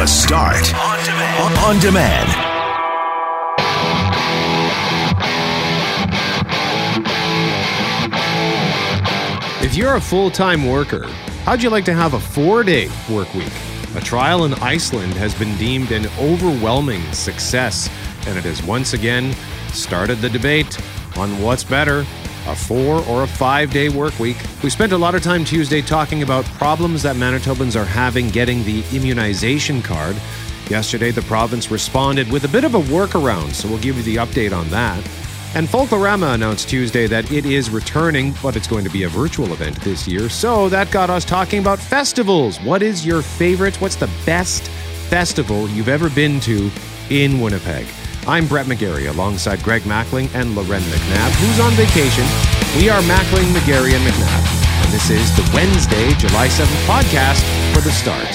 The 0.00 0.06
Start 0.06 0.74
on 0.74 1.04
demand. 1.04 1.58
On 1.58 1.78
demand. 1.78 2.30
If 9.62 9.76
you're 9.76 9.96
a 9.96 10.00
full 10.00 10.30
time 10.30 10.66
worker, 10.66 11.06
how'd 11.44 11.62
you 11.62 11.68
like 11.68 11.84
to 11.84 11.92
have 11.92 12.14
a 12.14 12.18
four 12.18 12.64
day 12.64 12.88
work 13.10 13.34
week? 13.34 13.52
A 13.94 14.00
trial 14.00 14.46
in 14.46 14.54
Iceland 14.54 15.12
has 15.12 15.34
been 15.34 15.54
deemed 15.58 15.92
an 15.92 16.06
overwhelming 16.18 17.02
success, 17.12 17.90
and 18.26 18.38
it 18.38 18.44
has 18.44 18.62
once 18.62 18.94
again 18.94 19.34
started 19.74 20.20
the 20.20 20.30
debate 20.30 20.78
on 21.18 21.42
what's 21.42 21.62
better 21.62 22.06
a 22.46 22.56
four 22.56 23.04
or 23.06 23.22
a 23.22 23.26
five 23.26 23.70
day 23.70 23.88
work 23.88 24.18
week. 24.18 24.36
We 24.62 24.70
spent 24.70 24.92
a 24.92 24.98
lot 24.98 25.14
of 25.14 25.22
time 25.22 25.44
Tuesday 25.44 25.82
talking 25.82 26.22
about 26.22 26.44
problems 26.44 27.02
that 27.02 27.16
Manitobans 27.16 27.80
are 27.80 27.84
having 27.84 28.28
getting 28.28 28.64
the 28.64 28.84
immunization 28.92 29.82
card. 29.82 30.16
Yesterday, 30.68 31.10
the 31.10 31.22
province 31.22 31.70
responded 31.70 32.30
with 32.30 32.44
a 32.44 32.48
bit 32.48 32.64
of 32.64 32.74
a 32.74 32.80
workaround, 32.80 33.52
so 33.52 33.68
we'll 33.68 33.78
give 33.78 33.96
you 33.96 34.02
the 34.02 34.16
update 34.16 34.56
on 34.56 34.68
that. 34.68 35.04
And 35.56 35.66
Folklorama 35.66 36.34
announced 36.34 36.68
Tuesday 36.68 37.08
that 37.08 37.32
it 37.32 37.44
is 37.44 37.70
returning, 37.70 38.34
but 38.40 38.54
it's 38.54 38.68
going 38.68 38.84
to 38.84 38.90
be 38.90 39.02
a 39.02 39.08
virtual 39.08 39.52
event 39.52 39.80
this 39.80 40.06
year. 40.06 40.28
So 40.28 40.68
that 40.68 40.92
got 40.92 41.10
us 41.10 41.24
talking 41.24 41.58
about 41.58 41.80
festivals. 41.80 42.60
What 42.60 42.84
is 42.84 43.04
your 43.04 43.20
favorite? 43.20 43.80
What's 43.80 43.96
the 43.96 44.10
best 44.24 44.68
festival 45.08 45.68
you've 45.70 45.88
ever 45.88 46.08
been 46.08 46.38
to 46.40 46.70
in 47.10 47.40
Winnipeg? 47.40 47.88
I'm 48.26 48.46
Brett 48.46 48.66
McGarry 48.66 49.08
alongside 49.08 49.62
Greg 49.62 49.82
Mackling 49.82 50.32
and 50.34 50.54
Loren 50.54 50.82
McNabb, 50.82 51.30
who's 51.40 51.58
on 51.58 51.72
vacation. 51.72 52.24
We 52.78 52.88
are 52.88 53.00
Mackling, 53.02 53.50
McGarry, 53.52 53.92
and 53.94 54.06
McNabb. 54.06 54.84
And 54.84 54.92
this 54.92 55.10
is 55.10 55.34
the 55.36 55.50
Wednesday, 55.54 56.12
July 56.14 56.48
7th 56.48 56.86
podcast 56.86 57.42
for 57.74 57.80
the 57.80 57.90
start. 57.90 58.28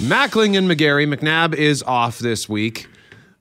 Mackling 0.00 0.56
and 0.56 0.68
McGarry, 0.68 1.06
McNabb 1.06 1.54
is 1.54 1.82
off 1.84 2.18
this 2.18 2.48
week. 2.48 2.89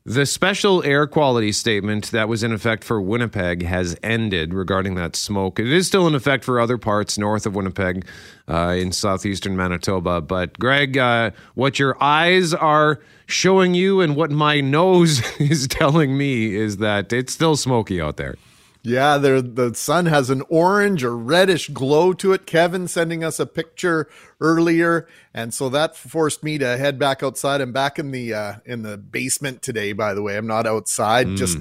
The 0.06 0.26
special 0.26 0.82
air 0.84 1.06
quality 1.08 1.52
statement 1.52 2.12
that 2.12 2.30
was 2.30 2.42
in 2.42 2.54
effect 2.54 2.84
for 2.86 3.02
Winnipeg 3.02 3.64
has 3.64 3.98
ended 4.02 4.54
regarding 4.54 4.96
that 4.96 5.16
smoke. 5.16 5.60
It 5.60 5.68
is 5.68 5.88
still 5.88 6.08
in 6.08 6.16
effect 6.16 6.46
for 6.46 6.60
other 6.60 6.78
parts 6.78 7.18
north 7.18 7.46
of 7.46 7.54
Winnipeg 7.54 8.06
uh, 8.48 8.76
in 8.80 8.94
southeastern 8.94 9.58
Manitoba. 9.58 10.22
But, 10.22 10.58
Greg, 10.58 10.98
uh, 10.98 11.32
what 11.54 11.80
your 11.80 12.02
eyes 12.02 12.54
are 12.54 13.00
showing 13.28 13.74
you 13.74 14.00
and 14.00 14.16
what 14.16 14.32
my 14.32 14.62
nose 14.80 15.22
is 15.38 15.68
telling 15.68 16.18
me 16.18 16.56
is 16.56 16.78
that 16.78 17.12
it's 17.12 17.34
still 17.34 17.58
smoky 17.58 18.02
out 18.02 18.16
there. 18.18 18.36
Yeah, 18.82 19.18
there 19.18 19.42
the 19.42 19.76
sun 19.76 20.06
has 20.06 20.30
an 20.30 20.42
orange 20.48 21.04
or 21.04 21.18
reddish 21.18 21.70
glow 21.70 22.14
to 22.14 22.32
it. 22.32 22.46
Kevin 22.46 22.88
sending 22.88 23.26
us 23.26 23.40
a 23.40 23.46
picture 23.46 24.08
earlier, 24.40 25.06
and 25.34 25.54
so 25.54 25.68
that 25.70 25.98
forced 25.98 26.44
me 26.44 26.58
to 26.60 26.78
head 26.78 26.98
back 26.98 27.22
outside. 27.22 27.60
I'm 27.60 27.74
back 27.74 28.00
in 28.00 28.12
the 28.12 28.34
uh, 28.34 28.54
in 28.66 28.84
the 28.84 28.98
basement 28.98 29.62
today. 29.62 29.92
By 29.92 30.14
the 30.14 30.22
way, 30.22 30.38
I'm 30.38 30.48
not 30.48 30.66
outside. 30.66 31.28
Mm. 31.28 31.38
Just 31.38 31.58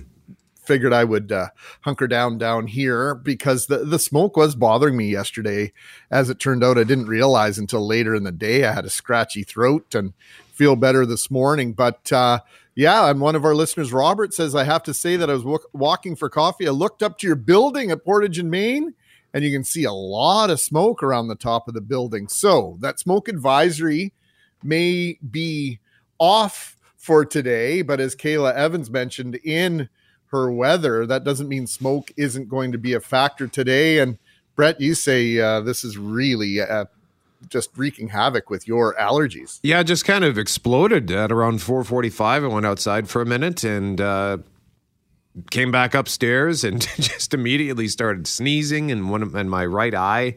figured 0.69 0.93
I 0.93 1.03
would 1.03 1.33
uh, 1.33 1.49
hunker 1.81 2.07
down 2.07 2.39
down 2.39 2.69
here 2.69 3.17
because 3.17 3.67
the 3.67 3.79
the 3.79 3.99
smoke 3.99 4.37
was 4.37 4.55
bothering 4.55 4.97
me 4.97 5.09
yesterday. 5.11 5.73
As 6.13 6.31
it 6.31 6.39
turned 6.39 6.63
out, 6.63 6.79
I 6.79 6.85
didn't 6.85 7.07
realize 7.07 7.59
until 7.59 7.85
later 7.85 8.15
in 8.15 8.23
the 8.23 8.31
day 8.31 8.65
I 8.65 8.73
had 8.73 8.85
a 8.85 8.91
scratchy 8.91 9.43
throat 9.43 9.93
and 9.93 10.13
feel 10.53 10.77
better 10.77 11.05
this 11.05 11.33
morning. 11.33 11.73
But 11.73 12.13
uh, 12.13 12.41
yeah, 12.79 13.11
and 13.11 13.21
one 13.21 13.35
of 13.35 13.45
our 13.45 13.57
listeners, 13.57 13.93
Robert, 13.93 14.33
says, 14.33 14.55
I 14.55 14.63
have 14.63 14.85
to 14.85 14.95
say 14.95 15.17
that 15.17 15.29
I 15.29 15.33
was 15.33 15.43
w- 15.43 15.59
walking 15.73 16.15
for 16.15 16.31
coffee. 16.31 16.69
I 16.69 16.71
looked 16.71 17.03
up 17.03 17.19
to 17.19 17.27
your 17.27 17.35
building 17.35 17.91
at 17.91 18.05
Portage 18.05 18.39
and 18.39 18.53
Main, 18.53 18.95
and 19.35 19.43
you 19.43 19.51
can 19.51 19.65
see 19.65 19.83
a 19.83 19.91
lot 19.91 20.49
of 20.49 20.61
smoke 20.61 21.03
around 21.03 21.27
the 21.27 21.35
top 21.35 21.67
of 21.67 21.75
the 21.75 21.81
building. 21.81 22.29
So 22.29 22.79
that 22.79 23.01
smoke 23.01 23.27
advisory 23.27 24.13
may 24.63 25.19
be 25.29 25.81
off 26.21 26.77
for 26.97 27.25
today, 27.25 27.83
but 27.83 27.99
as 27.99 28.15
Kayla 28.15 28.55
Evans 28.55 28.91
mentioned 28.91 29.35
in 29.43 29.89
her 30.27 30.49
weather, 30.49 31.05
that 31.05 31.25
doesn't 31.25 31.49
mean 31.49 31.67
smoke 31.67 32.13
isn't 32.17 32.49
going 32.49 32.71
to 32.71 32.79
be 32.79 32.95
a 32.95 33.01
factor 33.01 33.49
today. 33.49 33.99
And 33.99 34.19
Brett, 34.55 34.81
you 34.81 34.95
say 34.95 35.41
uh, 35.41 35.63
this 35.63 35.83
is 35.83 35.99
really 35.99 36.59
a 36.59 36.89
just 37.49 37.71
wreaking 37.77 38.09
havoc 38.09 38.51
with 38.51 38.67
your 38.67 38.95
allergies. 38.97 39.61
Yeah, 39.63 39.83
just 39.83 40.05
kind 40.05 40.25
of 40.25 40.39
exploded 40.39 41.11
at 41.11 41.31
around 41.31 41.61
4:45. 41.61 42.21
I 42.21 42.47
went 42.47 42.67
outside 42.67 43.09
for 43.09 43.23
a 43.23 43.27
minute 43.27 43.65
and 43.65 44.01
uh, 44.01 44.39
came 45.51 45.71
back 45.71 45.95
upstairs 45.95 46.65
and 46.65 46.81
just 46.97 47.35
immediately 47.35 47.89
started 47.89 48.27
sneezing 48.27 48.91
and 48.91 49.11
one 49.11 49.23
of, 49.23 49.35
and 49.35 49.51
my 49.51 49.65
right 49.65 49.95
eye 49.95 50.35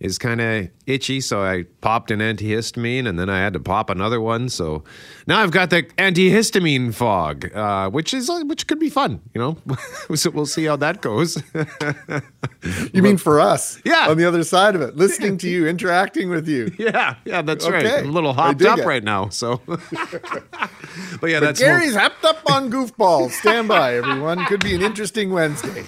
is 0.00 0.18
kind 0.18 0.40
of 0.40 0.68
itchy, 0.86 1.20
so 1.20 1.42
I 1.42 1.64
popped 1.80 2.10
an 2.10 2.20
antihistamine, 2.20 3.08
and 3.08 3.18
then 3.18 3.30
I 3.30 3.38
had 3.38 3.54
to 3.54 3.60
pop 3.60 3.90
another 3.90 4.20
one. 4.20 4.48
So 4.48 4.84
now 5.26 5.40
I've 5.40 5.50
got 5.50 5.70
the 5.70 5.84
antihistamine 5.98 6.94
fog, 6.94 7.54
uh, 7.54 7.90
which 7.90 8.12
is 8.12 8.28
uh, 8.28 8.42
which 8.44 8.66
could 8.66 8.78
be 8.78 8.90
fun, 8.90 9.20
you 9.34 9.40
know. 9.40 9.56
so 10.14 10.30
we'll 10.30 10.46
see 10.46 10.64
how 10.64 10.76
that 10.76 11.00
goes. 11.00 11.42
you 12.92 13.02
mean 13.02 13.16
for 13.16 13.40
us? 13.40 13.80
Yeah, 13.84 14.08
on 14.08 14.18
the 14.18 14.26
other 14.26 14.44
side 14.44 14.74
of 14.74 14.82
it, 14.82 14.96
listening 14.96 15.38
to 15.38 15.48
you, 15.48 15.66
interacting 15.66 16.30
with 16.30 16.48
you. 16.48 16.72
Yeah, 16.86 17.16
yeah, 17.24 17.42
that's 17.42 17.64
okay. 17.64 17.74
right. 17.74 17.86
I'm 17.86 18.10
a 18.10 18.12
little 18.12 18.32
hopped 18.32 18.62
up 18.62 18.78
it. 18.78 18.84
right 18.84 19.02
now, 19.02 19.28
so. 19.30 19.60
but 19.66 19.80
yeah, 21.30 21.40
but 21.40 21.40
that's 21.40 21.58
Gary's 21.58 21.94
more... 21.94 22.02
hopped 22.02 22.24
up 22.24 22.48
on 22.48 22.70
goofballs. 22.70 23.30
Stand 23.32 23.66
by, 23.66 23.96
everyone. 23.96 24.44
Could 24.44 24.62
be 24.62 24.74
an 24.74 24.82
interesting 24.82 25.30
Wednesday. 25.30 25.84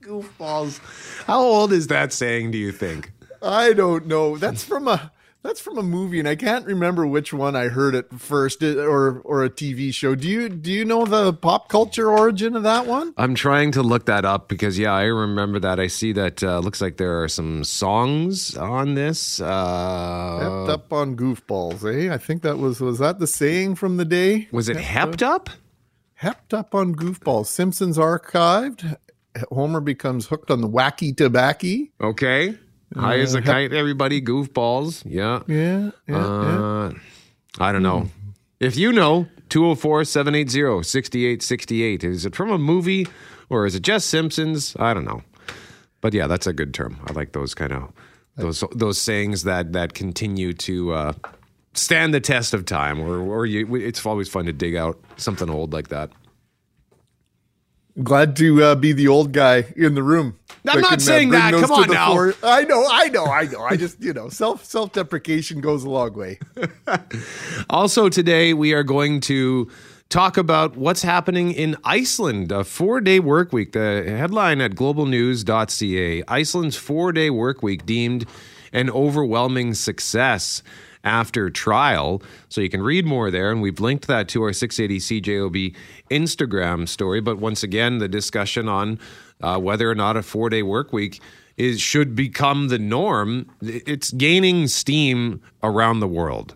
goofballs. 0.00 0.80
How 1.26 1.40
old 1.40 1.72
is 1.72 1.86
that 1.88 2.12
saying? 2.12 2.50
Do 2.50 2.58
you 2.58 2.72
think? 2.72 3.12
I 3.44 3.72
don't 3.72 4.06
know. 4.06 4.36
That's 4.38 4.64
from 4.64 4.88
a 4.88 5.12
that's 5.44 5.60
from 5.60 5.76
a 5.76 5.82
movie, 5.82 6.18
and 6.18 6.26
I 6.26 6.36
can't 6.36 6.64
remember 6.64 7.06
which 7.06 7.34
one 7.34 7.54
I 7.54 7.68
heard 7.68 7.94
it 7.94 8.10
first, 8.18 8.62
or 8.62 9.20
or 9.20 9.44
a 9.44 9.50
TV 9.50 9.92
show. 9.92 10.14
Do 10.14 10.26
you 10.26 10.48
do 10.48 10.72
you 10.72 10.86
know 10.86 11.04
the 11.04 11.34
pop 11.34 11.68
culture 11.68 12.10
origin 12.10 12.56
of 12.56 12.62
that 12.62 12.86
one? 12.86 13.12
I'm 13.18 13.34
trying 13.34 13.70
to 13.72 13.82
look 13.82 14.06
that 14.06 14.24
up 14.24 14.48
because 14.48 14.78
yeah, 14.78 14.94
I 14.94 15.02
remember 15.02 15.60
that. 15.60 15.78
I 15.78 15.88
see 15.88 16.12
that 16.12 16.42
uh, 16.42 16.60
looks 16.60 16.80
like 16.80 16.96
there 16.96 17.22
are 17.22 17.28
some 17.28 17.62
songs 17.62 18.56
on 18.56 18.94
this. 18.94 19.38
Uh, 19.38 20.38
hepped 20.40 20.70
up 20.70 20.92
on 20.94 21.14
goofballs, 21.14 21.84
eh? 21.84 22.12
I 22.12 22.16
think 22.16 22.40
that 22.40 22.56
was 22.56 22.80
was 22.80 22.98
that 23.00 23.18
the 23.18 23.26
saying 23.26 23.74
from 23.74 23.98
the 23.98 24.06
day. 24.06 24.48
Was 24.50 24.70
it 24.70 24.78
hepped, 24.78 25.20
up? 25.20 25.50
Hepped 26.22 26.54
up 26.54 26.74
on 26.74 26.94
goofballs. 26.94 27.46
Simpsons 27.46 27.98
archived. 27.98 28.96
Homer 29.50 29.80
becomes 29.80 30.28
hooked 30.28 30.50
on 30.50 30.62
the 30.62 30.68
wacky 30.68 31.14
tobacco. 31.14 31.86
Okay. 32.00 32.56
High 32.94 33.18
as 33.18 33.34
a 33.34 33.42
kite, 33.42 33.72
everybody. 33.72 34.20
Goofballs. 34.20 35.02
Yeah. 35.06 35.42
Yeah. 35.46 35.90
yeah, 36.06 36.16
uh, 36.16 36.90
yeah. 36.92 36.98
I 37.58 37.72
don't 37.72 37.82
know. 37.82 38.02
Mm. 38.02 38.10
If 38.60 38.76
you 38.76 38.92
know, 38.92 39.28
204 39.54 40.04
780 40.04 40.82
6868. 40.82 42.04
Is 42.04 42.26
it 42.26 42.34
from 42.34 42.50
a 42.50 42.58
movie 42.58 43.06
or 43.48 43.66
is 43.66 43.74
it 43.74 43.82
just 43.82 44.08
Simpsons? 44.08 44.74
I 44.78 44.94
don't 44.94 45.04
know. 45.04 45.22
But 46.00 46.12
yeah, 46.12 46.26
that's 46.26 46.46
a 46.46 46.52
good 46.52 46.74
term. 46.74 46.98
I 47.06 47.12
like 47.12 47.32
those 47.32 47.54
kind 47.54 47.72
of 47.72 47.92
those 48.36 48.64
those 48.72 49.00
sayings 49.00 49.44
that 49.44 49.72
that 49.72 49.94
continue 49.94 50.52
to 50.54 50.92
uh, 50.92 51.12
stand 51.74 52.12
the 52.12 52.20
test 52.20 52.52
of 52.52 52.66
time. 52.66 53.00
Or 53.00 53.18
or 53.18 53.46
you, 53.46 53.74
it's 53.76 54.04
always 54.04 54.28
fun 54.28 54.46
to 54.46 54.52
dig 54.52 54.76
out 54.76 54.98
something 55.16 55.48
old 55.48 55.72
like 55.72 55.88
that. 55.88 56.10
Glad 58.02 58.34
to 58.36 58.62
uh, 58.62 58.74
be 58.74 58.92
the 58.92 59.06
old 59.06 59.32
guy 59.32 59.66
in 59.76 59.94
the 59.94 60.02
room. 60.02 60.36
I'm 60.66 60.80
not 60.80 61.00
saying 61.00 61.30
that. 61.30 61.52
Come 61.52 61.70
on 61.70 61.90
now. 61.90 62.10
Floor. 62.10 62.34
I 62.42 62.64
know, 62.64 62.84
I 62.90 63.08
know, 63.08 63.26
I 63.26 63.44
know. 63.44 63.60
I 63.62 63.76
just, 63.76 64.02
you 64.02 64.12
know, 64.12 64.28
self 64.28 64.64
self 64.64 64.92
deprecation 64.92 65.60
goes 65.60 65.84
a 65.84 65.90
long 65.90 66.12
way. 66.14 66.40
also, 67.70 68.08
today 68.08 68.52
we 68.52 68.72
are 68.72 68.82
going 68.82 69.20
to 69.20 69.70
talk 70.08 70.36
about 70.36 70.76
what's 70.76 71.02
happening 71.02 71.52
in 71.52 71.76
Iceland. 71.84 72.50
A 72.50 72.64
four 72.64 73.00
day 73.00 73.20
work 73.20 73.52
week. 73.52 73.72
The 73.72 74.04
headline 74.06 74.60
at 74.60 74.72
globalnews.ca 74.72 76.24
Iceland's 76.26 76.76
four 76.76 77.12
day 77.12 77.30
work 77.30 77.62
week 77.62 77.86
deemed 77.86 78.26
an 78.74 78.90
overwhelming 78.90 79.72
success 79.72 80.62
after 81.04 81.50
trial. 81.50 82.22
So 82.48 82.60
you 82.60 82.68
can 82.68 82.82
read 82.82 83.06
more 83.06 83.30
there. 83.30 83.50
And 83.50 83.62
we've 83.62 83.80
linked 83.80 84.06
that 84.08 84.28
to 84.28 84.42
our 84.42 84.52
680 84.52 85.20
CJOB 85.20 85.76
Instagram 86.10 86.88
story. 86.88 87.20
But 87.20 87.38
once 87.38 87.62
again, 87.62 87.98
the 87.98 88.08
discussion 88.08 88.68
on 88.68 88.98
uh, 89.40 89.58
whether 89.58 89.90
or 89.90 89.94
not 89.94 90.16
a 90.16 90.22
four 90.22 90.50
day 90.50 90.62
work 90.62 90.92
week 90.92 91.20
is 91.56 91.80
should 91.80 92.16
become 92.16 92.68
the 92.68 92.78
norm, 92.78 93.48
it's 93.62 94.10
gaining 94.10 94.66
steam 94.66 95.40
around 95.62 96.00
the 96.00 96.08
world. 96.08 96.54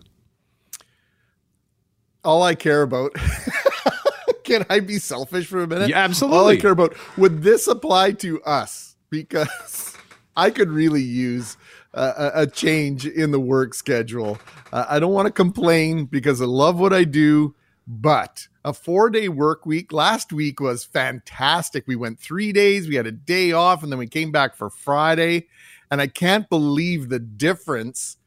All 2.25 2.43
I 2.43 2.53
care 2.55 2.81
about. 2.81 3.15
can 4.43 4.65
I 4.69 4.81
be 4.81 4.99
selfish 4.99 5.47
for 5.47 5.63
a 5.63 5.67
minute? 5.67 5.89
Yeah, 5.89 5.99
absolutely. 5.99 6.37
All 6.37 6.47
I 6.47 6.57
care 6.57 6.71
about 6.71 6.95
would 7.17 7.43
this 7.43 7.67
apply 7.67 8.13
to 8.13 8.41
us? 8.43 8.97
Because 9.09 9.95
I 10.35 10.49
could 10.49 10.69
really 10.69 11.01
use 11.01 11.55
a, 11.93 12.31
a 12.35 12.47
change 12.47 13.05
in 13.05 13.31
the 13.31 13.39
work 13.39 13.73
schedule. 13.73 14.37
Uh, 14.71 14.85
I 14.89 14.99
don't 14.99 15.13
want 15.13 15.27
to 15.27 15.31
complain 15.31 16.05
because 16.05 16.41
I 16.41 16.45
love 16.45 16.79
what 16.79 16.93
I 16.93 17.03
do, 17.03 17.55
but 17.87 18.47
a 18.63 18.73
four 18.73 19.09
day 19.09 19.29
work 19.29 19.65
week 19.65 19.91
last 19.91 20.31
week 20.31 20.59
was 20.59 20.83
fantastic. 20.83 21.87
We 21.87 21.95
went 21.95 22.19
three 22.19 22.51
days, 22.51 22.87
we 22.87 22.95
had 22.95 23.07
a 23.07 23.11
day 23.11 23.51
off, 23.51 23.83
and 23.83 23.91
then 23.91 23.99
we 23.99 24.07
came 24.07 24.31
back 24.31 24.55
for 24.55 24.69
Friday. 24.69 25.47
And 25.91 25.99
I 25.99 26.07
can't 26.07 26.47
believe 26.49 27.09
the 27.09 27.17
difference 27.19 28.17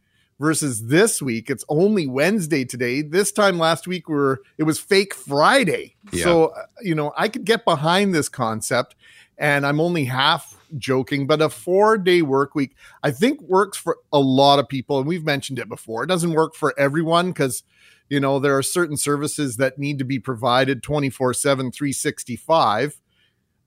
versus 0.41 0.87
this 0.87 1.23
week. 1.23 1.49
It's 1.49 1.65
only 1.69 2.09
Wednesday 2.09 2.65
today. 2.65 3.03
This 3.03 3.31
time 3.31 3.59
last 3.59 3.87
week, 3.87 4.09
we 4.09 4.17
were 4.17 4.43
it 4.59 4.65
was 4.65 4.81
fake 4.81 5.15
Friday. 5.15 5.95
Yeah. 6.13 6.25
So 6.25 6.47
uh, 6.47 6.65
you 6.83 6.97
know, 6.97 7.13
I 7.17 7.29
could 7.29 7.45
get 7.45 7.65
behind 7.65 8.13
this 8.13 8.29
concept, 8.29 8.97
and 9.39 9.65
I'm 9.65 9.81
only 9.81 10.05
half 10.05 10.57
joking, 10.79 11.27
but 11.27 11.43
a 11.43 11.49
four 11.49 11.99
day 11.99 12.23
work 12.23 12.55
week, 12.55 12.75
I 13.03 13.11
think 13.11 13.41
works 13.43 13.79
for 13.79 13.99
a 14.13 14.21
lot 14.21 14.59
of 14.59 14.69
people. 14.69 14.99
And 14.99 15.07
we've 15.07 15.25
mentioned 15.25 15.59
it 15.59 15.69
before. 15.69 16.05
It 16.05 16.09
doesn't 16.09 16.33
work 16.33 16.55
for 16.55 16.75
everyone 16.79 17.29
because, 17.29 17.63
you 18.09 18.21
know, 18.21 18.39
there 18.39 18.57
are 18.57 18.63
certain 18.63 18.97
services 18.97 19.57
that 19.57 19.79
need 19.79 19.99
to 19.99 20.05
be 20.05 20.19
provided 20.19 20.83
24 20.83 21.35
7, 21.35 21.73
365. 21.73 23.01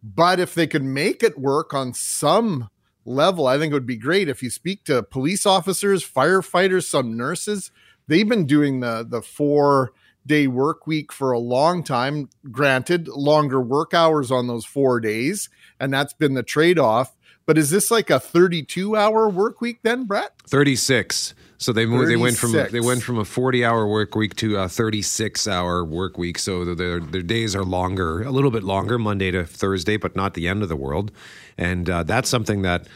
But 0.03 0.39
if 0.39 0.53
they 0.53 0.67
could 0.67 0.83
make 0.83 1.23
it 1.23 1.39
work 1.39 1.73
on 1.73 1.93
some 1.93 2.69
level, 3.05 3.47
I 3.47 3.57
think 3.57 3.71
it 3.71 3.75
would 3.75 3.85
be 3.85 3.97
great. 3.97 4.29
If 4.29 4.43
you 4.43 4.49
speak 4.49 4.83
to 4.85 5.03
police 5.03 5.45
officers, 5.45 6.07
firefighters, 6.07 6.83
some 6.83 7.17
nurses, 7.17 7.71
they've 8.07 8.27
been 8.27 8.45
doing 8.45 8.81
the, 8.81 9.05
the 9.07 9.21
four 9.21 9.93
day 10.25 10.47
work 10.47 10.87
week 10.87 11.11
for 11.11 11.31
a 11.31 11.39
long 11.39 11.83
time. 11.83 12.29
Granted, 12.51 13.07
longer 13.07 13.61
work 13.61 13.93
hours 13.93 14.31
on 14.31 14.47
those 14.47 14.65
four 14.65 14.99
days, 14.99 15.49
and 15.79 15.93
that's 15.93 16.13
been 16.13 16.33
the 16.33 16.43
trade 16.43 16.79
off. 16.79 17.15
But 17.45 17.57
is 17.57 17.69
this 17.69 17.91
like 17.91 18.09
a 18.09 18.19
32 18.19 18.95
hour 18.95 19.29
work 19.29 19.61
week 19.61 19.79
then, 19.83 20.05
Brett? 20.05 20.33
36. 20.47 21.35
So 21.57 21.71
they 21.71 21.85
moved, 21.85 22.09
they 22.09 22.15
went 22.15 22.37
from 22.37 22.51
they 22.51 22.81
went 22.81 23.01
from 23.01 23.17
a 23.17 23.25
40 23.25 23.63
hour 23.63 23.87
work 23.87 24.15
week 24.15 24.35
to 24.37 24.57
a 24.57 24.67
36 24.67 25.47
hour 25.47 25.85
work 25.85 26.17
week. 26.17 26.37
So 26.37 26.75
their 26.75 26.99
their 26.99 27.21
days 27.21 27.55
are 27.55 27.63
longer, 27.63 28.23
a 28.23 28.31
little 28.31 28.51
bit 28.51 28.63
longer, 28.63 28.99
Monday 28.99 29.31
to 29.31 29.45
Thursday, 29.45 29.97
but 29.97 30.15
not 30.15 30.33
the 30.33 30.47
end 30.47 30.63
of 30.63 30.69
the 30.69 30.75
world. 30.75 31.11
And 31.57 31.89
uh, 31.89 32.03
that's 32.03 32.29
something 32.29 32.63
that 32.63 32.87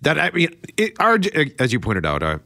that 0.00 0.18
I 0.18 0.30
mean, 0.30 0.48
it, 0.76 0.94
our 0.98 1.18
as 1.58 1.72
you 1.72 1.78
pointed 1.78 2.04
out, 2.04 2.22
uh, 2.22 2.38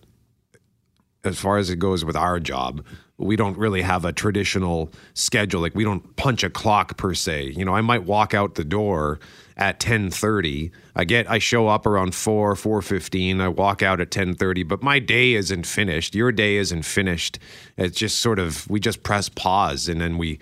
as 1.24 1.38
far 1.38 1.56
as 1.56 1.70
it 1.70 1.78
goes 1.78 2.04
with 2.04 2.16
our 2.16 2.38
job, 2.38 2.84
we 3.16 3.34
don't 3.34 3.56
really 3.56 3.82
have 3.82 4.04
a 4.04 4.12
traditional 4.12 4.92
schedule. 5.14 5.62
Like 5.62 5.74
we 5.74 5.84
don't 5.84 6.16
punch 6.16 6.44
a 6.44 6.50
clock 6.50 6.96
per 6.98 7.14
se. 7.14 7.54
You 7.56 7.64
know, 7.64 7.74
I 7.74 7.80
might 7.80 8.04
walk 8.04 8.34
out 8.34 8.56
the 8.56 8.64
door 8.64 9.20
at 9.56 9.80
10:30. 9.80 10.70
I 10.94 11.04
get 11.04 11.30
I 11.30 11.38
show 11.38 11.68
up 11.68 11.86
around 11.86 12.14
4, 12.14 12.54
4:15. 12.54 13.40
I 13.40 13.48
walk 13.48 13.82
out 13.82 14.00
at 14.00 14.10
10:30, 14.10 14.62
but 14.62 14.82
my 14.82 14.98
day 14.98 15.34
isn't 15.34 15.66
finished. 15.66 16.14
Your 16.14 16.32
day 16.32 16.56
isn't 16.56 16.84
finished. 16.84 17.38
It's 17.76 17.98
just 17.98 18.20
sort 18.20 18.38
of 18.38 18.68
we 18.68 18.80
just 18.80 19.02
press 19.02 19.28
pause 19.28 19.88
and 19.88 20.00
then 20.00 20.18
we 20.18 20.38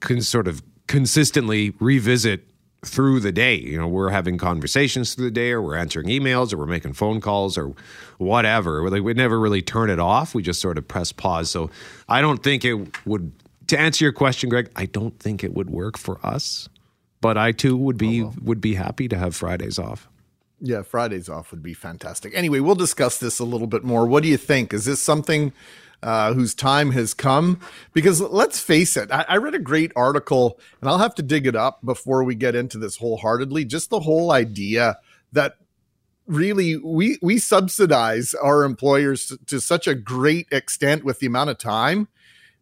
can 0.00 0.20
sort 0.22 0.48
of 0.48 0.62
consistently 0.86 1.72
revisit 1.78 2.48
through 2.84 3.20
the 3.20 3.32
day. 3.32 3.54
You 3.54 3.78
know, 3.78 3.86
we're 3.86 4.10
having 4.10 4.38
conversations 4.38 5.14
through 5.14 5.26
the 5.26 5.30
day, 5.30 5.52
or 5.52 5.62
we're 5.62 5.76
answering 5.76 6.08
emails, 6.08 6.52
or 6.52 6.58
we're 6.58 6.66
making 6.66 6.94
phone 6.94 7.20
calls, 7.20 7.56
or 7.56 7.74
whatever. 8.18 8.88
Like 8.90 9.02
we 9.02 9.14
never 9.14 9.38
really 9.38 9.62
turn 9.62 9.88
it 9.88 10.00
off. 10.00 10.34
We 10.34 10.42
just 10.42 10.60
sort 10.60 10.78
of 10.78 10.88
press 10.88 11.12
pause. 11.12 11.50
So 11.50 11.70
I 12.08 12.20
don't 12.20 12.42
think 12.42 12.64
it 12.64 13.06
would. 13.06 13.32
To 13.68 13.78
answer 13.78 14.04
your 14.04 14.12
question, 14.12 14.50
Greg, 14.50 14.68
I 14.74 14.86
don't 14.86 15.18
think 15.18 15.44
it 15.44 15.54
would 15.54 15.70
work 15.70 15.96
for 15.96 16.18
us. 16.26 16.68
But 17.22 17.38
I 17.38 17.52
too 17.52 17.76
would 17.76 17.96
be 17.96 18.24
would 18.42 18.60
be 18.60 18.74
happy 18.74 19.08
to 19.08 19.16
have 19.16 19.34
Fridays 19.34 19.78
off. 19.78 20.08
Yeah, 20.60 20.82
Fridays 20.82 21.28
off 21.28 21.50
would 21.52 21.62
be 21.62 21.72
fantastic. 21.72 22.32
Anyway, 22.36 22.60
we'll 22.60 22.74
discuss 22.74 23.18
this 23.18 23.38
a 23.38 23.44
little 23.44 23.66
bit 23.66 23.84
more. 23.84 24.06
What 24.06 24.22
do 24.22 24.28
you 24.28 24.36
think? 24.36 24.74
Is 24.74 24.84
this 24.84 25.00
something 25.00 25.52
uh, 26.02 26.34
whose 26.34 26.54
time 26.54 26.90
has 26.90 27.14
come? 27.14 27.60
Because 27.92 28.20
let's 28.20 28.60
face 28.60 28.96
it, 28.96 29.10
I, 29.10 29.24
I 29.28 29.36
read 29.38 29.54
a 29.54 29.60
great 29.60 29.92
article, 29.96 30.60
and 30.80 30.90
I'll 30.90 30.98
have 30.98 31.14
to 31.14 31.22
dig 31.22 31.46
it 31.46 31.56
up 31.56 31.84
before 31.84 32.24
we 32.24 32.34
get 32.34 32.54
into 32.54 32.76
this 32.76 32.96
wholeheartedly. 32.96 33.64
Just 33.64 33.90
the 33.90 34.00
whole 34.00 34.32
idea 34.32 34.98
that 35.32 35.56
really 36.26 36.76
we 36.76 37.18
we 37.22 37.38
subsidize 37.38 38.34
our 38.34 38.64
employers 38.64 39.26
to, 39.26 39.38
to 39.46 39.60
such 39.60 39.86
a 39.86 39.94
great 39.94 40.48
extent 40.50 41.04
with 41.04 41.20
the 41.20 41.26
amount 41.26 41.50
of 41.50 41.58
time 41.58 42.08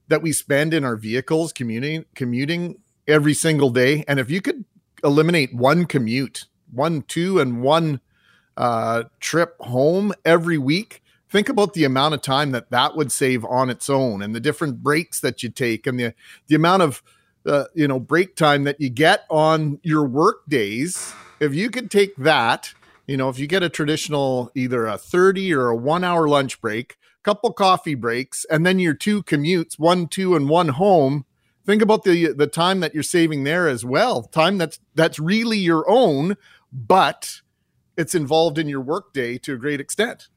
that 0.09 0.23
we 0.23 0.33
spend 0.33 0.75
in 0.75 0.85
our 0.85 0.97
vehicles 0.97 1.53
commuting 1.53 2.05
commuting 2.15 2.79
every 3.11 3.35
single 3.35 3.71
day. 3.71 4.05
And 4.09 4.19
if 4.19 4.31
you 4.31 4.41
could 4.41 4.65
eliminate 5.03 5.55
one 5.55 5.87
commute, 5.87 6.47
one, 6.73 7.03
two, 7.03 7.41
and 7.41 7.63
one 7.63 8.01
uh, 8.57 9.05
trip 9.21 9.57
home 9.61 10.13
every 10.25 10.59
week, 10.59 11.03
think 11.29 11.49
about 11.49 11.75
the 11.75 11.85
amount 11.85 12.15
of 12.15 12.23
time 12.23 12.51
that 12.53 12.71
that 12.71 12.97
would 12.97 13.13
save 13.13 13.45
on 13.45 13.71
its 13.71 13.89
own, 13.89 14.23
and 14.23 14.35
the 14.35 14.41
different 14.41 14.83
breaks 14.83 15.21
that 15.21 15.43
you 15.43 15.49
take, 15.49 15.87
and 15.87 15.99
the 15.99 16.15
the 16.49 16.57
amount 16.57 16.83
of 16.83 17.03
uh, 17.47 17.65
you 17.75 17.89
know 17.89 18.01
break 18.01 18.37
time 18.37 18.65
that 18.65 18.81
you 18.81 18.91
get 18.91 19.25
on 19.31 19.79
your 19.83 20.05
work 20.05 20.47
days. 20.49 21.13
If 21.39 21.55
you 21.55 21.71
could 21.71 21.91
take 21.91 22.15
that, 22.17 22.75
you 23.07 23.17
know, 23.17 23.29
if 23.31 23.39
you 23.39 23.47
get 23.47 23.63
a 23.63 23.69
traditional 23.69 24.51
either 24.55 24.87
a 24.87 24.99
thirty 24.99 25.53
or 25.55 25.69
a 25.69 25.77
one 25.77 26.05
hour 26.05 26.29
lunch 26.29 26.61
break, 26.61 26.97
couple 27.23 27.53
coffee 27.53 27.95
breaks, 27.95 28.45
and 28.51 28.67
then 28.67 28.79
your 28.79 28.95
two 28.95 29.23
commutes, 29.23 29.79
one, 29.79 30.07
two, 30.07 30.35
and 30.37 30.49
one 30.49 30.69
home 30.69 31.25
think 31.67 31.83
about 31.83 32.05
the 32.05 32.33
the 32.33 32.47
time 32.47 32.81
that 32.81 32.95
you're 32.95 33.03
saving 33.03 33.45
there 33.45 33.69
as 33.69 33.85
well 33.85 34.23
time 34.23 34.59
that's 34.59 34.81
that's 34.95 35.19
really 35.19 35.59
your 35.59 35.85
own 35.89 36.37
but 36.73 37.41
it's 37.97 38.15
involved 38.15 38.59
in 38.59 38.69
your 38.69 38.81
workday 38.81 39.37
to 39.39 39.55
a 39.55 39.57
great 39.57 39.81
extent. 39.81 40.29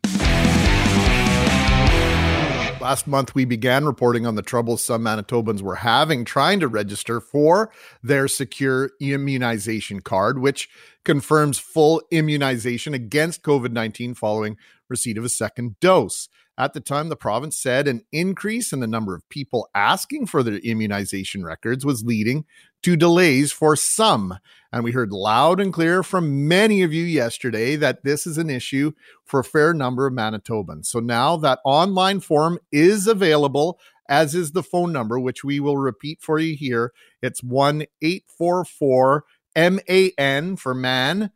Last 2.82 3.08
month 3.08 3.34
we 3.34 3.46
began 3.46 3.86
reporting 3.86 4.26
on 4.26 4.36
the 4.36 4.42
troubles 4.42 4.84
some 4.84 5.04
manitobans 5.04 5.62
were 5.62 5.76
having 5.76 6.26
trying 6.26 6.60
to 6.60 6.68
register 6.68 7.22
for 7.22 7.72
their 8.02 8.28
secure 8.28 8.92
immunization 9.00 10.02
card 10.02 10.40
which 10.40 10.70
confirms 11.06 11.58
full 11.58 12.02
immunization 12.12 12.94
against 12.94 13.42
covid-19 13.42 14.18
following 14.18 14.58
receipt 14.90 15.18
of 15.18 15.24
a 15.24 15.30
second 15.30 15.80
dose 15.80 16.28
at 16.58 16.74
the 16.74 16.80
time, 16.80 17.10
the 17.10 17.16
province 17.16 17.58
said 17.58 17.88
an 17.88 18.04
increase 18.12 18.72
in 18.72 18.80
the 18.80 18.88
number 18.88 19.16
of 19.16 19.28
people 19.30 19.68
asking 19.74 20.28
for 20.28 20.44
their 20.44 20.58
immunization 20.58 21.44
records 21.44 21.84
was 21.84 22.04
leading 22.04 22.46
to 22.84 22.96
delays 22.96 23.52
for 23.52 23.76
some. 23.76 24.38
And 24.72 24.84
we 24.84 24.92
heard 24.92 25.12
loud 25.12 25.60
and 25.60 25.74
clear 25.74 26.04
from 26.04 26.48
many 26.48 26.84
of 26.84 26.94
you 26.94 27.04
yesterday 27.04 27.76
that 27.78 28.04
this 28.04 28.28
is 28.28 28.38
an 28.38 28.52
issue 28.52 28.92
for 29.26 29.40
a 29.40 29.44
fair 29.44 29.74
number 29.74 30.06
of 30.06 30.14
Manitobans. 30.14 30.86
So 30.86 31.00
now 31.00 31.38
that 31.38 31.60
online 31.66 32.20
form 32.20 32.60
is 32.72 33.08
available, 33.08 33.80
as 34.08 34.36
is 34.36 34.52
the 34.52 34.64
phone 34.64 34.92
number, 34.92 35.20
which 35.20 35.44
we 35.44 35.60
will 35.60 35.78
repeat 35.78 36.22
for 36.22 36.38
you 36.38 36.56
here. 36.56 36.94
It's 37.22 37.42
1 37.42 37.86
844 38.02 39.24
MAN 39.56 40.56
for 40.58 40.74
man. 40.76 41.32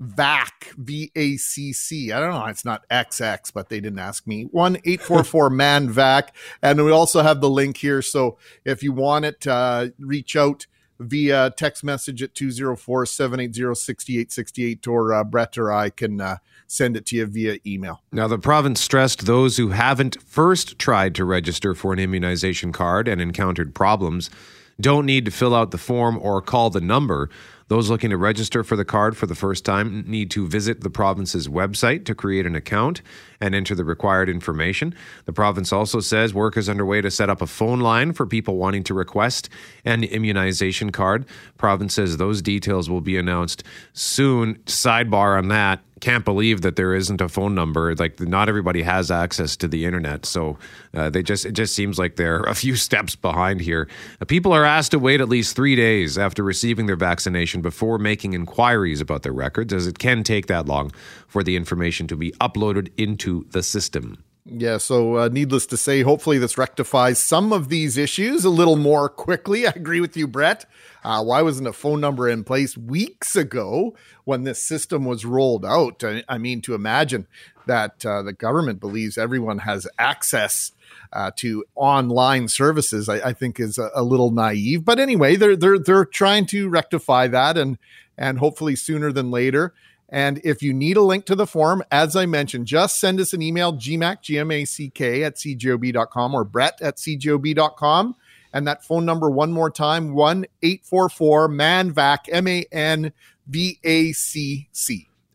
VAC, 0.00 0.74
V 0.76 1.10
A 1.16 1.36
C 1.36 1.72
C. 1.72 2.12
I 2.12 2.20
don't 2.20 2.32
know. 2.32 2.46
It's 2.46 2.64
not 2.64 2.88
XX, 2.88 3.52
but 3.52 3.68
they 3.68 3.80
didn't 3.80 3.98
ask 3.98 4.26
me. 4.26 4.44
1 4.44 4.76
844 4.76 5.50
MAN 5.50 5.88
VAC. 5.88 6.28
And 6.62 6.84
we 6.84 6.92
also 6.92 7.22
have 7.22 7.40
the 7.40 7.50
link 7.50 7.76
here. 7.78 8.02
So 8.02 8.38
if 8.64 8.82
you 8.82 8.92
want 8.92 9.24
it, 9.24 9.46
uh, 9.46 9.88
reach 9.98 10.36
out 10.36 10.66
via 11.00 11.52
text 11.56 11.84
message 11.84 12.22
at 12.22 12.34
204 12.34 13.06
780 13.06 13.74
6868, 13.74 14.86
or 14.86 15.12
uh, 15.12 15.24
Brett 15.24 15.58
or 15.58 15.72
I 15.72 15.90
can 15.90 16.20
uh, 16.20 16.36
send 16.66 16.96
it 16.96 17.06
to 17.06 17.16
you 17.16 17.26
via 17.26 17.58
email. 17.66 18.02
Now, 18.12 18.28
the 18.28 18.38
province 18.38 18.80
stressed 18.80 19.26
those 19.26 19.56
who 19.56 19.70
haven't 19.70 20.20
first 20.22 20.78
tried 20.78 21.14
to 21.16 21.24
register 21.24 21.74
for 21.74 21.92
an 21.92 21.98
immunization 21.98 22.72
card 22.72 23.08
and 23.08 23.20
encountered 23.20 23.74
problems 23.74 24.30
don't 24.80 25.06
need 25.06 25.24
to 25.24 25.30
fill 25.30 25.54
out 25.54 25.70
the 25.72 25.78
form 25.78 26.18
or 26.22 26.40
call 26.40 26.70
the 26.70 26.80
number. 26.80 27.30
Those 27.68 27.90
looking 27.90 28.10
to 28.10 28.16
register 28.16 28.64
for 28.64 28.76
the 28.76 28.84
card 28.84 29.16
for 29.16 29.26
the 29.26 29.34
first 29.34 29.64
time 29.64 30.02
need 30.06 30.30
to 30.32 30.46
visit 30.46 30.80
the 30.80 30.90
province's 30.90 31.48
website 31.48 32.04
to 32.06 32.14
create 32.14 32.46
an 32.46 32.56
account 32.56 33.02
and 33.40 33.54
enter 33.54 33.74
the 33.74 33.84
required 33.84 34.28
information. 34.28 34.94
The 35.26 35.32
province 35.32 35.72
also 35.72 36.00
says 36.00 36.32
work 36.32 36.56
is 36.56 36.68
underway 36.68 37.02
to 37.02 37.10
set 37.10 37.28
up 37.28 37.42
a 37.42 37.46
phone 37.46 37.80
line 37.80 38.14
for 38.14 38.26
people 38.26 38.56
wanting 38.56 38.84
to 38.84 38.94
request 38.94 39.50
an 39.84 40.02
immunization 40.02 40.90
card. 40.90 41.26
Province 41.58 41.94
says 41.94 42.16
those 42.16 42.40
details 42.40 42.88
will 42.88 43.02
be 43.02 43.16
announced 43.16 43.62
soon. 43.92 44.56
Sidebar 44.66 45.36
on 45.36 45.48
that 45.48 45.80
can't 46.00 46.24
believe 46.24 46.62
that 46.62 46.76
there 46.76 46.94
isn't 46.94 47.20
a 47.20 47.28
phone 47.28 47.54
number. 47.54 47.94
Like 47.94 48.20
not 48.20 48.48
everybody 48.48 48.82
has 48.82 49.10
access 49.10 49.56
to 49.56 49.68
the 49.68 49.84
internet, 49.84 50.26
so 50.26 50.58
uh, 50.94 51.10
they 51.10 51.22
just 51.22 51.44
it 51.44 51.52
just 51.52 51.74
seems 51.74 51.98
like 51.98 52.16
they're 52.16 52.42
a 52.42 52.54
few 52.54 52.76
steps 52.88 53.16
behind 53.16 53.60
here. 53.60 53.88
Uh, 54.20 54.24
people 54.24 54.52
are 54.52 54.64
asked 54.64 54.90
to 54.92 54.98
wait 54.98 55.20
at 55.20 55.28
least 55.28 55.56
three 55.56 55.76
days 55.76 56.18
after 56.18 56.42
receiving 56.42 56.86
their 56.86 56.96
vaccination 56.96 57.60
before 57.60 57.98
making 57.98 58.32
inquiries 58.32 59.00
about 59.00 59.22
their 59.22 59.32
records, 59.32 59.72
as 59.72 59.86
it 59.86 59.98
can 59.98 60.22
take 60.22 60.46
that 60.46 60.66
long 60.66 60.92
for 61.26 61.42
the 61.42 61.56
information 61.56 62.06
to 62.06 62.16
be 62.16 62.32
uploaded 62.32 62.90
into 62.96 63.46
the 63.50 63.62
system. 63.62 64.22
Yeah, 64.50 64.78
so 64.78 65.18
uh, 65.18 65.28
needless 65.28 65.66
to 65.66 65.76
say, 65.76 66.00
hopefully 66.00 66.38
this 66.38 66.56
rectifies 66.56 67.18
some 67.18 67.52
of 67.52 67.68
these 67.68 67.98
issues 67.98 68.46
a 68.46 68.50
little 68.50 68.76
more 68.76 69.10
quickly. 69.10 69.66
I 69.66 69.72
agree 69.76 70.00
with 70.00 70.16
you, 70.16 70.26
Brett. 70.26 70.64
Uh, 71.04 71.22
why 71.22 71.42
wasn't 71.42 71.68
a 71.68 71.72
phone 71.72 72.00
number 72.00 72.28
in 72.28 72.44
place 72.44 72.76
weeks 72.76 73.36
ago 73.36 73.94
when 74.24 74.44
this 74.44 74.62
system 74.62 75.04
was 75.04 75.26
rolled 75.26 75.66
out? 75.66 76.02
I, 76.02 76.24
I 76.28 76.38
mean, 76.38 76.62
to 76.62 76.74
imagine 76.74 77.26
that 77.66 78.04
uh, 78.06 78.22
the 78.22 78.32
government 78.32 78.80
believes 78.80 79.18
everyone 79.18 79.58
has 79.58 79.86
access 79.98 80.72
uh, 81.12 81.30
to 81.36 81.64
online 81.74 82.48
services, 82.48 83.08
I, 83.08 83.16
I 83.28 83.32
think 83.34 83.60
is 83.60 83.76
a, 83.76 83.90
a, 83.94 84.02
little 84.02 84.30
naive. 84.30 84.84
But 84.84 84.98
anyway, 84.98 85.36
they're 85.36 85.56
they're 85.56 85.78
they're 85.78 86.04
trying 86.04 86.46
to 86.46 86.68
rectify 86.68 87.28
that, 87.28 87.56
and 87.56 87.78
and 88.16 88.38
hopefully 88.38 88.76
sooner 88.76 89.12
than 89.12 89.30
later. 89.30 89.74
And 90.08 90.40
if 90.42 90.62
you 90.62 90.72
need 90.72 90.96
a 90.96 91.02
link 91.02 91.26
to 91.26 91.34
the 91.34 91.46
form, 91.46 91.82
as 91.90 92.16
I 92.16 92.24
mentioned, 92.26 92.66
just 92.66 92.98
send 92.98 93.20
us 93.20 93.34
an 93.34 93.42
email, 93.42 93.74
gmac, 93.74 94.22
G-M-A-C-K 94.22 95.24
at 95.24 95.34
cjob.com 95.36 96.34
or 96.34 96.44
brett 96.44 96.80
at 96.80 96.96
cjob.com. 96.96 98.16
And 98.52 98.66
that 98.66 98.82
phone 98.82 99.04
number 99.04 99.28
one 99.28 99.52
more 99.52 99.70
time, 99.70 100.14
1-844-MANVAC, 100.14 102.18
M-A-N-V-A-C-C. 102.32 103.08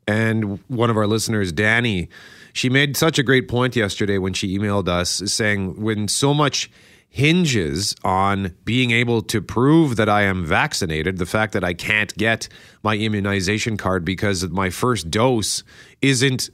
And 0.07 0.59
one 0.67 0.89
of 0.89 0.97
our 0.97 1.05
listeners, 1.05 1.51
Danny, 1.51 2.09
she 2.51 2.69
made 2.69 2.97
such 2.97 3.19
a 3.19 3.23
great 3.23 3.47
point 3.47 3.75
yesterday 3.75 4.17
when 4.17 4.33
she 4.33 4.57
emailed 4.57 4.87
us 4.87 5.21
saying 5.31 5.79
when 5.81 6.07
so 6.07 6.33
much– 6.33 6.71
hinges 7.13 7.95
on 8.03 8.51
being 8.65 8.89
able 8.89 9.21
to 9.21 9.39
prove 9.39 9.97
that 9.97 10.09
I 10.09 10.23
am 10.23 10.43
vaccinated. 10.43 11.19
The 11.19 11.27
fact 11.27 11.53
that 11.53 11.63
I 11.63 11.75
can't 11.75 12.11
get 12.17 12.49
my 12.81 12.97
immunization 12.97 13.77
card 13.77 14.03
because 14.03 14.49
my 14.49 14.71
first 14.71 15.11
dose 15.11 15.63
isn't 16.01 16.49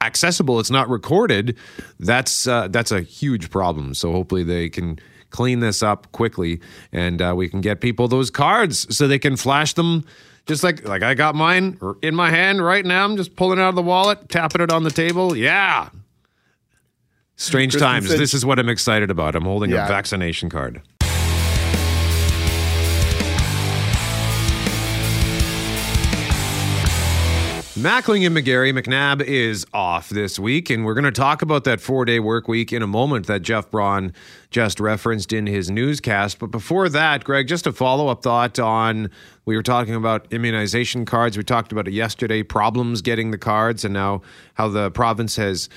accessible, 0.00 0.60
it's 0.60 0.70
not 0.70 0.88
recorded. 0.88 1.58
That's 2.00 2.48
uh, 2.48 2.68
that's 2.68 2.90
a 2.90 3.02
huge 3.02 3.50
problem. 3.50 3.92
So 3.92 4.12
hopefully 4.12 4.44
they 4.44 4.70
can 4.70 4.98
clean 5.28 5.60
this 5.60 5.82
up 5.82 6.10
quickly 6.12 6.62
and 6.90 7.20
uh, 7.20 7.34
we 7.36 7.50
can 7.50 7.60
get 7.60 7.82
people 7.82 8.08
those 8.08 8.30
cards 8.30 8.96
so 8.96 9.06
they 9.06 9.18
can 9.18 9.36
flash 9.36 9.74
them 9.74 10.06
just 10.46 10.64
like 10.64 10.88
like 10.88 11.02
I 11.02 11.12
got 11.12 11.34
mine 11.34 11.78
in 12.00 12.14
my 12.14 12.30
hand 12.30 12.64
right 12.64 12.84
now. 12.84 13.04
I'm 13.04 13.18
just 13.18 13.36
pulling 13.36 13.58
it 13.58 13.62
out 13.62 13.68
of 13.68 13.74
the 13.74 13.82
wallet, 13.82 14.30
tapping 14.30 14.62
it 14.62 14.72
on 14.72 14.84
the 14.84 14.90
table. 14.90 15.36
Yeah, 15.36 15.90
Strange 17.44 17.72
Kristen 17.72 17.88
times. 17.88 18.08
Said, 18.08 18.18
this 18.18 18.34
is 18.34 18.44
what 18.44 18.58
I'm 18.58 18.68
excited 18.68 19.10
about. 19.10 19.34
I'm 19.34 19.44
holding 19.44 19.70
yeah. 19.70 19.84
a 19.84 19.88
vaccination 19.88 20.50
card. 20.50 20.82
Mackling 27.84 28.24
and 28.24 28.34
McGarry 28.34 28.72
McNabb 28.72 29.20
is 29.20 29.66
off 29.74 30.08
this 30.08 30.38
week, 30.38 30.70
and 30.70 30.86
we're 30.86 30.94
going 30.94 31.04
to 31.04 31.12
talk 31.12 31.42
about 31.42 31.64
that 31.64 31.82
four 31.82 32.06
day 32.06 32.18
work 32.18 32.48
week 32.48 32.72
in 32.72 32.82
a 32.82 32.86
moment 32.86 33.26
that 33.26 33.42
Jeff 33.42 33.70
Braun 33.70 34.14
just 34.50 34.80
referenced 34.80 35.34
in 35.34 35.46
his 35.46 35.70
newscast. 35.70 36.38
But 36.38 36.52
before 36.52 36.88
that, 36.88 37.24
Greg, 37.24 37.46
just 37.46 37.66
a 37.66 37.72
follow 37.72 38.08
up 38.08 38.22
thought 38.22 38.58
on 38.58 39.10
we 39.44 39.54
were 39.54 39.62
talking 39.62 39.94
about 39.94 40.32
immunization 40.32 41.04
cards. 41.04 41.36
We 41.36 41.42
talked 41.42 41.72
about 41.72 41.86
it 41.86 41.92
yesterday, 41.92 42.42
problems 42.42 43.02
getting 43.02 43.32
the 43.32 43.38
cards, 43.38 43.84
and 43.84 43.92
now 43.92 44.22
how 44.54 44.68
the 44.68 44.90
province 44.92 45.36
has 45.36 45.68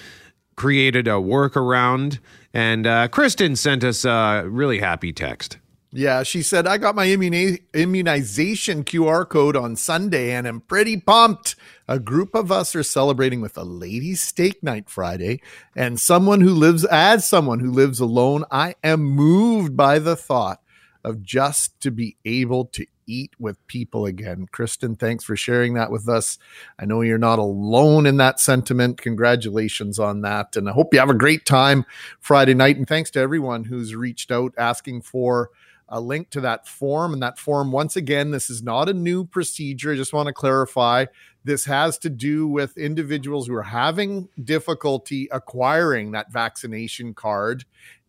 created 0.58 1.08
a 1.08 1.12
workaround. 1.12 2.20
And 2.54 2.86
uh, 2.86 3.08
Kristen 3.08 3.56
sent 3.56 3.86
us 3.86 4.04
a 4.04 4.44
really 4.46 4.80
happy 4.80 5.14
text. 5.14 5.58
Yeah, 5.94 6.24
she 6.24 6.42
said, 6.42 6.68
I 6.68 6.78
got 6.78 6.96
my 6.96 7.08
immuni- 7.08 7.62
immunization 7.74 8.84
QR 8.84 9.28
code 9.28 9.56
on 9.56 9.78
Sunday 9.78 10.32
and 10.32 10.46
I'm 10.46 10.60
pretty 10.60 10.98
pumped. 10.98 11.56
A 11.88 11.98
group 11.98 12.36
of 12.36 12.52
us 12.52 12.76
are 12.76 12.84
celebrating 12.84 13.40
with 13.40 13.58
a 13.58 13.64
ladies' 13.64 14.22
steak 14.22 14.62
night 14.62 14.90
Friday. 14.90 15.40
And 15.76 15.98
someone 15.98 16.42
who 16.42 16.54
lives, 16.54 16.84
as 16.84 17.26
someone 17.26 17.62
who 17.62 17.72
lives 17.72 18.02
alone, 18.02 18.44
I 18.52 18.76
am 18.84 19.02
moved 19.02 19.78
by 19.78 20.00
the 20.00 20.18
thought 20.18 20.62
of 21.06 21.24
just 21.24 21.80
to 21.82 21.92
be 21.92 22.18
able 22.26 22.66
to 22.66 22.86
eat 23.08 23.32
with 23.40 23.66
people 23.68 24.06
again. 24.06 24.48
Kristen, 24.52 24.96
thanks 24.96 25.24
for 25.24 25.36
sharing 25.36 25.74
that 25.74 25.92
with 25.92 26.08
us. 26.08 26.38
I 26.78 26.86
know 26.86 27.02
you're 27.02 27.18
not 27.18 27.40
alone 27.40 28.06
in 28.06 28.18
that 28.18 28.40
sentiment. 28.40 29.02
Congratulations 29.02 29.98
on 29.98 30.22
that. 30.22 30.56
And 30.56 30.70
I 30.70 30.74
hope 30.74 30.94
you 30.94 31.00
have 31.00 31.10
a 31.10 31.16
great 31.16 31.46
time 31.46 31.86
Friday 32.20 32.54
night. 32.54 32.78
And 32.78 32.88
thanks 32.88 33.10
to 33.12 33.20
everyone 33.20 33.64
who's 33.64 33.96
reached 33.96 34.32
out 34.32 34.54
asking 34.58 35.02
for 35.02 35.50
a 35.90 36.02
link 36.02 36.30
to 36.32 36.42
that 36.42 36.68
form. 36.68 37.14
And 37.14 37.24
that 37.24 37.40
form, 37.40 37.72
once 37.72 37.96
again, 37.96 38.32
this 38.32 38.50
is 38.50 38.62
not 38.62 38.90
a 38.90 38.94
new 38.94 39.24
procedure. 39.26 39.94
I 39.94 39.96
just 39.96 40.14
want 40.14 40.28
to 40.28 40.34
clarify 40.34 41.06
this 41.46 41.64
has 41.64 41.98
to 42.00 42.10
do 42.10 42.46
with 42.46 42.78
individuals 42.78 43.48
who 43.48 43.56
are 43.56 43.64
having 43.64 44.28
difficulty 44.44 45.30
acquiring 45.32 46.12
that 46.12 46.30
vaccination 46.30 47.14
card 47.14 47.64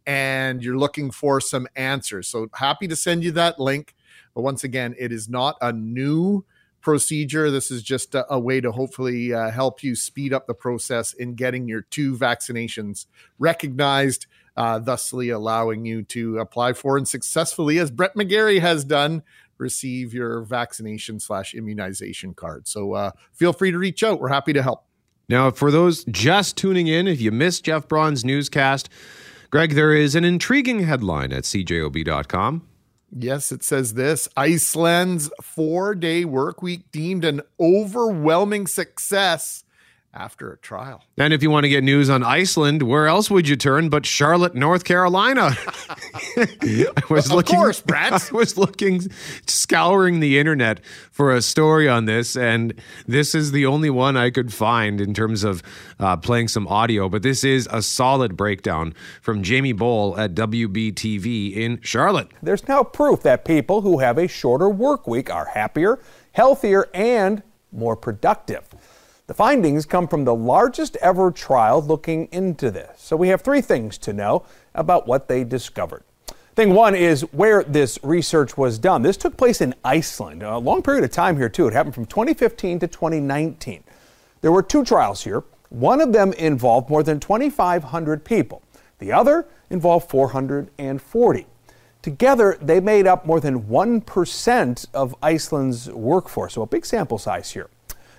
and 0.08 0.64
you're 0.64 0.78
looking 0.78 1.10
for 1.10 1.38
some 1.38 1.68
answers. 1.76 2.26
So 2.26 2.48
happy 2.54 2.88
to 2.88 2.96
send 2.96 3.22
you 3.22 3.30
that 3.32 3.60
link. 3.60 3.94
But 4.34 4.42
once 4.42 4.64
again, 4.64 4.94
it 4.98 5.12
is 5.12 5.28
not 5.28 5.56
a 5.60 5.72
new 5.72 6.44
procedure. 6.80 7.50
This 7.50 7.70
is 7.70 7.82
just 7.82 8.14
a, 8.14 8.32
a 8.32 8.38
way 8.38 8.60
to 8.60 8.72
hopefully 8.72 9.32
uh, 9.32 9.50
help 9.50 9.82
you 9.82 9.94
speed 9.94 10.32
up 10.32 10.46
the 10.46 10.54
process 10.54 11.12
in 11.12 11.34
getting 11.34 11.68
your 11.68 11.82
two 11.82 12.16
vaccinations 12.16 13.06
recognized, 13.38 14.26
uh, 14.56 14.78
thusly 14.78 15.30
allowing 15.30 15.84
you 15.84 16.02
to 16.04 16.38
apply 16.38 16.72
for 16.72 16.96
and 16.96 17.06
successfully, 17.06 17.78
as 17.78 17.90
Brett 17.90 18.14
McGarry 18.14 18.60
has 18.60 18.84
done, 18.84 19.22
receive 19.58 20.14
your 20.14 20.42
vaccination 20.42 21.20
slash 21.20 21.54
immunization 21.54 22.32
card. 22.34 22.68
So 22.68 22.92
uh, 22.92 23.10
feel 23.32 23.52
free 23.52 23.70
to 23.70 23.78
reach 23.78 24.02
out. 24.02 24.20
We're 24.20 24.28
happy 24.28 24.52
to 24.52 24.62
help. 24.62 24.84
Now, 25.28 25.50
for 25.50 25.70
those 25.70 26.04
just 26.04 26.56
tuning 26.56 26.86
in, 26.86 27.06
if 27.06 27.20
you 27.20 27.30
missed 27.30 27.64
Jeff 27.64 27.86
Braun's 27.86 28.24
newscast, 28.24 28.88
Greg, 29.50 29.74
there 29.74 29.92
is 29.92 30.14
an 30.14 30.24
intriguing 30.24 30.80
headline 30.80 31.32
at 31.32 31.44
cjob.com. 31.44 32.66
Yes, 33.10 33.52
it 33.52 33.64
says 33.64 33.94
this 33.94 34.28
Iceland's 34.36 35.30
four 35.42 35.94
day 35.94 36.24
work 36.24 36.62
week 36.62 36.90
deemed 36.92 37.24
an 37.24 37.42
overwhelming 37.58 38.66
success 38.66 39.64
after 40.18 40.52
a 40.52 40.58
trial. 40.58 41.04
And 41.16 41.32
if 41.32 41.42
you 41.42 41.50
want 41.50 41.64
to 41.64 41.68
get 41.68 41.84
news 41.84 42.10
on 42.10 42.24
Iceland, 42.24 42.82
where 42.82 43.06
else 43.06 43.30
would 43.30 43.48
you 43.48 43.54
turn 43.54 43.88
but 43.88 44.04
Charlotte, 44.04 44.54
North 44.54 44.84
Carolina? 44.84 45.56
I 46.36 46.88
was 47.08 47.26
of 47.26 47.32
looking, 47.32 47.56
course, 47.56 47.80
Brad. 47.80 48.12
I 48.12 48.20
was 48.32 48.58
looking, 48.58 49.02
scouring 49.46 50.18
the 50.18 50.38
internet 50.38 50.84
for 51.12 51.32
a 51.32 51.40
story 51.40 51.88
on 51.88 52.06
this, 52.06 52.36
and 52.36 52.74
this 53.06 53.34
is 53.34 53.52
the 53.52 53.64
only 53.66 53.90
one 53.90 54.16
I 54.16 54.30
could 54.30 54.52
find 54.52 55.00
in 55.00 55.14
terms 55.14 55.44
of 55.44 55.62
uh, 56.00 56.16
playing 56.16 56.48
some 56.48 56.66
audio. 56.66 57.08
But 57.08 57.22
this 57.22 57.44
is 57.44 57.68
a 57.70 57.80
solid 57.80 58.36
breakdown 58.36 58.94
from 59.22 59.44
Jamie 59.44 59.72
Bowl 59.72 60.18
at 60.18 60.34
WBTV 60.34 61.54
in 61.54 61.80
Charlotte. 61.80 62.28
There's 62.42 62.66
now 62.66 62.82
proof 62.82 63.22
that 63.22 63.44
people 63.44 63.82
who 63.82 63.98
have 63.98 64.18
a 64.18 64.26
shorter 64.26 64.68
work 64.68 65.06
week 65.06 65.32
are 65.32 65.46
happier, 65.46 66.00
healthier, 66.32 66.88
and 66.92 67.44
more 67.70 67.94
productive. 67.94 68.64
The 69.28 69.34
findings 69.34 69.84
come 69.84 70.08
from 70.08 70.24
the 70.24 70.34
largest 70.34 70.96
ever 71.02 71.30
trial 71.30 71.82
looking 71.82 72.30
into 72.32 72.70
this. 72.70 72.98
So 72.98 73.14
we 73.14 73.28
have 73.28 73.42
three 73.42 73.60
things 73.60 73.98
to 73.98 74.14
know 74.14 74.46
about 74.74 75.06
what 75.06 75.28
they 75.28 75.44
discovered. 75.44 76.02
Thing 76.56 76.72
one 76.72 76.94
is 76.94 77.20
where 77.32 77.62
this 77.62 77.98
research 78.02 78.56
was 78.56 78.78
done. 78.78 79.02
This 79.02 79.18
took 79.18 79.36
place 79.36 79.60
in 79.60 79.74
Iceland, 79.84 80.42
a 80.42 80.56
long 80.56 80.82
period 80.82 81.04
of 81.04 81.10
time 81.10 81.36
here, 81.36 81.50
too. 81.50 81.68
It 81.68 81.74
happened 81.74 81.94
from 81.94 82.06
2015 82.06 82.78
to 82.78 82.86
2019. 82.86 83.84
There 84.40 84.50
were 84.50 84.62
two 84.62 84.82
trials 84.82 85.22
here. 85.22 85.44
One 85.68 86.00
of 86.00 86.14
them 86.14 86.32
involved 86.32 86.88
more 86.88 87.02
than 87.02 87.20
2,500 87.20 88.24
people, 88.24 88.62
the 88.98 89.12
other 89.12 89.46
involved 89.68 90.08
440. 90.08 91.46
Together, 92.00 92.56
they 92.62 92.80
made 92.80 93.06
up 93.06 93.26
more 93.26 93.40
than 93.40 93.64
1% 93.64 94.86
of 94.94 95.14
Iceland's 95.22 95.90
workforce, 95.90 96.54
so 96.54 96.62
a 96.62 96.66
big 96.66 96.86
sample 96.86 97.18
size 97.18 97.50
here. 97.50 97.68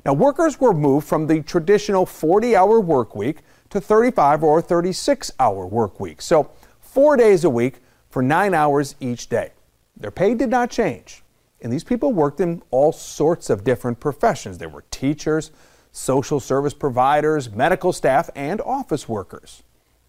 Now, 0.05 0.13
workers 0.13 0.59
were 0.59 0.73
moved 0.73 1.07
from 1.07 1.27
the 1.27 1.41
traditional 1.41 2.05
40 2.05 2.55
hour 2.55 2.79
work 2.79 3.15
week 3.15 3.39
to 3.69 3.81
35 3.81 4.43
or 4.43 4.61
36 4.61 5.31
hour 5.39 5.65
work 5.65 5.99
week. 5.99 6.21
So, 6.21 6.49
four 6.79 7.17
days 7.17 7.43
a 7.43 7.49
week 7.49 7.75
for 8.09 8.21
nine 8.21 8.53
hours 8.53 8.95
each 8.99 9.27
day. 9.29 9.51
Their 9.97 10.11
pay 10.11 10.33
did 10.33 10.49
not 10.49 10.69
change. 10.69 11.23
And 11.61 11.71
these 11.71 11.83
people 11.83 12.13
worked 12.13 12.39
in 12.39 12.63
all 12.71 12.91
sorts 12.91 13.49
of 13.49 13.63
different 13.63 13.99
professions. 13.99 14.57
There 14.57 14.69
were 14.69 14.85
teachers, 14.91 15.51
social 15.91 16.39
service 16.39 16.73
providers, 16.73 17.49
medical 17.49 17.91
staff, 17.91 18.29
and 18.35 18.61
office 18.61 19.09
workers. 19.09 19.63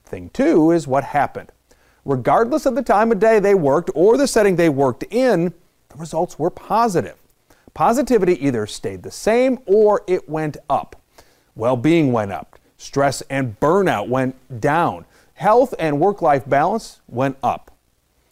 Thing 0.04 0.30
two 0.32 0.70
is 0.70 0.86
what 0.86 1.04
happened. 1.04 1.50
Regardless 2.04 2.66
of 2.66 2.74
the 2.74 2.82
time 2.82 3.12
of 3.12 3.18
day 3.18 3.40
they 3.40 3.54
worked 3.54 3.90
or 3.94 4.16
the 4.16 4.26
setting 4.26 4.56
they 4.56 4.68
worked 4.68 5.04
in, 5.10 5.52
the 5.88 5.96
results 5.96 6.38
were 6.38 6.50
positive. 6.50 7.19
Positivity 7.74 8.44
either 8.44 8.66
stayed 8.66 9.02
the 9.02 9.10
same 9.10 9.58
or 9.66 10.02
it 10.06 10.28
went 10.28 10.56
up. 10.68 10.96
Well 11.54 11.76
being 11.76 12.12
went 12.12 12.32
up. 12.32 12.58
Stress 12.76 13.22
and 13.30 13.58
burnout 13.60 14.08
went 14.08 14.60
down. 14.60 15.04
Health 15.34 15.74
and 15.78 16.00
work 16.00 16.22
life 16.22 16.48
balance 16.48 17.00
went 17.08 17.36
up. 17.42 17.70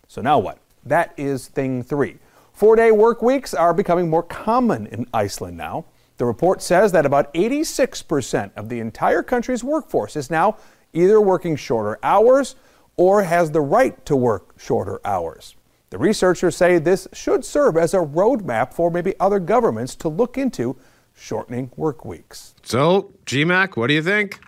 So 0.07 0.21
now 0.21 0.38
what? 0.38 0.59
That 0.85 1.12
is 1.16 1.49
thing 1.49 1.83
three. 1.83 2.18
Four 2.52 2.76
day 2.76 2.90
work 2.90 3.23
weeks 3.23 3.54
are 3.54 3.73
becoming 3.73 4.11
more 4.11 4.23
common 4.23 4.87
in 4.87 5.07
Iceland 5.12 5.57
now. 5.57 5.85
The 6.16 6.25
report 6.25 6.61
says 6.61 6.90
that 6.92 7.07
about 7.07 7.33
86% 7.35 8.50
of 8.57 8.68
the 8.68 8.80
entire 8.80 9.23
country's 9.23 9.62
workforce 9.62 10.16
is 10.16 10.30
now 10.30 10.57
either 10.92 11.21
working 11.21 11.54
shorter 11.54 11.99
hours 12.02 12.57
or 12.97 13.23
has 13.23 13.52
the 13.52 13.61
right 13.61 14.04
to 14.07 14.16
work 14.16 14.59
shorter 14.59 15.00
hours. 15.04 15.54
The 15.90 15.99
researchers 15.99 16.57
say 16.57 16.78
this 16.78 17.09
should 17.12 17.45
serve 17.45 17.76
as 17.76 17.95
a 17.95 17.99
roadmap 17.99 18.75
for 18.75 18.90
maybe 18.90 19.14
other 19.18 19.38
governments 19.38 19.95
to 19.97 20.09
look 20.09 20.37
into 20.37 20.76
shortening 21.14 21.71
work 21.76 22.04
weeks. 22.04 22.54
So, 22.62 23.14
GMAC, 23.26 23.76
what 23.76 23.88
do 23.88 23.95
you 23.95 24.02
think? 24.02 24.40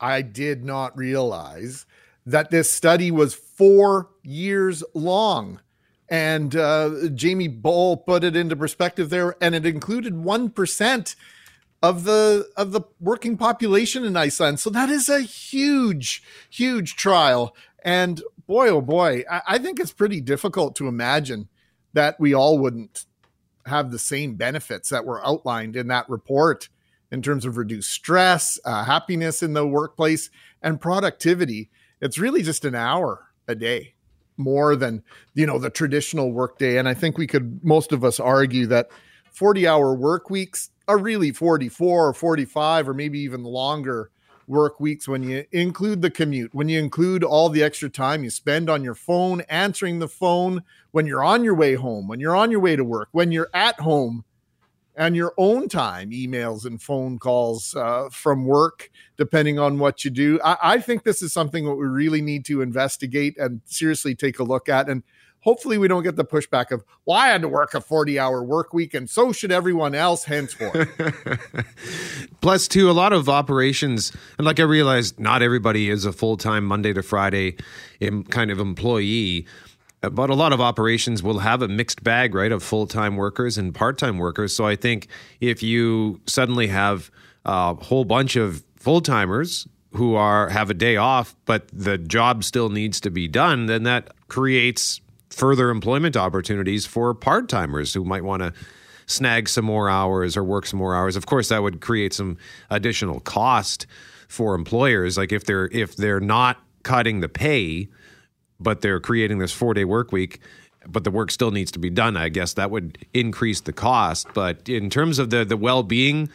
I 0.00 0.22
did 0.22 0.64
not 0.64 0.96
realize 0.96 1.86
that 2.24 2.50
this 2.50 2.70
study 2.70 3.10
was 3.10 3.34
four 3.34 4.10
years 4.22 4.82
long. 4.94 5.60
And 6.08 6.54
uh, 6.54 7.08
Jamie 7.14 7.48
Bull 7.48 7.96
put 7.96 8.22
it 8.22 8.36
into 8.36 8.54
perspective 8.54 9.10
there, 9.10 9.36
and 9.40 9.54
it 9.54 9.66
included 9.66 10.16
one 10.16 10.50
percent 10.50 11.16
of 11.82 12.04
the 12.04 12.48
of 12.56 12.72
the 12.72 12.82
working 13.00 13.36
population 13.36 14.04
in 14.04 14.16
Iceland. 14.16 14.60
So 14.60 14.70
that 14.70 14.88
is 14.88 15.08
a 15.08 15.20
huge, 15.20 16.22
huge 16.48 16.96
trial. 16.96 17.56
And 17.82 18.22
boy, 18.46 18.68
oh 18.68 18.80
boy, 18.80 19.24
I, 19.30 19.42
I 19.46 19.58
think 19.58 19.80
it's 19.80 19.92
pretty 19.92 20.20
difficult 20.20 20.76
to 20.76 20.88
imagine 20.88 21.48
that 21.92 22.18
we 22.20 22.34
all 22.34 22.58
wouldn't 22.58 23.06
have 23.66 23.90
the 23.90 23.98
same 23.98 24.34
benefits 24.34 24.90
that 24.90 25.04
were 25.04 25.24
outlined 25.26 25.76
in 25.76 25.88
that 25.88 26.08
report 26.08 26.68
in 27.10 27.22
terms 27.22 27.44
of 27.44 27.56
reduced 27.56 27.90
stress, 27.90 28.58
uh, 28.64 28.84
happiness 28.84 29.42
in 29.42 29.52
the 29.52 29.66
workplace, 29.66 30.30
and 30.62 30.80
productivity. 30.80 31.70
It's 32.00 32.18
really 32.18 32.42
just 32.42 32.64
an 32.64 32.74
hour 32.74 33.26
a 33.48 33.54
day 33.54 33.94
more 34.36 34.76
than 34.76 35.02
you 35.34 35.46
know 35.46 35.58
the 35.58 35.70
traditional 35.70 36.32
workday. 36.32 36.78
And 36.78 36.88
I 36.88 36.94
think 36.94 37.16
we 37.16 37.26
could 37.26 37.64
most 37.64 37.92
of 37.92 38.04
us 38.04 38.20
argue 38.20 38.66
that 38.66 38.90
40 39.32 39.66
hour 39.66 39.94
work 39.94 40.30
weeks 40.30 40.70
are 40.88 40.98
really 40.98 41.32
44 41.32 42.08
or 42.08 42.12
45 42.12 42.88
or 42.88 42.94
maybe 42.94 43.20
even 43.20 43.42
longer 43.42 44.10
work 44.46 44.78
weeks 44.80 45.08
when 45.08 45.22
you 45.22 45.44
include 45.52 46.02
the 46.02 46.10
commute, 46.10 46.54
when 46.54 46.68
you 46.68 46.78
include 46.78 47.24
all 47.24 47.48
the 47.48 47.62
extra 47.62 47.88
time 47.88 48.22
you 48.22 48.30
spend 48.30 48.70
on 48.70 48.84
your 48.84 48.94
phone, 48.94 49.42
answering 49.48 49.98
the 49.98 50.08
phone, 50.08 50.62
when 50.92 51.06
you're 51.06 51.24
on 51.24 51.44
your 51.44 51.54
way 51.54 51.74
home, 51.74 52.08
when 52.08 52.20
you're 52.20 52.36
on 52.36 52.50
your 52.50 52.60
way 52.60 52.76
to 52.76 52.84
work, 52.84 53.08
when 53.12 53.32
you're 53.32 53.50
at 53.52 53.80
home 53.80 54.24
and 54.96 55.14
your 55.14 55.34
own 55.36 55.68
time, 55.68 56.10
emails 56.10 56.64
and 56.64 56.80
phone 56.80 57.18
calls 57.18 57.74
uh, 57.76 58.08
from 58.10 58.46
work, 58.46 58.90
depending 59.16 59.58
on 59.58 59.78
what 59.78 60.04
you 60.04 60.10
do. 60.10 60.40
I, 60.42 60.56
I, 60.62 60.80
think 60.80 61.04
this 61.04 61.20
is 61.20 61.34
something 61.34 61.66
that 61.66 61.74
we 61.74 61.86
really 61.86 62.22
need 62.22 62.46
to 62.46 62.62
investigate 62.62 63.36
and 63.36 63.60
seriously 63.66 64.14
take 64.14 64.38
a 64.38 64.44
look 64.44 64.70
at. 64.70 64.88
And 64.88 65.02
hopefully, 65.46 65.78
we 65.78 65.88
don't 65.88 66.02
get 66.02 66.16
the 66.16 66.24
pushback 66.24 66.72
of, 66.72 66.84
well, 67.06 67.16
I 67.16 67.28
had 67.28 67.40
to 67.40 67.48
work 67.48 67.72
a 67.72 67.80
40 67.80 68.18
hour 68.18 68.42
work 68.42 68.74
week, 68.74 68.92
and 68.92 69.08
so 69.08 69.32
should 69.32 69.52
everyone 69.52 69.94
else 69.94 70.24
henceforth. 70.24 70.90
Plus, 72.42 72.68
too, 72.68 72.90
a 72.90 72.92
lot 72.92 73.14
of 73.14 73.30
operations, 73.30 74.12
and 74.36 74.44
like 74.44 74.60
I 74.60 74.64
realized, 74.64 75.18
not 75.18 75.40
everybody 75.40 75.88
is 75.88 76.04
a 76.04 76.12
full 76.12 76.36
time 76.36 76.66
Monday 76.66 76.92
to 76.92 77.02
Friday 77.02 77.56
kind 78.28 78.50
of 78.50 78.58
employee 78.58 79.46
uh, 80.02 80.10
but 80.10 80.28
a 80.28 80.34
lot 80.34 80.52
of 80.52 80.60
operations 80.60 81.22
will 81.22 81.38
have 81.38 81.62
a 81.62 81.68
mixed 81.68 82.04
bag, 82.04 82.34
right, 82.34 82.52
of 82.52 82.62
full 82.62 82.86
time 82.86 83.16
workers 83.16 83.56
and 83.56 83.74
part 83.74 83.98
time 83.98 84.18
workers. 84.18 84.54
So 84.54 84.66
I 84.66 84.76
think 84.76 85.08
if 85.40 85.62
you 85.62 86.20
suddenly 86.26 86.66
have 86.66 87.10
a 87.44 87.74
whole 87.74 88.04
bunch 88.04 88.36
of 88.36 88.62
full 88.76 89.00
timers 89.00 89.66
who 89.92 90.14
are 90.14 90.50
have 90.50 90.68
a 90.68 90.74
day 90.74 90.96
off, 90.96 91.34
but 91.46 91.68
the 91.72 91.96
job 91.96 92.44
still 92.44 92.68
needs 92.68 93.00
to 93.00 93.10
be 93.10 93.26
done, 93.26 93.66
then 93.66 93.84
that 93.84 94.12
creates 94.28 95.00
further 95.30 95.70
employment 95.70 96.16
opportunities 96.16 96.86
for 96.86 97.14
part 97.14 97.48
timers 97.48 97.94
who 97.94 98.04
might 98.04 98.24
want 98.24 98.42
to 98.42 98.52
snag 99.06 99.48
some 99.48 99.64
more 99.64 99.88
hours 99.88 100.36
or 100.36 100.44
work 100.44 100.66
some 100.66 100.78
more 100.78 100.94
hours. 100.94 101.16
Of 101.16 101.26
course, 101.26 101.48
that 101.48 101.62
would 101.62 101.80
create 101.80 102.12
some 102.12 102.38
additional 102.70 103.20
cost 103.20 103.86
for 104.28 104.54
employers. 104.54 105.16
Like 105.16 105.32
if 105.32 105.44
they're 105.44 105.68
if 105.72 105.96
they're 105.96 106.20
not 106.20 106.58
cutting 106.82 107.20
the 107.20 107.28
pay 107.28 107.88
but 108.60 108.80
they're 108.80 109.00
creating 109.00 109.38
this 109.38 109.52
four 109.52 109.74
day 109.74 109.84
work 109.84 110.12
week 110.12 110.40
but 110.86 111.04
the 111.04 111.10
work 111.10 111.30
still 111.30 111.50
needs 111.50 111.70
to 111.72 111.78
be 111.78 111.90
done 111.90 112.16
i 112.16 112.28
guess 112.28 112.54
that 112.54 112.70
would 112.70 112.98
increase 113.12 113.60
the 113.62 113.72
cost 113.72 114.28
but 114.34 114.68
in 114.68 114.88
terms 114.88 115.18
of 115.18 115.30
the 115.30 115.44
the 115.44 115.56
well-being 115.56 116.28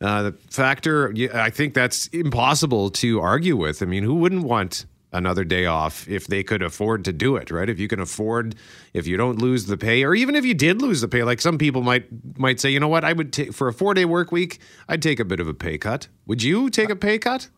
uh, 0.00 0.32
factor 0.48 1.14
i 1.34 1.50
think 1.50 1.74
that's 1.74 2.06
impossible 2.08 2.90
to 2.90 3.20
argue 3.20 3.56
with 3.56 3.82
i 3.82 3.86
mean 3.86 4.02
who 4.02 4.14
wouldn't 4.14 4.44
want 4.44 4.86
another 5.12 5.44
day 5.44 5.66
off 5.66 6.08
if 6.08 6.26
they 6.26 6.42
could 6.42 6.62
afford 6.62 7.04
to 7.04 7.12
do 7.12 7.36
it 7.36 7.50
right? 7.50 7.68
If 7.68 7.78
you 7.78 7.88
can 7.88 8.00
afford 8.00 8.54
if 8.92 9.06
you 9.06 9.16
don't 9.16 9.38
lose 9.38 9.66
the 9.66 9.76
pay 9.76 10.04
or 10.04 10.14
even 10.14 10.34
if 10.34 10.44
you 10.44 10.54
did 10.54 10.80
lose 10.80 11.00
the 11.00 11.08
pay 11.08 11.22
like 11.22 11.40
some 11.40 11.58
people 11.58 11.82
might 11.82 12.06
might 12.38 12.60
say 12.60 12.70
you 12.70 12.80
know 12.80 12.88
what? 12.88 13.04
I 13.04 13.12
would 13.12 13.32
take 13.32 13.52
for 13.52 13.68
a 13.68 13.72
four 13.72 13.94
day 13.94 14.04
work 14.04 14.32
week 14.32 14.60
i'd 14.88 15.02
take 15.02 15.20
a 15.20 15.24
bit 15.24 15.40
of 15.40 15.48
a 15.48 15.54
pay 15.54 15.78
cut. 15.78 16.08
Would 16.26 16.42
you 16.42 16.70
take 16.70 16.90
a 16.90 16.96
pay 16.96 17.18
cut 17.18 17.48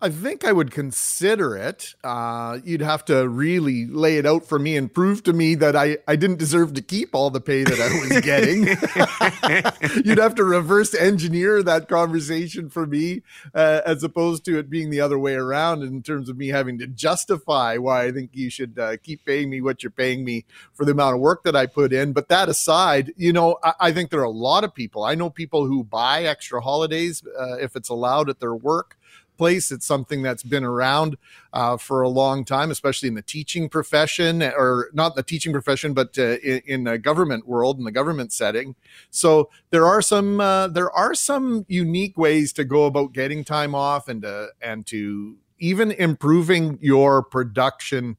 I 0.00 0.10
think 0.10 0.44
I 0.44 0.52
would 0.52 0.70
consider 0.70 1.56
it. 1.56 1.94
Uh, 2.04 2.58
you'd 2.62 2.82
have 2.82 3.04
to 3.06 3.28
really 3.28 3.84
lay 3.84 4.18
it 4.18 4.26
out 4.26 4.46
for 4.46 4.56
me 4.56 4.76
and 4.76 4.92
prove 4.92 5.24
to 5.24 5.32
me 5.32 5.56
that 5.56 5.74
I, 5.74 5.98
I 6.06 6.14
didn't 6.14 6.38
deserve 6.38 6.74
to 6.74 6.82
keep 6.82 7.16
all 7.16 7.30
the 7.30 7.40
pay 7.40 7.64
that 7.64 7.80
I 7.80 7.88
was 7.98 8.20
getting. 9.96 10.04
you'd 10.04 10.18
have 10.18 10.36
to 10.36 10.44
reverse 10.44 10.94
engineer 10.94 11.64
that 11.64 11.88
conversation 11.88 12.70
for 12.70 12.86
me, 12.86 13.22
uh, 13.52 13.80
as 13.84 14.04
opposed 14.04 14.44
to 14.44 14.56
it 14.60 14.70
being 14.70 14.90
the 14.90 15.00
other 15.00 15.18
way 15.18 15.34
around 15.34 15.82
in 15.82 16.00
terms 16.00 16.28
of 16.28 16.36
me 16.36 16.48
having 16.48 16.78
to 16.78 16.86
justify 16.86 17.76
why 17.76 18.04
I 18.04 18.12
think 18.12 18.30
you 18.34 18.50
should 18.50 18.78
uh, 18.78 18.98
keep 19.02 19.24
paying 19.24 19.50
me 19.50 19.60
what 19.60 19.82
you're 19.82 19.90
paying 19.90 20.24
me 20.24 20.44
for 20.74 20.84
the 20.84 20.92
amount 20.92 21.16
of 21.16 21.20
work 21.20 21.42
that 21.42 21.56
I 21.56 21.66
put 21.66 21.92
in. 21.92 22.12
But 22.12 22.28
that 22.28 22.48
aside, 22.48 23.12
you 23.16 23.32
know, 23.32 23.58
I, 23.64 23.72
I 23.80 23.92
think 23.92 24.10
there 24.10 24.20
are 24.20 24.24
a 24.24 24.30
lot 24.30 24.62
of 24.62 24.72
people. 24.72 25.02
I 25.02 25.16
know 25.16 25.28
people 25.28 25.66
who 25.66 25.82
buy 25.82 26.22
extra 26.22 26.60
holidays 26.60 27.24
uh, 27.36 27.56
if 27.56 27.74
it's 27.74 27.88
allowed 27.88 28.30
at 28.30 28.38
their 28.38 28.54
work 28.54 28.94
place. 29.38 29.72
It's 29.72 29.86
something 29.86 30.22
that's 30.22 30.42
been 30.42 30.64
around 30.64 31.16
uh, 31.52 31.76
for 31.78 32.02
a 32.02 32.08
long 32.08 32.44
time, 32.44 32.70
especially 32.70 33.08
in 33.08 33.14
the 33.14 33.22
teaching 33.22 33.68
profession, 33.68 34.42
or 34.42 34.90
not 34.92 35.14
the 35.14 35.22
teaching 35.22 35.52
profession, 35.52 35.94
but 35.94 36.18
uh, 36.18 36.38
in, 36.38 36.60
in, 36.66 36.84
the 36.84 36.98
government 36.98 37.48
world, 37.48 37.78
in 37.78 37.84
the 37.84 37.92
government 37.92 38.32
setting. 38.32 38.74
So 39.10 39.48
there 39.70 39.86
are 39.86 40.02
some 40.02 40.40
uh, 40.40 40.68
there 40.68 40.90
are 40.90 41.14
some 41.14 41.64
unique 41.68 42.18
ways 42.18 42.52
to 42.54 42.64
go 42.64 42.84
about 42.84 43.12
getting 43.12 43.44
time 43.44 43.74
off 43.74 44.08
and 44.08 44.20
to 44.22 44.48
and 44.60 44.84
to 44.86 45.36
even 45.58 45.92
improving 45.92 46.78
your 46.80 47.22
production 47.22 48.16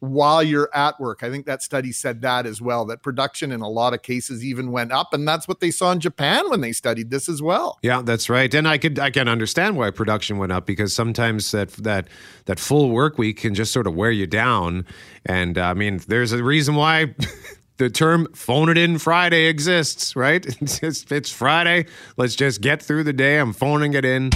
while 0.00 0.42
you're 0.42 0.70
at 0.74 1.00
work. 1.00 1.22
I 1.22 1.30
think 1.30 1.46
that 1.46 1.62
study 1.62 1.92
said 1.92 2.22
that 2.22 2.46
as 2.46 2.60
well, 2.60 2.84
that 2.86 3.02
production 3.02 3.50
in 3.50 3.60
a 3.60 3.68
lot 3.68 3.94
of 3.94 4.02
cases 4.02 4.44
even 4.44 4.70
went 4.70 4.92
up. 4.92 5.12
And 5.12 5.26
that's 5.26 5.48
what 5.48 5.60
they 5.60 5.70
saw 5.70 5.90
in 5.92 6.00
Japan 6.00 6.48
when 6.50 6.60
they 6.60 6.72
studied 6.72 7.10
this 7.10 7.28
as 7.28 7.42
well. 7.42 7.78
Yeah, 7.82 8.02
that's 8.02 8.30
right. 8.30 8.52
And 8.54 8.68
I 8.68 8.78
could 8.78 8.98
I 8.98 9.10
can 9.10 9.28
understand 9.28 9.76
why 9.76 9.90
production 9.90 10.38
went 10.38 10.52
up 10.52 10.66
because 10.66 10.92
sometimes 10.92 11.50
that 11.50 11.70
that 11.70 12.08
that 12.44 12.60
full 12.60 12.90
work 12.90 13.18
week 13.18 13.38
can 13.38 13.54
just 13.54 13.72
sort 13.72 13.86
of 13.86 13.94
wear 13.94 14.10
you 14.10 14.26
down. 14.26 14.86
And 15.26 15.58
uh, 15.58 15.62
I 15.62 15.74
mean, 15.74 16.00
there's 16.06 16.32
a 16.32 16.42
reason 16.42 16.76
why 16.76 17.14
the 17.78 17.90
term 17.90 18.28
phone 18.34 18.68
it 18.68 18.78
in 18.78 18.98
Friday 18.98 19.46
exists, 19.46 20.14
right? 20.14 20.44
It's, 20.60 20.80
just, 20.80 21.12
it's 21.12 21.30
Friday. 21.30 21.86
Let's 22.16 22.34
just 22.34 22.60
get 22.60 22.82
through 22.82 23.04
the 23.04 23.12
day. 23.12 23.38
I'm 23.38 23.52
phoning 23.52 23.94
it 23.94 24.04
in. 24.04 24.30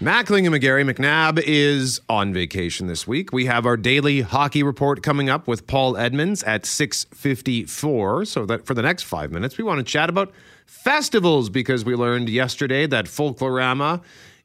Mackling 0.00 0.46
and 0.46 0.54
McGarry 0.54 0.88
McNabb 0.88 1.42
is 1.44 2.00
on 2.08 2.32
vacation 2.32 2.86
this 2.86 3.08
week. 3.08 3.32
We 3.32 3.46
have 3.46 3.66
our 3.66 3.76
daily 3.76 4.20
hockey 4.20 4.62
report 4.62 5.02
coming 5.02 5.28
up 5.28 5.48
with 5.48 5.66
Paul 5.66 5.96
Edmonds 5.96 6.44
at 6.44 6.62
6:54. 6.62 8.24
So 8.24 8.46
that 8.46 8.64
for 8.64 8.74
the 8.74 8.82
next 8.82 9.02
5 9.02 9.32
minutes 9.32 9.58
we 9.58 9.64
want 9.64 9.78
to 9.78 9.82
chat 9.82 10.08
about 10.08 10.32
festivals 10.66 11.50
because 11.50 11.84
we 11.84 11.96
learned 11.96 12.28
yesterday 12.28 12.86
that 12.86 13.06
Folklorama 13.06 14.00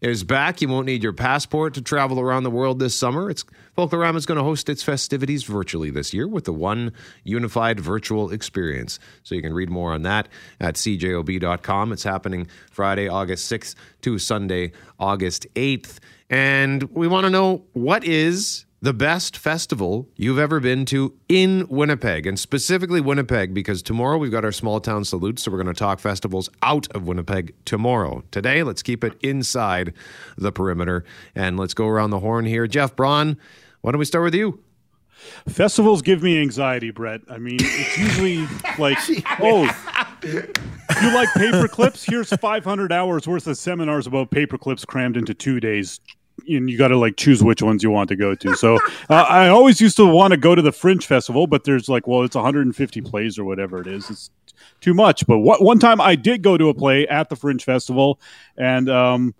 is 0.09 0.23
back. 0.23 0.61
You 0.61 0.67
won't 0.67 0.85
need 0.85 1.01
your 1.01 1.13
passport 1.13 1.73
to 1.75 1.81
travel 1.81 2.19
around 2.19 2.43
the 2.43 2.51
world 2.51 2.79
this 2.79 2.93
summer. 2.93 3.29
It's 3.29 3.45
Folklorama 3.77 4.17
is 4.17 4.25
going 4.25 4.37
to 4.37 4.43
host 4.43 4.67
its 4.67 4.83
festivities 4.83 5.43
virtually 5.43 5.89
this 5.89 6.13
year 6.13 6.27
with 6.27 6.43
the 6.43 6.53
one 6.53 6.91
unified 7.23 7.79
virtual 7.79 8.31
experience. 8.31 8.99
So 9.23 9.33
you 9.33 9.41
can 9.41 9.53
read 9.53 9.69
more 9.69 9.93
on 9.93 10.01
that 10.03 10.27
at 10.59 10.75
cjob.com. 10.75 11.93
It's 11.93 12.03
happening 12.03 12.47
Friday, 12.69 13.07
August 13.07 13.51
6th 13.51 13.75
to 14.01 14.19
Sunday, 14.19 14.73
August 14.99 15.47
8th. 15.55 15.99
And 16.29 16.83
we 16.91 17.07
want 17.07 17.25
to 17.25 17.29
know 17.29 17.63
what 17.71 18.03
is 18.03 18.65
the 18.83 18.93
best 18.93 19.37
festival 19.37 20.09
you've 20.17 20.37
ever 20.37 20.59
been 20.59 20.83
to 20.83 21.13
in 21.29 21.65
Winnipeg, 21.69 22.27
and 22.27 22.37
specifically 22.37 22.99
Winnipeg, 22.99 23.53
because 23.53 23.81
tomorrow 23.81 24.17
we've 24.17 24.29
got 24.29 24.43
our 24.43 24.51
small 24.51 24.81
town 24.81 25.05
salute. 25.05 25.39
So 25.39 25.49
we're 25.51 25.63
going 25.63 25.73
to 25.73 25.79
talk 25.79 25.99
festivals 25.99 26.49
out 26.61 26.93
of 26.93 27.07
Winnipeg 27.07 27.55
tomorrow. 27.63 28.25
Today, 28.29 28.61
let's 28.61 28.83
keep 28.83 29.05
it 29.05 29.13
inside 29.23 29.93
the 30.37 30.51
perimeter 30.51 31.05
and 31.33 31.57
let's 31.57 31.73
go 31.73 31.87
around 31.87 32.09
the 32.09 32.19
horn 32.19 32.43
here. 32.43 32.67
Jeff 32.67 32.93
Braun, 32.93 33.37
why 33.79 33.93
don't 33.93 33.99
we 33.99 34.05
start 34.05 34.25
with 34.25 34.35
you? 34.35 34.59
Festivals 35.47 36.01
give 36.01 36.21
me 36.21 36.41
anxiety, 36.41 36.91
Brett. 36.91 37.21
I 37.29 37.37
mean, 37.37 37.59
it's 37.61 37.97
usually 37.97 38.45
like, 38.77 38.97
oh, 39.39 39.63
you 40.25 41.13
like 41.13 41.29
paper 41.35 41.69
clips? 41.69 42.03
Here's 42.03 42.31
500 42.31 42.91
hours 42.91 43.29
worth 43.29 43.47
of 43.47 43.57
seminars 43.57 44.07
about 44.07 44.29
paper 44.29 44.57
clips 44.57 44.83
crammed 44.83 45.15
into 45.15 45.33
two 45.33 45.61
days 45.61 46.01
and 46.47 46.69
you 46.69 46.77
got 46.77 46.89
to 46.89 46.97
like 46.97 47.15
choose 47.17 47.43
which 47.43 47.61
ones 47.61 47.83
you 47.83 47.89
want 47.89 48.09
to 48.09 48.15
go 48.15 48.35
to. 48.35 48.55
So 48.55 48.75
uh, 49.09 49.25
I 49.29 49.49
always 49.49 49.79
used 49.79 49.97
to 49.97 50.05
want 50.05 50.31
to 50.31 50.37
go 50.37 50.55
to 50.55 50.61
the 50.61 50.71
Fringe 50.71 51.05
Festival, 51.05 51.47
but 51.47 51.63
there's 51.63 51.89
like, 51.89 52.07
well, 52.07 52.23
it's 52.23 52.35
150 52.35 53.01
plays 53.01 53.37
or 53.37 53.45
whatever 53.45 53.81
it 53.81 53.87
is. 53.87 54.09
It's 54.09 54.29
too 54.81 54.93
much. 54.93 55.25
But 55.25 55.39
what, 55.39 55.61
one 55.61 55.79
time 55.79 56.01
I 56.01 56.15
did 56.15 56.41
go 56.41 56.57
to 56.57 56.69
a 56.69 56.73
play 56.73 57.07
at 57.07 57.29
the 57.29 57.35
Fringe 57.35 57.63
Festival, 57.63 58.19
and 58.57 58.89
um, 58.89 59.35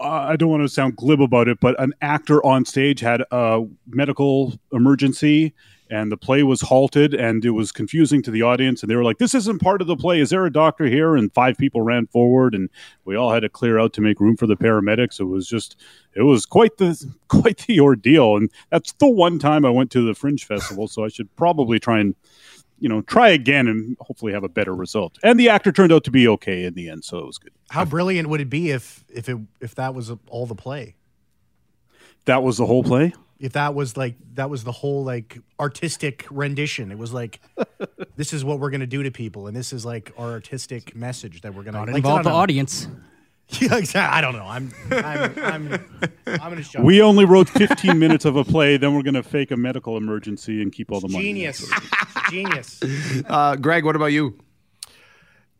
I 0.00 0.36
don't 0.36 0.50
want 0.50 0.62
to 0.62 0.68
sound 0.68 0.96
glib 0.96 1.20
about 1.20 1.48
it, 1.48 1.60
but 1.60 1.80
an 1.80 1.94
actor 2.00 2.44
on 2.44 2.64
stage 2.64 3.00
had 3.00 3.22
a 3.30 3.64
medical 3.86 4.54
emergency 4.72 5.54
and 5.92 6.10
the 6.10 6.16
play 6.16 6.42
was 6.42 6.62
halted 6.62 7.12
and 7.12 7.44
it 7.44 7.50
was 7.50 7.70
confusing 7.70 8.22
to 8.22 8.30
the 8.30 8.40
audience 8.40 8.82
and 8.82 8.90
they 8.90 8.96
were 8.96 9.04
like 9.04 9.18
this 9.18 9.34
isn't 9.34 9.60
part 9.60 9.82
of 9.82 9.86
the 9.86 9.96
play. 9.96 10.20
Is 10.20 10.30
there 10.30 10.46
a 10.46 10.52
doctor 10.52 10.86
here? 10.86 11.16
And 11.16 11.32
five 11.34 11.58
people 11.58 11.82
ran 11.82 12.06
forward 12.06 12.54
and 12.54 12.70
we 13.04 13.14
all 13.14 13.30
had 13.30 13.40
to 13.40 13.50
clear 13.50 13.78
out 13.78 13.92
to 13.94 14.00
make 14.00 14.18
room 14.18 14.38
for 14.38 14.46
the 14.46 14.56
paramedics. 14.56 15.20
It 15.20 15.24
was 15.24 15.46
just 15.46 15.76
it 16.14 16.22
was 16.22 16.46
quite 16.46 16.78
the 16.78 16.98
quite 17.28 17.58
the 17.66 17.78
ordeal 17.78 18.36
and 18.36 18.50
that's 18.70 18.92
the 18.94 19.08
one 19.08 19.38
time 19.38 19.66
i 19.66 19.70
went 19.70 19.90
to 19.90 20.04
the 20.04 20.14
fringe 20.14 20.46
festival 20.46 20.88
so 20.88 21.04
i 21.04 21.08
should 21.08 21.34
probably 21.36 21.78
try 21.78 21.98
and 21.98 22.14
you 22.78 22.88
know 22.88 23.02
try 23.02 23.28
again 23.28 23.68
and 23.68 23.96
hopefully 24.00 24.32
have 24.32 24.44
a 24.44 24.48
better 24.48 24.74
result. 24.74 25.18
And 25.22 25.38
the 25.38 25.50
actor 25.50 25.72
turned 25.72 25.92
out 25.92 26.04
to 26.04 26.10
be 26.10 26.26
okay 26.26 26.64
in 26.64 26.72
the 26.72 26.88
end 26.88 27.04
so 27.04 27.18
it 27.18 27.26
was 27.26 27.36
good. 27.36 27.52
How 27.70 27.84
brilliant 27.84 28.30
would 28.30 28.40
it 28.40 28.48
be 28.48 28.70
if 28.70 29.04
if 29.10 29.28
it 29.28 29.36
if 29.60 29.74
that 29.74 29.94
was 29.94 30.10
all 30.28 30.46
the 30.46 30.54
play? 30.54 30.96
that 32.24 32.42
was 32.42 32.56
the 32.56 32.66
whole 32.66 32.84
play 32.84 33.12
If 33.42 33.52
that 33.54 33.74
was 33.74 33.96
like 33.96 34.14
that 34.34 34.48
was 34.48 34.62
the 34.64 34.72
whole 34.72 35.02
like 35.04 35.38
artistic 35.60 36.26
rendition. 36.30 36.90
It 36.92 36.96
was 36.98 37.12
like 37.12 37.40
this 38.16 38.32
is 38.32 38.44
what 38.44 38.60
we're 38.60 38.70
gonna 38.70 38.86
do 38.86 39.02
to 39.02 39.10
people, 39.10 39.48
and 39.48 39.56
this 39.56 39.72
is 39.72 39.84
like 39.84 40.12
our 40.16 40.30
artistic 40.30 40.94
message 40.96 41.40
that 41.42 41.52
we're 41.54 41.64
gonna 41.64 41.78
Not 41.78 41.88
like, 41.88 41.96
involve 41.96 42.22
the 42.24 42.30
know. 42.30 42.36
audience. 42.36 42.86
Yeah, 43.60 43.76
exactly. 43.76 44.16
I 44.16 44.20
don't 44.22 44.34
know. 44.34 44.46
I'm 44.46 44.72
I'm 44.90 45.38
I'm, 45.38 45.84
I'm 46.26 46.38
gonna 46.38 46.62
shut. 46.62 46.82
we 46.82 47.02
only 47.02 47.26
wrote 47.26 47.50
15 47.50 47.98
minutes 47.98 48.24
of 48.24 48.34
a 48.36 48.44
play 48.44 48.78
then 48.78 48.94
we're 48.94 49.02
going 49.02 49.12
to 49.12 49.22
fake 49.22 49.50
a 49.50 49.58
medical 49.58 49.98
emergency 49.98 50.62
and 50.62 50.72
keep 50.72 50.90
all 50.90 51.00
the 51.00 51.08
money 51.08 51.24
genius, 51.24 51.70
genius. 52.30 52.80
Uh, 53.28 53.56
Greg, 53.56 53.84
what 53.84 53.94
about 53.94 54.06
you? 54.06 54.38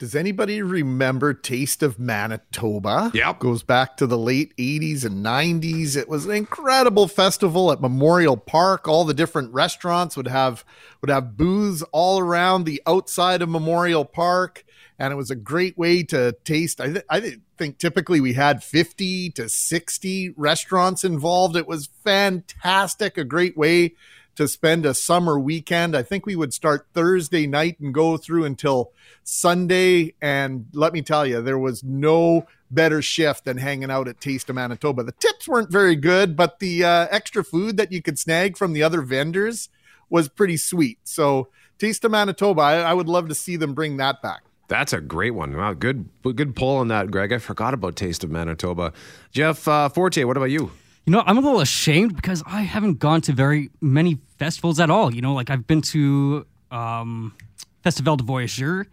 Does 0.02 0.16
anybody 0.16 0.62
remember 0.62 1.32
Taste 1.32 1.80
of 1.80 1.96
Manitoba? 1.96 3.12
Yep. 3.14 3.38
Goes 3.38 3.62
back 3.62 3.96
to 3.98 4.06
the 4.08 4.18
late 4.18 4.52
80s 4.56 5.04
and 5.04 5.24
90s. 5.24 5.96
It 5.96 6.08
was 6.08 6.24
an 6.24 6.32
incredible 6.32 7.06
festival 7.06 7.70
at 7.70 7.80
Memorial 7.80 8.36
Park. 8.36 8.88
All 8.88 9.04
the 9.04 9.14
different 9.14 9.52
restaurants 9.52 10.16
would 10.16 10.26
have 10.26 10.64
would 11.02 11.08
have 11.08 11.36
booths 11.36 11.84
all 11.92 12.18
around 12.18 12.64
the 12.64 12.82
outside 12.84 13.42
of 13.42 13.48
Memorial 13.48 14.04
Park. 14.04 14.64
And 14.98 15.12
it 15.12 15.16
was 15.16 15.30
a 15.30 15.36
great 15.36 15.78
way 15.78 16.02
to 16.02 16.32
taste. 16.42 16.80
I, 16.80 16.86
th- 16.86 17.06
I 17.08 17.20
th- 17.20 17.38
think 17.56 17.78
typically 17.78 18.20
we 18.20 18.32
had 18.32 18.64
50 18.64 19.30
to 19.30 19.48
60 19.48 20.30
restaurants 20.30 21.04
involved. 21.04 21.54
It 21.54 21.68
was 21.68 21.90
fantastic. 22.02 23.16
A 23.16 23.24
great 23.24 23.56
way 23.56 23.94
to 24.36 24.48
spend 24.48 24.86
a 24.86 24.94
summer 24.94 25.38
weekend. 25.38 25.96
I 25.96 26.02
think 26.02 26.26
we 26.26 26.36
would 26.36 26.54
start 26.54 26.86
Thursday 26.94 27.46
night 27.46 27.78
and 27.80 27.92
go 27.92 28.16
through 28.16 28.44
until 28.44 28.92
Sunday. 29.24 30.14
And 30.22 30.66
let 30.72 30.92
me 30.92 31.02
tell 31.02 31.26
you, 31.26 31.42
there 31.42 31.58
was 31.58 31.84
no 31.84 32.46
better 32.70 33.02
shift 33.02 33.44
than 33.44 33.58
hanging 33.58 33.90
out 33.90 34.08
at 34.08 34.20
Taste 34.20 34.48
of 34.48 34.56
Manitoba. 34.56 35.04
The 35.04 35.12
tips 35.12 35.46
weren't 35.46 35.70
very 35.70 35.96
good, 35.96 36.36
but 36.36 36.58
the 36.58 36.84
uh, 36.84 37.06
extra 37.10 37.44
food 37.44 37.76
that 37.76 37.92
you 37.92 38.00
could 38.00 38.18
snag 38.18 38.56
from 38.56 38.72
the 38.72 38.82
other 38.82 39.02
vendors 39.02 39.68
was 40.08 40.28
pretty 40.28 40.56
sweet. 40.56 40.98
So, 41.04 41.48
Taste 41.78 42.04
of 42.04 42.12
Manitoba, 42.12 42.62
I, 42.62 42.74
I 42.76 42.94
would 42.94 43.08
love 43.08 43.28
to 43.28 43.34
see 43.34 43.56
them 43.56 43.74
bring 43.74 43.96
that 43.96 44.22
back. 44.22 44.42
That's 44.68 44.92
a 44.92 45.00
great 45.00 45.32
one. 45.32 45.56
Wow, 45.56 45.74
good 45.74 46.08
good 46.22 46.56
pull 46.56 46.76
on 46.76 46.88
that, 46.88 47.10
Greg. 47.10 47.32
I 47.32 47.38
forgot 47.38 47.74
about 47.74 47.96
Taste 47.96 48.24
of 48.24 48.30
Manitoba. 48.30 48.92
Jeff 49.30 49.68
uh, 49.68 49.88
Forte, 49.88 50.24
what 50.24 50.36
about 50.36 50.50
you? 50.50 50.70
You 51.04 51.10
know, 51.10 51.24
I'm 51.26 51.36
a 51.36 51.40
little 51.40 51.60
ashamed 51.60 52.14
because 52.14 52.44
I 52.46 52.60
haven't 52.60 53.00
gone 53.00 53.22
to 53.22 53.32
very 53.32 53.70
many 53.80 54.18
festivals 54.38 54.78
at 54.78 54.88
all. 54.88 55.12
You 55.12 55.20
know, 55.20 55.34
like 55.34 55.50
I've 55.50 55.66
been 55.66 55.82
to 55.82 56.46
um, 56.70 57.34
Festival 57.82 58.16
du 58.16 58.22
Voyageur, 58.22 58.86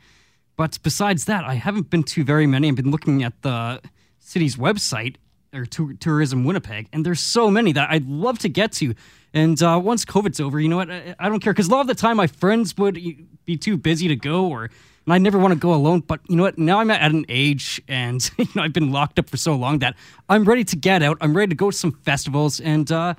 but 0.55 0.79
besides 0.81 1.25
that, 1.25 1.45
I 1.45 1.53
haven't 1.53 1.91
been 1.91 2.01
to 2.03 2.23
very 2.23 2.47
many. 2.47 2.67
I've 2.67 2.75
been 2.75 2.89
looking 2.89 3.21
at 3.23 3.39
the 3.43 3.79
city's 4.17 4.55
website 4.55 5.17
or 5.53 5.67
Tour- 5.67 5.93
Tourism 5.99 6.45
Winnipeg, 6.45 6.87
and 6.91 7.05
there's 7.05 7.19
so 7.19 7.51
many 7.51 7.73
that 7.73 7.91
I'd 7.91 8.07
love 8.07 8.39
to 8.39 8.49
get 8.49 8.71
to. 8.73 8.95
And 9.31 9.61
uh, 9.61 9.79
once 9.81 10.03
COVID's 10.03 10.39
over, 10.39 10.59
you 10.59 10.67
know 10.67 10.77
what? 10.77 10.89
I, 10.89 11.13
I 11.19 11.29
don't 11.29 11.41
care 11.41 11.53
because 11.53 11.67
a 11.67 11.71
lot 11.71 11.81
of 11.81 11.87
the 11.87 11.95
time 11.95 12.17
my 12.17 12.25
friends 12.25 12.75
would 12.77 12.99
be 13.45 13.55
too 13.55 13.77
busy 13.77 14.07
to 14.07 14.15
go, 14.15 14.47
or 14.47 14.71
and 15.05 15.13
I 15.13 15.17
never 15.17 15.37
want 15.37 15.53
to 15.53 15.59
go 15.59 15.73
alone. 15.73 16.01
But 16.01 16.19
you 16.27 16.35
know 16.35 16.43
what? 16.43 16.57
Now 16.57 16.79
I'm 16.79 16.91
at 16.91 17.11
an 17.11 17.25
age, 17.29 17.81
and 17.87 18.29
you 18.37 18.47
know 18.55 18.63
I've 18.63 18.73
been 18.73 18.91
locked 18.91 19.19
up 19.19 19.29
for 19.29 19.37
so 19.37 19.55
long 19.55 19.79
that 19.79 19.95
I'm 20.27 20.43
ready 20.45 20.63
to 20.65 20.75
get 20.75 21.01
out. 21.03 21.17
I'm 21.21 21.35
ready 21.35 21.49
to 21.49 21.55
go 21.55 21.71
to 21.71 21.77
some 21.77 21.91
festivals 22.03 22.59
and 22.59 22.91
uh, 22.91 23.13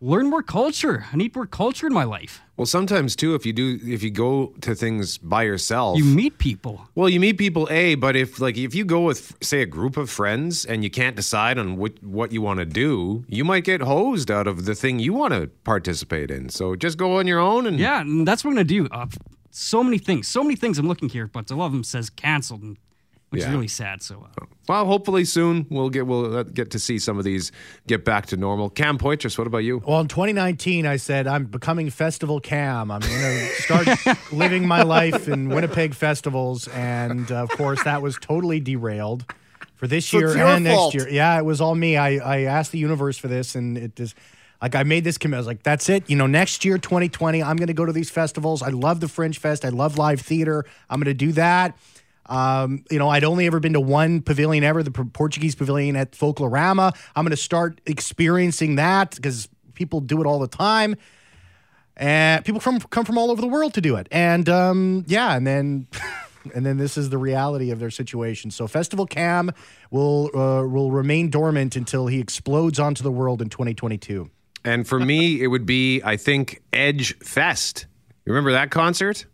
learn 0.00 0.28
more 0.28 0.42
culture. 0.42 1.06
I 1.12 1.16
need 1.16 1.34
more 1.34 1.46
culture 1.46 1.86
in 1.86 1.92
my 1.92 2.04
life. 2.04 2.40
Well, 2.56 2.64
sometimes 2.66 3.14
too, 3.16 3.34
if 3.34 3.44
you 3.44 3.52
do, 3.52 3.78
if 3.84 4.02
you 4.02 4.10
go 4.10 4.54
to 4.62 4.74
things 4.74 5.18
by 5.18 5.42
yourself, 5.42 5.98
You 5.98 6.04
meet 6.04 6.38
people. 6.38 6.88
Well, 6.94 7.06
you 7.08 7.20
meet 7.20 7.36
people, 7.36 7.68
a. 7.70 7.96
But 7.96 8.16
if 8.16 8.40
like 8.40 8.56
if 8.56 8.74
you 8.74 8.84
go 8.86 9.02
with 9.02 9.36
say 9.42 9.60
a 9.60 9.66
group 9.66 9.98
of 9.98 10.08
friends 10.08 10.64
and 10.64 10.82
you 10.82 10.88
can't 10.88 11.16
decide 11.16 11.58
on 11.58 11.76
what 11.76 12.02
what 12.02 12.32
you 12.32 12.40
want 12.40 12.60
to 12.60 12.64
do, 12.64 13.24
you 13.28 13.44
might 13.44 13.64
get 13.64 13.82
hosed 13.82 14.30
out 14.30 14.46
of 14.46 14.64
the 14.64 14.74
thing 14.74 14.98
you 15.00 15.12
want 15.12 15.34
to 15.34 15.48
participate 15.64 16.30
in. 16.30 16.48
So 16.48 16.76
just 16.76 16.96
go 16.96 17.18
on 17.18 17.26
your 17.26 17.40
own 17.40 17.66
and 17.66 17.78
Yeah, 17.78 18.00
and 18.00 18.26
that's 18.26 18.42
what 18.42 18.52
I'm 18.52 18.56
gonna 18.56 18.64
do. 18.64 18.88
Uh, 18.90 19.06
so 19.56 19.82
many 19.82 19.98
things, 19.98 20.28
so 20.28 20.42
many 20.42 20.54
things 20.54 20.78
I'm 20.78 20.86
looking 20.86 21.08
here, 21.08 21.28
but 21.32 21.50
a 21.50 21.56
lot 21.56 21.66
of 21.66 21.72
them 21.72 21.82
says 21.84 22.10
canceled, 22.10 22.62
and, 22.62 22.76
which 23.30 23.42
is 23.42 23.48
really 23.48 23.68
sad. 23.68 24.02
So. 24.02 24.26
Uh, 24.40 24.44
Well, 24.68 24.84
hopefully 24.84 25.24
soon 25.24 25.66
we'll 25.70 25.88
get 25.88 26.06
we'll 26.06 26.36
uh, 26.36 26.42
get 26.42 26.70
to 26.72 26.78
see 26.78 26.98
some 26.98 27.18
of 27.18 27.24
these 27.24 27.52
get 27.86 28.04
back 28.04 28.26
to 28.26 28.36
normal. 28.36 28.68
Cam 28.68 28.98
Poitras, 28.98 29.38
what 29.38 29.46
about 29.46 29.64
you? 29.64 29.82
Well, 29.86 30.00
in 30.00 30.08
2019, 30.08 30.86
I 30.86 30.96
said 30.96 31.26
I'm 31.26 31.46
becoming 31.46 31.88
Festival 31.88 32.38
Cam. 32.38 32.90
I'm 32.90 33.00
going 33.00 33.10
to 33.10 33.46
start 33.62 33.88
living 34.32 34.68
my 34.68 34.82
life 34.82 35.26
in 35.26 35.48
Winnipeg 35.48 35.94
festivals, 35.94 36.68
and 36.68 37.32
uh, 37.32 37.36
of 37.36 37.48
course, 37.50 37.82
that 37.84 38.02
was 38.02 38.18
totally 38.20 38.60
derailed 38.60 39.24
for 39.74 39.86
this 39.86 40.06
So 40.06 40.18
year 40.18 40.26
it's 40.28 40.36
your 40.36 40.46
and 40.46 40.64
next 40.64 40.94
year. 40.94 41.08
Yeah, 41.08 41.38
it 41.38 41.44
was 41.44 41.60
all 41.62 41.74
me. 41.74 41.96
I 41.96 42.16
I 42.16 42.40
asked 42.42 42.72
the 42.72 42.78
universe 42.78 43.16
for 43.16 43.28
this, 43.28 43.54
and 43.54 43.78
it 43.78 43.96
just. 43.96 44.14
Like 44.60 44.74
I 44.74 44.82
made 44.82 45.04
this 45.04 45.18
commitment. 45.18 45.38
I 45.38 45.40
was 45.40 45.46
like, 45.46 45.62
"That's 45.62 45.88
it." 45.88 46.08
You 46.08 46.16
know, 46.16 46.26
next 46.26 46.64
year, 46.64 46.78
2020, 46.78 47.42
I'm 47.42 47.56
going 47.56 47.66
to 47.68 47.74
go 47.74 47.84
to 47.84 47.92
these 47.92 48.10
festivals. 48.10 48.62
I 48.62 48.68
love 48.70 49.00
the 49.00 49.08
Fringe 49.08 49.38
Fest. 49.38 49.64
I 49.64 49.68
love 49.68 49.98
live 49.98 50.20
theater. 50.20 50.64
I'm 50.88 50.98
going 50.98 51.06
to 51.06 51.14
do 51.14 51.32
that. 51.32 51.76
Um, 52.28 52.84
you 52.90 52.98
know, 52.98 53.08
I'd 53.08 53.24
only 53.24 53.46
ever 53.46 53.60
been 53.60 53.74
to 53.74 53.80
one 53.80 54.20
pavilion 54.20 54.64
ever, 54.64 54.82
the 54.82 54.90
Portuguese 54.90 55.54
pavilion 55.54 55.96
at 55.96 56.12
Folklorama. 56.12 56.96
I'm 57.14 57.24
going 57.24 57.30
to 57.30 57.36
start 57.36 57.80
experiencing 57.86 58.76
that 58.76 59.14
because 59.14 59.48
people 59.74 60.00
do 60.00 60.20
it 60.20 60.26
all 60.26 60.38
the 60.38 60.48
time. 60.48 60.96
And 61.96 62.44
people 62.44 62.60
from 62.60 62.80
come 62.80 63.04
from 63.04 63.16
all 63.16 63.30
over 63.30 63.40
the 63.40 63.46
world 63.46 63.74
to 63.74 63.80
do 63.80 63.96
it. 63.96 64.06
And 64.10 64.48
um, 64.48 65.04
yeah, 65.06 65.34
and 65.34 65.46
then 65.46 65.86
and 66.54 66.66
then 66.66 66.76
this 66.76 66.98
is 66.98 67.10
the 67.10 67.18
reality 67.18 67.70
of 67.70 67.78
their 67.78 67.90
situation. 67.90 68.50
So 68.50 68.66
Festival 68.66 69.06
Cam 69.06 69.50
will 69.90 70.30
uh, 70.36 70.66
will 70.66 70.90
remain 70.90 71.30
dormant 71.30 71.74
until 71.74 72.06
he 72.06 72.20
explodes 72.20 72.78
onto 72.78 73.02
the 73.02 73.12
world 73.12 73.40
in 73.40 73.48
2022. 73.48 74.30
And 74.66 74.86
for 74.86 75.00
me, 75.00 75.40
it 75.42 75.46
would 75.46 75.64
be 75.64 76.02
I 76.02 76.16
think 76.16 76.62
Edge 76.72 77.16
Fest. 77.18 77.86
You 78.24 78.32
remember 78.32 78.52
that 78.52 78.70
concert? 78.70 79.24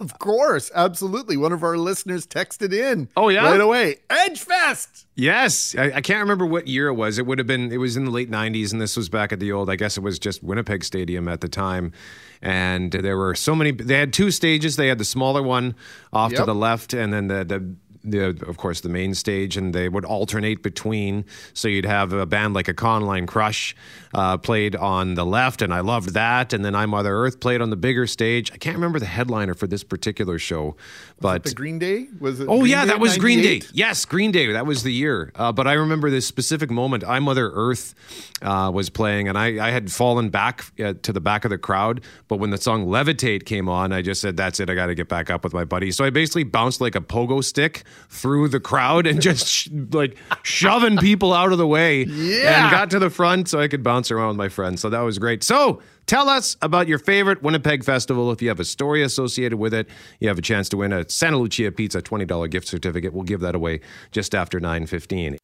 Of 0.00 0.18
course, 0.18 0.70
absolutely. 0.74 1.36
One 1.36 1.52
of 1.52 1.62
our 1.62 1.76
listeners 1.76 2.26
texted 2.26 2.72
in. 2.72 3.08
Oh, 3.16 3.28
yeah? 3.28 3.44
right 3.44 3.60
away. 3.60 3.96
Edge 4.08 4.40
Fest. 4.40 5.06
Yes, 5.14 5.74
I, 5.76 5.92
I 5.96 6.00
can't 6.00 6.20
remember 6.20 6.46
what 6.46 6.68
year 6.68 6.88
it 6.88 6.94
was. 6.94 7.18
It 7.18 7.26
would 7.26 7.38
have 7.38 7.46
been. 7.46 7.72
It 7.72 7.78
was 7.78 7.96
in 7.96 8.04
the 8.04 8.10
late 8.10 8.30
'90s, 8.30 8.72
and 8.72 8.80
this 8.80 8.96
was 8.96 9.08
back 9.08 9.32
at 9.32 9.40
the 9.40 9.52
old. 9.52 9.68
I 9.68 9.76
guess 9.76 9.96
it 9.96 10.02
was 10.02 10.18
just 10.18 10.42
Winnipeg 10.42 10.84
Stadium 10.84 11.28
at 11.28 11.40
the 11.40 11.48
time, 11.48 11.92
and 12.40 12.92
there 12.92 13.16
were 13.16 13.34
so 13.34 13.54
many. 13.54 13.72
They 13.72 13.98
had 13.98 14.12
two 14.12 14.30
stages. 14.30 14.76
They 14.76 14.88
had 14.88 14.98
the 14.98 15.04
smaller 15.04 15.42
one 15.42 15.74
off 16.12 16.32
to 16.32 16.44
the 16.44 16.54
left, 16.54 16.94
and 16.94 17.12
then 17.12 17.26
the 17.28 17.44
the. 17.44 17.74
The, 18.04 18.28
of 18.46 18.56
course, 18.56 18.80
the 18.80 18.88
main 18.88 19.14
stage, 19.14 19.56
and 19.56 19.74
they 19.74 19.88
would 19.88 20.04
alternate 20.04 20.62
between. 20.62 21.24
So 21.52 21.68
you'd 21.68 21.84
have 21.84 22.12
a 22.12 22.26
band 22.26 22.54
like 22.54 22.68
a 22.68 22.74
Econoline 22.74 23.26
Crush 23.26 23.74
uh, 24.14 24.36
played 24.38 24.76
on 24.76 25.14
the 25.14 25.26
left, 25.26 25.62
and 25.62 25.74
I 25.74 25.80
loved 25.80 26.14
that. 26.14 26.52
And 26.52 26.64
then 26.64 26.74
I 26.74 26.86
Mother 26.86 27.14
Earth 27.14 27.40
played 27.40 27.60
on 27.60 27.70
the 27.70 27.76
bigger 27.76 28.06
stage. 28.06 28.52
I 28.52 28.56
can't 28.56 28.76
remember 28.76 28.98
the 28.98 29.06
headliner 29.06 29.54
for 29.54 29.66
this 29.66 29.84
particular 29.84 30.38
show, 30.38 30.76
but 31.20 31.44
The 31.44 31.54
Green 31.54 31.78
Day 31.78 32.06
was 32.20 32.40
it? 32.40 32.48
Oh 32.48 32.60
Green 32.60 32.70
yeah, 32.70 32.84
Day 32.84 32.90
that 32.92 33.00
was 33.00 33.18
Green 33.18 33.42
Day. 33.42 33.62
Yes, 33.72 34.04
Green 34.04 34.30
Day. 34.30 34.52
That 34.52 34.66
was 34.66 34.82
the 34.82 34.92
year. 34.92 35.32
Uh, 35.34 35.52
but 35.52 35.66
I 35.66 35.74
remember 35.74 36.10
this 36.10 36.26
specific 36.26 36.70
moment. 36.70 37.04
I 37.06 37.18
Mother 37.18 37.50
Earth 37.52 37.94
uh, 38.42 38.70
was 38.72 38.90
playing, 38.90 39.28
and 39.28 39.36
I, 39.36 39.68
I 39.68 39.70
had 39.70 39.90
fallen 39.90 40.30
back 40.30 40.64
uh, 40.80 40.94
to 41.02 41.12
the 41.12 41.20
back 41.20 41.44
of 41.44 41.50
the 41.50 41.58
crowd. 41.58 42.02
But 42.28 42.36
when 42.36 42.50
the 42.50 42.58
song 42.58 42.86
"Levitate" 42.86 43.44
came 43.44 43.68
on, 43.68 43.92
I 43.92 44.02
just 44.02 44.20
said, 44.20 44.36
"That's 44.36 44.60
it. 44.60 44.70
I 44.70 44.74
got 44.74 44.86
to 44.86 44.94
get 44.94 45.08
back 45.08 45.30
up 45.30 45.44
with 45.44 45.54
my 45.54 45.64
buddy." 45.64 45.90
So 45.90 46.04
I 46.04 46.10
basically 46.10 46.44
bounced 46.44 46.80
like 46.80 46.94
a 46.94 47.00
pogo 47.00 47.42
stick 47.42 47.84
through 48.08 48.48
the 48.48 48.60
crowd 48.60 49.06
and 49.06 49.20
just 49.28 49.46
sh- 49.46 49.68
like 49.92 50.16
shoving 50.42 50.98
people 50.98 51.32
out 51.32 51.52
of 51.52 51.58
the 51.58 51.66
way. 51.66 52.04
Yeah. 52.04 52.64
And 52.64 52.70
got 52.70 52.90
to 52.90 52.98
the 52.98 53.10
front 53.10 53.48
so 53.48 53.60
I 53.60 53.68
could 53.68 53.82
bounce 53.82 54.10
around 54.10 54.28
with 54.28 54.36
my 54.36 54.48
friends. 54.48 54.80
So 54.80 54.90
that 54.90 55.00
was 55.00 55.18
great. 55.18 55.42
So. 55.42 55.82
Tell 56.06 56.30
us 56.30 56.56
about 56.62 56.88
your 56.88 56.98
favorite 56.98 57.42
Winnipeg 57.42 57.84
festival. 57.84 58.32
If 58.32 58.40
you 58.40 58.48
have 58.48 58.60
a 58.60 58.64
story 58.64 59.02
associated 59.02 59.58
with 59.58 59.74
it, 59.74 59.88
you 60.20 60.28
have 60.28 60.38
a 60.38 60.42
chance 60.42 60.70
to 60.70 60.78
win 60.78 60.90
a 60.90 61.06
Santa 61.10 61.36
Lucia 61.36 61.70
Pizza 61.70 62.00
$20 62.00 62.50
gift 62.50 62.66
certificate. 62.66 63.12
We'll 63.12 63.24
give 63.24 63.40
that 63.40 63.54
away 63.54 63.80
just 64.10 64.34
after 64.34 64.58
9:15. 64.58 65.36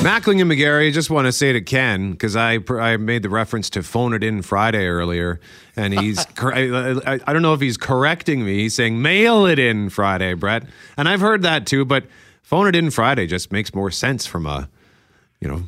Mackling 0.00 0.40
and 0.40 0.50
McGarry, 0.50 0.88
I 0.88 0.90
just 0.92 1.10
want 1.10 1.26
to 1.26 1.32
say 1.32 1.52
to 1.52 1.60
Ken 1.60 2.12
because 2.12 2.34
I 2.34 2.58
I 2.70 2.96
made 2.96 3.22
the 3.22 3.28
reference 3.28 3.68
to 3.70 3.82
phone 3.82 4.14
it 4.14 4.24
in 4.24 4.40
Friday 4.40 4.86
earlier, 4.86 5.40
and 5.76 5.92
he's 5.92 6.24
I, 6.38 7.00
I, 7.06 7.20
I 7.26 7.32
don't 7.34 7.42
know 7.42 7.52
if 7.52 7.60
he's 7.60 7.76
correcting 7.76 8.42
me. 8.42 8.60
He's 8.60 8.74
saying 8.74 9.02
mail 9.02 9.44
it 9.44 9.58
in 9.58 9.90
Friday, 9.90 10.32
Brett, 10.32 10.64
and 10.96 11.06
I've 11.06 11.20
heard 11.20 11.42
that 11.42 11.66
too. 11.66 11.84
But 11.84 12.04
phone 12.42 12.66
it 12.66 12.74
in 12.74 12.90
Friday 12.90 13.26
just 13.26 13.52
makes 13.52 13.74
more 13.74 13.90
sense 13.90 14.24
from 14.24 14.46
a, 14.46 14.70
you 15.38 15.48
know, 15.48 15.64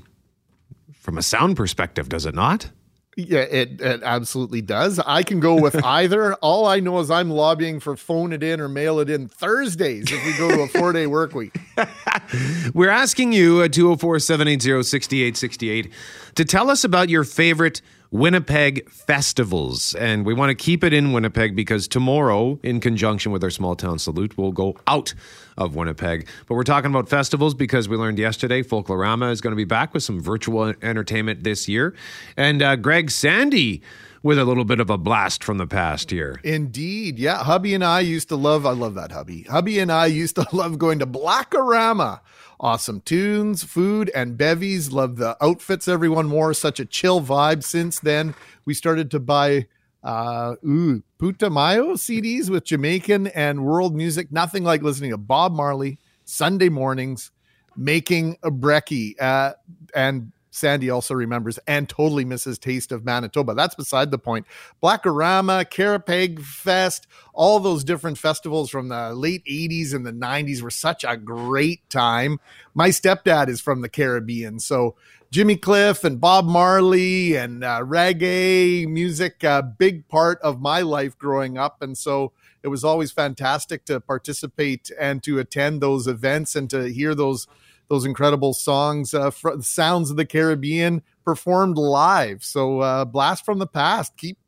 from 0.95 1.18
a 1.18 1.23
sound 1.23 1.59
perspective, 1.59 2.09
does 2.09 2.25
it 2.25 2.35
not? 2.35 2.71
Yeah, 3.14 3.40
it, 3.40 3.81
it 3.83 4.03
absolutely 4.03 4.62
does. 4.62 4.98
I 4.98 5.22
can 5.22 5.38
go 5.38 5.55
with 5.55 5.85
either. 5.85 6.33
All 6.37 6.66
I 6.66 6.81
know 6.81 6.98
is 7.01 7.11
I'm 7.11 7.29
lobbying 7.29 7.79
for 7.79 7.94
phone 7.94 8.33
it 8.33 8.42
in 8.42 8.59
or 8.59 8.68
mail 8.68 9.01
it 9.01 9.11
in 9.11 9.29
Thursdays 9.29 10.11
if 10.11 10.25
we 10.25 10.37
go 10.38 10.51
to 10.51 10.62
a 10.62 10.68
four 10.68 10.92
day 10.94 11.07
work 11.07 11.35
week. 11.35 11.59
We're 12.75 12.88
asking 12.88 13.33
you 13.35 13.61
uh, 13.61 13.64
at 13.64 13.75
204 13.75 14.18
780 14.18 14.83
6868 14.83 15.92
to 16.35 16.45
tell 16.45 16.71
us 16.71 16.85
about 16.85 17.09
your 17.09 17.25
favorite 17.25 17.83
Winnipeg 18.12 18.88
festivals. 18.90 19.95
And 19.95 20.27
we 20.27 20.35
want 20.35 20.51
to 20.51 20.55
keep 20.55 20.85
it 20.85 20.92
in 20.92 21.12
Winnipeg 21.12 21.57
because 21.57 21.88
tomorrow, 21.88 22.61
in 22.62 22.79
conjunction 22.79 23.33
with 23.33 23.42
our 23.42 23.51
small 23.51 23.75
town 23.75 23.99
salute, 23.99 24.37
we'll 24.37 24.53
go 24.53 24.77
out 24.87 25.14
of 25.57 25.75
Winnipeg. 25.75 26.29
But 26.47 26.55
we're 26.55 26.62
talking 26.62 26.90
about 26.90 27.09
festivals 27.09 27.55
because 27.55 27.88
we 27.88 27.97
learned 27.97 28.18
yesterday 28.18 28.62
Folklorama 28.62 29.33
is 29.33 29.40
going 29.40 29.53
to 29.53 29.57
be 29.57 29.64
back 29.64 29.95
with 29.95 30.03
some 30.03 30.21
virtual 30.21 30.75
entertainment 30.83 31.42
this 31.42 31.68
year. 31.68 31.95
And 32.37 32.62
uh, 32.62 32.77
Greg 32.77 33.11
Sandy 33.11 33.81
with 34.23 34.38
a 34.38 34.45
little 34.45 34.64
bit 34.64 34.79
of 34.79 34.88
a 34.88 34.99
blast 34.99 35.42
from 35.42 35.59
the 35.59 35.66
past 35.66 36.11
here. 36.11 36.38
Indeed. 36.45 37.18
Yeah. 37.18 37.38
Hubby 37.38 37.75
and 37.75 37.83
I 37.83 38.01
used 38.01 38.29
to 38.29 38.37
love, 38.37 38.64
I 38.64 38.73
love 38.73 38.95
that 38.95 39.11
hubby. 39.11 39.42
Hubby 39.45 39.79
and 39.79 39.90
I 39.90 40.07
used 40.07 40.37
to 40.37 40.47
love 40.53 40.79
going 40.79 40.99
to 41.01 41.07
Blackorama. 41.07 42.21
Awesome 42.62 43.01
tunes, 43.01 43.64
food, 43.64 44.09
and 44.14 44.38
bevies. 44.38 44.92
Love 44.92 45.16
the 45.16 45.37
outfits 45.44 45.88
everyone 45.88 46.31
wore. 46.31 46.55
Such 46.55 46.79
a 46.79 46.85
chill 46.85 47.20
vibe. 47.20 47.64
Since 47.64 47.98
then, 47.98 48.37
we 48.64 48.72
started 48.72 49.11
to 49.11 49.18
buy 49.18 49.66
uh 50.05 50.55
ooh, 50.64 51.03
Putumayo 51.18 51.94
CDs 51.94 52.51
with 52.51 52.64
Jamaican 52.64 53.27
and 53.29 53.64
world 53.64 53.96
music. 53.96 54.31
Nothing 54.31 54.62
like 54.62 54.81
listening 54.81 55.11
to 55.11 55.18
Bob 55.18 55.53
Marley 55.53 55.98
Sunday 56.25 56.68
mornings, 56.68 57.33
making 57.77 58.37
a 58.44 58.51
brekkie. 58.53 59.20
Uh, 59.20 59.55
and 59.92 60.31
Sandy 60.53 60.91
also 60.91 61.15
remembers 61.15 61.59
and 61.67 61.88
totally 61.88 62.25
misses 62.27 62.59
Taste 62.59 62.93
of 62.93 63.05
Manitoba. 63.05 63.55
That's 63.55 63.75
beside 63.75 64.11
the 64.11 64.19
point. 64.19 64.47
Blackorama, 64.83 65.65
Caripeg 65.65 66.43
Fest, 66.43 67.07
all 67.33 67.59
those 67.59 67.83
different 67.83 68.19
festivals 68.19 68.69
from 68.71 68.88
the 68.88 69.15
late 69.15 69.43
80s 69.47 69.95
and 69.95 70.07
the 70.07 70.12
90s 70.12 70.61
were 70.61 70.71
such 70.71 71.05
a 71.05 71.17
great 71.17 71.88
time. 71.88 72.38
My 72.75 72.91
stepdad 72.91 73.49
is 73.49 73.62
from 73.62 73.81
the 73.81 73.88
Caribbean, 73.88 74.61
so 74.61 74.95
Jimmy 75.31 75.57
Cliff 75.57 76.05
and 76.05 76.21
Bob 76.21 76.45
Marley 76.45 77.37
and 77.37 77.65
uh, 77.65 77.81
reggae 77.81 78.87
music, 78.87 79.43
a 79.43 79.62
big 79.62 80.07
part 80.07 80.38
of 80.43 80.61
my 80.61 80.83
life 80.83 81.17
growing 81.17 81.57
up. 81.57 81.81
And 81.81 81.97
so 81.97 82.33
it 82.62 82.69
was 82.69 82.85
always 82.85 83.12
fantastic 83.12 83.87
to 83.87 83.99
participate 83.99 84.91
and 85.01 85.23
to 85.23 85.38
attend 85.38 85.81
those 85.81 86.07
events 86.07 86.55
and 86.55 86.69
to 86.69 86.91
hear 86.93 87.15
those 87.15 87.47
those 87.92 88.07
incredible 88.07 88.55
songs, 88.55 89.12
uh, 89.12 89.31
fr- 89.31 89.61
sounds 89.61 90.11
of 90.11 90.16
the 90.16 90.24
Caribbean 90.24 91.02
performed 91.24 91.76
live. 91.76 92.42
So 92.42 92.81
uh, 92.81 93.05
blast 93.05 93.44
from 93.44 93.59
the 93.59 93.66
past. 93.66 94.16
Keep 94.16 94.38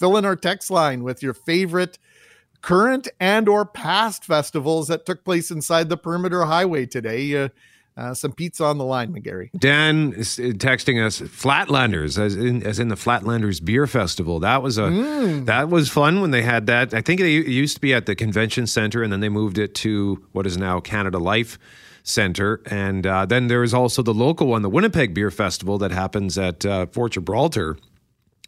filling 0.00 0.24
our 0.24 0.34
text 0.36 0.70
line 0.70 1.02
with 1.04 1.22
your 1.22 1.34
favorite 1.34 1.98
current 2.62 3.08
and 3.20 3.46
or 3.48 3.66
past 3.66 4.24
festivals 4.24 4.88
that 4.88 5.04
took 5.04 5.22
place 5.22 5.50
inside 5.50 5.88
the 5.90 5.96
perimeter 5.98 6.44
highway 6.44 6.86
today. 6.86 7.44
Uh, 7.44 7.48
uh, 7.94 8.14
some 8.14 8.32
pizza 8.32 8.64
on 8.64 8.78
the 8.78 8.84
line, 8.86 9.12
McGarry. 9.12 9.50
Dan 9.58 10.14
is 10.14 10.38
uh, 10.38 10.44
texting 10.56 11.04
us 11.04 11.20
Flatlanders, 11.20 12.18
as 12.18 12.34
in 12.34 12.62
as 12.66 12.78
in 12.78 12.88
the 12.88 12.94
Flatlanders 12.94 13.62
Beer 13.62 13.86
Festival. 13.86 14.40
That 14.40 14.62
was 14.62 14.78
a 14.78 14.84
Mm. 14.84 15.44
that 15.44 15.68
was 15.68 15.90
fun 15.90 16.22
when 16.22 16.30
they 16.30 16.40
had 16.40 16.66
that. 16.68 16.94
I 16.94 17.02
think 17.02 17.20
it 17.20 17.28
used 17.28 17.74
to 17.74 17.82
be 17.82 17.92
at 17.92 18.06
the 18.06 18.14
convention 18.14 18.66
center, 18.66 19.02
and 19.02 19.12
then 19.12 19.20
they 19.20 19.28
moved 19.28 19.58
it 19.58 19.74
to 19.84 20.24
what 20.32 20.46
is 20.46 20.56
now 20.56 20.80
Canada 20.80 21.18
Life 21.18 21.58
Center. 22.02 22.60
And 22.66 23.06
uh, 23.06 23.26
then 23.26 23.46
there 23.46 23.62
is 23.62 23.72
also 23.72 24.02
the 24.02 24.14
local 24.14 24.48
one, 24.48 24.62
the 24.62 24.70
Winnipeg 24.70 25.14
Beer 25.14 25.30
Festival, 25.30 25.78
that 25.78 25.90
happens 25.90 26.36
at 26.36 26.66
uh, 26.66 26.86
Fort 26.86 27.12
Gibraltar. 27.12 27.76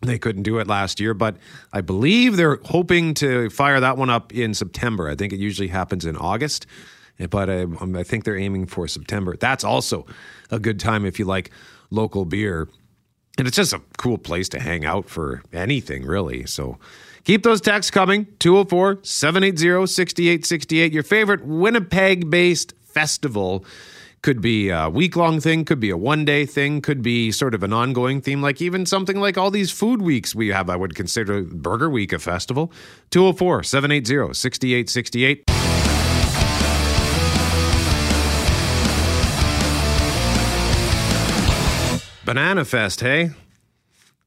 They 0.03 0.19
couldn't 0.19 0.43
do 0.43 0.59
it 0.59 0.67
last 0.67 1.01
year, 1.01 1.15
but 1.15 1.37
I 1.73 1.81
believe 1.81 2.37
they're 2.37 2.59
hoping 2.65 3.15
to 3.15 3.49
fire 3.51 3.81
that 3.81 3.97
one 3.97 4.11
up 4.11 4.33
in 4.33 4.53
September. 4.55 5.09
I 5.09 5.15
think 5.15 5.33
it 5.33 5.39
usually 5.39 5.69
happens 5.69 6.05
in 6.05 6.17
August, 6.17 6.67
but 7.31 7.49
I, 7.49 7.67
I 7.95 8.03
think 8.03 8.25
they're 8.25 8.37
aiming 8.37 8.67
for 8.67 8.87
September. 8.89 9.37
That's 9.37 9.65
also 9.65 10.07
a 10.51 10.59
good 10.59 10.79
time 10.79 11.07
if 11.07 11.19
you 11.19 11.25
like 11.25 11.51
local 11.91 12.25
beer. 12.25 12.69
And 13.39 13.49
it's 13.49 13.57
just 13.57 13.73
a 13.73 13.81
cool 13.97 14.19
place 14.19 14.49
to 14.51 14.61
hang 14.61 14.85
out 14.85 15.09
for 15.09 15.43
anything, 15.53 16.05
really. 16.05 16.47
So 16.47 16.79
keep 17.25 17.43
those 17.43 17.61
texts 17.61 17.91
coming 17.91 18.27
204 18.39 19.01
780 19.03 19.87
6868. 19.87 20.93
Your 20.93 21.03
favorite 21.03 21.45
Winnipeg 21.45 22.31
based 22.31 22.75
festival 22.95 23.65
could 24.23 24.41
be 24.41 24.71
a 24.71 24.89
week 24.89 25.17
long 25.17 25.39
thing, 25.39 25.67
could 25.67 25.81
be 25.81 25.91
a 25.91 25.97
one 25.99 26.25
day 26.25 26.47
thing, 26.47 26.81
could 26.81 27.03
be 27.03 27.31
sort 27.31 27.55
of 27.55 27.63
an 27.63 27.75
ongoing 27.75 28.23
theme, 28.23 28.41
like 28.41 28.63
even 28.63 28.87
something 28.87 29.21
like 29.21 29.37
all 29.37 29.51
these 29.51 29.71
food 29.71 30.01
weeks 30.01 30.35
we 30.35 30.49
have. 30.49 30.71
I 30.71 30.77
would 30.77 30.95
consider 30.95 31.43
Burger 31.43 31.91
Week 31.91 32.13
a 32.13 32.19
festival. 32.19 32.73
204 33.11 33.65
780 33.65 34.33
6868. 34.33 35.45
Banana 42.25 42.65
Fest, 42.65 43.01
hey? 43.03 43.33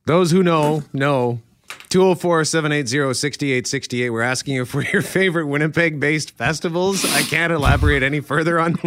Those 0.05 0.29
who 0.29 0.43
know, 0.43 0.83
know. 0.93 1.41
204 1.89 2.43
780 2.45 3.13
6868. 3.13 4.09
We're 4.09 4.21
asking 4.21 4.55
you 4.55 4.65
for 4.65 4.81
your 4.83 5.01
favorite 5.01 5.45
Winnipeg 5.47 5.99
based 5.99 6.31
festivals. 6.31 7.05
I 7.13 7.21
can't 7.21 7.53
elaborate 7.53 8.03
any 8.03 8.19
further 8.19 8.59
on, 8.59 8.73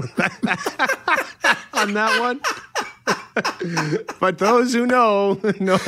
on 1.73 1.95
that 1.95 2.21
one. 2.21 2.41
but 4.21 4.39
those 4.39 4.73
who 4.75 4.87
know, 4.87 5.35
know. 5.59 5.79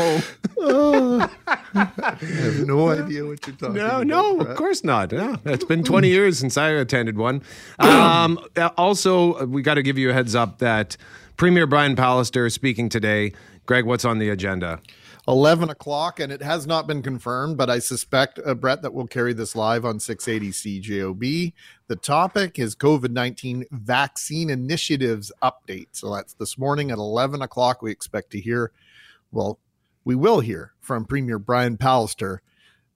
I 0.59 1.29
have 1.75 2.67
no 2.67 2.89
idea 2.89 3.27
what 3.27 3.47
you're 3.47 3.57
talking 3.57 3.75
No, 3.75 3.87
about. 3.87 4.07
no, 4.07 4.33
no, 4.37 4.41
of 4.47 4.57
course 4.57 4.83
not. 4.85 5.13
No, 5.13 5.37
it's 5.45 5.65
been 5.65 5.85
20 5.85 6.09
years 6.09 6.39
since 6.39 6.57
I 6.57 6.71
attended 6.71 7.19
one. 7.19 7.43
Um, 7.79 8.39
also, 8.79 9.45
we 9.47 9.61
got 9.63 9.75
to 9.75 9.83
give 9.83 9.99
you 9.99 10.11
a 10.11 10.13
heads 10.13 10.35
up 10.35 10.59
that 10.59 10.97
Premier 11.37 11.67
Brian 11.67 11.95
Pallister 11.97 12.47
is 12.47 12.55
speaking 12.55 12.89
today. 12.89 13.33
Greg, 13.67 13.85
what's 13.85 14.05
on 14.05 14.19
the 14.19 14.29
agenda? 14.31 14.81
11 15.29 15.71
o'clock, 15.71 16.19
and 16.19 16.33
it 16.33 16.43
has 16.43 16.67
not 16.67 16.87
been 16.87 17.01
confirmed, 17.01 17.57
but 17.57 17.71
I 17.71 17.79
suspect, 17.79 18.41
uh, 18.45 18.55
Brett, 18.55 18.83
that 18.83 18.93
we'll 18.93 19.07
carry 19.07 19.33
this 19.33 19.55
live 19.55 19.85
on 19.85 20.01
680 20.01 20.81
CJOB. 20.81 21.53
The 21.87 21.97
topic 21.97 22.59
is 22.59 22.75
COVID 22.75 23.11
19 23.11 23.67
vaccine 23.71 24.51
initiatives 24.51 25.31
update. 25.41 25.89
So 25.93 26.13
that's 26.13 26.35
this 26.35 26.59
morning 26.59 26.91
at 26.91 26.99
11 26.99 27.41
o'clock. 27.41 27.83
We 27.83 27.93
expect 27.93 28.31
to 28.33 28.41
hear, 28.41 28.73
well, 29.31 29.61
we 30.05 30.17
will 30.17 30.41
hear 30.41 30.73
from 30.81 31.05
Premier 31.05 31.39
Brian 31.39 31.77
Pallister 31.77 32.39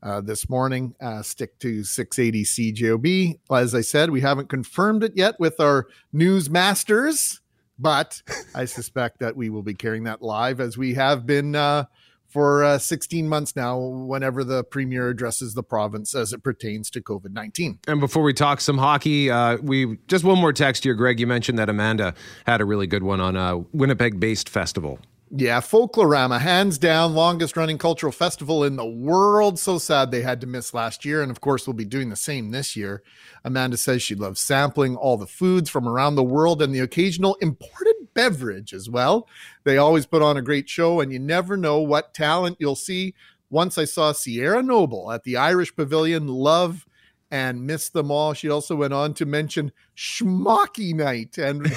uh, 0.03 0.21
this 0.21 0.49
morning. 0.49 0.97
Uh, 1.01 1.23
stick 1.23 1.59
to 1.61 1.85
680 1.85 2.45
CJOB. 2.73 3.39
As 3.53 3.73
I 3.73 3.83
said, 3.83 4.11
we 4.11 4.21
haven't 4.21 4.49
confirmed 4.49 5.05
it 5.05 5.13
yet 5.15 5.39
with 5.39 5.61
our 5.61 5.87
news 6.13 6.51
masters, 6.51 7.41
but 7.79 8.21
I 8.55 8.65
suspect 8.65 9.21
that 9.21 9.37
we 9.37 9.49
will 9.49 9.63
be 9.63 9.75
carrying 9.75 10.05
that 10.05 10.23
live 10.23 10.61
as 10.61 10.77
we 10.77 10.95
have 10.95 11.25
been 11.25 11.55
uh, 11.55 11.85
for 12.29 12.65
uh, 12.65 12.79
16 12.79 13.29
months 13.29 13.57
now, 13.57 13.79
whenever 13.79 14.45
the 14.45 14.65
premier 14.65 15.09
addresses 15.09 15.55
the 15.55 15.63
province 15.63 16.15
as 16.15 16.33
it 16.33 16.43
pertains 16.43 16.91
to 16.91 17.01
COVID 17.01 17.33
19. 17.33 17.81
And 17.87 18.01
before 18.01 18.23
we 18.23 18.33
talk 18.33 18.61
some 18.61 18.79
hockey, 18.79 19.31
uh, 19.31 19.59
we 19.63 19.99
just 20.09 20.25
one 20.25 20.39
more 20.39 20.53
text 20.53 20.85
here, 20.85 20.95
Greg. 20.95 21.21
You 21.21 21.27
mentioned 21.27 21.59
that 21.59 21.69
Amanda 21.69 22.15
had 22.47 22.61
a 22.61 22.65
really 22.65 22.87
good 22.87 23.03
one 23.03 23.21
on 23.21 23.37
a 23.37 23.59
Winnipeg 23.73 24.21
based 24.21 24.49
festival. 24.49 24.99
Yeah, 25.31 25.61
Folklorama, 25.61 26.39
hands 26.39 26.79
down, 26.79 27.15
longest 27.15 27.57
running 27.57 27.79
cultural 27.79 28.13
festival 28.13 28.63
in 28.63 28.77
the 28.77 28.87
world. 28.87 29.59
So 29.59 29.79
sad 29.79 30.13
they 30.13 30.23
had 30.23 30.41
to 30.43 30.47
miss 30.47 30.73
last 30.73 31.05
year. 31.05 31.21
And 31.21 31.33
of 31.33 31.41
course, 31.41 31.67
we'll 31.67 31.75
be 31.75 31.85
doing 31.85 32.11
the 32.11 32.17
same 32.17 32.53
this 32.53 32.77
year. 32.77 33.03
Amanda 33.45 33.77
says 33.77 34.03
she 34.03 34.15
loves 34.15 34.41
sampling 34.41 34.95
all 34.95 35.17
the 35.17 35.27
foods 35.27 35.69
from 35.69 35.89
around 35.89 36.15
the 36.15 36.23
world 36.23 36.63
and 36.63 36.73
the 36.73 36.79
occasional 36.79 37.37
imported 37.41 37.96
beverage 38.17 38.73
as 38.73 38.91
well. 38.91 39.29
They 39.63 39.77
always 39.77 40.07
put 40.07 40.23
on 40.23 40.37
a 40.37 40.43
great 40.43 40.69
show, 40.69 41.01
and 41.01 41.13
you 41.13 41.21
never 41.21 41.57
know 41.57 41.79
what 41.79 42.15
talent 42.15 42.57
you'll 42.59 42.75
see. 42.75 43.15
Once 43.49 43.79
I 43.79 43.85
saw 43.85 44.11
Sierra 44.11 44.63
Noble 44.63 45.13
at 45.13 45.23
the 45.23 45.37
Irish 45.37 45.77
Pavilion, 45.77 46.27
love 46.27 46.85
and 47.31 47.67
miss 47.67 47.89
them 47.89 48.11
all. 48.11 48.35
She 48.35 48.49
also 48.49 48.75
went 48.75 48.93
on 48.93 49.15
to 49.15 49.27
mention 49.27 49.71
Schmocky 49.97 50.95
Night. 50.95 51.39
And 51.39 51.71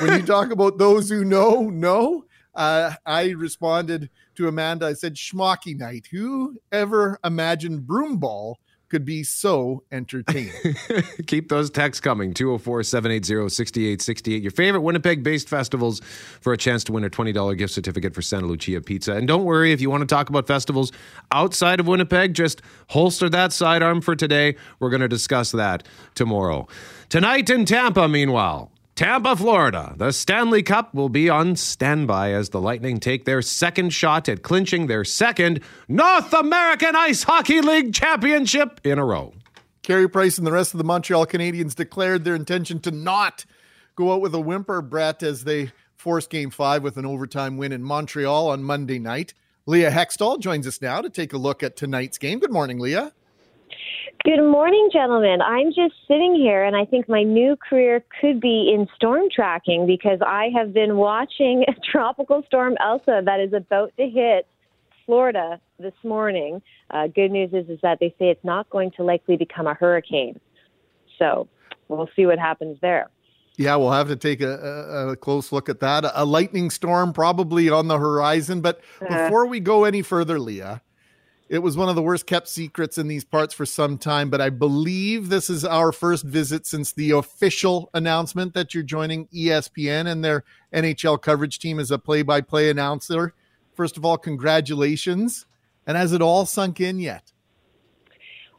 when 0.00 0.20
you 0.20 0.26
talk 0.26 0.50
about 0.52 0.78
those 0.78 1.08
who 1.08 1.24
know, 1.24 1.70
know, 1.70 2.24
uh, 2.54 2.94
I 3.04 3.30
responded 3.30 4.10
to 4.36 4.48
Amanda. 4.48 4.86
I 4.86 4.92
said, 4.92 5.14
Schmocky 5.14 5.76
Night. 5.76 6.08
Who 6.12 6.60
ever 6.70 7.18
imagined 7.24 7.82
Broomball 7.82 8.56
could 8.96 9.04
be 9.04 9.22
so 9.22 9.82
entertaining. 9.92 10.54
Keep 11.26 11.50
those 11.50 11.68
texts 11.68 12.00
coming 12.00 12.32
204 12.32 12.82
780 12.82 13.50
6868. 13.50 14.42
Your 14.42 14.50
favorite 14.50 14.80
Winnipeg 14.80 15.22
based 15.22 15.50
festivals 15.50 16.00
for 16.40 16.54
a 16.54 16.56
chance 16.56 16.82
to 16.84 16.92
win 16.92 17.04
a 17.04 17.10
$20 17.10 17.58
gift 17.58 17.74
certificate 17.74 18.14
for 18.14 18.22
Santa 18.22 18.46
Lucia 18.46 18.80
Pizza. 18.80 19.12
And 19.12 19.28
don't 19.28 19.44
worry 19.44 19.72
if 19.72 19.82
you 19.82 19.90
want 19.90 20.00
to 20.00 20.06
talk 20.06 20.30
about 20.30 20.46
festivals 20.46 20.92
outside 21.30 21.78
of 21.78 21.86
Winnipeg, 21.86 22.32
just 22.32 22.62
holster 22.88 23.28
that 23.28 23.52
sidearm 23.52 24.00
for 24.00 24.16
today. 24.16 24.56
We're 24.78 24.88
going 24.88 25.02
to 25.02 25.08
discuss 25.08 25.52
that 25.52 25.86
tomorrow. 26.14 26.66
Tonight 27.10 27.50
in 27.50 27.66
Tampa, 27.66 28.08
meanwhile. 28.08 28.70
Tampa, 28.96 29.36
Florida. 29.36 29.92
The 29.98 30.10
Stanley 30.10 30.62
Cup 30.62 30.94
will 30.94 31.10
be 31.10 31.28
on 31.28 31.54
standby 31.54 32.32
as 32.32 32.48
the 32.48 32.62
Lightning 32.62 32.98
take 32.98 33.26
their 33.26 33.42
second 33.42 33.90
shot 33.90 34.26
at 34.26 34.42
clinching 34.42 34.86
their 34.86 35.04
second 35.04 35.60
North 35.86 36.32
American 36.32 36.96
Ice 36.96 37.22
Hockey 37.22 37.60
League 37.60 37.92
championship 37.92 38.80
in 38.84 38.98
a 38.98 39.04
row. 39.04 39.34
Carey 39.82 40.08
Price 40.08 40.38
and 40.38 40.46
the 40.46 40.52
rest 40.52 40.72
of 40.72 40.78
the 40.78 40.84
Montreal 40.84 41.26
Canadiens 41.26 41.74
declared 41.74 42.24
their 42.24 42.34
intention 42.34 42.80
to 42.80 42.90
not 42.90 43.44
go 43.96 44.14
out 44.14 44.22
with 44.22 44.34
a 44.34 44.40
whimper, 44.40 44.80
Brett, 44.80 45.22
as 45.22 45.44
they 45.44 45.72
forced 45.94 46.30
game 46.30 46.48
five 46.48 46.82
with 46.82 46.96
an 46.96 47.04
overtime 47.04 47.58
win 47.58 47.72
in 47.72 47.82
Montreal 47.82 48.48
on 48.48 48.62
Monday 48.62 48.98
night. 48.98 49.34
Leah 49.66 49.90
Hextall 49.90 50.40
joins 50.40 50.66
us 50.66 50.80
now 50.80 51.02
to 51.02 51.10
take 51.10 51.34
a 51.34 51.38
look 51.38 51.62
at 51.62 51.76
tonight's 51.76 52.16
game. 52.16 52.38
Good 52.38 52.50
morning, 52.50 52.78
Leah. 52.78 53.12
Good 54.24 54.42
morning, 54.42 54.88
gentlemen. 54.92 55.40
I'm 55.40 55.68
just 55.68 55.94
sitting 56.08 56.34
here, 56.34 56.64
and 56.64 56.74
I 56.74 56.84
think 56.84 57.08
my 57.08 57.22
new 57.22 57.56
career 57.56 58.04
could 58.20 58.40
be 58.40 58.72
in 58.74 58.88
storm 58.96 59.24
tracking 59.34 59.86
because 59.86 60.18
I 60.26 60.48
have 60.56 60.72
been 60.74 60.96
watching 60.96 61.64
Tropical 61.92 62.42
Storm 62.46 62.76
Elsa 62.80 63.22
that 63.24 63.40
is 63.40 63.52
about 63.52 63.92
to 63.98 64.08
hit 64.08 64.46
Florida 65.04 65.60
this 65.78 65.94
morning. 66.02 66.60
Uh, 66.90 67.06
good 67.06 67.30
news 67.30 67.50
is, 67.52 67.68
is 67.68 67.78
that 67.82 67.98
they 68.00 68.10
say 68.18 68.30
it's 68.30 68.44
not 68.44 68.68
going 68.70 68.90
to 68.96 69.04
likely 69.04 69.36
become 69.36 69.66
a 69.66 69.74
hurricane. 69.74 70.40
So 71.18 71.48
we'll 71.88 72.10
see 72.16 72.26
what 72.26 72.38
happens 72.38 72.78
there. 72.82 73.10
Yeah, 73.56 73.76
we'll 73.76 73.92
have 73.92 74.08
to 74.08 74.16
take 74.16 74.42
a, 74.42 75.08
a, 75.10 75.16
close 75.16 75.50
look 75.50 75.68
at 75.70 75.80
that. 75.80 76.04
A, 76.14 76.26
lightning 76.26 76.68
storm 76.68 77.14
probably 77.14 77.70
on 77.70 77.88
the 77.88 77.98
horizon. 77.98 78.60
But 78.60 78.80
uh, 79.00 79.06
before 79.06 79.46
we 79.46 79.60
go 79.60 79.84
any 79.84 80.02
further, 80.02 80.38
Leah, 80.38 80.82
it 81.48 81.60
was 81.60 81.76
one 81.76 81.88
of 81.88 81.94
the 81.94 82.02
worst 82.02 82.26
kept 82.26 82.48
secrets 82.48 82.98
in 82.98 83.06
these 83.06 83.24
parts 83.24 83.54
for 83.54 83.64
some 83.64 83.98
time, 83.98 84.30
but 84.30 84.40
I 84.40 84.50
believe 84.50 85.28
this 85.28 85.48
is 85.48 85.64
our 85.64 85.92
first 85.92 86.24
visit 86.24 86.66
since 86.66 86.92
the 86.92 87.12
official 87.12 87.88
announcement 87.94 88.54
that 88.54 88.74
you're 88.74 88.82
joining 88.82 89.28
ESPN 89.28 90.06
and 90.10 90.24
their 90.24 90.42
NHL 90.72 91.22
coverage 91.22 91.58
team 91.58 91.78
as 91.78 91.90
a 91.90 91.98
play 91.98 92.22
by 92.22 92.40
play 92.40 92.68
announcer. 92.68 93.32
First 93.74 93.96
of 93.96 94.04
all, 94.04 94.18
congratulations. 94.18 95.46
And 95.86 95.96
has 95.96 96.12
it 96.12 96.20
all 96.20 96.46
sunk 96.46 96.80
in 96.80 96.98
yet? 96.98 97.32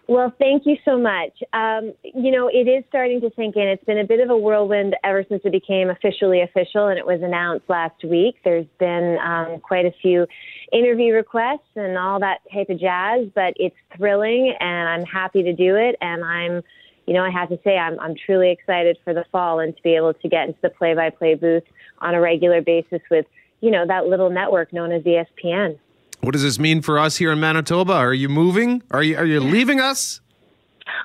Well, 0.10 0.34
thank 0.40 0.66
you 0.66 0.78
so 0.86 0.98
much. 0.98 1.34
Um, 1.52 1.92
you 2.02 2.32
know, 2.32 2.48
it 2.48 2.70
is 2.70 2.86
starting 2.88 3.20
to 3.22 3.30
sink 3.36 3.58
in. 3.58 3.64
It's 3.68 3.84
been 3.84 3.98
a 3.98 4.06
bit 4.06 4.22
of 4.22 4.30
a 4.30 4.38
whirlwind 4.38 4.96
ever 5.04 5.26
since 5.28 5.42
it 5.44 5.52
became 5.52 5.90
officially 5.90 6.42
official 6.42 6.88
and 6.88 6.98
it 6.98 7.06
was 7.06 7.20
announced 7.22 7.70
last 7.70 8.02
week. 8.06 8.36
There's 8.46 8.66
been 8.80 9.18
um, 9.22 9.60
quite 9.60 9.86
a 9.86 9.92
few 10.02 10.26
interview 10.72 11.14
requests 11.14 11.68
and 11.76 11.98
all 11.98 12.22
that 12.22 12.40
type 12.54 12.70
of 12.70 12.80
jazz, 12.80 13.28
but 13.36 13.54
it's 13.58 13.76
thrilling 13.98 14.56
and 14.62 14.88
I'm 14.88 15.04
happy 15.04 15.44
to 15.44 15.52
do 15.52 15.76
it. 15.76 15.98
And 16.00 16.24
I'm, 16.24 16.62
you 17.06 17.14
know, 17.14 17.24
I 17.24 17.30
have 17.30 17.50
to 17.50 17.60
say 17.66 17.78
I'm, 17.78 18.00
I'm 18.00 18.16
truly 18.26 18.50
excited 18.50 18.98
for 19.04 19.14
the 19.14 19.26
fall 19.30 19.60
and 19.60 19.76
to 19.76 19.82
be 19.82 19.94
able 19.94 20.14
to 20.14 20.30
get 20.30 20.48
into 20.48 20.60
the 20.62 20.70
play 20.70 20.94
by 20.96 21.10
play 21.10 21.36
booth 21.36 21.64
on 22.00 22.16
a 22.16 22.22
regular 22.22 22.62
basis 22.62 23.02
with, 23.12 23.26
you 23.60 23.72
know, 23.72 23.86
that 23.86 24.06
little 24.06 24.30
network 24.30 24.72
known 24.72 24.94
as 24.94 25.04
ESPN. 25.04 25.78
What 26.22 26.34
does 26.34 26.44
this 26.44 26.60
mean 26.60 26.82
for 26.82 27.00
us 27.00 27.18
here 27.18 27.32
in 27.32 27.40
Manitoba? 27.40 27.94
Are 27.94 28.14
you 28.14 28.30
moving? 28.30 28.84
Are 28.92 29.04
you 29.04 29.18
are 29.18 29.26
you 29.26 29.40
leaving 29.40 29.80
us? 29.80 30.22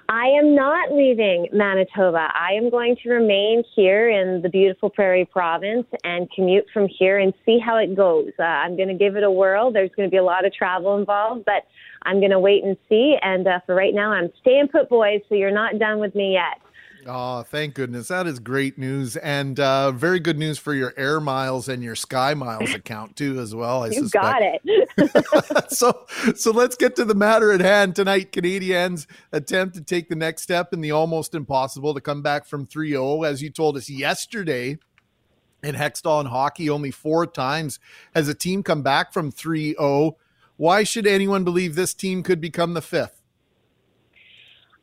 I 0.09 0.27
am 0.27 0.55
not 0.55 0.93
leaving 0.93 1.49
Manitoba. 1.53 2.29
I 2.35 2.53
am 2.53 2.71
going 2.71 2.97
to 3.03 3.11
remain 3.11 3.65
here 3.75 4.11
in 4.11 4.43
the 4.43 4.49
beautiful 4.49 4.91
Prairie 4.91 5.25
Province 5.25 5.87
and 6.05 6.31
commute 6.31 6.67
from 6.73 6.89
here 6.89 7.19
and 7.19 7.33
see 7.47 7.59
how 7.59 7.77
it 7.77 7.97
goes. 7.97 8.31
Uh, 8.39 8.43
I'm 8.43 8.77
going 8.77 8.89
to 8.89 8.95
give 8.95 9.17
it 9.17 9.23
a 9.23 9.31
whirl. 9.31 9.73
There's 9.73 9.91
going 9.97 10.09
to 10.09 10.11
be 10.11 10.19
a 10.19 10.25
lot 10.25 10.45
of 10.45 10.53
travel 10.53 10.99
involved, 10.99 11.45
but 11.45 11.67
I'm 12.03 12.19
going 12.21 12.31
to 12.31 12.41
wait 12.41 12.65
and 12.65 12.77
see. 12.89 13.17
And 13.23 13.47
uh, 13.47 13.61
for 13.65 13.75
right 13.75 13.95
now, 13.95 14.13
I'm 14.13 14.31
staying 14.41 14.69
put, 14.69 14.89
boys. 14.89 15.21
So 15.29 15.35
you're 15.35 15.51
not 15.51 15.79
done 15.79 15.99
with 15.99 16.15
me 16.15 16.35
yet. 16.35 16.61
Oh, 17.07 17.43
thank 17.43 17.75
goodness. 17.75 18.09
That 18.09 18.27
is 18.27 18.39
great 18.39 18.79
news. 18.79 19.17
And 19.17 19.59
uh, 19.59 19.93
very 19.93 20.21
good 20.21 20.39
news 20.39 20.59
for 20.59 20.75
your 20.75 20.95
Air 20.97 21.21
Miles 21.21 21.69
and 21.69 21.83
your 21.83 21.97
Sky 21.97 22.35
Miles 22.35 22.75
account, 22.75 23.17
too, 23.17 23.41
as 23.41 23.55
well. 23.55 23.83
I 23.85 23.89
you 23.89 23.95
suspect. 23.95 24.25
got 24.25 24.43
it. 24.43 25.71
so, 25.71 26.07
so 26.37 26.51
let's 26.51 26.77
get 26.77 26.97
to 26.97 27.05
the 27.05 27.15
matter 27.15 27.53
at 27.53 27.61
hand 27.61 27.97
tonight. 27.97 28.33
Canadiens 28.33 29.07
attempt 29.33 29.75
to 29.77 29.81
take 29.83 30.09
the 30.09 30.17
next 30.17 30.43
step 30.43 30.73
in 30.73 30.81
the 30.81 30.91
almost 30.91 31.35
impossible 31.35 31.95
to 31.95 32.01
come 32.01 32.23
back 32.23 32.47
from 32.47 32.67
3 32.67 32.91
0. 32.91 33.23
As 33.23 33.43
you 33.43 33.51
told 33.51 33.77
us 33.77 33.89
yesterday, 33.89 34.79
in 35.63 35.75
Hextall 35.75 36.21
and 36.21 36.29
hockey, 36.29 36.69
only 36.69 36.91
four 36.91 37.27
times 37.27 37.79
has 38.15 38.29
a 38.29 38.35
team 38.35 38.63
come 38.63 38.83
back 38.83 39.13
from 39.13 39.31
3 39.31 39.75
0. 39.75 40.17
Why 40.57 40.85
should 40.85 41.07
anyone 41.07 41.45
believe 41.45 41.75
this 41.75 41.95
team 41.95 42.23
could 42.23 42.41
become 42.41 42.75
the 42.75 42.83
fifth? 42.83 43.22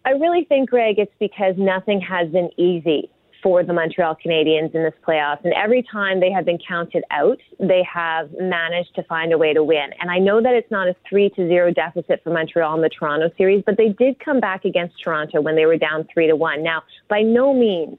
I 0.05 0.11
really 0.11 0.45
think, 0.45 0.69
Greg, 0.69 0.97
it's 0.97 1.13
because 1.19 1.55
nothing 1.57 2.01
has 2.01 2.29
been 2.29 2.49
easy 2.57 3.09
for 3.41 3.63
the 3.63 3.73
Montreal 3.73 4.17
Canadiens 4.23 4.73
in 4.75 4.83
this 4.83 4.93
playoffs. 5.07 5.43
And 5.43 5.53
every 5.53 5.85
time 5.89 6.19
they 6.19 6.31
have 6.31 6.45
been 6.45 6.59
counted 6.67 7.03
out, 7.11 7.37
they 7.59 7.83
have 7.91 8.29
managed 8.39 8.95
to 8.95 9.03
find 9.03 9.31
a 9.31 9.37
way 9.37 9.53
to 9.53 9.63
win. 9.63 9.91
And 9.99 10.11
I 10.11 10.19
know 10.19 10.41
that 10.41 10.53
it's 10.53 10.69
not 10.71 10.87
a 10.87 10.95
three 11.07 11.29
to 11.31 11.47
zero 11.47 11.71
deficit 11.71 12.21
for 12.23 12.31
Montreal 12.31 12.75
in 12.75 12.81
the 12.81 12.89
Toronto 12.89 13.29
series, 13.37 13.63
but 13.65 13.77
they 13.77 13.89
did 13.89 14.19
come 14.19 14.39
back 14.39 14.65
against 14.65 14.95
Toronto 15.01 15.41
when 15.41 15.55
they 15.55 15.65
were 15.65 15.77
down 15.77 16.07
three 16.13 16.27
to 16.27 16.35
one. 16.35 16.63
Now, 16.63 16.83
by 17.07 17.21
no 17.21 17.53
means 17.53 17.97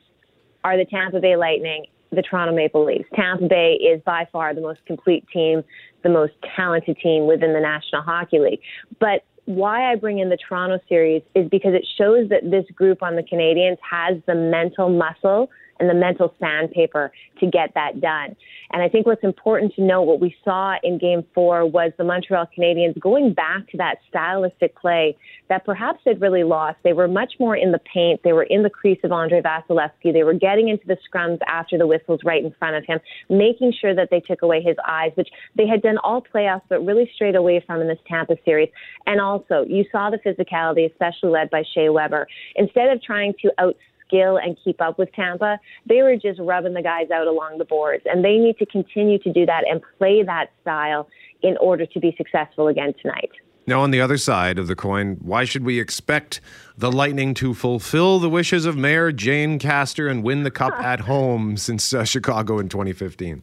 are 0.65 0.77
the 0.77 0.85
Tampa 0.85 1.21
Bay 1.21 1.37
Lightning 1.37 1.87
the 2.13 2.23
Toronto 2.23 2.55
Maple 2.55 2.85
Leafs. 2.85 3.09
Tampa 3.15 3.47
Bay 3.47 3.75
is 3.75 4.03
by 4.05 4.27
far 4.33 4.55
the 4.55 4.61
most 4.61 4.81
complete 4.87 5.25
team, 5.33 5.63
the 6.03 6.09
most 6.09 6.33
talented 6.57 6.97
team 7.03 7.27
within 7.27 7.53
the 7.53 7.61
National 7.61 8.03
Hockey 8.03 8.41
League. 8.41 8.61
But 8.99 9.25
why 9.47 9.91
I 9.91 9.97
bring 9.97 10.19
in 10.19 10.29
the 10.29 10.37
Toronto 10.37 10.79
series 10.89 11.23
is 11.35 11.49
because 11.49 11.75
it 11.75 11.87
shows 11.99 12.29
that 12.29 12.51
this 12.51 12.65
group 12.75 13.03
on 13.03 13.17
the 13.17 13.23
Canadiens 13.23 13.79
has 13.89 14.21
the 14.27 14.35
mental 14.35 14.89
muscle 14.89 15.51
and 15.81 15.89
the 15.89 15.95
mental 15.95 16.33
sandpaper 16.39 17.11
to 17.41 17.47
get 17.47 17.73
that 17.75 18.01
done. 18.01 18.37
And 18.73 18.83
I 18.83 18.89
think 18.89 19.07
what's 19.07 19.25
important 19.25 19.75
to 19.75 19.83
know, 19.83 20.03
what 20.03 20.21
we 20.21 20.37
saw 20.45 20.77
in 20.83 20.99
game 20.99 21.25
four 21.35 21.67
was 21.67 21.93
the 21.99 22.05
Montreal 22.05 22.49
Canadiens 22.57 22.99
going 23.01 23.33
back 23.33 23.69
to 23.71 23.79
that 23.79 23.97
stylistic 24.09 24.77
play 24.77 25.17
that 25.49 25.65
perhaps 25.65 26.01
they'd 26.05 26.21
really 26.21 26.45
lost. 26.45 26.77
They 26.85 26.93
were 26.93 27.09
much 27.09 27.33
more 27.41 27.57
in 27.57 27.73
the 27.73 27.81
paint. 27.93 28.21
They 28.23 28.33
were 28.33 28.45
in 28.45 28.63
the 28.63 28.71
crease 28.71 29.01
of 29.03 29.11
Andrei 29.11 29.41
Vasilevskiy. 29.41 30.13
They 30.13 30.23
were 30.23 30.35
getting 30.35 30.69
into 30.69 30.87
the 30.87 30.97
scrums 31.11 31.39
after 31.49 31.77
the 31.77 31.87
whistles 31.87 32.21
right 32.25 32.45
in 32.45 32.55
front 32.59 32.77
of 32.77 32.85
him, 32.87 33.01
making 33.29 33.73
sure 33.81 33.95
that 33.95 34.09
they 34.11 34.21
took 34.21 34.43
away 34.43 34.63
his 34.63 34.77
eyes, 34.87 35.11
which 35.17 35.29
they 35.57 35.67
had 35.67 35.83
done 35.83 35.99
all 35.99 36.23
playoffs, 36.23 36.63
but 36.69 36.85
really 36.85 37.11
strayed 37.15 37.35
away 37.35 37.65
from 37.67 37.81
in 37.81 37.89
this 37.89 37.99
Tampa 38.07 38.37
series. 38.45 38.69
And 39.07 39.21
also, 39.21 39.65
you 39.67 39.85
saw 39.91 40.11
the 40.11 40.19
physicality, 40.19 40.91
especially 40.91 41.31
led 41.31 41.51
by 41.51 41.65
Shea 41.75 41.89
Weber. 41.89 42.29
Instead 42.55 42.91
of 42.91 43.03
trying 43.03 43.35
to 43.43 43.51
out 43.59 43.77
skill 44.11 44.37
and 44.37 44.57
keep 44.63 44.81
up 44.81 44.99
with 44.99 45.13
Tampa. 45.13 45.59
They 45.87 46.03
were 46.03 46.17
just 46.17 46.41
rubbing 46.41 46.75
the 46.75 46.83
guys 46.83 47.11
out 47.11 47.29
along 47.29 47.59
the 47.59 47.65
boards, 47.65 48.03
and 48.07 48.25
they 48.25 48.37
need 48.37 48.59
to 48.59 48.67
continue 48.67 49.19
to 49.21 49.33
do 49.33 49.47
that 49.47 49.65
and 49.71 49.81
play 49.99 50.23
that 50.25 50.51
style 50.63 51.09
in 51.43 51.57
order 51.59 51.87
to 51.87 52.01
be 52.01 52.15
successful 52.19 52.69
again 52.69 52.93
tonight. 53.01 53.31
Now, 53.67 53.83
on 53.83 53.91
the 53.93 54.01
other 54.01 54.17
side 54.17 54.59
of 54.59 54.67
the 54.67 54.75
coin, 54.75 55.19
why 55.23 55.45
should 55.45 55.65
we 55.65 55.79
expect 55.79 56.41
the 56.77 56.91
Lightning 56.91 57.35
to 57.35 57.55
fulfill 57.55 58.19
the 58.19 58.31
wishes 58.31 58.67
of 58.67 58.77
Mayor 58.77 59.13
Jane 59.13 59.59
Castor 59.59 60.09
and 60.09 60.25
win 60.25 60.43
the 60.43 60.51
cup 60.51 60.73
at 60.83 61.01
home 61.01 61.57
since 61.57 61.93
uh, 61.93 62.05
Chicago 62.05 62.59
in 62.59 62.69
2015? 62.69 63.43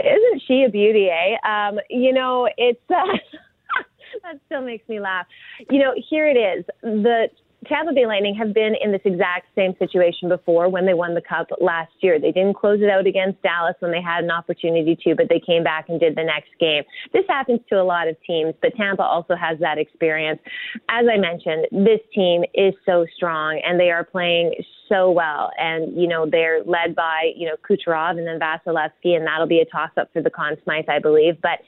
Isn't 0.00 0.42
she 0.46 0.64
a 0.64 0.70
beauty, 0.70 1.08
eh? 1.08 1.36
Um, 1.48 1.78
you 1.88 2.12
know, 2.12 2.48
it's. 2.56 2.80
Uh, 2.90 3.04
that 4.22 4.40
still 4.46 4.62
makes 4.62 4.88
me 4.88 4.98
laugh. 4.98 5.26
You 5.70 5.78
know, 5.78 5.94
here 6.08 6.26
it 6.26 6.36
is. 6.36 6.64
The 6.82 7.28
Tampa 7.66 7.92
Bay 7.92 8.06
Lightning 8.06 8.34
have 8.34 8.54
been 8.54 8.74
in 8.80 8.92
this 8.92 9.00
exact 9.04 9.46
same 9.54 9.74
situation 9.78 10.28
before 10.28 10.68
when 10.68 10.86
they 10.86 10.94
won 10.94 11.14
the 11.14 11.20
cup 11.20 11.48
last 11.60 11.92
year. 12.00 12.20
They 12.20 12.32
didn't 12.32 12.54
close 12.54 12.80
it 12.80 12.90
out 12.90 13.06
against 13.06 13.42
Dallas 13.42 13.74
when 13.80 13.90
they 13.90 14.02
had 14.02 14.24
an 14.24 14.30
opportunity 14.30 14.96
to, 15.04 15.14
but 15.14 15.28
they 15.28 15.40
came 15.40 15.64
back 15.64 15.88
and 15.88 15.98
did 16.00 16.16
the 16.16 16.24
next 16.24 16.50
game. 16.58 16.82
This 17.12 17.24
happens 17.28 17.60
to 17.68 17.80
a 17.80 17.84
lot 17.84 18.08
of 18.08 18.16
teams, 18.26 18.54
but 18.60 18.74
Tampa 18.76 19.02
also 19.02 19.34
has 19.34 19.58
that 19.60 19.78
experience. 19.78 20.40
As 20.88 21.06
I 21.12 21.18
mentioned, 21.18 21.66
this 21.72 22.00
team 22.14 22.44
is 22.54 22.74
so 22.86 23.06
strong 23.16 23.60
and 23.64 23.78
they 23.78 23.90
are 23.90 24.04
playing 24.04 24.54
so 24.88 25.10
well. 25.10 25.50
And, 25.58 26.00
you 26.00 26.06
know, 26.06 26.28
they're 26.30 26.62
led 26.64 26.94
by, 26.94 27.32
you 27.36 27.46
know, 27.46 27.56
Kucherov 27.68 28.18
and 28.18 28.26
then 28.26 28.38
Vasilevskiy, 28.38 29.16
and 29.16 29.26
that'll 29.26 29.46
be 29.46 29.60
a 29.60 29.64
toss 29.64 29.90
up 29.96 30.12
for 30.12 30.22
the 30.22 30.30
Conn 30.30 30.56
Smythe, 30.64 30.88
I 30.88 30.98
believe. 30.98 31.40
But 31.40 31.60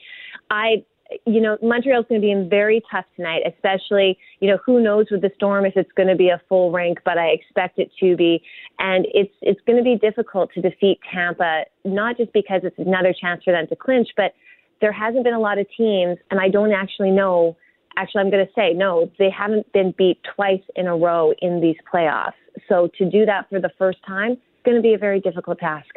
I, 0.49 0.83
you 1.25 1.41
know, 1.41 1.57
Montreal's 1.61 2.05
going 2.09 2.21
to 2.21 2.25
be 2.25 2.31
in 2.31 2.49
very 2.49 2.81
tough 2.91 3.05
tonight, 3.15 3.41
especially, 3.45 4.17
you 4.39 4.49
know, 4.49 4.57
who 4.65 4.81
knows 4.81 5.07
with 5.09 5.21
the 5.21 5.31
storm 5.35 5.65
if 5.65 5.73
it's 5.75 5.91
going 5.93 6.09
to 6.09 6.15
be 6.15 6.29
a 6.29 6.41
full 6.49 6.71
rink, 6.71 6.99
but 7.05 7.17
I 7.17 7.27
expect 7.27 7.79
it 7.79 7.91
to 7.99 8.15
be. 8.15 8.41
And 8.79 9.05
it's 9.13 9.33
it's 9.41 9.61
going 9.65 9.77
to 9.77 9.83
be 9.83 9.95
difficult 9.95 10.51
to 10.53 10.61
defeat 10.61 10.99
Tampa, 11.11 11.63
not 11.85 12.17
just 12.17 12.33
because 12.33 12.61
it's 12.63 12.77
another 12.77 13.13
chance 13.19 13.43
for 13.43 13.53
them 13.53 13.67
to 13.67 13.75
clinch, 13.75 14.09
but 14.17 14.33
there 14.81 14.91
hasn't 14.91 15.23
been 15.23 15.33
a 15.33 15.39
lot 15.39 15.57
of 15.57 15.65
teams, 15.75 16.17
and 16.29 16.39
I 16.39 16.49
don't 16.49 16.71
actually 16.71 17.11
know 17.11 17.57
actually, 17.97 18.21
I'm 18.21 18.29
going 18.29 18.45
to 18.45 18.53
say 18.53 18.73
no, 18.73 19.11
they 19.19 19.29
haven't 19.29 19.71
been 19.73 19.93
beat 19.97 20.19
twice 20.35 20.61
in 20.75 20.87
a 20.87 20.95
row 20.95 21.33
in 21.41 21.59
these 21.59 21.75
playoffs. 21.91 22.33
So 22.69 22.89
to 22.97 23.09
do 23.09 23.25
that 23.25 23.49
for 23.49 23.59
the 23.59 23.71
first 23.77 23.97
time, 24.05 24.33
is 24.33 24.37
going 24.63 24.77
to 24.77 24.81
be 24.81 24.93
a 24.93 24.97
very 24.97 25.19
difficult 25.19 25.59
task. 25.59 25.87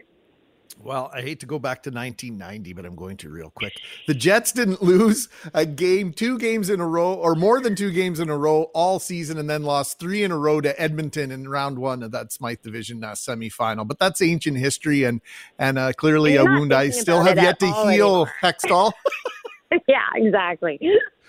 Well, 0.83 1.11
I 1.13 1.21
hate 1.21 1.41
to 1.41 1.47
go 1.47 1.59
back 1.59 1.83
to 1.83 1.91
1990, 1.91 2.73
but 2.73 2.87
I'm 2.87 2.95
going 2.95 3.19
to 3.19 3.29
real 3.29 3.51
quick. 3.51 3.75
The 4.07 4.15
Jets 4.15 4.53
didn't 4.53 4.83
lose 4.83 5.29
a 5.53 5.67
game, 5.67 6.13
two 6.13 6.39
games 6.39 6.71
in 6.71 6.81
a 6.81 6.87
row, 6.87 7.13
or 7.13 7.35
more 7.35 7.61
than 7.61 7.77
two 7.77 7.91
games 7.91 8.19
in 8.19 8.31
a 8.31 8.37
row 8.37 8.65
all 8.75 8.99
season, 8.99 9.37
and 9.37 9.49
then 9.49 9.63
lost 9.63 9.99
three 9.99 10.23
in 10.23 10.31
a 10.33 10.39
row 10.39 10.61
to 10.63 10.81
Edmonton 10.81 11.31
in 11.31 11.49
round 11.49 11.79
one 11.79 12.03
of 12.03 12.13
that 12.13 12.33
Smythe 12.33 12.63
Division 12.63 13.05
uh, 13.05 13.13
semifinal. 13.13 13.87
But 13.87 13.99
that's 13.99 14.23
ancient 14.23 14.57
history, 14.57 15.05
and 15.05 15.21
and 15.59 15.79
uh, 15.79 15.93
clearly 15.93 16.35
You're 16.35 16.51
a 16.51 16.59
wound 16.59 16.73
I 16.73 16.91
still 16.91 17.23
have 17.23 17.37
yet 17.37 17.59
to 17.61 17.67
heal. 17.67 17.87
anymore. 17.89 18.33
Hextall. 18.43 18.93
yeah, 19.89 20.07
exactly. 20.15 20.81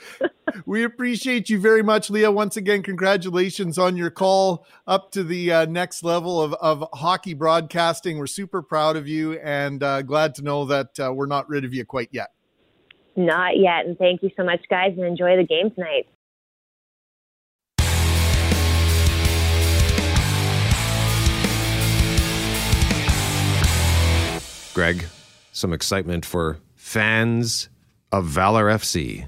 we 0.65 0.83
appreciate 0.83 1.49
you 1.49 1.59
very 1.59 1.83
much, 1.83 2.09
Leah. 2.09 2.31
Once 2.31 2.57
again, 2.57 2.81
congratulations 2.81 3.77
on 3.77 3.95
your 3.95 4.09
call 4.09 4.65
up 4.87 5.11
to 5.11 5.23
the 5.23 5.51
uh, 5.51 5.65
next 5.65 6.03
level 6.03 6.41
of, 6.41 6.53
of 6.55 6.83
hockey 6.93 7.33
broadcasting. 7.33 8.17
We're 8.17 8.27
super 8.27 8.61
proud 8.61 8.95
of 8.95 9.07
you 9.07 9.33
and 9.39 9.83
uh, 9.83 10.01
glad 10.01 10.35
to 10.35 10.41
know 10.41 10.65
that 10.65 10.99
uh, 10.99 11.13
we're 11.13 11.27
not 11.27 11.47
rid 11.49 11.65
of 11.65 11.73
you 11.73 11.85
quite 11.85 12.09
yet. 12.11 12.31
Not 13.15 13.57
yet. 13.57 13.85
And 13.85 13.97
thank 13.97 14.23
you 14.23 14.31
so 14.35 14.43
much, 14.43 14.61
guys, 14.69 14.93
and 14.97 15.05
enjoy 15.05 15.35
the 15.37 15.43
game 15.43 15.69
tonight. 15.71 16.07
Greg, 24.73 25.05
some 25.51 25.73
excitement 25.73 26.25
for 26.25 26.57
fans 26.75 27.69
of 28.11 28.25
Valour 28.25 28.65
FC. 28.65 29.27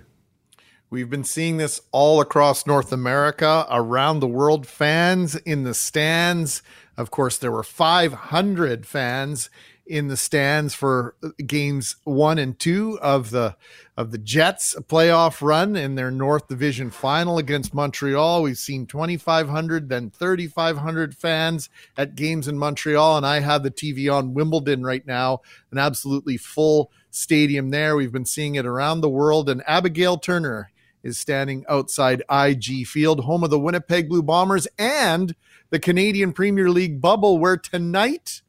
We've 0.90 1.10
been 1.10 1.24
seeing 1.24 1.58
this 1.58 1.82
all 1.92 2.22
across 2.22 2.68
North 2.68 2.92
America, 2.92 3.66
around 3.72 4.20
the 4.20 4.28
world. 4.28 4.68
Fans 4.68 5.36
in 5.38 5.64
the 5.64 5.74
stands. 5.74 6.62
Of 6.98 7.10
course, 7.10 7.38
there 7.38 7.52
were 7.52 7.64
500 7.64 8.86
fans 8.86 9.50
in 9.86 10.08
the 10.08 10.18
stands 10.18 10.74
for 10.74 11.16
uh, 11.24 11.30
games 11.46 11.98
one 12.04 12.38
and 12.38 12.58
two 12.58 12.98
of 13.02 13.32
the 13.32 13.56
of 13.96 14.12
the 14.12 14.18
Jets 14.18 14.76
playoff 14.88 15.42
run 15.42 15.76
in 15.76 15.96
their 15.96 16.10
North 16.10 16.48
Division 16.48 16.90
final 16.90 17.38
against 17.38 17.74
Montreal. 17.74 18.42
We've 18.42 18.58
seen 18.58 18.88
2,500, 18.88 19.90
then 19.90 20.10
3,500 20.10 21.16
fans 21.16 21.70
at 21.96 22.16
games 22.16 22.48
in 22.48 22.58
Montreal, 22.58 23.18
and 23.18 23.26
I 23.26 23.42
have 23.42 23.62
the 23.62 23.70
TV 23.70 24.12
on 24.12 24.34
Wimbledon 24.34 24.84
right 24.84 25.06
now, 25.06 25.42
an 25.72 25.78
absolutely 25.78 26.38
full 26.38 26.92
stadium 27.12 27.70
there. 27.70 27.96
We've 27.96 28.12
been 28.12 28.26
seeing 28.26 28.56
it 28.56 28.66
around 28.66 29.02
the 29.02 29.10
world, 29.10 29.50
and 29.50 29.62
Abigail 29.68 30.18
Turner 30.18 30.72
is 31.04 31.20
standing 31.20 31.66
outside 31.68 32.24
IG 32.32 32.88
Field, 32.88 33.26
home 33.26 33.44
of 33.44 33.50
the 33.50 33.60
Winnipeg 33.60 34.10
Blue 34.10 34.24
Bombers 34.24 34.68
and 34.80 35.36
the 35.70 35.80
Canadian 35.80 36.34
Premier 36.34 36.70
League 36.70 37.02
bubble, 37.02 37.38
where 37.38 37.58
tonight, 37.58 38.42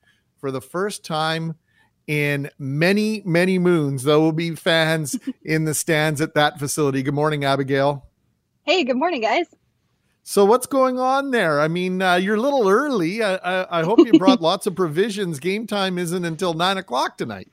for 0.44 0.50
the 0.50 0.60
first 0.60 1.06
time 1.06 1.54
in 2.06 2.50
many, 2.58 3.22
many 3.24 3.58
moons, 3.58 4.02
there 4.02 4.20
will 4.20 4.30
be 4.30 4.54
fans 4.54 5.18
in 5.42 5.64
the 5.64 5.72
stands 5.72 6.20
at 6.20 6.34
that 6.34 6.58
facility. 6.58 7.02
Good 7.02 7.14
morning, 7.14 7.46
Abigail. 7.46 8.04
Hey, 8.62 8.84
good 8.84 8.98
morning, 8.98 9.22
guys. 9.22 9.46
So, 10.22 10.44
what's 10.44 10.66
going 10.66 10.98
on 10.98 11.30
there? 11.30 11.62
I 11.62 11.68
mean, 11.68 12.02
uh, 12.02 12.16
you're 12.16 12.34
a 12.34 12.40
little 12.42 12.68
early. 12.68 13.22
I, 13.22 13.36
I, 13.36 13.80
I 13.80 13.82
hope 13.84 14.00
you 14.00 14.18
brought 14.18 14.42
lots 14.42 14.66
of 14.66 14.76
provisions. 14.76 15.40
Game 15.40 15.66
time 15.66 15.96
isn't 15.96 16.26
until 16.26 16.52
nine 16.52 16.76
o'clock 16.76 17.16
tonight. 17.16 17.48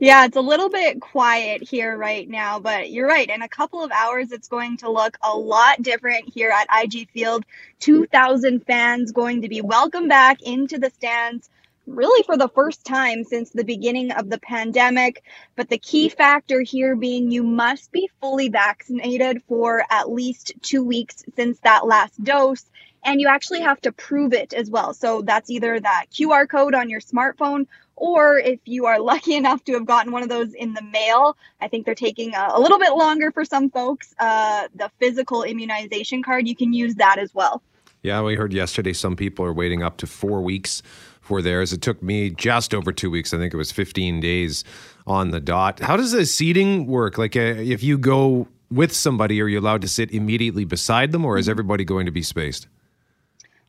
Yeah, 0.00 0.24
it's 0.24 0.36
a 0.38 0.40
little 0.40 0.70
bit 0.70 0.98
quiet 0.98 1.62
here 1.62 1.94
right 1.94 2.26
now, 2.26 2.58
but 2.58 2.90
you're 2.90 3.06
right. 3.06 3.28
In 3.28 3.42
a 3.42 3.48
couple 3.48 3.84
of 3.84 3.90
hours, 3.90 4.32
it's 4.32 4.48
going 4.48 4.78
to 4.78 4.90
look 4.90 5.18
a 5.22 5.36
lot 5.36 5.82
different 5.82 6.26
here 6.32 6.48
at 6.48 6.66
IG 6.84 7.10
Field. 7.10 7.44
2,000 7.80 8.64
fans 8.64 9.12
going 9.12 9.42
to 9.42 9.48
be 9.50 9.60
welcomed 9.60 10.08
back 10.08 10.40
into 10.40 10.78
the 10.78 10.88
stands, 10.88 11.50
really 11.86 12.22
for 12.24 12.36
the 12.36 12.48
first 12.48 12.84
time 12.84 13.24
since 13.24 13.50
the 13.50 13.64
beginning 13.64 14.12
of 14.12 14.30
the 14.30 14.38
pandemic. 14.38 15.22
But 15.56 15.68
the 15.68 15.78
key 15.78 16.08
factor 16.08 16.60
here 16.60 16.96
being 16.96 17.30
you 17.30 17.42
must 17.42 17.92
be 17.92 18.10
fully 18.20 18.48
vaccinated 18.48 19.42
for 19.48 19.84
at 19.90 20.10
least 20.10 20.52
two 20.62 20.84
weeks 20.84 21.24
since 21.36 21.58
that 21.60 21.86
last 21.86 22.22
dose. 22.22 22.64
And 23.02 23.20
you 23.20 23.28
actually 23.28 23.60
have 23.62 23.80
to 23.82 23.92
prove 23.92 24.34
it 24.34 24.52
as 24.52 24.70
well. 24.70 24.92
So 24.92 25.22
that's 25.22 25.50
either 25.50 25.80
that 25.80 26.06
QR 26.12 26.48
code 26.48 26.74
on 26.74 26.90
your 26.90 27.00
smartphone 27.00 27.66
or 27.96 28.38
if 28.38 28.60
you 28.64 28.86
are 28.86 29.00
lucky 29.00 29.36
enough 29.36 29.64
to 29.64 29.74
have 29.74 29.86
gotten 29.86 30.12
one 30.12 30.22
of 30.22 30.28
those 30.28 30.52
in 30.54 30.74
the 30.74 30.82
mail, 30.82 31.36
I 31.60 31.68
think 31.68 31.86
they're 31.86 31.94
taking 31.94 32.34
a, 32.34 32.48
a 32.52 32.60
little 32.60 32.78
bit 32.78 32.92
longer 32.92 33.30
for 33.30 33.44
some 33.44 33.70
folks. 33.70 34.14
Uh, 34.18 34.68
the 34.74 34.90
physical 34.98 35.44
immunization 35.44 36.22
card, 36.22 36.48
you 36.48 36.56
can 36.56 36.72
use 36.72 36.96
that 36.96 37.18
as 37.18 37.34
well. 37.34 37.62
Yeah, 38.02 38.22
we 38.22 38.34
heard 38.34 38.54
yesterday 38.54 38.94
some 38.94 39.14
people 39.14 39.44
are 39.44 39.52
waiting 39.52 39.82
up 39.82 39.98
to 39.98 40.06
four 40.06 40.40
weeks 40.40 40.82
for 41.30 41.40
theirs. 41.40 41.72
It 41.72 41.80
took 41.80 42.02
me 42.02 42.30
just 42.30 42.74
over 42.74 42.90
two 42.90 43.08
weeks. 43.08 43.32
I 43.32 43.38
think 43.38 43.54
it 43.54 43.56
was 43.56 43.70
15 43.70 44.18
days 44.18 44.64
on 45.06 45.30
the 45.30 45.38
dot. 45.38 45.78
How 45.78 45.96
does 45.96 46.10
the 46.10 46.26
seating 46.26 46.88
work? 46.88 47.18
Like, 47.18 47.36
uh, 47.36 47.54
if 47.56 47.84
you 47.84 47.98
go 47.98 48.48
with 48.68 48.92
somebody, 48.92 49.40
are 49.40 49.46
you 49.46 49.60
allowed 49.60 49.82
to 49.82 49.88
sit 49.88 50.10
immediately 50.10 50.64
beside 50.64 51.12
them, 51.12 51.24
or 51.24 51.38
is 51.38 51.48
everybody 51.48 51.84
going 51.84 52.06
to 52.06 52.10
be 52.10 52.24
spaced? 52.24 52.66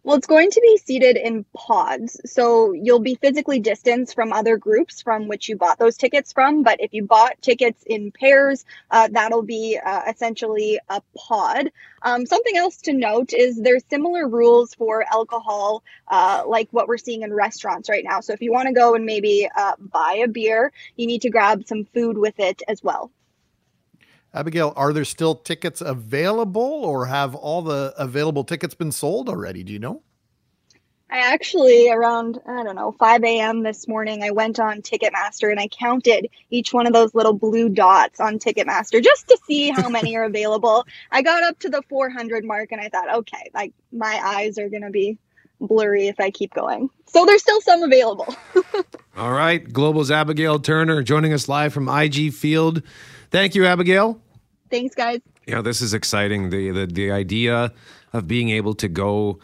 Well, 0.04 0.18
it's 0.18 0.26
going 0.26 0.50
to 0.50 0.62
be 0.62 0.78
seated 0.78 1.16
in 1.16 1.46
pods. 1.56 2.20
So 2.26 2.72
you'll 2.72 3.02
be 3.02 3.14
physically 3.14 3.60
distanced 3.60 4.16
from 4.16 4.34
other 4.34 4.58
groups 4.58 5.04
from 5.04 5.28
which 5.28 5.48
you 5.48 5.58
bought 5.58 5.78
those 5.78 5.96
tickets 5.96 6.34
from. 6.34 6.64
But 6.64 6.82
if 6.82 6.92
you 6.96 7.06
bought 7.06 7.40
tickets 7.40 7.84
in 7.86 8.12
pairs, 8.12 8.66
uh, 8.90 9.10
that'll 9.12 9.44
be 9.44 9.78
uh, 9.78 10.02
essentially 10.10 10.80
a 10.90 11.04
pod. 11.16 11.72
Um, 12.02 12.26
something 12.26 12.58
else 12.58 12.78
to 12.84 12.94
note 12.94 13.32
is 13.32 13.62
there's 13.62 13.84
similar 13.92 14.28
rules 14.28 14.74
for 14.74 15.06
alcohol, 15.14 15.84
uh, 16.08 16.46
like 16.48 16.70
what 16.72 16.88
we're 16.88 16.98
seeing 16.98 17.22
in 17.22 17.32
restaurants 17.32 17.88
right 17.88 18.04
now. 18.04 18.22
So 18.22 18.34
if 18.34 18.42
you 18.42 18.52
want 18.52 18.70
to 18.70 18.74
go 18.74 18.96
and 18.96 19.06
maybe 19.06 19.48
uh, 19.56 19.74
buy 19.78 20.22
a 20.24 20.28
beer, 20.28 20.72
you 20.96 21.06
need 21.06 21.22
to 21.22 21.30
grab 21.30 21.68
some 21.68 21.86
food 21.86 22.18
with 22.18 22.40
it 22.40 22.64
as 22.68 22.82
well. 22.82 23.12
Abigail, 24.34 24.74
are 24.76 24.94
there 24.94 25.06
still 25.06 25.36
tickets 25.36 25.82
available 25.82 26.62
or 26.62 27.08
have 27.08 27.36
all 27.36 27.62
the 27.62 27.94
available 27.98 28.44
tickets 28.44 28.74
been 28.74 28.92
sold 28.92 29.28
already? 29.28 29.64
Do 29.64 29.74
you 29.74 29.80
know? 29.80 30.04
I 31.10 31.34
actually, 31.34 31.90
around, 31.90 32.40
I 32.48 32.64
don't 32.64 32.78
know, 32.78 32.94
5 32.98 33.24
a.m. 33.26 33.64
this 33.64 33.86
morning, 33.86 34.24
I 34.24 34.32
went 34.32 34.62
on 34.62 34.82
Ticketmaster 34.82 35.52
and 35.52 35.60
I 35.60 35.68
counted 35.68 36.30
each 36.50 36.72
one 36.72 36.88
of 36.88 36.94
those 36.94 37.14
little 37.14 37.34
blue 37.34 37.68
dots 37.68 38.22
on 38.22 38.40
Ticketmaster 38.40 39.04
just 39.04 39.28
to 39.28 39.38
see 39.46 39.70
how 39.70 39.90
many 39.90 40.16
are 40.16 40.24
available. 40.24 40.86
I 41.12 41.22
got 41.22 41.44
up 41.44 41.60
to 41.60 41.70
the 41.70 41.82
400 41.90 42.46
mark 42.46 42.72
and 42.72 42.80
I 42.80 42.88
thought, 42.88 43.14
okay, 43.14 43.52
like 43.54 43.74
my 43.92 44.22
eyes 44.24 44.58
are 44.58 44.70
going 44.70 44.84
to 44.84 44.90
be 44.90 45.18
blurry 45.60 46.08
if 46.08 46.22
I 46.22 46.32
keep 46.32 46.54
going. 46.54 46.90
So 47.08 47.26
there's 47.26 47.42
still 47.42 47.60
some 47.60 47.84
available. 47.84 48.34
All 49.18 49.34
right. 49.34 49.72
Global's 49.72 50.12
Abigail 50.12 50.60
Turner 50.60 51.04
joining 51.04 51.34
us 51.34 51.50
live 51.50 51.74
from 51.74 51.90
IG 51.90 52.34
Field. 52.34 52.84
Thank 53.32 53.56
you, 53.56 53.66
Abigail. 53.66 54.22
Thanks, 54.70 54.94
guys. 54.94 55.22
Yeah, 55.48 55.62
this 55.62 55.82
is 55.82 55.94
exciting. 55.94 56.50
The, 56.50 56.72
the 56.72 56.86
the 56.86 57.12
idea 57.12 57.74
of 58.14 58.28
being 58.28 58.50
able 58.50 58.74
to 58.76 58.88
go 58.88 59.40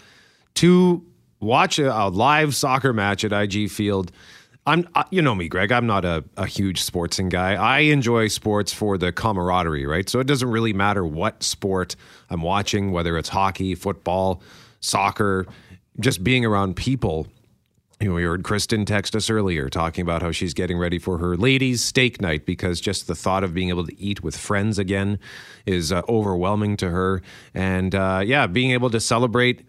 to 0.55 1.05
watch 1.39 1.79
a, 1.79 1.93
a 1.93 2.09
live 2.09 2.55
soccer 2.55 2.93
match 2.93 3.23
at 3.23 3.31
IG 3.31 3.69
Field. 3.71 4.11
I'm, 4.65 4.85
uh, 4.95 5.05
you 5.11 5.21
know 5.21 5.33
me, 5.33 5.47
Greg. 5.47 5.71
I'm 5.71 5.87
not 5.87 6.03
a, 6.03 6.25
a 6.35 6.45
huge 6.45 6.85
sportsing 6.85 7.29
guy. 7.29 7.53
I 7.53 7.79
enjoy 7.79 8.27
sports 8.27 8.73
for 8.73 8.97
the 8.97 9.13
camaraderie, 9.13 9.85
right? 9.85 10.09
So 10.09 10.19
it 10.19 10.27
doesn't 10.27 10.49
really 10.49 10.73
matter 10.73 11.05
what 11.05 11.41
sport 11.41 11.95
I'm 12.29 12.41
watching, 12.41 12.91
whether 12.91 13.17
it's 13.17 13.29
hockey, 13.29 13.75
football, 13.75 14.41
soccer, 14.81 15.47
just 16.01 16.21
being 16.21 16.43
around 16.43 16.75
people. 16.75 17.27
You 17.99 18.09
know, 18.09 18.13
we 18.13 18.23
heard 18.23 18.43
Kristen 18.43 18.85
text 18.85 19.15
us 19.15 19.27
earlier 19.27 19.69
talking 19.69 20.03
about 20.03 20.21
how 20.21 20.31
she's 20.31 20.53
getting 20.53 20.77
ready 20.77 20.99
for 20.99 21.17
her 21.17 21.35
ladies' 21.35 21.83
steak 21.83 22.21
night 22.21 22.45
because 22.45 22.79
just 22.79 23.07
the 23.07 23.15
thought 23.15 23.43
of 23.43 23.55
being 23.55 23.69
able 23.69 23.87
to 23.87 23.99
eat 23.99 24.21
with 24.21 24.37
friends 24.37 24.77
again 24.77 25.17
is 25.65 25.91
uh, 25.91 26.03
overwhelming 26.07 26.77
to 26.77 26.89
her. 26.91 27.23
And 27.55 27.95
uh, 27.95 28.21
yeah, 28.23 28.45
being 28.45 28.69
able 28.69 28.91
to 28.91 28.99
celebrate 28.99 29.65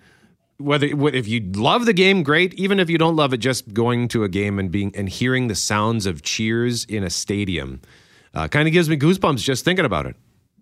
whether 0.58 0.86
if 0.86 1.26
you 1.26 1.40
love 1.54 1.86
the 1.86 1.94
game, 1.94 2.22
great. 2.22 2.52
Even 2.54 2.78
if 2.80 2.90
you 2.90 2.98
don't 2.98 3.16
love 3.16 3.32
it, 3.32 3.38
just 3.38 3.72
going 3.72 4.08
to 4.08 4.24
a 4.24 4.28
game 4.28 4.58
and 4.58 4.70
being 4.70 4.94
and 4.94 5.08
hearing 5.08 5.48
the 5.48 5.54
sounds 5.54 6.04
of 6.04 6.20
cheers 6.20 6.84
in 6.84 7.04
a 7.04 7.10
stadium 7.10 7.80
uh, 8.34 8.46
kind 8.48 8.68
of 8.68 8.72
gives 8.72 8.90
me 8.90 8.96
goosebumps 8.96 9.38
just 9.38 9.64
thinking 9.64 9.86
about 9.86 10.04
it. 10.04 10.16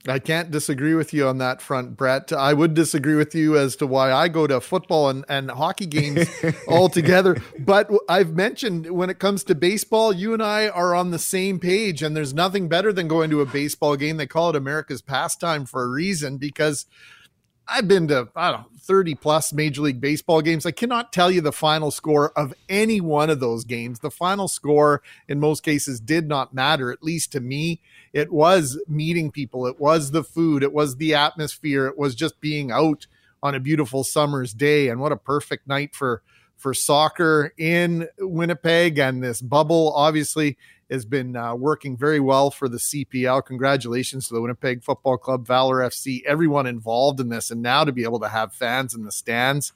I 0.08 0.18
can't 0.18 0.50
disagree 0.50 0.94
with 0.94 1.12
you 1.12 1.26
on 1.26 1.38
that 1.38 1.60
front, 1.60 1.96
Brett. 1.96 2.32
I 2.32 2.52
would 2.52 2.74
disagree 2.74 3.14
with 3.14 3.34
you 3.34 3.56
as 3.56 3.76
to 3.76 3.86
why 3.86 4.12
I 4.12 4.28
go 4.28 4.46
to 4.46 4.60
football 4.60 5.08
and, 5.08 5.24
and 5.28 5.50
hockey 5.50 5.86
games 5.86 6.28
altogether. 6.68 7.36
But 7.58 7.90
I've 8.08 8.34
mentioned 8.34 8.90
when 8.90 9.10
it 9.10 9.18
comes 9.18 9.42
to 9.44 9.54
baseball, 9.54 10.12
you 10.12 10.32
and 10.32 10.42
I 10.42 10.68
are 10.68 10.94
on 10.94 11.10
the 11.10 11.18
same 11.18 11.58
page, 11.58 12.02
and 12.02 12.16
there's 12.16 12.34
nothing 12.34 12.68
better 12.68 12.92
than 12.92 13.08
going 13.08 13.30
to 13.30 13.40
a 13.40 13.46
baseball 13.46 13.96
game. 13.96 14.16
They 14.16 14.26
call 14.26 14.50
it 14.50 14.56
America's 14.56 15.02
pastime 15.02 15.66
for 15.66 15.82
a 15.82 15.88
reason 15.88 16.38
because 16.38 16.86
I've 17.68 17.88
been 17.88 18.08
to 18.08 18.28
I 18.36 18.52
don't 18.52 18.60
know 18.60 18.78
30 18.78 19.16
plus 19.16 19.52
Major 19.52 19.82
League 19.82 20.00
Baseball 20.00 20.40
games. 20.40 20.64
I 20.64 20.70
cannot 20.70 21.12
tell 21.12 21.30
you 21.30 21.40
the 21.40 21.52
final 21.52 21.90
score 21.90 22.30
of 22.38 22.54
any 22.68 23.00
one 23.00 23.30
of 23.30 23.40
those 23.40 23.64
games. 23.64 23.98
The 23.98 24.10
final 24.10 24.46
score 24.46 25.02
in 25.28 25.40
most 25.40 25.64
cases 25.64 25.98
did 25.98 26.28
not 26.28 26.54
matter, 26.54 26.92
at 26.92 27.02
least 27.02 27.32
to 27.32 27.40
me. 27.40 27.80
It 28.16 28.32
was 28.32 28.82
meeting 28.88 29.30
people, 29.30 29.66
it 29.66 29.78
was 29.78 30.10
the 30.10 30.24
food, 30.24 30.62
it 30.62 30.72
was 30.72 30.96
the 30.96 31.14
atmosphere, 31.14 31.86
it 31.86 31.98
was 31.98 32.14
just 32.14 32.40
being 32.40 32.70
out 32.70 33.06
on 33.42 33.54
a 33.54 33.60
beautiful 33.60 34.04
summer's 34.04 34.54
day. 34.54 34.88
And 34.88 35.02
what 35.02 35.12
a 35.12 35.16
perfect 35.18 35.68
night 35.68 35.94
for 35.94 36.22
for 36.56 36.72
soccer 36.72 37.52
in 37.58 38.08
Winnipeg 38.18 38.98
and 38.98 39.22
this 39.22 39.42
bubble. 39.42 39.92
Obviously, 39.94 40.56
has 40.90 41.04
been 41.04 41.36
uh, 41.36 41.54
working 41.54 41.94
very 41.94 42.18
well 42.18 42.50
for 42.50 42.70
the 42.70 42.78
CPL. 42.78 43.44
Congratulations 43.44 44.28
to 44.28 44.34
the 44.34 44.40
Winnipeg 44.40 44.82
Football 44.82 45.18
Club, 45.18 45.46
Valour 45.46 45.80
FC, 45.80 46.22
everyone 46.24 46.66
involved 46.66 47.20
in 47.20 47.28
this. 47.28 47.50
And 47.50 47.60
now 47.60 47.84
to 47.84 47.92
be 47.92 48.04
able 48.04 48.20
to 48.20 48.28
have 48.28 48.54
fans 48.54 48.94
in 48.94 49.04
the 49.04 49.12
stands, 49.12 49.74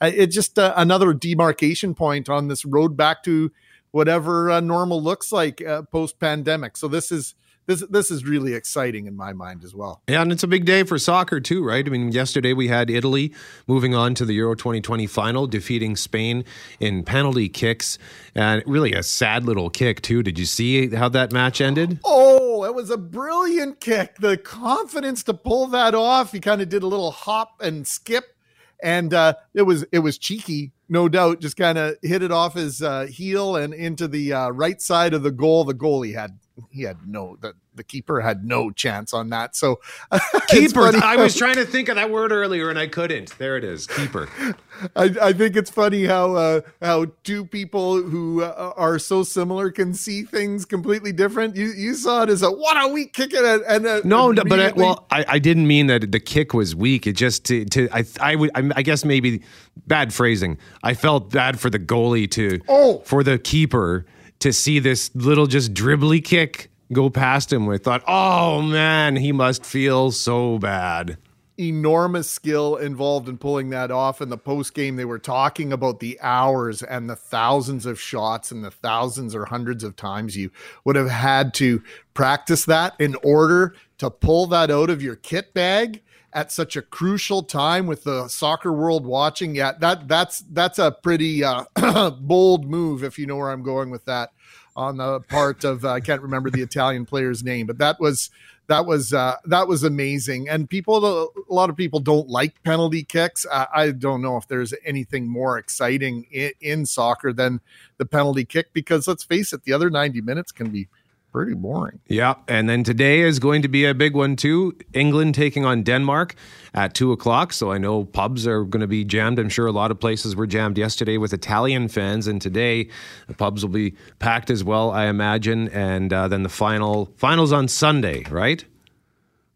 uh, 0.00 0.12
it's 0.14 0.34
just 0.34 0.60
uh, 0.60 0.74
another 0.76 1.12
demarcation 1.12 1.94
point 1.94 2.28
on 2.28 2.46
this 2.46 2.64
road 2.64 2.96
back 2.96 3.24
to 3.24 3.50
whatever 3.90 4.50
uh, 4.52 4.60
normal 4.60 5.02
looks 5.02 5.32
like 5.32 5.64
uh, 5.64 5.82
post 5.82 6.20
pandemic. 6.20 6.76
So 6.76 6.86
this 6.86 7.10
is 7.10 7.34
this 7.70 7.84
this 7.88 8.10
is 8.10 8.24
really 8.24 8.54
exciting 8.54 9.06
in 9.06 9.16
my 9.16 9.32
mind 9.32 9.62
as 9.62 9.74
well. 9.74 10.02
Yeah, 10.08 10.22
and 10.22 10.32
it's 10.32 10.42
a 10.42 10.48
big 10.48 10.64
day 10.64 10.82
for 10.82 10.98
soccer 10.98 11.38
too, 11.38 11.64
right? 11.64 11.86
I 11.86 11.88
mean, 11.88 12.10
yesterday 12.10 12.52
we 12.52 12.66
had 12.66 12.90
Italy 12.90 13.32
moving 13.68 13.94
on 13.94 14.14
to 14.16 14.24
the 14.24 14.32
Euro 14.34 14.56
2020 14.56 15.06
final, 15.06 15.46
defeating 15.46 15.94
Spain 15.94 16.44
in 16.80 17.04
penalty 17.04 17.48
kicks, 17.48 17.96
and 18.34 18.62
really 18.66 18.92
a 18.92 19.04
sad 19.04 19.44
little 19.44 19.70
kick 19.70 20.02
too. 20.02 20.22
Did 20.22 20.38
you 20.38 20.46
see 20.46 20.88
how 20.94 21.08
that 21.10 21.32
match 21.32 21.60
ended? 21.60 22.00
Oh, 22.04 22.64
it 22.64 22.74
was 22.74 22.90
a 22.90 22.98
brilliant 22.98 23.80
kick. 23.80 24.16
The 24.16 24.36
confidence 24.36 25.22
to 25.24 25.34
pull 25.34 25.68
that 25.68 25.94
off. 25.94 26.32
He 26.32 26.40
kind 26.40 26.60
of 26.60 26.68
did 26.68 26.82
a 26.82 26.88
little 26.88 27.12
hop 27.12 27.60
and 27.60 27.86
skip, 27.86 28.36
and 28.82 29.14
uh, 29.14 29.34
it 29.54 29.62
was 29.62 29.84
it 29.92 30.00
was 30.00 30.18
cheeky 30.18 30.72
no 30.90 31.08
doubt, 31.08 31.40
just 31.40 31.56
kind 31.56 31.78
of 31.78 31.94
hit 32.02 32.20
it 32.20 32.32
off 32.32 32.54
his 32.54 32.82
uh, 32.82 33.06
heel 33.06 33.54
and 33.54 33.72
into 33.72 34.08
the 34.08 34.32
uh, 34.32 34.50
right 34.50 34.82
side 34.82 35.14
of 35.14 35.22
the 35.22 35.30
goal. 35.30 35.62
The 35.62 35.72
goalie 35.72 36.16
had 36.16 36.36
he 36.70 36.82
had 36.82 37.06
no 37.06 37.36
the, 37.40 37.54
the 37.74 37.84
keeper 37.84 38.20
had 38.20 38.44
no 38.44 38.70
chance 38.70 39.14
on 39.14 39.30
that. 39.30 39.56
So 39.56 39.80
keeper. 40.48 40.90
I 41.02 41.16
was 41.16 41.34
trying 41.36 41.54
to 41.54 41.64
think 41.64 41.88
of 41.88 41.96
that 41.96 42.10
word 42.10 42.32
earlier 42.32 42.68
and 42.68 42.78
I 42.78 42.86
couldn't. 42.86 43.36
There 43.38 43.56
it 43.56 43.64
is, 43.64 43.86
keeper. 43.86 44.28
I, 44.96 45.14
I 45.20 45.32
think 45.32 45.56
it's 45.56 45.70
funny 45.70 46.04
how 46.04 46.34
uh, 46.34 46.60
how 46.82 47.06
two 47.24 47.44
people 47.44 48.02
who 48.02 48.42
uh, 48.42 48.72
are 48.76 48.98
so 48.98 49.22
similar 49.22 49.70
can 49.70 49.94
see 49.94 50.22
things 50.22 50.64
completely 50.64 51.12
different. 51.12 51.56
You 51.56 51.68
you 51.68 51.94
saw 51.94 52.22
it 52.22 52.28
as 52.28 52.42
a 52.42 52.50
what 52.50 52.82
a 52.82 52.88
weak 52.88 53.12
kick 53.12 53.32
and, 53.32 53.62
and 53.62 53.86
a, 53.86 54.06
no, 54.06 54.32
but 54.32 54.60
I, 54.60 54.72
well, 54.72 55.06
I, 55.10 55.24
I 55.28 55.38
didn't 55.38 55.66
mean 55.66 55.86
that 55.86 56.12
the 56.12 56.20
kick 56.20 56.52
was 56.54 56.74
weak. 56.74 57.06
It 57.06 57.12
just 57.12 57.44
to, 57.46 57.64
to 57.66 57.88
I 57.92 58.04
I 58.20 58.34
would 58.36 58.50
I 58.54 58.82
guess 58.82 59.04
maybe 59.04 59.42
bad 59.86 60.12
phrasing. 60.12 60.58
I 60.82 60.94
felt 60.94 61.30
bad 61.30 61.58
for 61.58 61.70
the 61.70 61.78
goalie 61.78 62.30
to 62.32 62.60
oh. 62.68 62.98
for 63.04 63.22
the 63.22 63.38
keeper 63.38 64.06
to 64.40 64.52
see 64.52 64.78
this 64.78 65.14
little 65.14 65.46
just 65.46 65.72
dribbly 65.72 66.24
kick 66.24 66.70
go 66.92 67.08
past 67.08 67.52
him. 67.52 67.68
I 67.68 67.78
thought, 67.78 68.02
oh 68.06 68.62
man, 68.62 69.16
he 69.16 69.32
must 69.32 69.64
feel 69.64 70.10
so 70.10 70.58
bad. 70.58 71.18
Enormous 71.58 72.30
skill 72.30 72.76
involved 72.76 73.28
in 73.28 73.36
pulling 73.36 73.68
that 73.70 73.90
off. 73.90 74.22
In 74.22 74.30
the 74.30 74.38
post 74.38 74.72
game, 74.72 74.96
they 74.96 75.04
were 75.04 75.18
talking 75.18 75.74
about 75.74 76.00
the 76.00 76.18
hours 76.22 76.82
and 76.82 77.08
the 77.08 77.16
thousands 77.16 77.84
of 77.84 78.00
shots 78.00 78.50
and 78.50 78.64
the 78.64 78.70
thousands 78.70 79.34
or 79.34 79.44
hundreds 79.44 79.84
of 79.84 79.94
times 79.94 80.36
you 80.36 80.50
would 80.84 80.96
have 80.96 81.10
had 81.10 81.52
to 81.54 81.82
practice 82.14 82.64
that 82.64 82.94
in 82.98 83.14
order 83.22 83.74
to 83.98 84.10
pull 84.10 84.46
that 84.46 84.70
out 84.70 84.88
of 84.88 85.02
your 85.02 85.16
kit 85.16 85.52
bag 85.52 86.02
at 86.32 86.52
such 86.52 86.76
a 86.76 86.82
crucial 86.82 87.42
time 87.42 87.86
with 87.86 88.04
the 88.04 88.28
soccer 88.28 88.72
world 88.72 89.04
watching. 89.04 89.54
Yeah, 89.54 89.72
that 89.80 90.08
that's 90.08 90.40
that's 90.50 90.78
a 90.78 90.90
pretty 90.90 91.44
uh, 91.44 91.64
bold 92.20 92.64
move, 92.64 93.02
if 93.02 93.18
you 93.18 93.26
know 93.26 93.36
where 93.36 93.50
I'm 93.50 93.62
going 93.62 93.90
with 93.90 94.04
that. 94.06 94.32
On 94.76 94.96
the 94.96 95.20
part 95.20 95.64
of 95.64 95.84
uh, 95.84 95.90
I 95.90 96.00
can't 96.00 96.22
remember 96.22 96.48
the 96.48 96.62
Italian 96.62 97.04
player's 97.04 97.42
name, 97.42 97.66
but 97.66 97.78
that 97.78 98.00
was 98.00 98.30
that 98.70 98.86
was 98.86 99.12
uh, 99.12 99.36
that 99.46 99.66
was 99.66 99.82
amazing. 99.82 100.48
And 100.48 100.70
people, 100.70 101.04
a 101.04 101.52
lot 101.52 101.70
of 101.70 101.76
people 101.76 101.98
don't 101.98 102.28
like 102.28 102.62
penalty 102.62 103.02
kicks. 103.02 103.44
I, 103.52 103.66
I 103.74 103.90
don't 103.90 104.22
know 104.22 104.36
if 104.36 104.46
there's 104.46 104.72
anything 104.84 105.28
more 105.28 105.58
exciting 105.58 106.26
in, 106.30 106.52
in 106.60 106.86
soccer 106.86 107.32
than 107.32 107.60
the 107.98 108.06
penalty 108.06 108.44
kick 108.44 108.72
because 108.72 109.08
let's 109.08 109.24
face 109.24 109.52
it, 109.52 109.64
the 109.64 109.72
other 109.72 109.90
90 109.90 110.20
minutes 110.20 110.52
can 110.52 110.70
be 110.70 110.88
pretty 111.32 111.54
boring. 111.54 112.00
Yeah. 112.06 112.34
And 112.48 112.68
then 112.68 112.84
today 112.84 113.20
is 113.20 113.38
going 113.38 113.62
to 113.62 113.68
be 113.68 113.84
a 113.84 113.94
big 113.94 114.14
one, 114.14 114.36
too. 114.36 114.76
England 114.92 115.34
taking 115.34 115.64
on 115.64 115.82
Denmark 115.82 116.34
at 116.74 116.94
two 116.94 117.12
o'clock. 117.12 117.52
So 117.52 117.70
I 117.70 117.78
know 117.78 118.04
pubs 118.04 118.46
are 118.46 118.64
going 118.64 118.80
to 118.80 118.86
be 118.86 119.04
jammed. 119.04 119.38
I'm 119.38 119.48
sure 119.48 119.66
a 119.66 119.72
lot 119.72 119.90
of 119.90 120.00
places 120.00 120.34
were 120.34 120.46
jammed 120.46 120.78
yesterday 120.78 121.18
with 121.18 121.32
Italian 121.32 121.88
fans. 121.88 122.26
And 122.26 122.42
today 122.42 122.88
the 123.28 123.34
pubs 123.34 123.64
will 123.64 123.72
be 123.72 123.94
packed 124.18 124.50
as 124.50 124.64
well, 124.64 124.90
I 124.90 125.06
imagine. 125.06 125.68
And 125.68 126.12
uh, 126.12 126.28
then 126.28 126.42
the 126.42 126.48
final 126.48 127.12
finals 127.16 127.52
on 127.52 127.68
Sunday, 127.68 128.24
right? 128.30 128.64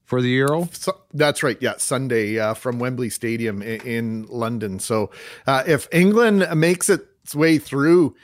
For 0.04 0.20
the 0.20 0.28
Euro? 0.28 0.68
So, 0.72 1.00
that's 1.12 1.42
right. 1.42 1.56
Yeah. 1.60 1.74
Sunday 1.78 2.38
uh, 2.38 2.54
from 2.54 2.78
Wembley 2.78 3.10
Stadium 3.10 3.62
in, 3.62 3.80
in 3.80 4.26
London. 4.28 4.78
So 4.78 5.10
uh, 5.46 5.64
if 5.66 5.88
England 5.92 6.46
makes 6.54 6.88
its 6.90 7.34
way 7.34 7.58
through, 7.58 8.14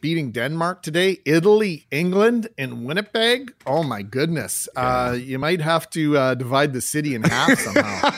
beating 0.00 0.32
Denmark 0.32 0.82
today, 0.82 1.18
Italy, 1.24 1.86
England, 1.90 2.48
and 2.56 2.84
Winnipeg. 2.84 3.52
Oh 3.66 3.82
my 3.82 4.02
goodness! 4.02 4.68
Uh, 4.76 5.16
you 5.18 5.38
might 5.38 5.60
have 5.60 5.88
to 5.90 6.16
uh, 6.16 6.34
divide 6.34 6.72
the 6.72 6.80
city 6.80 7.14
in 7.14 7.22
half 7.22 7.58
somehow. 7.58 8.10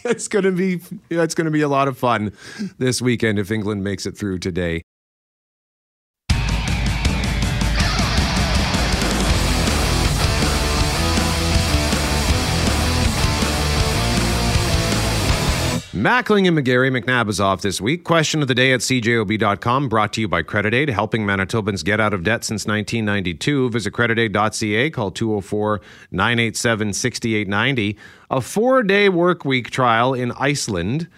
it's 0.04 0.28
gonna 0.28 0.52
be 0.52 0.80
it's 1.10 1.34
gonna 1.34 1.50
be 1.50 1.62
a 1.62 1.68
lot 1.68 1.88
of 1.88 1.98
fun 1.98 2.32
this 2.78 3.00
weekend 3.02 3.38
if 3.38 3.50
England 3.50 3.84
makes 3.84 4.06
it 4.06 4.16
through 4.16 4.38
today. 4.38 4.82
Mackling 15.98 16.46
and 16.46 16.56
McGarry 16.56 16.96
McNabb 16.96 17.28
is 17.28 17.40
off 17.40 17.60
this 17.60 17.80
week. 17.80 18.04
Question 18.04 18.40
of 18.40 18.46
the 18.46 18.54
day 18.54 18.72
at 18.72 18.78
cjob.com, 18.78 19.88
brought 19.88 20.12
to 20.12 20.20
you 20.20 20.28
by 20.28 20.42
Credit 20.42 20.72
Aid, 20.72 20.90
helping 20.90 21.26
Manitobans 21.26 21.84
get 21.84 21.98
out 21.98 22.14
of 22.14 22.22
debt 22.22 22.44
since 22.44 22.68
1992. 22.68 23.70
Visit 23.70 23.92
creditaid.ca, 23.92 24.90
call 24.90 25.10
204 25.10 25.80
987 26.12 26.92
6890. 26.92 27.98
A 28.30 28.40
four 28.40 28.84
day 28.84 29.08
work 29.08 29.44
week 29.44 29.70
trial 29.70 30.14
in 30.14 30.30
Iceland 30.38 31.08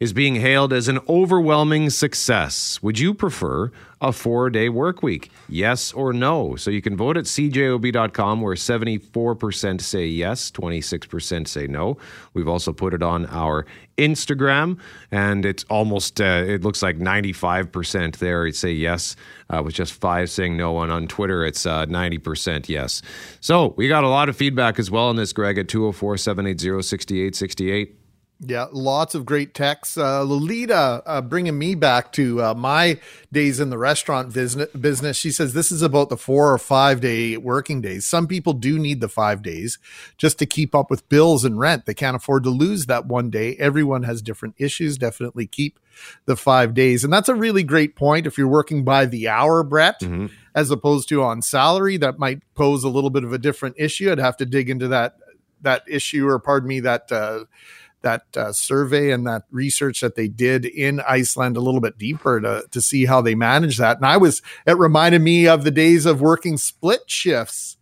is 0.00 0.12
being 0.12 0.36
hailed 0.36 0.72
as 0.72 0.88
an 0.88 0.98
overwhelming 1.08 1.88
success. 1.90 2.82
Would 2.82 2.98
you 2.98 3.14
prefer 3.14 3.70
a 4.00 4.12
four 4.12 4.50
day 4.50 4.68
work 4.68 5.02
week? 5.02 5.30
Yes 5.48 5.92
or 5.92 6.12
no? 6.12 6.56
So 6.56 6.70
you 6.70 6.82
can 6.82 6.96
vote 6.96 7.16
at 7.16 7.24
cjob.com 7.24 8.40
where 8.40 8.54
74% 8.54 9.80
say 9.80 10.06
yes, 10.06 10.50
26% 10.50 11.48
say 11.48 11.66
no. 11.66 11.96
We've 12.32 12.48
also 12.48 12.72
put 12.72 12.92
it 12.94 13.02
on 13.02 13.26
our 13.26 13.66
Instagram 13.96 14.78
and 15.10 15.44
it's 15.44 15.64
almost, 15.64 16.20
uh, 16.20 16.44
it 16.46 16.62
looks 16.62 16.82
like 16.82 16.98
95% 16.98 18.18
there. 18.18 18.46
It 18.46 18.56
say 18.56 18.72
yes, 18.72 19.16
uh, 19.50 19.62
with 19.64 19.74
just 19.74 19.92
five 19.92 20.30
saying 20.30 20.56
no. 20.56 20.80
And 20.80 20.92
on 20.92 21.06
Twitter, 21.06 21.44
it's 21.44 21.66
uh, 21.66 21.86
90% 21.86 22.68
yes. 22.68 23.02
So 23.40 23.74
we 23.76 23.88
got 23.88 24.04
a 24.04 24.08
lot 24.08 24.28
of 24.28 24.36
feedback 24.36 24.78
as 24.78 24.90
well 24.90 25.08
on 25.08 25.16
this, 25.16 25.32
Greg, 25.32 25.58
at 25.58 25.68
204 25.68 26.16
780 26.16 26.82
6868. 26.82 28.03
Yeah, 28.40 28.66
lots 28.72 29.14
of 29.14 29.24
great 29.24 29.54
texts. 29.54 29.96
Uh, 29.96 30.22
Lolita 30.22 31.02
uh, 31.06 31.22
bringing 31.22 31.56
me 31.56 31.74
back 31.74 32.12
to 32.12 32.42
uh, 32.42 32.54
my 32.54 32.98
days 33.32 33.60
in 33.60 33.70
the 33.70 33.78
restaurant 33.78 34.34
business. 34.34 35.16
She 35.16 35.30
says 35.30 35.54
this 35.54 35.70
is 35.70 35.82
about 35.82 36.08
the 36.08 36.16
four 36.16 36.52
or 36.52 36.58
five 36.58 37.00
day 37.00 37.36
working 37.36 37.80
days. 37.80 38.06
Some 38.06 38.26
people 38.26 38.52
do 38.52 38.78
need 38.78 39.00
the 39.00 39.08
five 39.08 39.40
days 39.40 39.78
just 40.18 40.38
to 40.40 40.46
keep 40.46 40.74
up 40.74 40.90
with 40.90 41.08
bills 41.08 41.44
and 41.44 41.58
rent. 41.58 41.86
They 41.86 41.94
can't 41.94 42.16
afford 42.16 42.42
to 42.44 42.50
lose 42.50 42.86
that 42.86 43.06
one 43.06 43.30
day. 43.30 43.54
Everyone 43.56 44.02
has 44.02 44.20
different 44.20 44.56
issues. 44.58 44.98
Definitely 44.98 45.46
keep 45.46 45.78
the 46.26 46.36
five 46.36 46.74
days, 46.74 47.04
and 47.04 47.12
that's 47.12 47.28
a 47.28 47.36
really 47.36 47.62
great 47.62 47.94
point. 47.94 48.26
If 48.26 48.36
you're 48.36 48.48
working 48.48 48.84
by 48.84 49.06
the 49.06 49.28
hour, 49.28 49.62
Brett, 49.62 50.00
mm-hmm. 50.00 50.26
as 50.56 50.72
opposed 50.72 51.08
to 51.10 51.22
on 51.22 51.40
salary, 51.40 51.96
that 51.98 52.18
might 52.18 52.42
pose 52.54 52.82
a 52.82 52.88
little 52.88 53.10
bit 53.10 53.22
of 53.22 53.32
a 53.32 53.38
different 53.38 53.76
issue. 53.78 54.10
I'd 54.10 54.18
have 54.18 54.36
to 54.38 54.46
dig 54.46 54.68
into 54.68 54.88
that 54.88 55.16
that 55.62 55.82
issue, 55.88 56.26
or 56.26 56.38
pardon 56.38 56.68
me, 56.68 56.80
that 56.80 57.10
uh, 57.10 57.44
that 58.04 58.24
uh, 58.36 58.52
survey 58.52 59.10
and 59.10 59.26
that 59.26 59.42
research 59.50 60.00
that 60.00 60.14
they 60.14 60.28
did 60.28 60.64
in 60.64 61.00
Iceland 61.00 61.56
a 61.56 61.60
little 61.60 61.80
bit 61.80 61.98
deeper 61.98 62.40
to, 62.40 62.64
to 62.70 62.80
see 62.80 63.06
how 63.06 63.20
they 63.20 63.34
manage 63.34 63.78
that. 63.78 63.96
And 63.96 64.06
I 64.06 64.16
was, 64.16 64.40
it 64.66 64.78
reminded 64.78 65.20
me 65.22 65.48
of 65.48 65.64
the 65.64 65.70
days 65.72 66.06
of 66.06 66.20
working 66.20 66.56
split 66.56 67.02
shifts. 67.06 67.76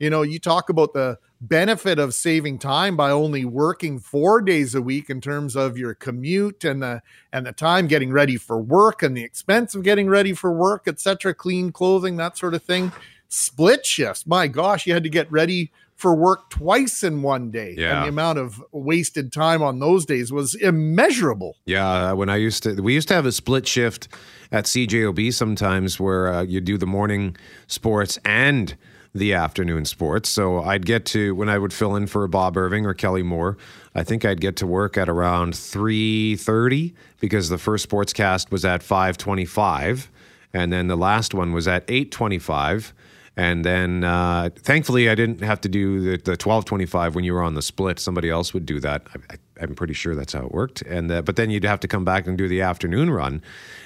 You 0.00 0.10
know, 0.10 0.22
you 0.22 0.38
talk 0.38 0.68
about 0.68 0.92
the 0.92 1.18
benefit 1.40 1.98
of 1.98 2.14
saving 2.14 2.58
time 2.58 2.96
by 2.96 3.10
only 3.10 3.44
working 3.44 4.00
four 4.00 4.40
days 4.40 4.74
a 4.74 4.82
week 4.82 5.08
in 5.08 5.20
terms 5.20 5.54
of 5.54 5.78
your 5.78 5.94
commute 5.94 6.64
and 6.64 6.82
the 6.82 7.00
and 7.32 7.46
the 7.46 7.52
time 7.52 7.86
getting 7.86 8.10
ready 8.10 8.36
for 8.36 8.60
work 8.60 9.02
and 9.02 9.16
the 9.16 9.22
expense 9.22 9.74
of 9.74 9.82
getting 9.84 10.08
ready 10.08 10.32
for 10.32 10.52
work, 10.52 10.88
etc. 10.88 11.34
Clean 11.34 11.70
clothing, 11.70 12.16
that 12.16 12.36
sort 12.36 12.54
of 12.54 12.62
thing 12.62 12.92
split 13.28 13.84
shifts. 13.86 14.26
My 14.26 14.48
gosh, 14.48 14.86
you 14.86 14.94
had 14.94 15.04
to 15.04 15.10
get 15.10 15.30
ready 15.30 15.70
for 15.98 16.14
work 16.14 16.48
twice 16.48 17.02
in 17.02 17.22
one 17.22 17.50
day. 17.50 17.74
Yeah. 17.76 17.96
And 17.96 18.04
the 18.04 18.08
amount 18.08 18.38
of 18.38 18.64
wasted 18.70 19.32
time 19.32 19.62
on 19.62 19.80
those 19.80 20.06
days 20.06 20.32
was 20.32 20.54
immeasurable. 20.54 21.56
Yeah, 21.66 22.12
when 22.12 22.28
I 22.28 22.36
used 22.36 22.62
to, 22.62 22.80
we 22.80 22.94
used 22.94 23.08
to 23.08 23.14
have 23.14 23.26
a 23.26 23.32
split 23.32 23.66
shift 23.66 24.06
at 24.52 24.64
CJOB 24.64 25.34
sometimes 25.34 25.98
where 25.98 26.32
uh, 26.32 26.42
you 26.42 26.60
do 26.60 26.78
the 26.78 26.86
morning 26.86 27.36
sports 27.66 28.16
and 28.24 28.76
the 29.12 29.34
afternoon 29.34 29.84
sports. 29.84 30.28
So 30.28 30.60
I'd 30.60 30.86
get 30.86 31.04
to 31.06 31.34
when 31.34 31.48
I 31.48 31.58
would 31.58 31.72
fill 31.72 31.96
in 31.96 32.06
for 32.06 32.28
Bob 32.28 32.56
Irving 32.56 32.86
or 32.86 32.94
Kelly 32.94 33.24
Moore. 33.24 33.58
I 33.96 34.04
think 34.04 34.24
I'd 34.24 34.40
get 34.40 34.54
to 34.56 34.68
work 34.68 34.96
at 34.96 35.08
around 35.08 35.56
three 35.56 36.36
thirty 36.36 36.94
because 37.18 37.48
the 37.48 37.58
first 37.58 37.88
sportscast 37.88 38.52
was 38.52 38.64
at 38.64 38.84
five 38.84 39.18
twenty-five, 39.18 40.08
and 40.52 40.72
then 40.72 40.86
the 40.86 40.96
last 40.96 41.34
one 41.34 41.52
was 41.52 41.66
at 41.66 41.82
eight 41.88 42.12
twenty-five. 42.12 42.94
And 43.38 43.64
then, 43.64 44.02
uh, 44.02 44.50
thankfully, 44.56 45.08
I 45.08 45.14
didn't 45.14 45.42
have 45.42 45.60
to 45.60 45.68
do 45.68 46.00
the, 46.00 46.16
the 46.16 46.36
twelve 46.36 46.64
twenty 46.64 46.86
five 46.86 47.14
when 47.14 47.22
you 47.24 47.32
were 47.34 47.42
on 47.42 47.54
the 47.54 47.62
split. 47.62 48.00
Somebody 48.00 48.28
else 48.30 48.52
would 48.52 48.66
do 48.66 48.80
that. 48.80 49.06
I, 49.14 49.34
I, 49.34 49.36
I'm 49.62 49.76
pretty 49.76 49.94
sure 49.94 50.16
that's 50.16 50.32
how 50.32 50.44
it 50.44 50.50
worked. 50.50 50.82
And 50.82 51.08
uh, 51.12 51.22
but 51.22 51.36
then 51.36 51.48
you'd 51.48 51.62
have 51.64 51.78
to 51.80 51.88
come 51.88 52.04
back 52.04 52.26
and 52.26 52.36
do 52.36 52.48
the 52.48 52.62
afternoon 52.62 53.10
run. 53.10 53.40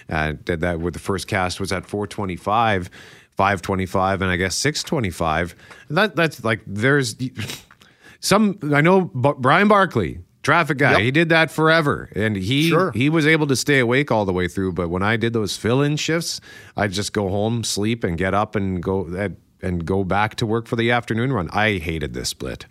Uh, 0.09 0.33
that, 0.47 0.61
that 0.61 0.81
where 0.81 0.91
the 0.91 0.99
first 0.99 1.27
cast 1.27 1.61
was 1.61 1.71
at 1.71 1.85
four 1.85 2.07
twenty 2.07 2.35
five, 2.37 2.89
five 3.37 3.61
twenty 3.61 3.85
five, 3.85 4.23
and 4.23 4.31
I 4.31 4.37
guess 4.37 4.55
six 4.55 4.83
twenty 4.83 5.11
five. 5.11 5.55
That 5.91 6.17
that's 6.17 6.43
like 6.43 6.63
there's 6.67 7.15
some. 8.21 8.59
I 8.73 8.81
know 8.81 9.03
B- 9.03 9.33
Brian 9.39 9.69
Barkley. 9.69 10.21
Traffic 10.43 10.79
guy, 10.79 10.91
Yep. 10.95 11.01
he 11.03 11.11
did 11.13 11.29
that 11.29 11.53
forever, 11.53 12.11
and 12.17 12.35
he 12.35 12.69
Sure. 12.69 12.91
he 12.97 13.09
was 13.09 13.29
able 13.29 13.47
to 13.47 13.55
stay 13.55 13.79
awake 13.79 14.11
all 14.11 14.25
the 14.25 14.33
way 14.33 14.49
through. 14.49 14.73
But 14.73 14.89
when 14.89 15.01
I 15.01 15.17
did 15.17 15.33
those 15.35 15.57
fill-in 15.57 15.97
shifts, 15.97 16.41
I'd 16.77 16.91
just 16.91 17.13
go 17.13 17.29
home, 17.29 17.63
sleep, 17.63 18.03
and 18.03 18.19
get 18.19 18.35
up 18.35 18.57
and 18.57 18.83
go 18.83 19.05
and, 19.07 19.37
and 19.63 19.85
go 19.85 20.05
back 20.05 20.35
to 20.37 20.47
work 20.47 20.67
for 20.67 20.77
the 20.77 20.91
afternoon 20.91 21.33
run. 21.33 21.49
I 21.53 21.79
hated 21.79 22.15
this 22.15 22.31
split. 22.31 22.67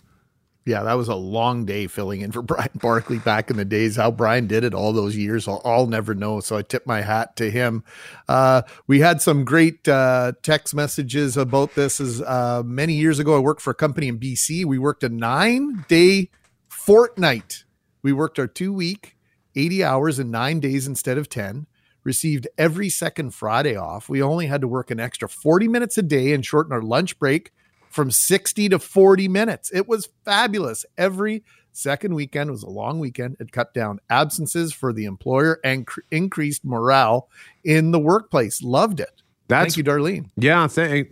Yeah, 0.63 0.83
that 0.83 0.93
was 0.93 1.07
a 1.07 1.15
long 1.15 1.65
day 1.65 1.87
filling 1.87 2.21
in 2.21 2.31
for 2.31 2.41
Brian 2.43 2.69
Barkley 2.75 3.17
back 3.17 3.49
in 3.49 3.57
the 3.57 3.65
days. 3.65 3.95
How 3.95 4.11
Brian 4.11 4.47
did 4.47 4.63
it 4.63 4.73
all 4.73 4.93
those 4.93 5.15
years, 5.15 5.47
I'll, 5.47 5.61
I'll 5.65 5.87
never 5.87 6.13
know. 6.13 6.39
So 6.39 6.57
I 6.57 6.61
tip 6.61 6.85
my 6.85 7.01
hat 7.01 7.35
to 7.37 7.49
him. 7.49 7.83
Uh, 8.27 8.61
we 8.85 8.99
had 8.99 9.21
some 9.21 9.43
great 9.43 9.87
uh, 9.87 10.33
text 10.43 10.75
messages 10.75 11.35
about 11.35 11.73
this. 11.73 11.99
As 11.99 12.21
uh, 12.21 12.61
many 12.63 12.93
years 12.93 13.17
ago, 13.17 13.35
I 13.35 13.39
worked 13.39 13.61
for 13.61 13.71
a 13.71 13.75
company 13.75 14.07
in 14.07 14.19
BC. 14.19 14.65
We 14.65 14.77
worked 14.77 15.03
a 15.03 15.09
nine 15.09 15.85
day 15.87 16.29
fortnight. 16.67 17.63
We 18.03 18.13
worked 18.13 18.37
our 18.39 18.47
two 18.47 18.73
week, 18.73 19.15
80 19.55 19.83
hours 19.83 20.19
in 20.19 20.31
nine 20.31 20.59
days 20.59 20.87
instead 20.87 21.17
of 21.17 21.29
10. 21.29 21.67
Received 22.03 22.47
every 22.57 22.89
second 22.89 23.35
Friday 23.35 23.75
off. 23.75 24.09
We 24.09 24.21
only 24.21 24.47
had 24.47 24.61
to 24.61 24.67
work 24.67 24.89
an 24.89 24.99
extra 24.99 25.29
40 25.29 25.67
minutes 25.67 25.97
a 25.97 26.01
day 26.01 26.33
and 26.33 26.45
shorten 26.45 26.73
our 26.73 26.81
lunch 26.81 27.19
break 27.19 27.51
from 27.89 28.09
60 28.09 28.69
to 28.69 28.79
40 28.79 29.27
minutes. 29.27 29.69
It 29.73 29.87
was 29.87 30.09
fabulous. 30.25 30.85
Every 30.97 31.43
second 31.71 32.15
weekend 32.15 32.49
was 32.49 32.63
a 32.63 32.69
long 32.69 32.99
weekend. 32.99 33.37
It 33.39 33.51
cut 33.51 33.73
down 33.73 33.99
absences 34.09 34.73
for 34.73 34.93
the 34.93 35.05
employer 35.05 35.59
and 35.63 35.85
cr- 35.85 35.99
increased 36.09 36.65
morale 36.65 37.29
in 37.63 37.91
the 37.91 37.99
workplace. 37.99 38.63
Loved 38.63 38.99
it. 38.99 39.21
That's 39.47 39.75
Thank 39.75 39.85
you, 39.85 39.91
Darlene. 39.91 40.29
Yeah, 40.37 40.67
th- 40.67 41.07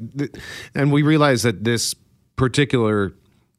and 0.73 0.91
we 0.91 1.01
realize 1.01 1.43
that 1.43 1.65
this 1.65 1.93
particular 2.37 3.13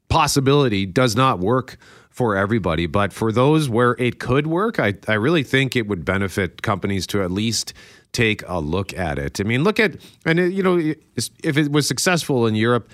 possibility 0.09 0.85
does 0.85 1.15
not 1.15 1.39
work 1.39 1.77
for 2.11 2.35
everybody, 2.35 2.85
but 2.85 3.13
for 3.13 3.31
those 3.31 3.69
where 3.69 3.95
it 3.97 4.19
could 4.19 4.45
work, 4.45 4.79
I, 4.79 4.95
I 5.07 5.13
really 5.13 5.43
think 5.43 5.75
it 5.75 5.87
would 5.87 6.05
benefit 6.05 6.61
companies 6.61 7.07
to 7.07 7.23
at 7.23 7.31
least 7.31 7.73
take 8.11 8.43
a 8.47 8.59
look 8.59 8.93
at 8.97 9.17
it. 9.17 9.39
I 9.39 9.43
mean, 9.43 9.63
look 9.63 9.79
at 9.79 9.95
and 10.25 10.39
it, 10.39 10.53
you 10.53 10.61
know 10.61 10.77
if 10.77 11.57
it 11.57 11.71
was 11.71 11.87
successful 11.87 12.45
in 12.45 12.55
Europe, 12.55 12.89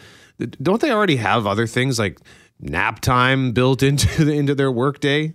don't 0.62 0.80
they 0.82 0.92
already 0.92 1.16
have 1.16 1.48
other 1.48 1.66
things 1.66 1.98
like 1.98 2.20
nap 2.60 3.00
time 3.00 3.52
built 3.52 3.82
into 3.90 4.24
the, 4.24 4.34
into 4.34 4.56
their 4.56 4.72
workday? 4.72 5.34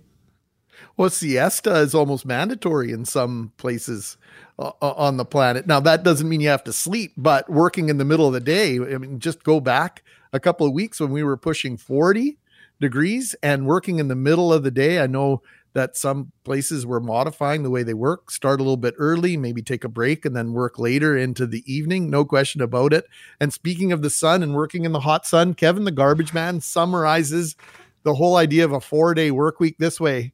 Well, 0.95 1.09
siesta 1.09 1.75
is 1.77 1.95
almost 1.95 2.25
mandatory 2.25 2.91
in 2.91 3.03
some 3.05 3.51
places 3.57 4.17
uh, 4.59 4.71
on 4.79 5.17
the 5.17 5.25
planet. 5.25 5.65
Now, 5.65 5.79
that 5.79 6.03
doesn't 6.03 6.29
mean 6.29 6.39
you 6.39 6.49
have 6.49 6.63
to 6.65 6.73
sleep, 6.73 7.13
but 7.17 7.49
working 7.49 7.89
in 7.89 7.97
the 7.97 8.05
middle 8.05 8.27
of 8.27 8.33
the 8.33 8.39
day, 8.39 8.75
I 8.75 8.99
mean, 8.99 9.19
just 9.19 9.43
go 9.43 9.59
back 9.59 10.03
a 10.31 10.39
couple 10.39 10.67
of 10.67 10.73
weeks 10.73 10.99
when 10.99 11.09
we 11.09 11.23
were 11.23 11.35
pushing 11.35 11.77
40 11.77 12.37
degrees 12.83 13.35
and 13.41 13.65
working 13.65 13.97
in 13.97 14.07
the 14.07 14.15
middle 14.15 14.53
of 14.53 14.63
the 14.63 14.69
day. 14.69 14.99
I 14.99 15.07
know 15.07 15.41
that 15.73 15.97
some 15.97 16.31
places 16.43 16.85
were 16.85 16.99
modifying 16.99 17.63
the 17.63 17.71
way 17.71 17.81
they 17.81 17.95
work, 17.95 18.29
start 18.29 18.59
a 18.59 18.63
little 18.63 18.77
bit 18.77 18.93
early, 18.99 19.35
maybe 19.35 19.63
take 19.63 19.83
a 19.83 19.89
break 19.89 20.23
and 20.23 20.35
then 20.35 20.53
work 20.53 20.77
later 20.77 21.17
into 21.17 21.47
the 21.47 21.63
evening. 21.65 22.11
No 22.11 22.23
question 22.23 22.61
about 22.61 22.93
it. 22.93 23.05
And 23.39 23.51
speaking 23.51 23.91
of 23.91 24.03
the 24.03 24.11
sun 24.11 24.43
and 24.43 24.53
working 24.53 24.85
in 24.85 24.91
the 24.91 24.99
hot 24.99 25.25
sun, 25.25 25.55
Kevin, 25.55 25.83
the 25.83 25.91
garbage 25.91 26.33
man, 26.33 26.61
summarizes 26.61 27.55
the 28.03 28.13
whole 28.13 28.35
idea 28.35 28.65
of 28.65 28.71
a 28.71 28.79
four 28.81 29.15
day 29.15 29.31
work 29.31 29.59
week 29.59 29.77
this 29.79 29.99
way. 29.99 30.33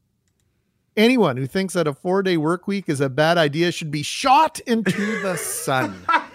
Anyone 0.97 1.38
who 1.38 1.47
thinks 1.47 1.76
that 1.76 1.88
a 1.88 1.93
four 1.93 2.22
day 2.22 2.36
work 2.36 2.68
week 2.68 2.89
is 2.89 3.00
a 3.00 3.10
bad 3.10 3.38
idea 3.38 3.72
should 3.72 3.91
be 3.91 4.04
shot 4.04 4.60
into 4.62 5.22
the 5.22 5.38
sun. 5.38 5.95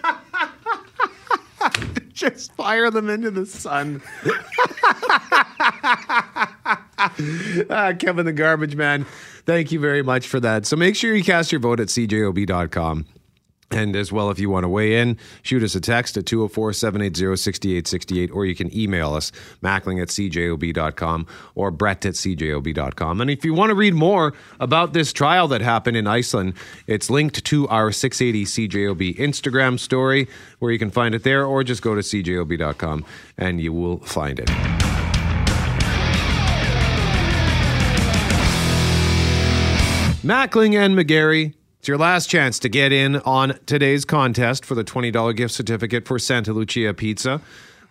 Just 2.12 2.52
fire 2.54 2.90
them 2.90 3.10
into 3.10 3.30
the 3.30 3.46
sun. 3.46 4.02
ah, 7.70 7.92
Kevin 7.98 8.26
the 8.26 8.32
Garbage 8.32 8.76
Man, 8.76 9.04
thank 9.46 9.72
you 9.72 9.80
very 9.80 10.02
much 10.02 10.26
for 10.26 10.40
that. 10.40 10.66
So 10.66 10.76
make 10.76 10.96
sure 10.96 11.14
you 11.14 11.24
cast 11.24 11.52
your 11.52 11.60
vote 11.60 11.80
at 11.80 11.88
cjob.com. 11.88 13.06
And 13.70 13.96
as 13.96 14.12
well, 14.12 14.30
if 14.30 14.38
you 14.38 14.50
want 14.50 14.64
to 14.64 14.68
weigh 14.68 15.00
in, 15.00 15.18
shoot 15.42 15.62
us 15.62 15.74
a 15.74 15.80
text 15.80 16.16
at 16.16 16.26
204 16.26 16.74
780 16.74 17.36
6868, 17.36 18.30
or 18.30 18.46
you 18.46 18.54
can 18.54 18.74
email 18.76 19.14
us, 19.14 19.32
mackling 19.62 20.00
at 20.00 20.08
cjob.com 20.08 21.26
or 21.54 21.70
brett 21.70 22.06
at 22.06 22.14
cjob.com. 22.14 23.20
And 23.20 23.30
if 23.30 23.44
you 23.44 23.52
want 23.52 23.70
to 23.70 23.74
read 23.74 23.94
more 23.94 24.32
about 24.60 24.92
this 24.92 25.12
trial 25.12 25.48
that 25.48 25.60
happened 25.60 25.96
in 25.96 26.06
Iceland, 26.06 26.54
it's 26.86 27.10
linked 27.10 27.44
to 27.46 27.66
our 27.68 27.90
680 27.90 28.68
CJOB 28.68 29.16
Instagram 29.16 29.80
story, 29.80 30.28
where 30.60 30.70
you 30.70 30.78
can 30.78 30.90
find 30.90 31.14
it 31.14 31.24
there, 31.24 31.44
or 31.44 31.64
just 31.64 31.82
go 31.82 31.94
to 31.94 32.00
cjob.com 32.00 33.04
and 33.38 33.60
you 33.60 33.72
will 33.72 33.98
find 33.98 34.38
it. 34.38 34.93
Mackling 40.24 40.74
and 40.74 40.96
McGarry, 40.96 41.52
it's 41.78 41.86
your 41.86 41.98
last 41.98 42.30
chance 42.30 42.58
to 42.60 42.70
get 42.70 42.94
in 42.94 43.16
on 43.16 43.58
today's 43.66 44.06
contest 44.06 44.64
for 44.64 44.74
the 44.74 44.82
$20 44.82 45.36
gift 45.36 45.52
certificate 45.52 46.08
for 46.08 46.18
Santa 46.18 46.54
Lucia 46.54 46.94
Pizza. 46.94 47.42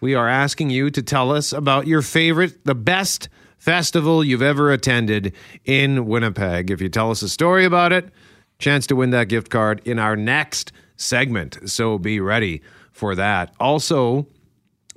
We 0.01 0.15
are 0.15 0.27
asking 0.27 0.71
you 0.71 0.89
to 0.89 1.03
tell 1.03 1.31
us 1.31 1.53
about 1.53 1.85
your 1.85 2.01
favorite, 2.01 2.65
the 2.65 2.73
best 2.73 3.29
festival 3.59 4.23
you've 4.23 4.41
ever 4.41 4.71
attended 4.71 5.35
in 5.63 6.07
Winnipeg. 6.07 6.71
If 6.71 6.81
you 6.81 6.89
tell 6.89 7.11
us 7.11 7.21
a 7.21 7.29
story 7.29 7.65
about 7.65 7.93
it, 7.93 8.09
chance 8.57 8.87
to 8.87 8.95
win 8.95 9.11
that 9.11 9.29
gift 9.29 9.51
card 9.51 9.83
in 9.85 9.99
our 9.99 10.15
next 10.15 10.71
segment. 10.95 11.69
So 11.69 11.99
be 11.99 12.19
ready 12.19 12.63
for 12.91 13.13
that. 13.13 13.53
Also, 13.59 14.25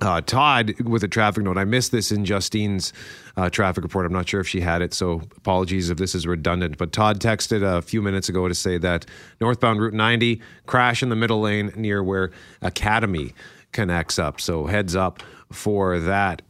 uh, 0.01 0.21
Todd 0.21 0.79
with 0.81 1.03
a 1.03 1.07
traffic 1.07 1.43
note. 1.43 1.57
I 1.57 1.65
missed 1.65 1.91
this 1.91 2.11
in 2.11 2.25
Justine's 2.25 2.93
uh, 3.35 3.49
traffic 3.49 3.83
report. 3.83 4.05
I'm 4.05 4.13
not 4.13 4.29
sure 4.29 4.39
if 4.39 4.47
she 4.47 4.61
had 4.61 4.81
it, 4.81 4.93
so 4.93 5.21
apologies 5.35 5.89
if 5.89 5.97
this 5.97 6.13
is 6.13 6.27
redundant. 6.27 6.77
But 6.77 6.91
Todd 6.91 7.19
texted 7.19 7.63
a 7.63 7.81
few 7.81 8.01
minutes 8.01 8.29
ago 8.29 8.47
to 8.47 8.55
say 8.55 8.77
that 8.77 9.05
northbound 9.41 9.81
Route 9.81 9.93
90 9.93 10.41
crash 10.65 11.01
in 11.01 11.09
the 11.09 11.15
middle 11.15 11.41
lane 11.41 11.71
near 11.75 12.03
where 12.03 12.31
Academy 12.61 13.33
connects 13.71 14.19
up. 14.19 14.39
So 14.39 14.67
heads 14.67 14.95
up 14.95 15.23
for 15.51 15.99
that. 15.99 16.41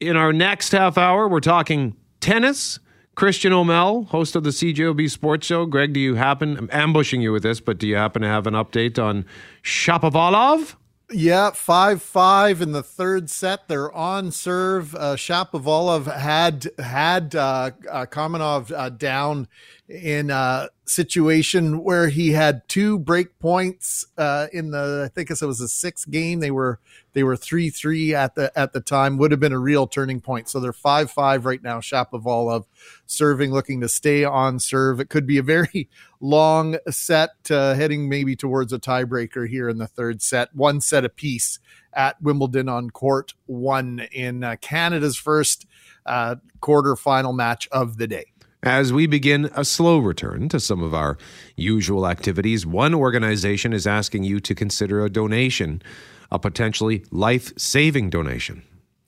In 0.00 0.16
our 0.16 0.32
next 0.32 0.72
half 0.72 0.98
hour, 0.98 1.28
we're 1.28 1.40
talking 1.40 1.96
tennis. 2.20 2.78
Christian 3.14 3.52
O'Mel, 3.52 4.04
host 4.04 4.36
of 4.36 4.42
the 4.42 4.50
CJOB 4.50 5.10
Sports 5.10 5.46
Show. 5.46 5.66
Greg, 5.66 5.92
do 5.92 6.00
you 6.00 6.14
happen? 6.14 6.56
I'm 6.56 6.70
ambushing 6.72 7.20
you 7.20 7.30
with 7.30 7.42
this, 7.42 7.60
but 7.60 7.76
do 7.76 7.86
you 7.86 7.94
happen 7.94 8.22
to 8.22 8.28
have 8.28 8.46
an 8.46 8.54
update 8.54 8.98
on 8.98 9.26
Shapovalov? 9.62 10.76
Yeah, 11.12 11.50
five 11.50 12.02
five 12.02 12.62
in 12.62 12.72
the 12.72 12.82
third 12.82 13.28
set. 13.28 13.68
They're 13.68 13.92
on 13.92 14.30
serve. 14.30 14.94
Uh, 14.94 15.16
Shapovalov 15.16 16.06
had 16.12 16.68
had 16.78 17.34
uh, 17.34 17.72
uh, 17.90 18.06
Khachanov 18.06 18.72
uh, 18.72 18.88
down 18.88 19.48
in 19.92 20.30
a 20.30 20.68
situation 20.86 21.82
where 21.84 22.08
he 22.08 22.30
had 22.32 22.66
two 22.68 22.98
break 22.98 23.38
points 23.38 24.06
uh, 24.16 24.46
in 24.52 24.70
the. 24.70 25.02
I 25.04 25.08
think 25.14 25.30
it 25.30 25.42
was 25.42 25.60
a 25.60 25.68
sixth 25.68 26.10
game. 26.10 26.40
They 26.40 26.50
were 26.50 26.80
they 27.12 27.22
were 27.22 27.36
three 27.36 27.68
three 27.68 28.14
at 28.14 28.34
the 28.34 28.50
at 28.58 28.72
the 28.72 28.80
time. 28.80 29.18
Would 29.18 29.30
have 29.30 29.40
been 29.40 29.52
a 29.52 29.58
real 29.58 29.86
turning 29.86 30.20
point. 30.20 30.48
So 30.48 30.60
they're 30.60 30.72
five 30.72 31.10
five 31.10 31.44
right 31.44 31.62
now. 31.62 31.80
Shapovalov 31.80 32.64
serving, 33.06 33.52
looking 33.52 33.80
to 33.82 33.88
stay 33.88 34.24
on 34.24 34.58
serve. 34.58 34.98
It 34.98 35.10
could 35.10 35.26
be 35.26 35.38
a 35.38 35.42
very 35.42 35.88
long 36.20 36.78
set, 36.88 37.50
uh, 37.50 37.74
heading 37.74 38.08
maybe 38.08 38.34
towards 38.34 38.72
a 38.72 38.78
tiebreaker 38.78 39.46
here 39.48 39.68
in 39.68 39.78
the 39.78 39.86
third 39.86 40.22
set. 40.22 40.54
One 40.54 40.80
set 40.80 41.04
apiece 41.04 41.58
at 41.92 42.20
Wimbledon 42.22 42.68
on 42.68 42.90
court 42.90 43.34
one 43.46 44.06
in 44.12 44.42
uh, 44.42 44.56
Canada's 44.60 45.16
first 45.16 45.66
uh, 46.06 46.36
quarterfinal 46.60 47.34
match 47.34 47.68
of 47.70 47.98
the 47.98 48.06
day. 48.06 48.31
As 48.64 48.92
we 48.92 49.08
begin 49.08 49.50
a 49.56 49.64
slow 49.64 49.98
return 49.98 50.48
to 50.50 50.60
some 50.60 50.82
of 50.82 50.94
our 50.94 51.18
usual 51.56 52.06
activities, 52.06 52.64
one 52.64 52.94
organization 52.94 53.72
is 53.72 53.88
asking 53.88 54.22
you 54.22 54.38
to 54.38 54.54
consider 54.54 55.04
a 55.04 55.10
donation 55.10 55.82
a 56.30 56.38
potentially 56.38 57.04
life 57.10 57.52
saving 57.58 58.08
donation. 58.08 58.62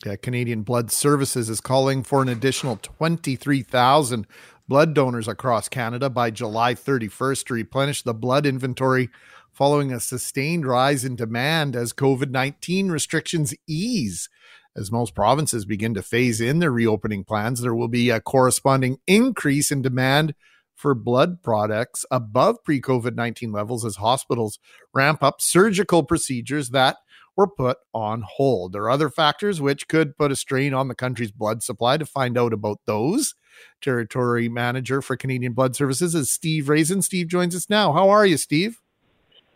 Yeah, 0.05 0.17
Canadian 0.17 0.63
Blood 0.63 0.93
Services 0.93 1.49
is 1.49 1.61
calling 1.61 2.03
for 2.03 2.21
an 2.21 2.29
additional 2.29 2.77
23,000 2.77 4.27
blood 4.69 4.93
donors 4.93 5.27
across 5.27 5.69
Canada 5.69 6.11
by 6.11 6.31
July 6.31 6.75
31st 6.75 7.47
to 7.47 7.55
replenish 7.55 8.03
the 8.03 8.13
blood 8.13 8.45
inventory 8.45 9.09
following 9.53 9.93
a 9.93 10.01
sustained 10.01 10.67
rise 10.67 11.05
in 11.05 11.17
demand 11.17 11.75
as 11.77 11.93
COVID 11.95 12.31
19 12.31 12.91
restrictions 12.91 13.55
ease. 13.67 14.29
As 14.77 14.91
most 14.91 15.14
provinces 15.14 15.64
begin 15.64 15.95
to 15.95 16.03
phase 16.03 16.41
in 16.41 16.59
their 16.59 16.72
reopening 16.72 17.25
plans, 17.25 17.61
there 17.61 17.75
will 17.75 17.89
be 17.89 18.11
a 18.11 18.20
corresponding 18.20 18.99
increase 19.07 19.70
in 19.70 19.83
demand 19.83 20.35
for 20.75 20.95
blood 20.95 21.43
products 21.43 22.05
above 22.11 22.62
pre 22.64 22.81
COVID 22.81 23.14
19 23.14 23.53
levels 23.53 23.85
as 23.85 23.97
hospitals 23.97 24.59
ramp 24.93 25.22
up 25.22 25.41
surgical 25.41 26.03
procedures 26.03 26.70
that 26.70 26.97
were 27.37 27.47
put 27.47 27.79
on 27.93 28.22
hold. 28.27 28.72
There 28.72 28.83
are 28.83 28.91
other 28.91 29.11
factors 29.11 29.61
which 29.61 29.89
could 29.89 30.16
put 30.16 30.33
a 30.33 30.37
strain 30.37 30.75
on 30.75 30.89
the 30.89 30.95
country's 30.95 31.33
blood 31.33 31.62
supply. 31.62 31.97
To 31.97 32.07
find 32.07 32.37
out 32.39 32.53
about 32.53 32.79
those, 32.87 33.35
Territory 33.81 34.49
Manager 34.49 35.03
for 35.03 35.16
Canadian 35.16 35.53
Blood 35.53 35.77
Services 35.77 36.14
is 36.14 36.31
Steve 36.31 36.64
Raizen. 36.64 37.03
Steve 37.03 37.29
joins 37.29 37.55
us 37.55 37.70
now. 37.70 37.93
How 37.93 38.09
are 38.09 38.27
you, 38.27 38.37
Steve? 38.37 38.81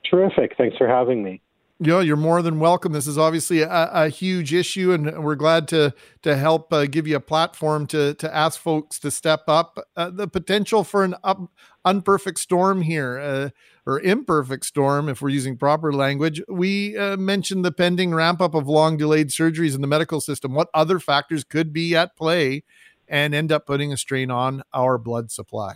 Terrific. 0.08 0.56
Thanks 0.56 0.76
for 0.76 0.88
having 0.88 1.22
me. 1.22 1.42
Yeah, 1.80 2.00
you're 2.00 2.16
more 2.16 2.42
than 2.42 2.58
welcome. 2.58 2.90
This 2.90 3.06
is 3.06 3.16
obviously 3.16 3.60
a, 3.62 3.90
a 3.92 4.08
huge 4.08 4.52
issue, 4.52 4.90
and 4.92 5.22
we're 5.22 5.36
glad 5.36 5.68
to 5.68 5.94
to 6.22 6.36
help 6.36 6.72
uh, 6.72 6.86
give 6.86 7.06
you 7.06 7.14
a 7.14 7.20
platform 7.20 7.86
to 7.88 8.14
to 8.14 8.34
ask 8.34 8.58
folks 8.58 8.98
to 8.98 9.12
step 9.12 9.42
up. 9.46 9.78
Uh, 9.96 10.10
the 10.10 10.26
potential 10.26 10.82
for 10.82 11.04
an 11.04 11.14
up, 11.22 11.38
unperfect 11.84 12.38
storm 12.38 12.82
here, 12.82 13.18
uh, 13.18 13.50
or 13.86 14.00
imperfect 14.00 14.64
storm, 14.66 15.08
if 15.08 15.22
we're 15.22 15.28
using 15.28 15.56
proper 15.56 15.92
language. 15.92 16.42
We 16.48 16.96
uh, 16.96 17.16
mentioned 17.16 17.64
the 17.64 17.70
pending 17.70 18.12
ramp 18.12 18.40
up 18.40 18.56
of 18.56 18.66
long 18.66 18.96
delayed 18.96 19.28
surgeries 19.28 19.76
in 19.76 19.80
the 19.80 19.86
medical 19.86 20.20
system. 20.20 20.54
What 20.54 20.70
other 20.74 20.98
factors 20.98 21.44
could 21.44 21.72
be 21.72 21.94
at 21.94 22.16
play 22.16 22.64
and 23.06 23.36
end 23.36 23.52
up 23.52 23.66
putting 23.66 23.92
a 23.92 23.96
strain 23.96 24.32
on 24.32 24.64
our 24.74 24.98
blood 24.98 25.30
supply? 25.30 25.74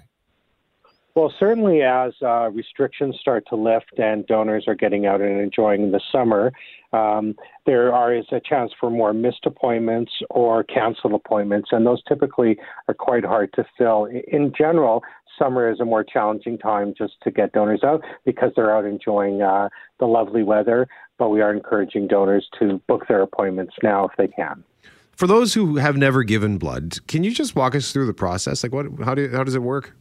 Well, 1.14 1.32
certainly 1.38 1.82
as 1.82 2.14
uh, 2.22 2.50
restrictions 2.50 3.18
start 3.20 3.44
to 3.50 3.56
lift 3.56 3.98
and 3.98 4.26
donors 4.26 4.64
are 4.66 4.74
getting 4.74 5.04
out 5.04 5.20
and 5.20 5.40
enjoying 5.40 5.92
the 5.92 6.00
summer, 6.10 6.52
um, 6.94 7.34
there 7.66 7.92
are, 7.92 8.14
is 8.14 8.24
a 8.32 8.40
chance 8.40 8.72
for 8.80 8.90
more 8.90 9.12
missed 9.12 9.44
appointments 9.44 10.10
or 10.30 10.64
canceled 10.64 11.12
appointments, 11.12 11.68
and 11.70 11.86
those 11.86 12.02
typically 12.08 12.56
are 12.88 12.94
quite 12.94 13.26
hard 13.26 13.52
to 13.54 13.64
fill. 13.76 14.08
In 14.28 14.54
general, 14.56 15.02
summer 15.38 15.70
is 15.70 15.80
a 15.80 15.84
more 15.84 16.02
challenging 16.02 16.56
time 16.56 16.94
just 16.96 17.14
to 17.24 17.30
get 17.30 17.52
donors 17.52 17.82
out 17.84 18.02
because 18.24 18.52
they're 18.56 18.74
out 18.74 18.86
enjoying 18.86 19.42
uh, 19.42 19.68
the 20.00 20.06
lovely 20.06 20.42
weather, 20.42 20.86
but 21.18 21.28
we 21.28 21.42
are 21.42 21.52
encouraging 21.52 22.08
donors 22.08 22.48
to 22.58 22.80
book 22.88 23.06
their 23.08 23.20
appointments 23.20 23.74
now 23.82 24.06
if 24.06 24.12
they 24.16 24.28
can. 24.28 24.64
For 25.12 25.26
those 25.26 25.52
who 25.52 25.76
have 25.76 25.96
never 25.96 26.22
given 26.24 26.56
blood, 26.56 27.06
can 27.06 27.22
you 27.22 27.32
just 27.32 27.54
walk 27.54 27.74
us 27.74 27.92
through 27.92 28.06
the 28.06 28.14
process? 28.14 28.62
Like, 28.62 28.72
what, 28.72 28.86
how 29.04 29.14
do, 29.14 29.28
how 29.28 29.44
does 29.44 29.54
it 29.54 29.62
work? 29.62 29.94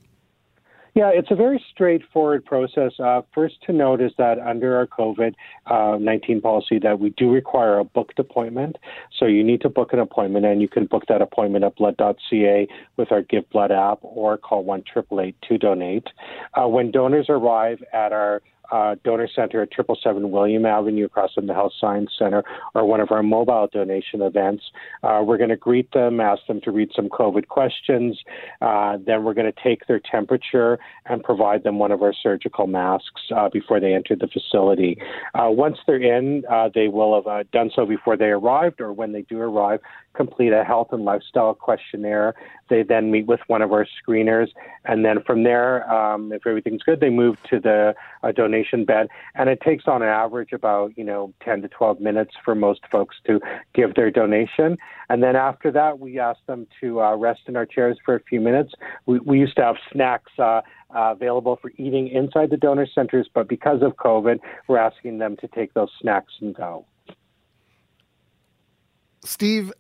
Yeah, 0.94 1.10
it's 1.14 1.32
a 1.32 1.36
very 1.36 1.64
straightforward 1.72 2.44
process. 2.44 2.92
Uh, 3.00 3.22
first 3.34 3.56
to 3.66 3.72
note 3.72 4.02
is 4.02 4.12
that 4.18 4.40
under 4.40 4.76
our 4.76 4.88
COVID 4.88 5.36
uh, 5.68 5.98
19 5.98 6.42
policy 6.42 6.80
that 6.80 7.00
we 7.00 7.12
do 7.12 7.32
require 7.32 7.80
a 7.80 7.86
booked 7.86 8.20
appointment. 8.20 8.78
So 9.18 9.26
you 9.26 9.42
need 9.42 9.62
to 9.62 9.70
book 9.70 9.94
an 9.94 10.00
appointment 10.00 10.46
and 10.46 10.62
you 10.62 10.68
can 10.68 10.88
book 10.88 11.04
that 11.08 11.22
appointment 11.22 11.64
at 11.64 11.78
blood.ca 11.78 12.68
with 12.98 13.12
our 13.12 13.22
Give 13.22 13.50
Blood 13.52 13.72
app 13.72 14.00
or 14.02 14.38
call 14.38 14.66
1 14.66 14.84
to 14.94 15.58
donate. 15.58 16.08
Uh, 16.54 16.68
when 16.68 16.92
donors 16.92 17.28
arrive 17.30 17.82
at 17.94 18.12
our 18.12 18.42
uh, 18.72 18.96
donor 19.04 19.28
center 19.34 19.62
at 19.62 19.70
777 19.76 20.32
William 20.32 20.66
Avenue 20.66 21.06
across 21.06 21.34
from 21.34 21.48
the 21.48 21.54
Health 21.54 21.74
Science 21.80 22.12
Center 22.18 22.44
or 22.74 22.86
one 22.86 23.00
of 23.00 23.12
our 23.12 23.24
mobile 23.24 23.68
donation 23.72 24.22
events. 24.22 24.64
Uh, 25.04 25.22
we're 25.26 25.38
going 25.38 25.50
to 25.50 25.58
greet 25.58 25.92
them, 25.92 26.20
ask 26.20 26.46
them 26.48 26.62
to 26.62 26.72
read 26.72 26.90
some 26.96 27.10
COVID 27.10 27.48
questions. 27.48 28.20
Uh, 28.62 28.98
then 29.06 29.24
we're 29.24 29.34
going 29.34 29.52
to 29.52 29.64
take 29.64 29.88
their 29.88 30.00
temperature 30.00 30.80
and 31.06 31.24
provide 31.24 31.64
them 31.64 31.80
one 31.80 31.92
of 31.92 32.02
our 32.02 32.14
surgical 32.14 32.68
masks 32.68 33.22
uh, 33.36 33.50
before 33.50 33.80
they 33.80 33.94
enter 33.94 34.16
the 34.16 34.28
facility. 34.28 34.98
Uh, 35.34 35.50
once 35.50 35.78
they're 35.86 36.02
in, 36.02 36.44
uh, 36.50 36.70
they 36.74 36.88
will 36.88 37.22
have 37.22 37.52
done 37.52 37.70
so 37.76 37.86
before 37.86 38.18
they 38.18 38.26
arrived 38.26 38.82
or 38.82 38.94
when 38.94 39.12
they 39.12 39.22
do 39.24 39.40
arrive, 39.40 39.80
complete 40.14 40.54
a 40.54 40.64
health 40.64 40.90
and 40.92 41.04
lifestyle 41.04 41.54
questionnaire. 41.54 42.34
They 42.70 42.84
then 42.84 43.12
meet 43.12 43.28
with 43.28 43.40
one 43.48 43.62
of 43.62 43.72
our 43.72 43.86
screeners, 43.86 44.50
and 44.86 45.04
then 45.06 45.24
from 45.24 45.44
there, 45.44 45.90
um, 45.92 46.32
if 46.32 46.46
everything's 46.46 46.84
good, 46.84 47.00
they 47.00 47.10
move 47.10 47.38
to 47.50 47.60
the 47.60 47.94
uh, 48.24 48.32
donation 48.32 48.86
bed. 48.86 49.08
And 49.36 49.50
it 49.50 49.60
takes 49.62 49.86
on 49.88 50.04
average 50.04 50.54
about 50.54 50.98
you 50.98 51.04
know 51.04 51.34
10 51.44 51.62
to 51.64 51.68
12 51.68 52.00
minutes 52.00 52.34
for 52.44 52.56
most 52.56 52.82
folks 52.92 53.16
to 53.28 53.40
give 53.74 53.96
their 53.96 54.12
donation. 54.12 54.78
And 55.10 55.22
then 55.22 55.36
after 55.36 55.72
that, 55.72 56.00
we 56.00 56.20
ask 56.20 56.40
them 56.46 56.68
to 56.80 57.02
uh, 57.02 57.16
rest 57.16 57.42
in 57.48 57.56
our 57.56 57.66
chairs 57.66 57.98
for 58.06 58.16
a 58.16 58.24
few 58.24 58.40
minutes. 58.40 58.74
We, 59.06 59.20
we 59.20 59.40
used 59.40 59.56
to 59.58 59.64
have 59.64 59.76
snacks. 59.92 60.32
Uh, 60.38 60.62
uh, 60.94 61.14
available 61.14 61.58
for 61.62 61.72
eating 61.78 62.10
inside 62.10 62.50
the 62.50 62.58
donor 62.58 62.86
centers, 62.94 63.30
but 63.34 63.48
because 63.48 63.82
of 63.82 63.96
COVID, 63.96 64.40
we're 64.68 64.78
asking 64.78 65.20
them 65.20 65.38
to 65.38 65.48
take 65.48 65.74
those 65.74 65.90
snacks 66.02 66.34
and 66.42 66.54
go. 66.54 66.86
Steve, 69.24 69.72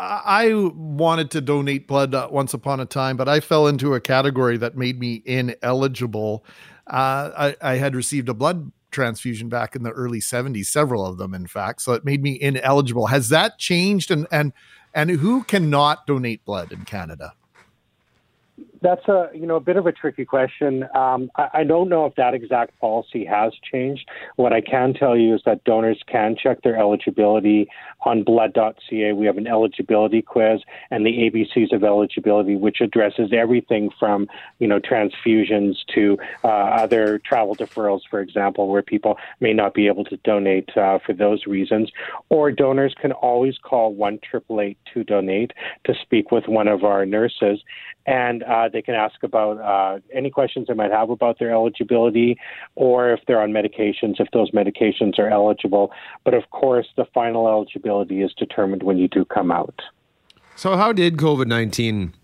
I 0.00 0.54
wanted 0.54 1.30
to 1.32 1.42
donate 1.42 1.86
blood 1.86 2.14
uh, 2.14 2.28
once 2.30 2.54
upon 2.54 2.80
a 2.80 2.86
time, 2.86 3.18
but 3.18 3.28
I 3.28 3.40
fell 3.40 3.66
into 3.66 3.94
a 3.94 4.00
category 4.00 4.56
that 4.56 4.74
made 4.74 4.98
me 4.98 5.22
ineligible. 5.26 6.42
Uh, 6.86 7.52
I, 7.62 7.72
I, 7.72 7.74
had 7.74 7.94
received 7.94 8.30
a 8.30 8.34
blood 8.34 8.72
transfusion 8.90 9.50
back 9.50 9.76
in 9.76 9.82
the 9.82 9.90
early 9.90 10.20
70s, 10.20 10.66
several 10.66 11.04
of 11.04 11.18
them, 11.18 11.34
in 11.34 11.46
fact. 11.46 11.82
So 11.82 11.92
it 11.92 12.04
made 12.04 12.22
me 12.22 12.40
ineligible. 12.40 13.08
Has 13.08 13.28
that 13.28 13.58
changed? 13.58 14.10
And 14.10 14.26
and 14.32 14.52
and 14.94 15.10
who 15.10 15.44
cannot 15.44 16.06
donate 16.06 16.44
blood 16.44 16.72
in 16.72 16.84
Canada? 16.84 17.34
That's 18.82 19.06
a 19.08 19.28
you 19.34 19.46
know 19.46 19.56
a 19.56 19.60
bit 19.60 19.76
of 19.76 19.86
a 19.86 19.92
tricky 19.92 20.24
question. 20.24 20.84
Um, 20.94 21.30
I, 21.36 21.48
I, 21.54 21.64
don't 21.64 21.90
know 21.90 22.06
if 22.06 22.14
that 22.14 22.32
exact 22.32 22.78
policy 22.80 23.26
has 23.26 23.52
changed. 23.70 24.08
What 24.36 24.54
I 24.54 24.62
can 24.62 24.94
tell 24.94 25.16
you 25.16 25.34
is 25.34 25.42
that 25.44 25.64
donors 25.64 26.02
can 26.06 26.34
check 26.34 26.62
their 26.62 26.78
eligibility 26.78 27.68
on 28.02 28.22
blood.ca. 28.22 29.12
We 29.12 29.26
have 29.26 29.36
an 29.36 29.46
eligibility 29.46 30.22
quiz 30.22 30.60
and 30.90 31.04
the 31.04 31.10
ABCs 31.10 31.74
of 31.74 31.84
eligibility, 31.84 32.56
which 32.56 32.80
addresses 32.80 33.32
everything 33.34 33.90
from 33.98 34.28
you 34.60 34.66
know 34.66 34.80
transfusions 34.80 35.76
to 35.94 36.16
uh, 36.42 36.48
other 36.48 37.18
travel 37.18 37.54
deferrals, 37.54 38.00
for 38.08 38.20
example, 38.20 38.68
where 38.68 38.82
people 38.82 39.18
may 39.40 39.52
not 39.52 39.74
be 39.74 39.88
able 39.88 40.04
to 40.04 40.16
donate 40.18 40.74
uh, 40.76 40.98
for 41.04 41.12
those 41.12 41.46
reasons. 41.46 41.90
Or 42.30 42.50
donors 42.50 42.94
can 42.98 43.12
always 43.12 43.58
call 43.58 43.92
one 43.92 44.20
triple 44.22 44.62
eight 44.62 44.78
to 44.94 45.04
donate 45.04 45.52
to 45.84 45.94
speak 46.00 46.32
with 46.32 46.48
one 46.48 46.66
of 46.66 46.82
our 46.82 47.04
nurses, 47.04 47.62
and 48.06 48.42
uh, 48.44 48.69
they 48.72 48.82
can 48.82 48.94
ask 48.94 49.22
about 49.22 49.58
uh, 49.58 50.00
any 50.12 50.30
questions 50.30 50.66
they 50.68 50.74
might 50.74 50.90
have 50.90 51.10
about 51.10 51.38
their 51.38 51.50
eligibility 51.50 52.38
or 52.74 53.12
if 53.12 53.20
they're 53.26 53.40
on 53.40 53.50
medications, 53.50 54.20
if 54.20 54.28
those 54.32 54.50
medications 54.50 55.18
are 55.18 55.28
eligible. 55.28 55.92
But 56.24 56.34
of 56.34 56.48
course, 56.50 56.88
the 56.96 57.06
final 57.12 57.48
eligibility 57.48 58.22
is 58.22 58.32
determined 58.34 58.82
when 58.82 58.98
you 58.98 59.08
do 59.08 59.24
come 59.24 59.50
out. 59.50 59.80
So, 60.56 60.76
how 60.76 60.92
did 60.92 61.16
COVID 61.16 61.46
19 61.46 62.14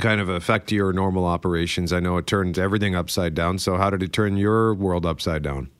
kind 0.00 0.20
of 0.20 0.28
affect 0.28 0.72
your 0.72 0.92
normal 0.92 1.26
operations? 1.26 1.92
I 1.92 2.00
know 2.00 2.16
it 2.16 2.26
turned 2.26 2.58
everything 2.58 2.94
upside 2.94 3.34
down. 3.34 3.58
So, 3.58 3.76
how 3.76 3.90
did 3.90 4.02
it 4.02 4.12
turn 4.12 4.36
your 4.36 4.74
world 4.74 5.04
upside 5.04 5.42
down? 5.42 5.70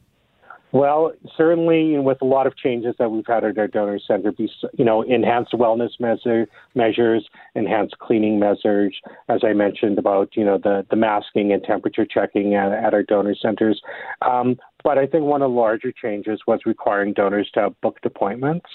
Well, 0.75 1.13
certainly 1.37 1.97
with 2.01 2.21
a 2.21 2.25
lot 2.25 2.49
of 2.49 2.57
changes 2.57 2.97
that 2.99 3.13
we've 3.13 3.25
had 3.25 3.45
at 3.45 3.57
our 3.57 3.69
donor 3.69 4.01
center, 4.05 4.33
you 4.37 4.85
know, 4.85 5.03
enhanced 5.03 5.53
wellness 5.53 6.01
measure, 6.01 6.49
measures, 6.75 7.29
enhanced 7.55 8.01
cleaning 8.01 8.41
measures, 8.41 8.93
as 9.29 9.43
I 9.45 9.53
mentioned 9.53 10.01
about, 10.01 10.31
you 10.37 10.45
know, 10.45 10.59
the, 10.59 10.85
the 10.91 10.97
masking 10.97 11.53
and 11.53 11.63
temperature 11.63 12.05
checking 12.05 12.57
at, 12.57 12.73
at 12.73 12.93
our 12.93 13.05
donor 13.05 13.37
centers. 13.41 13.81
Um, 14.23 14.57
but 14.83 14.99
I 14.99 15.07
think 15.07 15.23
one 15.23 15.43
of 15.43 15.53
the 15.53 15.57
larger 15.57 15.93
changes 15.93 16.41
was 16.45 16.59
requiring 16.67 17.13
donors 17.13 17.49
to 17.55 17.61
have 17.61 17.81
booked 17.81 18.05
appointments. 18.05 18.67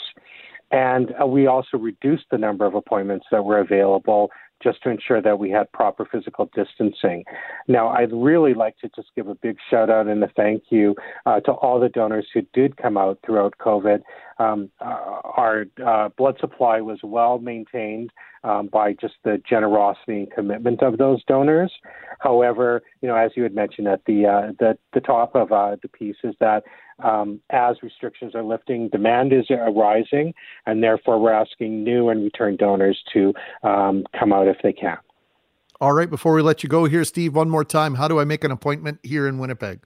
And 0.72 1.14
uh, 1.22 1.26
we 1.26 1.48
also 1.48 1.78
reduced 1.78 2.26
the 2.32 2.38
number 2.38 2.66
of 2.66 2.76
appointments 2.76 3.26
that 3.30 3.44
were 3.44 3.60
available 3.60 4.32
just 4.62 4.82
to 4.84 4.90
ensure 4.90 5.22
that 5.22 5.40
we 5.40 5.50
had 5.50 5.72
proper 5.72 6.06
physical 6.06 6.50
distancing. 6.56 7.24
Now, 7.68 7.90
I'd 7.90 8.12
really 8.12 8.54
like 8.54 8.78
to 8.80 8.90
just 8.96 9.10
give 9.16 9.28
a 9.28 9.36
big 9.36 9.58
shout 9.70 9.90
out 9.90 10.08
and 10.08 10.24
a 10.24 10.28
thank 10.36 10.64
you 10.70 10.96
uh, 11.26 11.40
to 11.42 11.52
all 11.52 11.80
the 11.80 11.90
donors 11.90 12.28
who 12.34 12.42
did 12.54 12.78
come 12.78 12.98
out 12.98 13.20
throughout 13.26 13.56
COVID. 13.60 14.02
Um, 14.40 14.70
uh, 14.80 15.22
our 15.24 15.66
uh, 15.86 16.10
blood 16.18 16.38
supply 16.40 16.82
was 16.82 17.00
well 17.04 17.40
maintained 17.40 18.12
um, 18.44 18.70
by 18.72 18.94
just 18.94 19.16
the 19.24 19.42
generosity 19.50 20.20
and 20.20 20.32
commitment 20.32 20.82
of 20.82 20.98
those 20.98 21.24
donors. 21.26 21.74
However, 22.20 22.82
you 23.02 23.08
know, 23.08 23.16
as 23.16 23.32
you 23.36 23.44
had 23.44 23.54
mentioned 23.54 23.88
at 23.88 24.02
the 24.06 24.26
uh, 24.26 24.52
the, 24.60 24.78
the 24.94 25.02
top 25.02 25.36
of 25.36 25.52
uh, 25.52 25.76
the 25.82 25.90
piece 25.90 26.16
is 26.24 26.36
that 26.40 26.64
um, 27.04 27.40
as 27.50 27.78
restrictions 27.82 28.36
are 28.36 28.44
lifting, 28.44 28.90
demand 28.90 29.34
is 29.34 29.46
rising, 29.50 30.34
and 30.66 30.84
therefore 30.84 31.20
we're 31.20 31.32
asking 31.32 31.84
new 31.84 32.10
and 32.10 32.24
return 32.24 32.56
donors 32.56 33.02
to 33.14 33.34
um, 33.64 34.04
come 34.18 34.34
out 34.34 34.48
if 34.48 34.58
they 34.64 34.74
can. 34.74 34.98
All 35.82 35.94
right, 35.94 36.10
before 36.10 36.34
we 36.34 36.42
let 36.42 36.62
you 36.62 36.70
go 36.70 36.86
here, 36.86 37.06
Steve, 37.06 37.36
one 37.36 37.50
more 37.50 37.64
time, 37.64 37.96
how 37.96 38.08
do 38.08 38.20
I 38.20 38.26
make 38.26 38.44
an 38.44 38.52
appointment 38.52 39.00
here 39.02 39.28
in 39.28 39.40
Winnipeg? 39.40 39.82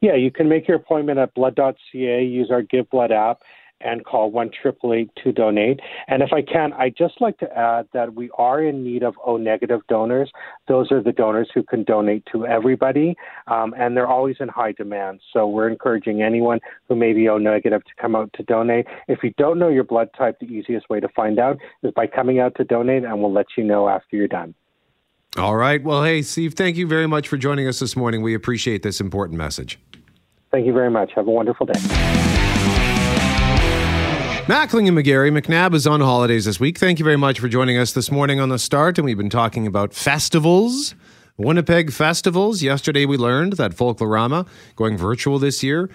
Yeah, 0.00 0.14
you 0.14 0.30
can 0.30 0.48
make 0.48 0.66
your 0.66 0.76
appointment 0.76 1.18
at 1.18 1.34
blood.ca, 1.34 2.24
use 2.24 2.50
our 2.50 2.62
Give 2.62 2.88
Blood 2.90 3.12
app, 3.12 3.40
and 3.80 4.04
call 4.04 4.30
1 4.30 4.50
to 4.64 5.32
donate. 5.32 5.80
And 6.08 6.22
if 6.22 6.32
I 6.32 6.42
can, 6.42 6.72
I'd 6.72 6.96
just 6.96 7.20
like 7.20 7.38
to 7.38 7.58
add 7.58 7.86
that 7.92 8.14
we 8.14 8.30
are 8.38 8.62
in 8.62 8.82
need 8.82 9.02
of 9.02 9.14
O 9.24 9.36
negative 9.36 9.80
donors. 9.88 10.30
Those 10.68 10.90
are 10.90 11.02
the 11.02 11.12
donors 11.12 11.50
who 11.54 11.62
can 11.62 11.84
donate 11.84 12.24
to 12.32 12.46
everybody, 12.46 13.14
um, 13.46 13.74
and 13.76 13.96
they're 13.96 14.06
always 14.06 14.36
in 14.40 14.48
high 14.48 14.72
demand. 14.72 15.20
So 15.32 15.46
we're 15.46 15.68
encouraging 15.68 16.22
anyone 16.22 16.60
who 16.88 16.96
may 16.96 17.12
be 17.12 17.28
O 17.28 17.38
negative 17.38 17.84
to 17.84 17.90
come 18.00 18.16
out 18.16 18.30
to 18.34 18.42
donate. 18.44 18.86
If 19.08 19.22
you 19.22 19.32
don't 19.36 19.58
know 19.58 19.68
your 19.68 19.84
blood 19.84 20.08
type, 20.16 20.38
the 20.40 20.46
easiest 20.46 20.88
way 20.88 21.00
to 21.00 21.08
find 21.08 21.38
out 21.38 21.58
is 21.82 21.92
by 21.94 22.06
coming 22.06 22.40
out 22.40 22.54
to 22.56 22.64
donate, 22.64 23.04
and 23.04 23.20
we'll 23.20 23.32
let 23.32 23.46
you 23.56 23.64
know 23.64 23.88
after 23.88 24.16
you're 24.16 24.28
done. 24.28 24.54
All 25.36 25.56
right. 25.56 25.82
Well, 25.82 26.04
hey, 26.04 26.22
Steve, 26.22 26.54
thank 26.54 26.76
you 26.76 26.86
very 26.86 27.08
much 27.08 27.26
for 27.26 27.36
joining 27.36 27.66
us 27.66 27.80
this 27.80 27.96
morning. 27.96 28.22
We 28.22 28.34
appreciate 28.34 28.84
this 28.84 29.00
important 29.00 29.36
message. 29.36 29.80
Thank 30.52 30.66
you 30.66 30.72
very 30.72 30.90
much. 30.90 31.10
Have 31.16 31.26
a 31.26 31.32
wonderful 31.32 31.66
day. 31.66 32.23
Mackling 34.46 34.86
and 34.86 34.98
McGarry, 34.98 35.32
McNabb 35.32 35.72
is 35.72 35.86
on 35.86 36.02
holidays 36.02 36.44
this 36.44 36.60
week. 36.60 36.76
Thank 36.76 36.98
you 36.98 37.04
very 37.04 37.16
much 37.16 37.40
for 37.40 37.48
joining 37.48 37.78
us 37.78 37.92
this 37.92 38.10
morning 38.10 38.40
on 38.40 38.50
the 38.50 38.58
start. 38.58 38.98
And 38.98 39.06
we've 39.06 39.16
been 39.16 39.30
talking 39.30 39.66
about 39.66 39.94
festivals, 39.94 40.94
Winnipeg 41.38 41.90
festivals. 41.90 42.62
Yesterday 42.62 43.06
we 43.06 43.16
learned 43.16 43.54
that 43.54 43.74
Folklorama 43.74 44.46
going 44.76 44.98
virtual 44.98 45.38
this 45.38 45.62
year, 45.62 45.88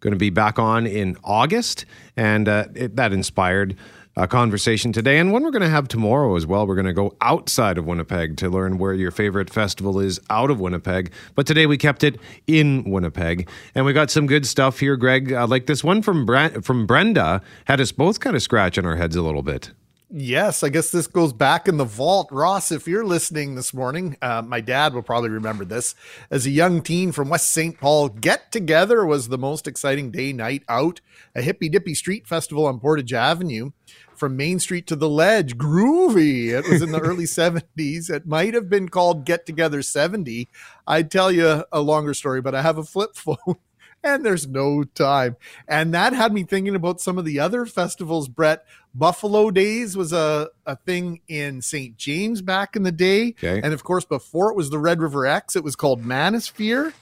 going 0.00 0.14
to 0.14 0.18
be 0.18 0.30
back 0.30 0.58
on 0.58 0.86
in 0.86 1.18
August, 1.22 1.84
and 2.16 2.48
uh, 2.48 2.68
it, 2.74 2.96
that 2.96 3.12
inspired 3.12 3.76
a 4.18 4.26
conversation 4.26 4.92
today 4.92 5.18
and 5.18 5.32
one 5.32 5.44
we're 5.44 5.52
going 5.52 5.62
to 5.62 5.68
have 5.68 5.86
tomorrow 5.86 6.34
as 6.34 6.44
well. 6.44 6.66
We're 6.66 6.74
going 6.74 6.86
to 6.86 6.92
go 6.92 7.14
outside 7.20 7.78
of 7.78 7.86
Winnipeg 7.86 8.36
to 8.38 8.50
learn 8.50 8.76
where 8.76 8.92
your 8.92 9.12
favorite 9.12 9.48
festival 9.48 10.00
is 10.00 10.20
out 10.28 10.50
of 10.50 10.58
Winnipeg. 10.58 11.12
But 11.36 11.46
today 11.46 11.66
we 11.66 11.78
kept 11.78 12.02
it 12.02 12.18
in 12.48 12.82
Winnipeg, 12.90 13.48
and 13.76 13.84
we 13.84 13.92
got 13.92 14.10
some 14.10 14.26
good 14.26 14.44
stuff 14.44 14.80
here, 14.80 14.96
Greg. 14.96 15.32
Uh, 15.32 15.46
like 15.46 15.66
this 15.66 15.84
one 15.84 16.02
from 16.02 16.26
Bre- 16.26 16.60
from 16.62 16.84
Brenda 16.84 17.40
had 17.66 17.80
us 17.80 17.92
both 17.92 18.18
kind 18.18 18.34
of 18.34 18.42
scratching 18.42 18.84
our 18.84 18.96
heads 18.96 19.14
a 19.14 19.22
little 19.22 19.42
bit. 19.42 19.70
Yes, 20.10 20.62
I 20.62 20.70
guess 20.70 20.90
this 20.90 21.06
goes 21.06 21.34
back 21.34 21.68
in 21.68 21.76
the 21.76 21.84
vault. 21.84 22.30
Ross, 22.32 22.72
if 22.72 22.88
you're 22.88 23.04
listening 23.04 23.54
this 23.54 23.74
morning, 23.74 24.16
uh, 24.22 24.40
my 24.40 24.62
dad 24.62 24.94
will 24.94 25.02
probably 25.02 25.28
remember 25.28 25.66
this. 25.66 25.94
As 26.30 26.46
a 26.46 26.50
young 26.50 26.80
teen 26.80 27.12
from 27.12 27.28
West 27.28 27.50
St. 27.50 27.78
Paul, 27.78 28.08
Get 28.08 28.50
Together 28.50 29.04
was 29.04 29.28
the 29.28 29.36
most 29.36 29.68
exciting 29.68 30.10
day 30.10 30.32
night 30.32 30.62
out, 30.66 31.02
a 31.34 31.42
hippy 31.42 31.68
dippy 31.68 31.94
street 31.94 32.26
festival 32.26 32.64
on 32.64 32.80
Portage 32.80 33.12
Avenue 33.12 33.72
from 34.18 34.36
Main 34.36 34.58
Street 34.58 34.86
to 34.88 34.96
the 34.96 35.08
Ledge. 35.08 35.56
Groovy. 35.56 36.48
It 36.48 36.68
was 36.68 36.82
in 36.82 36.92
the 36.92 37.00
early 37.02 37.24
70s. 37.24 38.10
It 38.10 38.26
might 38.26 38.54
have 38.54 38.68
been 38.68 38.88
called 38.88 39.24
Get 39.24 39.46
Together 39.46 39.82
70. 39.82 40.48
I'd 40.86 41.10
tell 41.10 41.30
you 41.30 41.64
a 41.72 41.80
longer 41.80 42.14
story, 42.14 42.40
but 42.40 42.54
I 42.54 42.62
have 42.62 42.78
a 42.78 42.84
flip 42.84 43.10
phone 43.14 43.56
and 44.02 44.24
there's 44.24 44.46
no 44.46 44.84
time. 44.84 45.36
And 45.66 45.92
that 45.94 46.12
had 46.12 46.32
me 46.32 46.44
thinking 46.44 46.74
about 46.74 47.00
some 47.00 47.18
of 47.18 47.24
the 47.24 47.40
other 47.40 47.66
festivals, 47.66 48.28
Brett. 48.28 48.64
Buffalo 48.94 49.50
Days 49.50 49.96
was 49.96 50.12
a, 50.12 50.48
a 50.66 50.76
thing 50.76 51.20
in 51.28 51.62
St. 51.62 51.96
James 51.96 52.42
back 52.42 52.74
in 52.76 52.82
the 52.82 52.92
day. 52.92 53.28
Okay. 53.38 53.60
And 53.62 53.72
of 53.72 53.84
course, 53.84 54.04
before 54.04 54.50
it 54.50 54.56
was 54.56 54.70
the 54.70 54.78
Red 54.78 55.00
River 55.00 55.26
X, 55.26 55.56
it 55.56 55.64
was 55.64 55.76
called 55.76 56.02
Manosphere. 56.02 56.92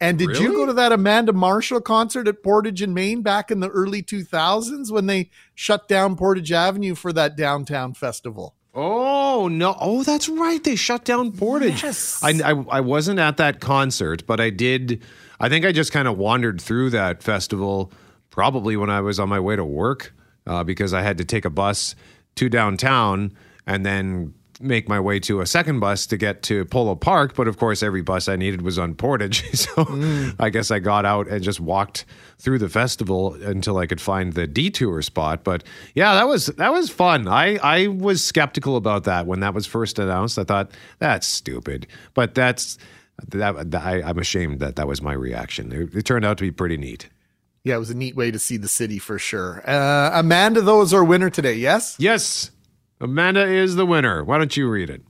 And 0.00 0.18
did 0.18 0.38
you 0.38 0.52
go 0.52 0.66
to 0.66 0.72
that 0.74 0.92
Amanda 0.92 1.32
Marshall 1.32 1.80
concert 1.80 2.28
at 2.28 2.42
Portage 2.42 2.82
and 2.82 2.94
Main 2.94 3.22
back 3.22 3.50
in 3.50 3.60
the 3.60 3.68
early 3.70 4.02
2000s 4.02 4.90
when 4.90 5.06
they 5.06 5.30
shut 5.54 5.88
down 5.88 6.16
Portage 6.16 6.52
Avenue 6.52 6.94
for 6.94 7.12
that 7.12 7.36
downtown 7.36 7.94
festival? 7.94 8.54
Oh 8.74 9.48
no! 9.48 9.74
Oh, 9.80 10.02
that's 10.02 10.28
right. 10.28 10.62
They 10.62 10.76
shut 10.76 11.06
down 11.06 11.32
Portage. 11.32 11.82
Yes. 11.82 12.22
I, 12.22 12.32
I 12.44 12.64
I 12.68 12.80
wasn't 12.80 13.18
at 13.18 13.38
that 13.38 13.58
concert, 13.58 14.26
but 14.26 14.38
I 14.38 14.50
did. 14.50 15.02
I 15.40 15.48
think 15.48 15.64
I 15.64 15.72
just 15.72 15.92
kind 15.92 16.06
of 16.06 16.18
wandered 16.18 16.60
through 16.60 16.90
that 16.90 17.22
festival, 17.22 17.90
probably 18.28 18.76
when 18.76 18.90
I 18.90 19.00
was 19.00 19.18
on 19.18 19.30
my 19.30 19.40
way 19.40 19.56
to 19.56 19.64
work, 19.64 20.14
uh, 20.46 20.62
because 20.62 20.92
I 20.92 21.00
had 21.00 21.16
to 21.18 21.24
take 21.24 21.46
a 21.46 21.50
bus 21.50 21.94
to 22.34 22.50
downtown 22.50 23.32
and 23.66 23.84
then 23.84 24.34
make 24.60 24.88
my 24.88 24.98
way 24.98 25.20
to 25.20 25.40
a 25.40 25.46
second 25.46 25.80
bus 25.80 26.06
to 26.06 26.16
get 26.16 26.42
to 26.44 26.64
Polo 26.66 26.94
Park. 26.94 27.34
But 27.34 27.48
of 27.48 27.58
course, 27.58 27.82
every 27.82 28.02
bus 28.02 28.28
I 28.28 28.36
needed 28.36 28.62
was 28.62 28.78
on 28.78 28.94
Portage, 28.94 29.44
so 29.54 30.34
I 30.38 30.50
guess 30.50 30.70
I 30.70 30.78
got 30.78 31.04
out 31.04 31.28
and 31.28 31.42
just 31.42 31.60
walked 31.60 32.04
through 32.38 32.58
the 32.58 32.68
festival 32.68 33.34
until 33.34 33.78
I 33.78 33.86
could 33.86 34.00
find 34.00 34.32
the 34.32 34.46
detour 34.46 35.02
spot. 35.02 35.44
But 35.44 35.64
yeah, 35.94 36.14
that 36.14 36.28
was 36.28 36.46
that 36.46 36.72
was 36.72 36.90
fun. 36.90 37.28
I 37.28 37.56
I 37.56 37.88
was 37.88 38.24
skeptical 38.24 38.76
about 38.76 39.04
that 39.04 39.26
when 39.26 39.40
that 39.40 39.54
was 39.54 39.66
first 39.66 39.98
announced. 39.98 40.38
I 40.38 40.44
thought 40.44 40.70
that's 40.98 41.26
stupid, 41.26 41.86
but 42.14 42.34
that's 42.34 42.78
that. 43.28 43.74
I, 43.74 44.02
I'm 44.02 44.18
ashamed 44.18 44.60
that 44.60 44.76
that 44.76 44.86
was 44.86 45.02
my 45.02 45.12
reaction. 45.12 45.72
It, 45.72 45.94
it 45.94 46.02
turned 46.04 46.24
out 46.24 46.38
to 46.38 46.44
be 46.44 46.50
pretty 46.50 46.76
neat. 46.76 47.08
Yeah, 47.64 47.74
it 47.74 47.78
was 47.80 47.90
a 47.90 47.96
neat 47.96 48.14
way 48.14 48.30
to 48.30 48.38
see 48.38 48.58
the 48.58 48.68
city 48.68 49.00
for 49.00 49.18
sure. 49.18 49.60
Uh, 49.68 50.10
Amanda, 50.14 50.60
is 50.82 50.94
our 50.94 51.02
winner 51.02 51.30
today, 51.30 51.54
yes? 51.54 51.96
Yes, 51.98 52.52
Amanda 52.98 53.46
is 53.46 53.76
the 53.76 53.84
winner. 53.84 54.24
Why 54.24 54.38
don't 54.38 54.56
you 54.56 54.68
read 54.70 54.88
it? 54.88 55.02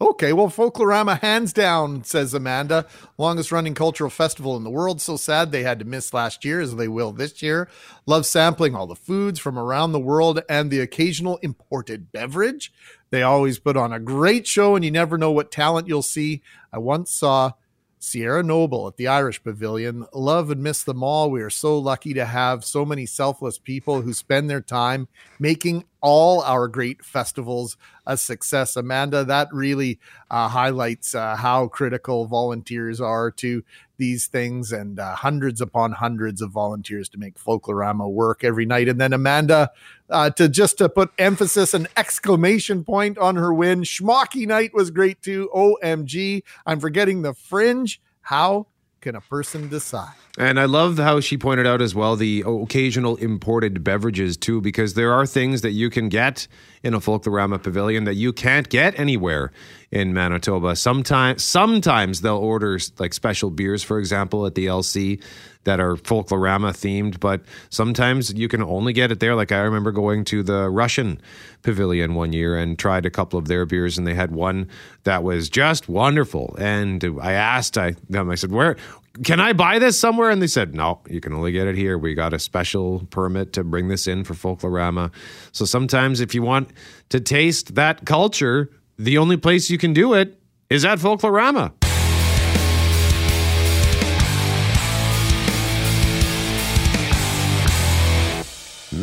Okay, 0.00 0.32
well, 0.32 0.48
Folklorama 0.48 1.20
hands 1.20 1.52
down, 1.52 2.04
says 2.04 2.34
Amanda. 2.34 2.86
Longest 3.16 3.50
running 3.50 3.74
cultural 3.74 4.10
festival 4.10 4.56
in 4.56 4.64
the 4.64 4.70
world. 4.70 5.00
So 5.00 5.16
sad 5.16 5.50
they 5.50 5.62
had 5.62 5.78
to 5.78 5.84
miss 5.84 6.14
last 6.14 6.44
year, 6.44 6.60
as 6.60 6.74
they 6.74 6.88
will 6.88 7.12
this 7.12 7.42
year. 7.42 7.68
Love 8.06 8.26
sampling 8.26 8.74
all 8.74 8.86
the 8.86 8.96
foods 8.96 9.38
from 9.38 9.58
around 9.58 9.92
the 9.92 10.00
world 10.00 10.40
and 10.48 10.70
the 10.70 10.80
occasional 10.80 11.38
imported 11.38 12.10
beverage. 12.10 12.72
They 13.10 13.22
always 13.22 13.58
put 13.58 13.76
on 13.76 13.92
a 13.92 14.00
great 14.00 14.46
show, 14.46 14.76
and 14.76 14.84
you 14.84 14.90
never 14.90 15.18
know 15.18 15.32
what 15.32 15.50
talent 15.52 15.88
you'll 15.88 16.02
see. 16.02 16.42
I 16.72 16.78
once 16.78 17.12
saw 17.12 17.52
Sierra 17.98 18.42
Noble 18.42 18.86
at 18.86 18.96
the 18.96 19.08
Irish 19.08 19.42
Pavilion. 19.42 20.06
Love 20.12 20.50
and 20.50 20.62
miss 20.62 20.82
them 20.84 21.02
all. 21.02 21.30
We 21.30 21.42
are 21.42 21.50
so 21.50 21.78
lucky 21.78 22.14
to 22.14 22.24
have 22.24 22.64
so 22.64 22.84
many 22.84 23.06
selfless 23.06 23.58
people 23.58 24.02
who 24.02 24.12
spend 24.12 24.48
their 24.48 24.60
time 24.60 25.08
making 25.38 25.84
all 26.00 26.42
our 26.42 26.68
great 26.68 27.04
festivals 27.04 27.76
a 28.06 28.16
success. 28.16 28.76
Amanda, 28.76 29.24
that 29.24 29.48
really 29.52 29.98
uh, 30.30 30.48
highlights 30.48 31.14
uh, 31.14 31.36
how 31.36 31.68
critical 31.68 32.26
volunteers 32.26 33.00
are 33.00 33.30
to 33.32 33.62
these 33.98 34.28
things 34.28 34.72
and 34.72 35.00
uh, 35.00 35.14
hundreds 35.16 35.60
upon 35.60 35.92
hundreds 35.92 36.40
of 36.40 36.50
volunteers 36.50 37.08
to 37.10 37.18
make 37.18 37.38
Folklorama 37.38 38.08
work 38.08 38.44
every 38.44 38.64
night. 38.64 38.88
And 38.88 39.00
then 39.00 39.12
Amanda, 39.12 39.70
uh, 40.10 40.30
to 40.30 40.48
just 40.48 40.78
to 40.78 40.88
put 40.88 41.10
emphasis 41.18 41.74
and 41.74 41.88
exclamation 41.96 42.84
point 42.84 43.18
on 43.18 43.36
her 43.36 43.52
win, 43.52 43.82
Schmocky 43.82 44.46
Night 44.46 44.72
was 44.74 44.90
great 44.90 45.22
too. 45.22 45.50
OMG. 45.54 46.42
I'm 46.66 46.80
forgetting 46.80 47.22
the 47.22 47.34
fringe. 47.34 48.00
How 48.22 48.66
can 49.00 49.14
a 49.14 49.20
person 49.20 49.68
decide? 49.68 50.12
And 50.38 50.58
I 50.58 50.66
love 50.66 50.98
how 50.98 51.20
she 51.20 51.36
pointed 51.36 51.66
out 51.66 51.80
as 51.82 51.94
well 51.94 52.16
the 52.16 52.44
occasional 52.46 53.16
imported 53.16 53.82
beverages 53.82 54.36
too, 54.36 54.60
because 54.60 54.94
there 54.94 55.12
are 55.12 55.26
things 55.26 55.62
that 55.62 55.72
you 55.72 55.90
can 55.90 56.08
get 56.08 56.46
in 56.82 56.94
a 56.94 57.00
Folklorama 57.00 57.62
pavilion 57.62 58.04
that 58.04 58.14
you 58.14 58.32
can't 58.32 58.68
get 58.68 58.98
anywhere 58.98 59.52
in 59.90 60.12
Manitoba. 60.12 60.76
Sometimes, 60.76 61.42
sometimes 61.42 62.20
they'll 62.20 62.36
order 62.36 62.78
like 62.98 63.14
special 63.14 63.50
beers, 63.50 63.82
for 63.82 63.98
example, 63.98 64.46
at 64.46 64.54
the 64.54 64.66
LC 64.66 65.22
that 65.64 65.80
are 65.80 65.96
Folklorama 65.96 66.72
themed, 66.72 67.20
but 67.20 67.42
sometimes 67.70 68.32
you 68.32 68.48
can 68.48 68.62
only 68.62 68.92
get 68.92 69.12
it 69.12 69.20
there. 69.20 69.34
Like 69.34 69.52
I 69.52 69.58
remember 69.58 69.92
going 69.92 70.24
to 70.26 70.42
the 70.42 70.70
Russian 70.70 71.20
pavilion 71.62 72.14
one 72.14 72.32
year 72.32 72.56
and 72.56 72.78
tried 72.78 73.04
a 73.04 73.10
couple 73.10 73.38
of 73.38 73.48
their 73.48 73.66
beers, 73.66 73.98
and 73.98 74.06
they 74.06 74.14
had 74.14 74.32
one 74.32 74.68
that 75.04 75.22
was 75.22 75.48
just 75.48 75.88
wonderful. 75.88 76.56
And 76.58 77.04
I 77.20 77.32
asked, 77.32 77.76
I 77.76 77.96
them, 78.08 78.30
I 78.30 78.34
said, 78.34 78.52
"Where 78.52 78.76
can 79.24 79.40
I 79.40 79.52
buy 79.52 79.78
this 79.78 79.98
somewhere?" 79.98 80.30
And 80.30 80.40
they 80.40 80.46
said, 80.46 80.74
"No, 80.74 81.00
you 81.08 81.20
can 81.20 81.32
only 81.32 81.52
get 81.52 81.66
it 81.66 81.76
here. 81.76 81.98
We 81.98 82.14
got 82.14 82.32
a 82.32 82.38
special 82.38 83.06
permit 83.10 83.52
to 83.54 83.64
bring 83.64 83.88
this 83.88 84.06
in 84.06 84.24
for 84.24 84.34
Folklorama." 84.34 85.10
So 85.52 85.64
sometimes, 85.64 86.20
if 86.20 86.34
you 86.34 86.42
want 86.42 86.70
to 87.10 87.20
taste 87.20 87.74
that 87.74 88.04
culture, 88.06 88.70
the 88.98 89.18
only 89.18 89.36
place 89.36 89.70
you 89.70 89.78
can 89.78 89.92
do 89.92 90.14
it 90.14 90.40
is 90.70 90.84
at 90.84 90.98
Folklorama. 90.98 91.87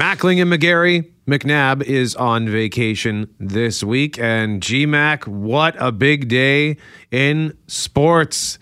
Mackling 0.05 0.39
and 0.39 0.51
McGarry. 0.51 1.09
McNabb 1.27 1.81
is 1.81 2.15
on 2.15 2.47
vacation 2.47 3.27
this 3.39 3.83
week. 3.83 4.19
And 4.19 4.61
GMAC, 4.61 5.25
what 5.25 5.75
a 5.79 5.91
big 5.91 6.27
day 6.27 6.77
in 7.09 7.57
sports. 7.65 8.59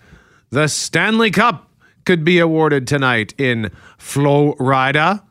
The 0.48 0.68
Stanley 0.68 1.30
Cup 1.30 1.70
could 2.06 2.24
be 2.24 2.38
awarded 2.38 2.86
tonight 2.86 3.34
in 3.36 3.70
Florida. 3.98 5.22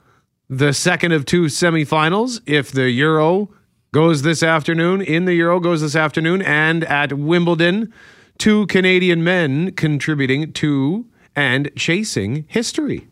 The 0.47 0.71
second 0.71 1.13
of 1.13 1.25
two 1.25 1.45
semifinals. 1.45 2.41
If 2.45 2.71
the 2.71 2.91
Euro 2.91 3.49
goes 3.91 4.21
this 4.21 4.43
afternoon, 4.43 5.01
in 5.01 5.25
the 5.25 5.33
Euro 5.33 5.59
goes 5.59 5.81
this 5.81 5.95
afternoon, 5.95 6.43
and 6.43 6.83
at 6.83 7.13
Wimbledon, 7.13 7.91
two 8.37 8.67
Canadian 8.67 9.23
men 9.23 9.71
contributing 9.71 10.53
to 10.53 11.07
and 11.35 11.71
chasing 11.75 12.45
history. 12.49 13.07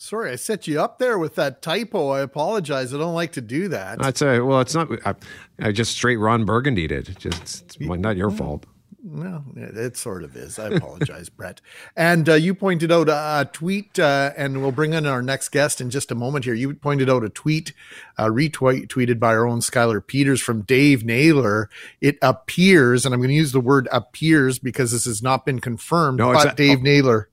Sorry, 0.00 0.30
I 0.30 0.36
set 0.36 0.68
you 0.68 0.80
up 0.80 0.98
there 0.98 1.18
with 1.18 1.34
that 1.34 1.60
typo. 1.60 2.10
I 2.10 2.20
apologize. 2.20 2.94
I 2.94 2.98
don't 2.98 3.14
like 3.14 3.32
to 3.32 3.40
do 3.40 3.66
that. 3.68 3.98
That's 3.98 4.22
a 4.22 4.40
well. 4.40 4.60
It's 4.60 4.74
not. 4.74 4.88
I, 5.04 5.14
I 5.60 5.72
just 5.72 5.92
straight 5.92 6.18
Ron 6.18 6.44
Burgundy 6.44 6.86
did. 6.86 7.16
Just 7.18 7.32
it's 7.42 7.80
not 7.80 8.16
your 8.16 8.30
fault. 8.30 8.64
No, 9.02 9.42
it, 9.56 9.76
it 9.76 9.96
sort 9.96 10.22
of 10.22 10.36
is. 10.36 10.58
I 10.58 10.68
apologize, 10.68 11.28
Brett. 11.36 11.60
And 11.96 12.28
uh, 12.28 12.34
you 12.34 12.54
pointed 12.54 12.92
out 12.92 13.08
a 13.08 13.48
tweet, 13.52 13.98
uh, 13.98 14.32
and 14.36 14.60
we'll 14.60 14.72
bring 14.72 14.92
in 14.92 15.06
our 15.06 15.22
next 15.22 15.48
guest 15.48 15.80
in 15.80 15.90
just 15.90 16.10
a 16.10 16.14
moment 16.14 16.44
here. 16.44 16.54
You 16.54 16.74
pointed 16.74 17.08
out 17.08 17.24
a 17.24 17.28
tweet, 17.28 17.72
uh, 18.18 18.26
retweet 18.26 19.18
by 19.18 19.28
our 19.28 19.46
own 19.46 19.60
Skylar 19.60 20.04
Peters 20.06 20.40
from 20.40 20.62
Dave 20.62 21.04
Naylor. 21.04 21.70
It 22.00 22.18
appears, 22.22 23.04
and 23.04 23.14
I'm 23.14 23.20
going 23.20 23.30
to 23.30 23.34
use 23.34 23.52
the 23.52 23.60
word 23.60 23.88
appears 23.92 24.58
because 24.58 24.92
this 24.92 25.06
has 25.06 25.22
not 25.22 25.46
been 25.46 25.60
confirmed, 25.60 26.18
No, 26.18 26.32
it's 26.32 26.44
but 26.44 26.52
a- 26.54 26.56
Dave 26.56 26.78
oh. 26.80 26.82
Naylor. 26.82 27.28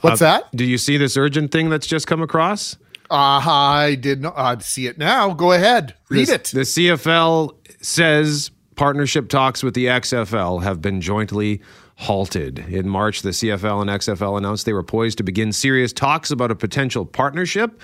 What's 0.00 0.22
Uh, 0.22 0.38
that? 0.38 0.56
Do 0.56 0.64
you 0.64 0.78
see 0.78 0.96
this 0.96 1.16
urgent 1.16 1.50
thing 1.52 1.70
that's 1.70 1.86
just 1.86 2.06
come 2.06 2.22
across? 2.22 2.76
Uh, 3.10 3.40
I 3.46 3.96
did 4.00 4.22
not 4.22 4.34
uh, 4.36 4.58
see 4.60 4.86
it 4.86 4.98
now. 4.98 5.32
Go 5.34 5.52
ahead. 5.52 5.94
Read 6.08 6.28
The- 6.28 6.34
it. 6.34 6.44
The 6.52 6.60
CFL 6.64 7.54
says 7.80 8.50
partnership 8.76 9.28
talks 9.28 9.62
with 9.62 9.74
the 9.74 9.86
XFL 9.86 10.62
have 10.62 10.80
been 10.80 11.00
jointly 11.00 11.60
halted. 11.96 12.58
In 12.68 12.88
March, 12.88 13.22
the 13.22 13.30
CFL 13.30 13.80
and 13.82 13.90
XFL 13.90 14.36
announced 14.36 14.66
they 14.66 14.72
were 14.72 14.82
poised 14.82 15.18
to 15.18 15.22
begin 15.24 15.52
serious 15.52 15.92
talks 15.92 16.30
about 16.30 16.50
a 16.50 16.56
potential 16.56 17.04
partnership. 17.06 17.80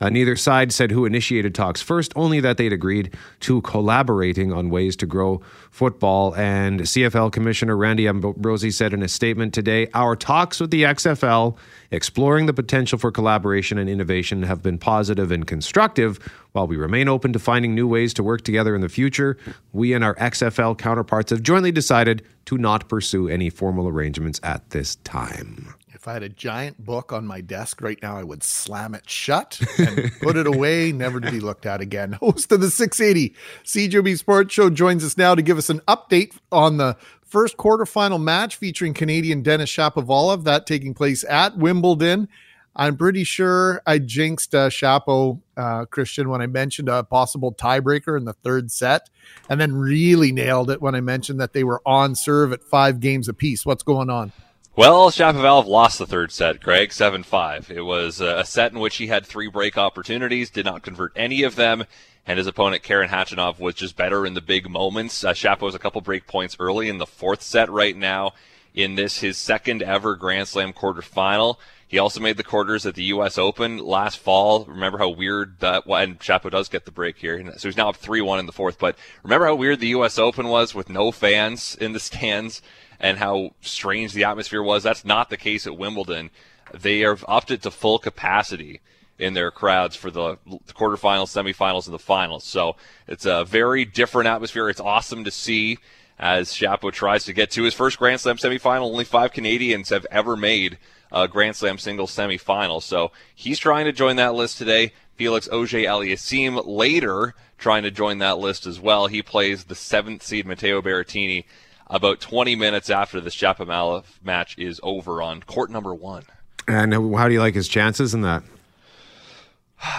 Uh, 0.00 0.08
neither 0.08 0.34
side 0.34 0.72
said 0.72 0.90
who 0.90 1.04
initiated 1.04 1.54
talks 1.54 1.82
first, 1.82 2.12
only 2.16 2.40
that 2.40 2.56
they'd 2.56 2.72
agreed 2.72 3.14
to 3.40 3.60
collaborating 3.62 4.52
on 4.52 4.70
ways 4.70 4.96
to 4.96 5.06
grow 5.06 5.40
football. 5.70 6.34
And 6.36 6.80
CFL 6.80 7.32
Commissioner 7.32 7.76
Randy 7.76 8.08
Ambrosie 8.08 8.70
said 8.70 8.94
in 8.94 9.02
a 9.02 9.08
statement 9.08 9.52
today 9.52 9.88
Our 9.94 10.16
talks 10.16 10.60
with 10.60 10.70
the 10.70 10.84
XFL, 10.84 11.56
exploring 11.90 12.46
the 12.46 12.54
potential 12.54 12.98
for 12.98 13.12
collaboration 13.12 13.78
and 13.78 13.90
innovation, 13.90 14.42
have 14.44 14.62
been 14.62 14.78
positive 14.78 15.30
and 15.30 15.46
constructive. 15.46 16.18
While 16.52 16.66
we 16.66 16.76
remain 16.76 17.08
open 17.08 17.32
to 17.32 17.38
finding 17.38 17.74
new 17.74 17.86
ways 17.86 18.14
to 18.14 18.22
work 18.22 18.42
together 18.42 18.74
in 18.74 18.80
the 18.80 18.88
future, 18.88 19.36
we 19.72 19.92
and 19.92 20.02
our 20.02 20.14
XFL 20.16 20.78
counterparts 20.78 21.30
have 21.30 21.42
jointly 21.42 21.72
decided 21.72 22.22
to 22.46 22.58
not 22.58 22.88
pursue 22.88 23.28
any 23.28 23.50
formal 23.50 23.86
arrangements 23.86 24.40
at 24.42 24.68
this 24.70 24.96
time. 24.96 25.74
If 26.00 26.08
I 26.08 26.14
had 26.14 26.22
a 26.22 26.30
giant 26.30 26.82
book 26.82 27.12
on 27.12 27.26
my 27.26 27.42
desk 27.42 27.82
right 27.82 27.98
now, 28.00 28.16
I 28.16 28.24
would 28.24 28.42
slam 28.42 28.94
it 28.94 29.06
shut 29.06 29.60
and 29.78 30.10
put 30.22 30.38
it 30.38 30.46
away, 30.46 30.92
never 30.94 31.20
to 31.20 31.30
be 31.30 31.40
looked 31.40 31.66
at 31.66 31.82
again. 31.82 32.12
Host 32.22 32.50
of 32.52 32.62
the 32.62 32.70
680 32.70 33.34
CJOB 33.64 34.16
Sports 34.16 34.54
Show 34.54 34.70
joins 34.70 35.04
us 35.04 35.18
now 35.18 35.34
to 35.34 35.42
give 35.42 35.58
us 35.58 35.68
an 35.68 35.80
update 35.80 36.38
on 36.50 36.78
the 36.78 36.96
first 37.22 37.58
quarterfinal 37.58 38.18
match 38.18 38.56
featuring 38.56 38.94
Canadian 38.94 39.42
Denis 39.42 39.68
Shapovalov, 39.68 40.44
that 40.44 40.66
taking 40.66 40.94
place 40.94 41.22
at 41.24 41.58
Wimbledon. 41.58 42.30
I'm 42.74 42.96
pretty 42.96 43.24
sure 43.24 43.82
I 43.86 43.98
jinxed 43.98 44.54
uh, 44.54 44.70
Shapo, 44.70 45.42
uh, 45.58 45.84
Christian, 45.84 46.30
when 46.30 46.40
I 46.40 46.46
mentioned 46.46 46.88
a 46.88 47.04
possible 47.04 47.52
tiebreaker 47.52 48.16
in 48.16 48.24
the 48.24 48.32
third 48.32 48.70
set, 48.70 49.10
and 49.50 49.60
then 49.60 49.74
really 49.74 50.32
nailed 50.32 50.70
it 50.70 50.80
when 50.80 50.94
I 50.94 51.02
mentioned 51.02 51.42
that 51.42 51.52
they 51.52 51.62
were 51.62 51.82
on 51.84 52.14
serve 52.14 52.54
at 52.54 52.64
five 52.64 53.00
games 53.00 53.28
apiece. 53.28 53.66
What's 53.66 53.82
going 53.82 54.08
on? 54.08 54.32
Well, 54.80 55.10
Shapovalov 55.10 55.66
lost 55.66 55.98
the 55.98 56.06
third 56.06 56.32
set, 56.32 56.62
Greg, 56.62 56.88
7-5. 56.88 57.68
It 57.68 57.82
was 57.82 58.22
uh, 58.22 58.36
a 58.38 58.46
set 58.46 58.72
in 58.72 58.80
which 58.80 58.96
he 58.96 59.08
had 59.08 59.26
three 59.26 59.46
break 59.46 59.76
opportunities, 59.76 60.48
did 60.48 60.64
not 60.64 60.80
convert 60.80 61.12
any 61.14 61.42
of 61.42 61.54
them, 61.54 61.84
and 62.26 62.38
his 62.38 62.46
opponent, 62.46 62.82
Karen 62.82 63.10
Khachanov, 63.10 63.60
was 63.60 63.74
just 63.74 63.94
better 63.94 64.24
in 64.24 64.32
the 64.32 64.40
big 64.40 64.70
moments. 64.70 65.22
Uh, 65.22 65.34
was 65.60 65.74
a 65.74 65.78
couple 65.78 66.00
break 66.00 66.26
points 66.26 66.56
early 66.58 66.88
in 66.88 66.96
the 66.96 67.04
fourth 67.04 67.42
set 67.42 67.68
right 67.68 67.94
now 67.94 68.32
in 68.74 68.94
this, 68.94 69.18
his 69.18 69.36
second 69.36 69.82
ever 69.82 70.16
Grand 70.16 70.48
Slam 70.48 70.72
quarterfinal. 70.72 71.56
He 71.86 71.98
also 71.98 72.20
made 72.20 72.38
the 72.38 72.42
quarters 72.42 72.86
at 72.86 72.94
the 72.94 73.04
U.S. 73.04 73.36
Open 73.36 73.76
last 73.76 74.18
fall. 74.18 74.64
Remember 74.64 74.96
how 74.96 75.10
weird 75.10 75.58
that, 75.58 75.86
well, 75.86 76.02
and 76.02 76.18
Shapo 76.20 76.50
does 76.50 76.70
get 76.70 76.86
the 76.86 76.90
break 76.90 77.18
here. 77.18 77.52
So 77.58 77.68
he's 77.68 77.76
now 77.76 77.90
up 77.90 78.00
3-1 78.00 78.38
in 78.38 78.46
the 78.46 78.52
fourth, 78.52 78.78
but 78.78 78.96
remember 79.22 79.44
how 79.44 79.56
weird 79.56 79.80
the 79.80 79.88
U.S. 79.88 80.18
Open 80.18 80.48
was 80.48 80.74
with 80.74 80.88
no 80.88 81.12
fans 81.12 81.76
in 81.78 81.92
the 81.92 82.00
stands? 82.00 82.62
And 83.00 83.18
how 83.18 83.50
strange 83.60 84.12
the 84.12 84.24
atmosphere 84.24 84.62
was. 84.62 84.82
That's 84.82 85.04
not 85.04 85.30
the 85.30 85.36
case 85.36 85.66
at 85.66 85.76
Wimbledon. 85.76 86.30
They 86.72 87.00
have 87.00 87.24
opted 87.26 87.62
to 87.62 87.70
full 87.70 87.98
capacity 87.98 88.80
in 89.18 89.34
their 89.34 89.50
crowds 89.50 89.96
for 89.96 90.10
the 90.10 90.36
quarterfinals, 90.68 91.28
semifinals, 91.28 91.86
and 91.86 91.94
the 91.94 91.98
finals. 91.98 92.44
So 92.44 92.76
it's 93.06 93.26
a 93.26 93.44
very 93.44 93.84
different 93.84 94.28
atmosphere. 94.28 94.68
It's 94.68 94.80
awesome 94.80 95.24
to 95.24 95.30
see 95.30 95.78
as 96.18 96.50
Shapo 96.50 96.92
tries 96.92 97.24
to 97.24 97.32
get 97.32 97.50
to 97.52 97.62
his 97.62 97.74
first 97.74 97.98
Grand 97.98 98.20
Slam 98.20 98.36
semifinal. 98.36 98.82
Only 98.82 99.04
five 99.04 99.32
Canadians 99.32 99.88
have 99.88 100.06
ever 100.10 100.36
made 100.36 100.78
a 101.10 101.26
Grand 101.26 101.56
Slam 101.56 101.78
singles 101.78 102.12
semifinal. 102.12 102.82
So 102.82 103.10
he's 103.34 103.58
trying 103.58 103.86
to 103.86 103.92
join 103.92 104.16
that 104.16 104.34
list 104.34 104.58
today. 104.58 104.92
Felix 105.16 105.48
Auger 105.48 105.78
Aliassime 105.78 106.62
later 106.66 107.34
trying 107.58 107.82
to 107.82 107.90
join 107.90 108.18
that 108.18 108.38
list 108.38 108.66
as 108.66 108.80
well. 108.80 109.06
He 109.06 109.22
plays 109.22 109.64
the 109.64 109.74
seventh 109.74 110.22
seed 110.22 110.46
Matteo 110.46 110.80
Berrettini 110.80 111.44
about 111.90 112.20
20 112.20 112.54
minutes 112.54 112.88
after 112.88 113.20
the 113.20 113.30
Shapovalov 113.30 114.04
match 114.22 114.56
is 114.56 114.80
over 114.82 115.20
on 115.20 115.42
court 115.42 115.70
number 115.70 115.92
one. 115.92 116.22
And 116.68 116.94
how 116.94 117.26
do 117.26 117.34
you 117.34 117.40
like 117.40 117.54
his 117.54 117.68
chances 117.68 118.14
in 118.14 118.22
that? 118.22 118.44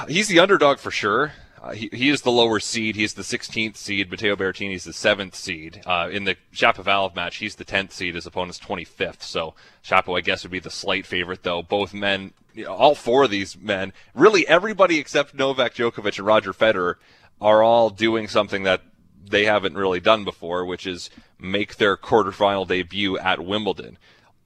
He's 0.07 0.29
the 0.29 0.39
underdog 0.39 0.79
for 0.79 0.89
sure. 0.89 1.33
Uh, 1.61 1.73
he, 1.73 1.89
he 1.91 2.09
is 2.09 2.21
the 2.21 2.31
lower 2.31 2.59
seed. 2.59 2.95
He's 2.95 3.13
the 3.13 3.21
16th 3.21 3.75
seed. 3.75 4.09
Matteo 4.09 4.35
Berrettini 4.35 4.73
is 4.73 4.85
the 4.85 4.91
7th 4.91 5.35
seed. 5.35 5.81
Uh, 5.85 6.09
in 6.11 6.23
the 6.23 6.35
Shapovalov 6.53 7.15
match, 7.15 7.37
he's 7.37 7.55
the 7.55 7.65
10th 7.65 7.91
seed. 7.91 8.15
His 8.15 8.25
opponent's 8.25 8.59
25th. 8.59 9.21
So 9.21 9.53
Shapo, 9.83 10.17
I 10.17 10.21
guess, 10.21 10.43
would 10.43 10.51
be 10.51 10.59
the 10.59 10.71
slight 10.71 11.05
favorite, 11.05 11.43
though. 11.43 11.61
Both 11.61 11.93
men, 11.93 12.33
you 12.53 12.65
know, 12.65 12.73
all 12.73 12.95
four 12.95 13.23
of 13.23 13.29
these 13.29 13.57
men, 13.57 13.93
really 14.15 14.47
everybody 14.47 14.97
except 14.97 15.35
Novak 15.35 15.75
Djokovic 15.75 16.17
and 16.17 16.25
Roger 16.25 16.53
Federer 16.53 16.95
are 17.39 17.61
all 17.61 17.89
doing 17.89 18.27
something 18.27 18.63
that 18.63 18.81
they 19.23 19.45
haven't 19.45 19.75
really 19.75 19.99
done 19.99 20.23
before, 20.23 20.65
which 20.65 20.87
is 20.87 21.09
make 21.39 21.77
their 21.77 21.97
quarterfinal 21.97 22.67
debut 22.67 23.17
at 23.17 23.43
Wimbledon. 23.43 23.97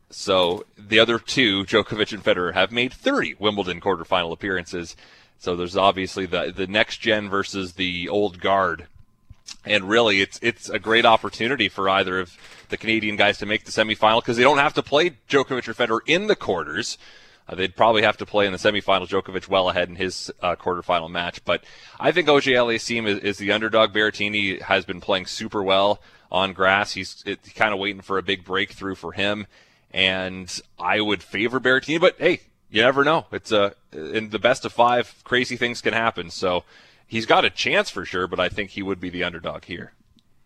So 0.09 0.65
the 0.77 0.99
other 0.99 1.19
two, 1.19 1.63
Djokovic 1.65 2.13
and 2.13 2.23
Federer, 2.23 2.53
have 2.53 2.71
made 2.71 2.93
30 2.93 3.35
Wimbledon 3.39 3.81
quarterfinal 3.81 4.31
appearances. 4.31 4.95
So 5.37 5.55
there's 5.55 5.75
obviously 5.75 6.25
the 6.25 6.53
the 6.55 6.67
next 6.67 6.97
gen 6.97 7.29
versus 7.29 7.73
the 7.73 8.07
old 8.07 8.39
guard, 8.39 8.87
and 9.65 9.89
really 9.89 10.21
it's 10.21 10.39
it's 10.41 10.69
a 10.69 10.79
great 10.79 11.05
opportunity 11.05 11.67
for 11.67 11.89
either 11.89 12.19
of 12.19 12.37
the 12.69 12.77
Canadian 12.77 13.15
guys 13.15 13.37
to 13.39 13.45
make 13.45 13.65
the 13.65 13.71
semifinal 13.71 14.21
because 14.21 14.37
they 14.37 14.43
don't 14.43 14.57
have 14.57 14.73
to 14.75 14.83
play 14.83 15.11
Djokovic 15.29 15.67
or 15.67 15.73
Federer 15.73 15.99
in 16.05 16.27
the 16.27 16.35
quarters. 16.35 16.97
Uh, 17.47 17.55
they'd 17.55 17.75
probably 17.75 18.01
have 18.01 18.17
to 18.17 18.25
play 18.25 18.45
in 18.45 18.51
the 18.51 18.57
semifinal. 18.57 19.07
Djokovic 19.07 19.47
well 19.47 19.69
ahead 19.69 19.89
in 19.89 19.95
his 19.95 20.31
uh, 20.41 20.55
quarterfinal 20.55 21.09
match, 21.09 21.43
but 21.45 21.63
I 21.99 22.11
think 22.11 22.27
Auger 22.27 22.51
Aliassime 22.51 23.07
is, 23.07 23.19
is 23.19 23.37
the 23.37 23.51
underdog. 23.51 23.93
Berrettini 23.93 24.61
has 24.61 24.85
been 24.85 25.01
playing 25.01 25.27
super 25.27 25.61
well 25.61 26.01
on 26.31 26.53
grass. 26.53 26.93
He's 26.93 27.23
kind 27.55 27.73
of 27.73 27.79
waiting 27.79 28.01
for 28.01 28.17
a 28.17 28.23
big 28.23 28.43
breakthrough 28.43 28.95
for 28.95 29.11
him, 29.11 29.47
and 29.91 30.59
I 30.79 31.01
would 31.01 31.21
favor 31.21 31.59
Berrettini. 31.59 32.01
But 32.01 32.15
hey, 32.17 32.41
you 32.69 32.81
never 32.81 33.03
know. 33.03 33.25
It's 33.31 33.51
a 33.51 33.75
in 33.91 34.29
the 34.29 34.39
best 34.39 34.65
of 34.65 34.73
five, 34.73 35.23
crazy 35.23 35.55
things 35.55 35.81
can 35.81 35.93
happen. 35.93 36.29
So 36.29 36.63
he's 37.07 37.25
got 37.25 37.45
a 37.45 37.49
chance 37.49 37.89
for 37.89 38.05
sure, 38.05 38.27
but 38.27 38.39
I 38.39 38.49
think 38.49 38.71
he 38.71 38.83
would 38.83 38.99
be 38.99 39.09
the 39.09 39.23
underdog 39.23 39.65
here. 39.65 39.93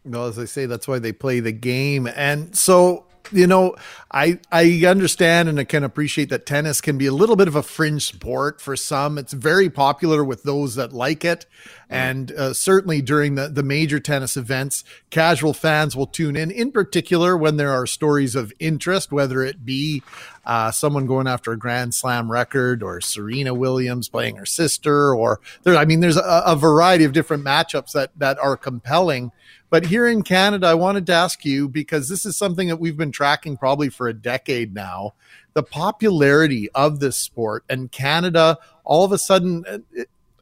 Well, 0.06 0.28
as 0.28 0.40
I 0.40 0.46
say, 0.46 0.66
that's 0.66 0.88
why 0.88 1.00
they 1.00 1.12
play 1.12 1.40
the 1.40 1.52
game. 1.52 2.08
And 2.08 2.56
so, 2.56 3.06
you 3.32 3.48
know, 3.48 3.76
I 4.12 4.40
I 4.52 4.84
understand 4.86 5.50
and 5.50 5.60
I 5.60 5.64
can 5.64 5.84
appreciate 5.84 6.30
that 6.30 6.46
tennis 6.46 6.82
can 6.82 6.98
be 6.98 7.06
a 7.06 7.14
little 7.14 7.36
bit 7.36 7.48
of 7.48 7.56
a 7.56 7.64
fringe 7.64 8.06
sport 8.06 8.60
for 8.62 8.76
some. 8.76 9.18
It's 9.18 9.34
very 9.34 9.70
popular 9.70 10.24
with 10.24 10.44
those 10.44 10.76
that 10.76 10.94
like 10.94 11.24
it. 11.24 11.46
And 11.90 12.32
uh, 12.32 12.54
certainly 12.54 13.02
during 13.02 13.36
the, 13.36 13.48
the 13.48 13.64
major 13.64 14.00
tennis 14.00 14.38
events, 14.38 14.84
casual 15.10 15.54
fans 15.54 15.96
will 15.96 16.06
tune 16.06 16.36
in, 16.36 16.52
in 16.52 16.72
particular 16.72 17.36
when 17.36 17.58
there 17.58 17.72
are 17.72 17.88
stories 17.88 18.36
of 18.36 18.54
interest, 18.60 19.12
whether 19.12 19.44
it 19.44 19.66
be 19.66 20.04
uh, 20.50 20.72
someone 20.72 21.06
going 21.06 21.28
after 21.28 21.52
a 21.52 21.58
Grand 21.58 21.94
Slam 21.94 22.32
record 22.32 22.82
or 22.82 23.00
Serena 23.02 23.54
Williams 23.54 24.10
playing 24.10 24.36
her 24.36 24.48
sister, 24.48 25.14
or 25.14 25.40
there, 25.62 25.78
I 25.78 25.86
mean, 25.86 26.00
there's 26.00 26.18
a, 26.18 26.42
a 26.44 26.56
variety 26.56 27.04
of 27.04 27.14
different 27.14 27.46
matchups 27.46 27.92
that, 27.92 28.10
that 28.18 28.40
are 28.40 28.58
compelling. 28.58 29.32
But 29.70 29.86
here 29.86 30.08
in 30.08 30.24
Canada, 30.24 30.66
I 30.66 30.74
wanted 30.74 31.06
to 31.06 31.14
ask 31.14 31.46
you 31.46 31.70
because 31.70 32.10
this 32.10 32.26
is 32.26 32.36
something 32.36 32.68
that 32.68 32.78
we've 32.78 32.98
been 32.98 33.12
tracking 33.12 33.58
probably 33.58 33.90
for 33.90 34.08
a 34.08 34.14
decade 34.14 34.74
now 34.74 35.14
the 35.54 35.62
popularity 35.62 36.70
of 36.72 37.00
this 37.00 37.18
sport 37.18 37.64
and 37.70 37.92
Canada 37.92 38.58
all 38.84 39.06
of 39.06 39.12
a 39.12 39.20
sudden. 39.20 39.86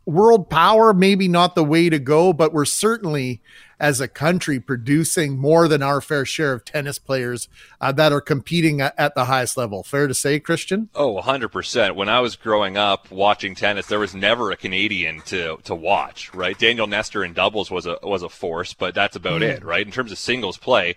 World 0.08 0.49
power 0.49 0.93
maybe 0.93 1.28
not 1.28 1.53
the 1.53 1.64
way 1.64 1.89
to 1.89 1.99
go 1.99 2.32
but 2.32 2.53
we're 2.53 2.66
certainly 2.66 3.41
as 3.80 4.01
a 4.01 4.08
country 4.08 4.60
producing 4.60 5.38
more 5.38 5.68
than 5.68 5.84
our 5.84 6.01
fair 6.01 6.26
share 6.26 6.53
of 6.53 6.66
tennis 6.66 6.97
players 6.97 7.47
uh, 7.80 7.91
that 7.91 8.12
are 8.12 8.22
competing 8.22 8.82
at, 8.82 8.93
at, 8.97 9.14
the 9.16 9.26
highest 9.26 9.58
level. 9.58 9.84
Fair 9.84 10.08
to 10.08 10.14
say 10.14 10.39
christian? 10.39 10.89
Oh 10.95 11.22
100% 11.22 11.95
when 11.95 12.10
i 12.10 12.20
was 12.20 12.36
growing 12.36 12.78
up 12.78 13.12
watching 13.12 13.53
tennis 13.53 13.88
there 13.88 13.99
was 13.99 14.16
never 14.16 14.51
a 14.51 14.58
canadian 14.58 15.22
to 15.22 15.58
to 15.64 15.76
watch 15.76 16.34
right? 16.34 16.58
Daniel 16.58 16.88
nestor 16.88 17.24
in 17.24 17.34
doubles 17.34 17.70
was 17.70 17.86
a 17.86 17.97
was 18.01 18.24
a 18.24 18.30
force 18.30 18.74
but 18.74 18.95
that's 18.95 19.16
about 19.16 19.41
mm. 19.41 19.49
it 19.49 19.64
right? 19.64 19.86
In 19.86 19.91
terms 19.91 20.12
of 20.12 20.18
singles 20.18 20.58
play 20.58 20.95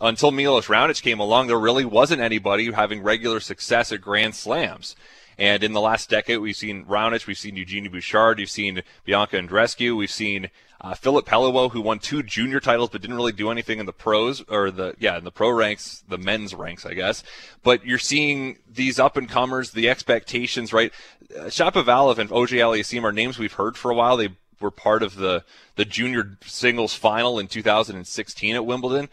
until 0.00 0.30
Milos 0.30 0.66
Raonic 0.66 1.02
came 1.02 1.20
along 1.20 1.46
there 1.46 1.58
really 1.58 1.84
wasn't 1.84 2.20
anybody 2.20 2.72
having 2.72 3.02
regular 3.02 3.40
success 3.40 3.92
at 3.92 4.00
grand 4.00 4.34
slams 4.34 4.96
And 5.40 5.64
in 5.64 5.72
the 5.72 5.80
last 5.80 6.10
decade, 6.10 6.38
we've 6.38 6.54
seen 6.54 6.84
Raonic, 6.84 7.26
we've 7.26 7.38
seen 7.38 7.56
Eugenie 7.56 7.88
Bouchard, 7.88 8.36
we've 8.36 8.50
seen 8.50 8.82
Bianca 9.06 9.40
Andreescu, 9.40 9.96
we've 9.96 10.10
seen 10.10 10.50
uh, 10.82 10.92
Peliwo, 10.92 11.70
who 11.70 11.80
won 11.80 11.98
two 11.98 12.22
junior 12.22 12.60
titles 12.60 12.90
but 12.90 13.00
didn't 13.00 13.16
really 13.16 13.32
do 13.32 13.50
anything 13.50 13.78
in 13.78 13.86
the 13.86 13.92
pros 13.92 14.42
or 14.42 14.70
the 14.70 14.94
yeah 14.98 15.16
in 15.16 15.24
the 15.24 15.30
pro 15.30 15.48
ranks, 15.48 16.04
the 16.06 16.18
men's 16.18 16.54
ranks, 16.54 16.84
I 16.84 16.92
guess. 16.92 17.22
But 17.62 17.86
you're 17.86 17.98
seeing 17.98 18.58
these 18.70 18.98
up 18.98 19.16
and 19.16 19.30
comers, 19.30 19.70
the 19.70 19.88
expectations, 19.88 20.74
right? 20.74 20.92
Uh, 21.34 21.44
Shapovalov 21.44 22.18
and 22.18 22.30
Auger 22.30 22.56
Aliassime 22.56 23.04
are 23.04 23.12
names 23.12 23.38
we've 23.38 23.54
heard 23.54 23.78
for 23.78 23.90
a 23.90 23.94
while. 23.94 24.18
They 24.18 24.36
were 24.60 24.70
part 24.70 25.02
of 25.02 25.16
the 25.16 25.42
the 25.76 25.86
junior 25.86 26.36
singles 26.44 26.92
final 26.92 27.38
in 27.38 27.46
2016 27.46 28.56
at 28.56 28.66
Wimbledon. 28.66 29.08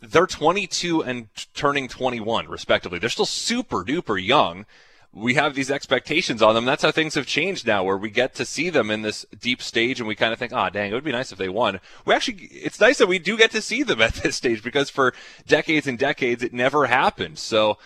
They're 0.00 0.26
22 0.28 1.02
and 1.02 1.28
turning 1.52 1.88
21 1.88 2.46
respectively. 2.46 3.00
They're 3.00 3.08
still 3.08 3.26
super 3.26 3.82
duper 3.82 4.24
young. 4.24 4.66
We 5.14 5.34
have 5.34 5.54
these 5.54 5.70
expectations 5.70 6.42
on 6.42 6.54
them. 6.54 6.64
That's 6.64 6.82
how 6.82 6.90
things 6.90 7.14
have 7.14 7.26
changed 7.26 7.66
now, 7.66 7.84
where 7.84 7.96
we 7.96 8.10
get 8.10 8.34
to 8.34 8.44
see 8.44 8.68
them 8.68 8.90
in 8.90 9.02
this 9.02 9.24
deep 9.40 9.62
stage, 9.62 10.00
and 10.00 10.08
we 10.08 10.16
kind 10.16 10.32
of 10.32 10.38
think, 10.40 10.52
"Ah, 10.52 10.66
oh, 10.66 10.70
dang, 10.70 10.90
it 10.90 10.94
would 10.94 11.04
be 11.04 11.12
nice 11.12 11.30
if 11.30 11.38
they 11.38 11.48
won." 11.48 11.80
We 12.04 12.14
actually, 12.14 12.46
it's 12.50 12.80
nice 12.80 12.98
that 12.98 13.06
we 13.06 13.20
do 13.20 13.36
get 13.36 13.52
to 13.52 13.62
see 13.62 13.84
them 13.84 14.00
at 14.02 14.14
this 14.14 14.36
stage 14.36 14.62
because 14.62 14.90
for 14.90 15.14
decades 15.46 15.86
and 15.86 15.96
decades, 15.98 16.42
it 16.42 16.52
never 16.52 16.86
happened. 16.86 17.38
So, 17.38 17.78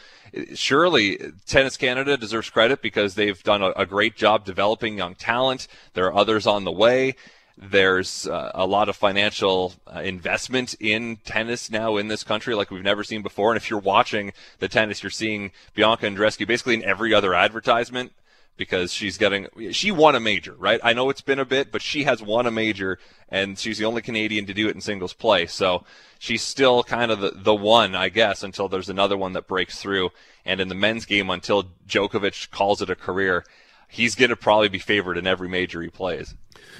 surely 0.55 1.19
Tennis 1.47 1.77
Canada 1.77 2.17
deserves 2.17 2.51
credit 2.51 2.83
because 2.83 3.15
they've 3.15 3.43
done 3.43 3.63
a, 3.63 3.71
a, 3.77 3.87
great 3.87 4.17
job 4.17 4.45
developing 4.45 4.99
young 4.99 5.15
talent. 5.15 5.69
There 5.95 6.07
are 6.07 6.15
others 6.15 6.47
on 6.47 6.65
the 6.65 6.73
way. 6.73 7.15
There's 7.61 8.29
uh, 8.29 8.53
a 8.55 8.67
lot 8.67 8.89
of 8.89 8.95
financial 8.95 9.75
uh, 9.93 10.01
investment 10.01 10.77
in 10.79 11.17
tennis 11.25 11.71
now 11.71 11.97
in 11.97 12.07
this 12.07 12.23
country 12.23 12.55
like 12.55 12.71
we've 12.71 12.85
never 12.85 13.03
seen 13.03 13.21
before. 13.21 13.51
And 13.51 13.57
if 13.57 13.69
you're 13.69 13.81
watching 13.81 14.33
the 14.61 14.69
tennis, 14.69 15.03
you're 15.03 15.11
seeing 15.11 15.51
Bianca 15.75 16.07
Andreescu 16.07 16.47
basically 16.47 16.75
in 16.75 16.85
every 16.85 17.13
other 17.13 17.35
advertisement 17.35 18.13
because 18.57 18.93
she's 18.93 19.19
getting 19.19 19.49
she 19.73 19.91
won 19.91 20.15
a 20.15 20.21
major, 20.21 20.55
right? 20.55 20.79
I 20.85 20.93
know 20.93 21.11
it's 21.11 21.21
been 21.21 21.41
a 21.41 21.45
bit, 21.45 21.73
but 21.73 21.83
she 21.83 22.05
has 22.05 22.23
won 22.23 22.47
a 22.47 22.51
major 22.53 22.99
and 23.29 23.59
she's 23.59 23.79
the 23.79 23.87
only 23.87 24.03
Canadian 24.03 24.47
to 24.47 24.55
do 24.55 24.69
it 24.69 24.77
in 24.77 24.81
singles 24.81 25.13
play. 25.13 25.47
So 25.47 25.85
she's 26.21 26.43
still 26.43 26.85
kind 26.85 27.11
of 27.11 27.19
the, 27.19 27.33
the 27.35 27.55
one, 27.55 27.97
I 27.97 28.09
guess, 28.09 28.45
until 28.45 28.69
there's 28.69 28.89
another 28.89 29.17
one 29.17 29.33
that 29.33 29.49
breaks 29.49 29.81
through. 29.81 30.11
And 30.45 30.61
in 30.61 30.69
the 30.69 30.77
men's 30.77 31.07
game, 31.07 31.29
until 31.29 31.71
Djokovic 31.89 32.51
calls 32.51 32.83
it 32.83 32.91
a 32.91 32.95
career, 32.95 33.45
he's 33.89 34.15
going 34.15 34.31
to 34.31 34.37
probably 34.37 34.69
be 34.69 34.79
favored 34.79 35.19
in 35.19 35.27
every 35.27 35.49
major 35.49 35.83
he 35.83 35.89
plays. 35.89 36.35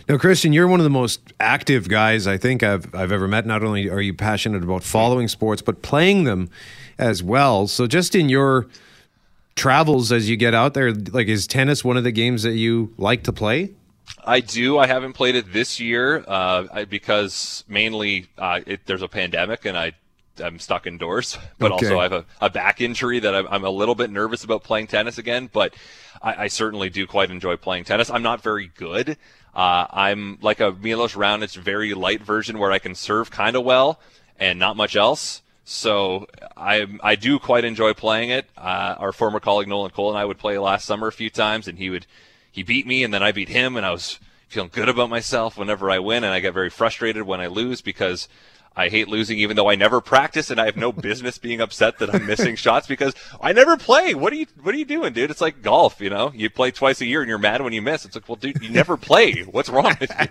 Now, 0.09 0.17
Christian, 0.17 0.53
you're 0.53 0.69
one 0.69 0.81
of 0.81 0.85
the 0.85 0.91
most 0.91 1.21
active 1.41 1.89
guys 1.89 2.27
I 2.27 2.37
think 2.39 2.63
I've 2.63 2.95
I've 2.95 3.13
ever 3.13 3.29
met. 3.29 3.47
Not 3.47 3.63
only 3.63 3.91
are 3.91 4.01
you 4.01 4.15
passionate 4.15 4.63
about 4.63 4.83
following 4.83 5.29
sports, 5.29 5.61
but 5.61 5.83
playing 5.83 6.25
them 6.25 6.51
as 6.99 7.23
well. 7.23 7.67
So, 7.67 7.87
just 7.87 8.15
in 8.15 8.29
your 8.29 8.67
travels 9.57 10.13
as 10.13 10.31
you 10.31 10.37
get 10.37 10.55
out 10.55 10.75
there, 10.75 10.93
like 10.93 11.29
is 11.29 11.47
tennis 11.47 11.85
one 11.85 11.97
of 11.97 12.05
the 12.05 12.13
games 12.13 12.43
that 12.45 12.55
you 12.55 12.95
like 12.97 13.25
to 13.25 13.33
play? 13.33 13.75
I 14.25 14.41
do. 14.41 14.79
I 14.79 14.87
haven't 14.87 15.13
played 15.13 15.35
it 15.35 15.53
this 15.53 15.79
year 15.79 16.25
uh, 16.27 16.85
because 16.87 17.65
mainly 17.69 18.29
uh, 18.39 18.61
it, 18.67 18.87
there's 18.87 19.03
a 19.03 19.09
pandemic 19.09 19.67
and 19.67 19.77
I 19.77 19.93
I'm 20.41 20.59
stuck 20.59 20.87
indoors. 20.87 21.39
But 21.59 21.73
okay. 21.73 21.87
also 21.87 21.99
I 21.99 22.03
have 22.05 22.13
a, 22.13 22.25
a 22.41 22.51
back 22.51 22.81
injury 22.81 23.19
that 23.21 23.35
I'm, 23.35 23.47
I'm, 23.49 23.65
a 23.65 23.71
little 23.71 23.95
bit 23.95 24.11
nervous 24.11 24.45
about 24.45 24.63
playing 24.63 24.87
tennis 24.87 25.19
again. 25.19 25.49
But 25.53 25.75
I, 26.23 26.45
I 26.45 26.47
certainly 26.49 26.91
do 26.91 27.07
quite 27.07 27.31
enjoy 27.31 27.57
playing 27.57 27.85
tennis. 27.85 28.11
I'm 28.11 28.23
not 28.23 28.43
very 28.43 28.71
good. 28.75 29.17
Uh, 29.55 29.87
I'm 29.91 30.39
like 30.41 30.61
a 30.61 30.73
Milos 30.73 31.15
Raonic 31.15 31.57
very 31.57 31.95
light 31.95 32.23
version 32.23 32.59
where 32.59 32.71
I 32.71 32.79
can 32.79 32.95
serve 32.95 33.31
kind 33.31 33.57
of 33.57 33.65
well 33.65 34.01
and 34.39 34.59
not 34.59 34.77
much 34.77 34.97
else. 34.97 35.43
So 35.65 36.27
I 36.57 36.87
I 37.03 37.15
do 37.17 37.39
quite 37.39 37.65
enjoy 37.65 37.93
playing 37.93 38.31
it. 38.31 38.47
Uh, 38.57 38.95
our 38.99 39.13
former 39.13 39.41
colleague 39.41 39.69
Nolan 39.69 39.91
Cole 39.91 40.11
and 40.11 40.19
I 40.19 40.25
would 40.25 40.39
play 40.39 40.57
last 40.59 40.87
summer 40.87 41.09
a 41.09 41.13
few 41.13 41.29
times, 41.29 41.69
and 41.69 41.77
he 41.77 41.91
would 41.91 42.07
he 42.51 42.63
beat 42.63 42.87
me, 42.87 43.05
and 43.05 43.13
then 43.13 43.23
I 43.23 43.33
beat 43.33 43.51
him, 43.51 43.77
and 43.77 43.85
I 43.85 43.91
was 43.91 44.19
feeling 44.49 44.71
good 44.73 44.89
about 44.89 45.11
myself 45.11 45.59
whenever 45.59 45.91
I 45.91 45.99
win, 45.99 46.25
and 46.25 46.33
I 46.33 46.41
get 46.41 46.55
very 46.55 46.71
frustrated 46.71 47.23
when 47.25 47.41
I 47.41 47.49
lose 47.49 47.83
because 47.83 48.29
I 48.79 48.89
hate 48.89 49.09
losing, 49.09 49.39
even 49.39 49.57
though 49.57 49.69
I 49.69 49.75
never 49.75 50.01
practice, 50.01 50.51
and 50.51 50.61
I 50.61 50.67
have 50.67 50.77
no 50.77 50.93
business 51.09 51.37
being 51.37 51.61
upset 51.61 51.99
that 51.99 52.15
I'm 52.15 52.27
missing 52.27 52.55
shots 52.55 52.87
because 52.87 53.13
I 53.41 53.53
never 53.53 53.77
play. 53.77 54.15
What 54.15 54.33
are 54.33 54.37
you 54.37 54.47
What 54.63 54.75
are 54.75 54.79
you 54.79 54.85
doing, 54.85 55.13
dude? 55.13 55.31
It's 55.31 55.41
like 55.41 55.63
golf, 55.63 56.01
you 56.01 56.11
know. 56.11 56.31
You 56.33 56.49
play 56.49 56.71
twice 56.71 57.01
a 57.01 57.07
year, 57.07 57.21
and 57.21 57.29
you're 57.29 57.39
mad 57.39 57.61
when 57.61 57.73
you 57.73 57.83
miss. 57.83 58.05
It's 58.05 58.15
like, 58.15 58.29
well, 58.29 58.37
dude, 58.37 58.63
you 58.63 58.71
never 58.71 58.97
play. 58.97 59.41
What's 59.43 59.69
wrong 59.69 59.97
with 60.01 60.11
you? 60.11 60.27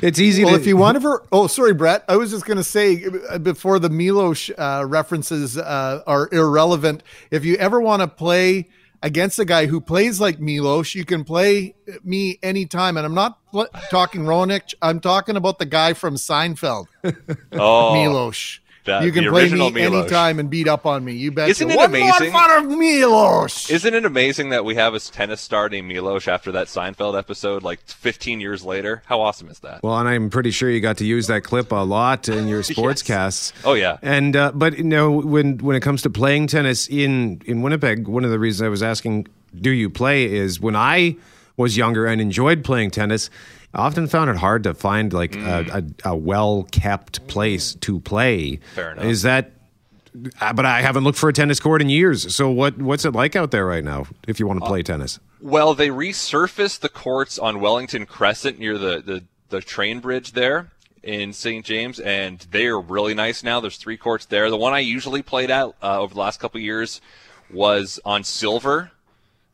it's 0.08 0.20
easy. 0.20 0.44
Well, 0.44 0.54
to... 0.54 0.60
if 0.60 0.66
you 0.66 0.76
want 0.78 1.02
to, 1.02 1.18
oh, 1.32 1.48
sorry, 1.48 1.74
Brett. 1.74 2.04
I 2.08 2.16
was 2.16 2.30
just 2.30 2.46
going 2.46 2.56
to 2.56 2.64
say 2.64 3.04
uh, 3.28 3.38
before 3.38 3.80
the 3.80 3.90
Milos 3.90 4.50
uh, 4.56 4.84
references 4.86 5.58
uh, 5.58 6.02
are 6.06 6.28
irrelevant. 6.30 7.02
If 7.32 7.44
you 7.44 7.56
ever 7.56 7.80
want 7.80 8.00
to 8.02 8.08
play 8.08 8.68
against 9.02 9.38
a 9.38 9.44
guy 9.44 9.66
who 9.66 9.80
plays 9.80 10.20
like 10.20 10.40
Milos. 10.40 10.94
You 10.94 11.04
can 11.04 11.24
play 11.24 11.74
me 12.04 12.38
anytime. 12.42 12.96
And 12.96 13.04
I'm 13.04 13.14
not 13.14 13.38
talking 13.90 14.22
Raonic. 14.22 14.74
I'm 14.80 15.00
talking 15.00 15.36
about 15.36 15.58
the 15.58 15.66
guy 15.66 15.92
from 15.92 16.14
Seinfeld. 16.14 16.86
oh, 17.52 17.92
Milos. 17.92 18.60
That, 18.84 19.04
you 19.04 19.12
can 19.12 19.28
play 19.28 19.48
me 19.48 19.70
Milos. 19.70 19.76
anytime 19.76 20.38
and 20.40 20.50
beat 20.50 20.66
up 20.66 20.86
on 20.86 21.04
me. 21.04 21.12
You 21.12 21.30
bet. 21.30 21.48
Isn't 21.50 21.70
it 21.70 21.76
One 21.76 21.86
amazing? 21.86 22.32
More 22.32 22.48
fun 22.48 22.64
of 22.64 22.78
Milos. 22.78 23.70
Isn't 23.70 23.94
it 23.94 24.04
amazing 24.04 24.48
that 24.48 24.64
we 24.64 24.74
have 24.74 24.94
a 24.94 24.98
tennis 25.00 25.40
star 25.40 25.68
named 25.68 25.86
Milos 25.88 26.26
after 26.26 26.50
that 26.52 26.66
Seinfeld 26.66 27.16
episode, 27.16 27.62
like 27.62 27.80
15 27.86 28.40
years 28.40 28.64
later? 28.64 29.02
How 29.06 29.20
awesome 29.20 29.48
is 29.48 29.60
that? 29.60 29.82
Well, 29.82 29.96
and 29.98 30.08
I'm 30.08 30.30
pretty 30.30 30.50
sure 30.50 30.68
you 30.68 30.80
got 30.80 30.96
to 30.98 31.04
use 31.04 31.28
that 31.28 31.42
clip 31.44 31.70
a 31.70 31.76
lot 31.76 32.28
in 32.28 32.48
your 32.48 32.62
sportscasts. 32.62 33.08
yes. 33.08 33.52
Oh 33.64 33.74
yeah. 33.74 33.98
And 34.02 34.34
uh, 34.34 34.50
but 34.52 34.78
you 34.78 34.84
know 34.84 35.10
when 35.12 35.58
when 35.58 35.76
it 35.76 35.80
comes 35.80 36.02
to 36.02 36.10
playing 36.10 36.48
tennis 36.48 36.88
in 36.88 37.40
in 37.44 37.62
Winnipeg, 37.62 38.08
one 38.08 38.24
of 38.24 38.30
the 38.30 38.38
reasons 38.38 38.62
I 38.66 38.68
was 38.68 38.82
asking, 38.82 39.28
do 39.60 39.70
you 39.70 39.90
play, 39.90 40.24
is 40.24 40.60
when 40.60 40.74
I 40.74 41.16
was 41.56 41.76
younger 41.76 42.06
and 42.06 42.20
enjoyed 42.20 42.64
playing 42.64 42.90
tennis 42.90 43.30
I 43.74 43.86
often 43.86 44.06
found 44.06 44.30
it 44.30 44.36
hard 44.36 44.64
to 44.64 44.74
find 44.74 45.12
like 45.12 45.32
mm. 45.32 45.46
a, 45.46 46.08
a, 46.08 46.12
a 46.12 46.16
well 46.16 46.66
kept 46.70 47.26
place 47.26 47.74
to 47.76 48.00
play. 48.00 48.56
Fair 48.74 48.92
enough. 48.92 49.04
Is 49.04 49.22
that? 49.22 49.52
Uh, 50.40 50.52
but 50.52 50.66
I 50.66 50.82
haven't 50.82 51.04
looked 51.04 51.18
for 51.18 51.30
a 51.30 51.32
tennis 51.32 51.58
court 51.58 51.80
in 51.80 51.88
years. 51.88 52.34
So 52.34 52.50
what 52.50 52.76
what's 52.78 53.04
it 53.04 53.12
like 53.12 53.34
out 53.34 53.50
there 53.50 53.64
right 53.66 53.84
now? 53.84 54.06
If 54.28 54.38
you 54.38 54.46
want 54.46 54.60
to 54.60 54.66
play 54.66 54.80
uh, 54.80 54.84
tennis. 54.84 55.18
Well, 55.40 55.74
they 55.74 55.88
resurfaced 55.88 56.80
the 56.80 56.88
courts 56.88 57.38
on 57.38 57.60
Wellington 57.60 58.06
Crescent 58.06 58.58
near 58.58 58.76
the 58.76 59.00
the, 59.00 59.24
the 59.48 59.60
train 59.62 60.00
bridge 60.00 60.32
there 60.32 60.70
in 61.02 61.32
St. 61.32 61.64
James, 61.64 61.98
and 61.98 62.46
they 62.50 62.66
are 62.66 62.80
really 62.80 63.14
nice 63.14 63.42
now. 63.42 63.58
There's 63.58 63.76
three 63.76 63.96
courts 63.96 64.26
there. 64.26 64.50
The 64.50 64.56
one 64.56 64.72
I 64.72 64.80
usually 64.80 65.22
played 65.22 65.50
at 65.50 65.72
uh, 65.82 66.00
over 66.00 66.14
the 66.14 66.20
last 66.20 66.40
couple 66.40 66.60
years 66.60 67.00
was 67.50 67.98
on 68.04 68.22
Silver 68.22 68.92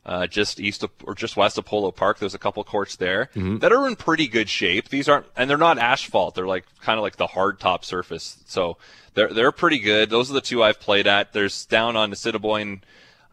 uh, 0.09 0.25
just 0.25 0.59
east 0.59 0.81
of 0.81 0.89
or 1.03 1.13
just 1.13 1.37
west 1.37 1.59
of 1.59 1.65
Polo 1.65 1.91
Park. 1.91 2.17
There's 2.17 2.33
a 2.33 2.39
couple 2.39 2.63
courts 2.63 2.95
there 2.95 3.29
mm-hmm. 3.35 3.59
that 3.59 3.71
are 3.71 3.87
in 3.87 3.95
pretty 3.95 4.27
good 4.27 4.49
shape. 4.49 4.89
These 4.89 5.07
aren't, 5.07 5.27
and 5.37 5.47
they're 5.47 5.55
not 5.55 5.77
asphalt. 5.77 6.33
They're 6.33 6.47
like 6.47 6.65
kind 6.81 6.97
of 6.97 7.03
like 7.03 7.17
the 7.17 7.27
hard 7.27 7.59
top 7.59 7.85
surface. 7.85 8.39
So 8.47 8.77
they're 9.13 9.31
they're 9.31 9.51
pretty 9.51 9.77
good. 9.77 10.09
Those 10.09 10.31
are 10.31 10.33
the 10.33 10.41
two 10.41 10.63
I've 10.63 10.79
played 10.79 11.05
at. 11.05 11.31
There's 11.31 11.63
down 11.67 11.95
on 11.95 12.09
the 12.09 12.15
Assiniboine. 12.15 12.81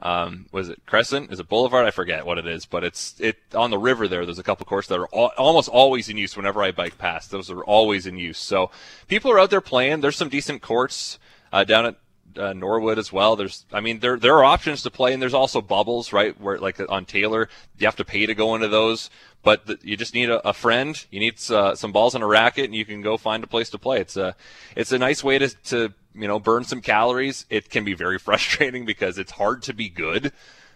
Um, 0.00 0.44
was 0.52 0.68
it 0.68 0.84
Crescent? 0.84 1.32
Is 1.32 1.40
it 1.40 1.48
Boulevard? 1.48 1.86
I 1.86 1.90
forget 1.90 2.26
what 2.26 2.36
it 2.36 2.46
is, 2.46 2.66
but 2.66 2.84
it's 2.84 3.18
it 3.18 3.38
on 3.54 3.70
the 3.70 3.78
river 3.78 4.06
there. 4.06 4.26
There's 4.26 4.38
a 4.38 4.42
couple 4.42 4.66
courts 4.66 4.88
that 4.88 4.98
are 4.98 5.06
all, 5.06 5.32
almost 5.38 5.70
always 5.70 6.10
in 6.10 6.18
use. 6.18 6.36
Whenever 6.36 6.62
I 6.62 6.72
bike 6.72 6.98
past, 6.98 7.30
those 7.30 7.50
are 7.50 7.64
always 7.64 8.06
in 8.06 8.18
use. 8.18 8.36
So 8.36 8.70
people 9.08 9.30
are 9.30 9.38
out 9.38 9.48
there 9.48 9.62
playing. 9.62 10.02
There's 10.02 10.16
some 10.16 10.28
decent 10.28 10.60
courts 10.60 11.18
uh, 11.54 11.64
down 11.64 11.86
at 11.86 11.96
uh, 12.38 12.52
Norwood 12.52 12.98
as 12.98 13.12
well. 13.12 13.36
There's, 13.36 13.64
I 13.72 13.80
mean, 13.80 14.00
there 14.00 14.16
there 14.18 14.34
are 14.34 14.44
options 14.44 14.82
to 14.82 14.90
play, 14.90 15.12
and 15.12 15.20
there's 15.20 15.34
also 15.34 15.60
bubbles, 15.60 16.12
right? 16.12 16.38
Where 16.40 16.58
like 16.58 16.80
on 16.88 17.04
Taylor, 17.04 17.48
you 17.78 17.86
have 17.86 17.96
to 17.96 18.04
pay 18.04 18.26
to 18.26 18.34
go 18.34 18.54
into 18.54 18.68
those, 18.68 19.10
but 19.42 19.66
the, 19.66 19.78
you 19.82 19.96
just 19.96 20.14
need 20.14 20.30
a, 20.30 20.46
a 20.48 20.52
friend. 20.52 21.04
You 21.10 21.20
need 21.20 21.34
uh, 21.50 21.74
some 21.74 21.92
balls 21.92 22.14
and 22.14 22.24
a 22.24 22.26
racket, 22.26 22.66
and 22.66 22.74
you 22.74 22.84
can 22.84 23.02
go 23.02 23.16
find 23.16 23.44
a 23.44 23.46
place 23.46 23.70
to 23.70 23.78
play. 23.78 24.00
It's 24.00 24.16
a 24.16 24.34
it's 24.74 24.92
a 24.92 24.98
nice 24.98 25.22
way 25.22 25.38
to 25.38 25.48
to 25.48 25.92
you 26.14 26.28
know 26.28 26.38
burn 26.38 26.64
some 26.64 26.80
calories. 26.80 27.46
It 27.50 27.70
can 27.70 27.84
be 27.84 27.94
very 27.94 28.18
frustrating 28.26 28.84
because 28.84 29.18
it's 29.18 29.32
hard 29.32 29.62
to 29.64 29.74
be 29.74 29.88
good 29.88 30.32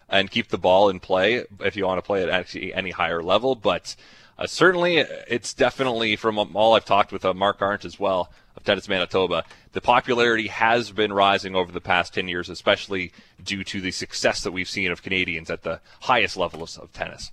and 0.09 0.31
keep 0.31 0.49
the 0.49 0.59
ball 0.59 0.89
in 0.89 1.01
play 1.01 1.45
if 1.61 1.77
you 1.77 1.87
want 1.87 1.99
to 1.99 2.07
play 2.07 2.23
at 2.23 2.29
actually 2.29 2.75
any 2.75 2.91
higher 2.91 3.23
level, 3.23 3.55
but. 3.55 3.97
Uh, 4.41 4.47
certainly, 4.47 4.97
it's 4.97 5.53
definitely 5.53 6.17
from 6.17 6.39
all 6.57 6.75
I've 6.75 6.87
talked 6.87 7.13
with 7.13 7.27
uh, 7.27 7.35
Mark 7.35 7.61
Arndt 7.61 7.85
as 7.85 8.01
well 8.01 8.33
of 8.57 8.65
Tennis 8.65 8.89
Manitoba. 8.89 9.45
The 9.73 9.83
popularity 9.83 10.49
has 10.49 10.91
been 10.91 11.13
rising 11.13 11.55
over 11.55 11.71
the 11.71 11.81
past 11.81 12.15
10 12.15 12.27
years, 12.27 12.49
especially 12.49 13.13
due 13.45 13.63
to 13.65 13.83
the 13.83 13.91
success 13.91 14.43
that 14.43 14.53
we've 14.53 14.69
seen 14.69 14.91
of 14.91 15.03
Canadians 15.03 15.51
at 15.51 15.63
the 15.63 15.81
highest 16.01 16.39
levels 16.39 16.79
of 16.79 16.91
tennis. 16.95 17.33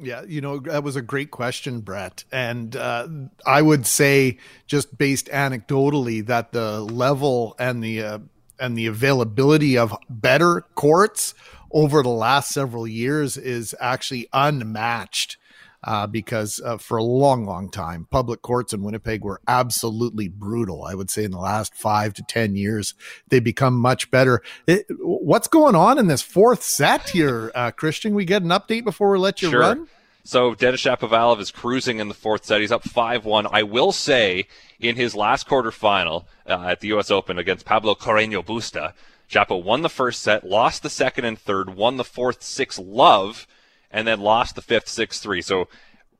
Yeah, 0.00 0.22
you 0.26 0.40
know, 0.40 0.58
that 0.58 0.82
was 0.82 0.96
a 0.96 1.02
great 1.02 1.30
question, 1.30 1.80
Brett. 1.80 2.24
And 2.32 2.74
uh, 2.74 3.06
I 3.46 3.62
would 3.62 3.86
say, 3.86 4.38
just 4.66 4.98
based 4.98 5.28
anecdotally, 5.28 6.26
that 6.26 6.50
the 6.50 6.80
level 6.80 7.54
and 7.60 7.82
the 7.82 8.02
uh, 8.02 8.18
and 8.58 8.76
the 8.76 8.86
availability 8.86 9.78
of 9.78 9.96
better 10.10 10.62
courts 10.74 11.34
over 11.70 12.02
the 12.02 12.08
last 12.08 12.50
several 12.50 12.88
years 12.88 13.36
is 13.36 13.74
actually 13.80 14.28
unmatched 14.32 15.36
uh, 15.84 16.06
because 16.06 16.60
uh, 16.64 16.76
for 16.78 16.96
a 16.96 17.02
long, 17.02 17.44
long 17.46 17.70
time, 17.70 18.06
public 18.10 18.42
courts 18.42 18.72
in 18.72 18.82
Winnipeg 18.82 19.22
were 19.22 19.40
absolutely 19.46 20.28
brutal. 20.28 20.84
I 20.84 20.94
would 20.94 21.10
say 21.10 21.24
in 21.24 21.30
the 21.30 21.38
last 21.38 21.74
five 21.74 22.14
to 22.14 22.22
10 22.22 22.56
years, 22.56 22.94
they 23.28 23.38
become 23.40 23.74
much 23.78 24.10
better. 24.10 24.42
It, 24.66 24.86
what's 24.98 25.48
going 25.48 25.74
on 25.74 25.98
in 25.98 26.06
this 26.06 26.22
fourth 26.22 26.62
set 26.62 27.10
here, 27.10 27.52
uh, 27.54 27.70
Christian? 27.70 28.14
We 28.14 28.24
get 28.24 28.42
an 28.42 28.48
update 28.48 28.84
before 28.84 29.10
we 29.10 29.18
let 29.18 29.42
you 29.42 29.50
Sure. 29.50 29.60
run? 29.60 29.88
So 30.26 30.54
Denis 30.54 30.80
Shapovalov 30.82 31.38
is 31.38 31.50
cruising 31.50 31.98
in 32.00 32.08
the 32.08 32.14
fourth 32.14 32.46
set. 32.46 32.62
He's 32.62 32.72
up 32.72 32.82
5-1. 32.82 33.46
I 33.52 33.62
will 33.62 33.92
say, 33.92 34.46
in 34.80 34.96
his 34.96 35.14
last 35.14 35.46
quarterfinal 35.46 36.24
uh, 36.46 36.64
at 36.66 36.80
the 36.80 36.88
U.S. 36.88 37.10
Open 37.10 37.38
against 37.38 37.66
Pablo 37.66 37.94
Carreño 37.94 38.42
Busta, 38.42 38.94
Shapo 39.28 39.62
won 39.62 39.82
the 39.82 39.88
first 39.90 40.22
set, 40.22 40.44
lost 40.44 40.82
the 40.82 40.90
second 40.90 41.24
and 41.26 41.38
third, 41.38 41.76
won 41.76 41.98
the 41.98 42.04
fourth 42.04 42.40
6-love, 42.40 43.46
and 43.94 44.06
then 44.06 44.20
lost 44.20 44.56
the 44.56 44.60
fifth 44.62 44.86
6-3. 44.86 45.42
So 45.42 45.68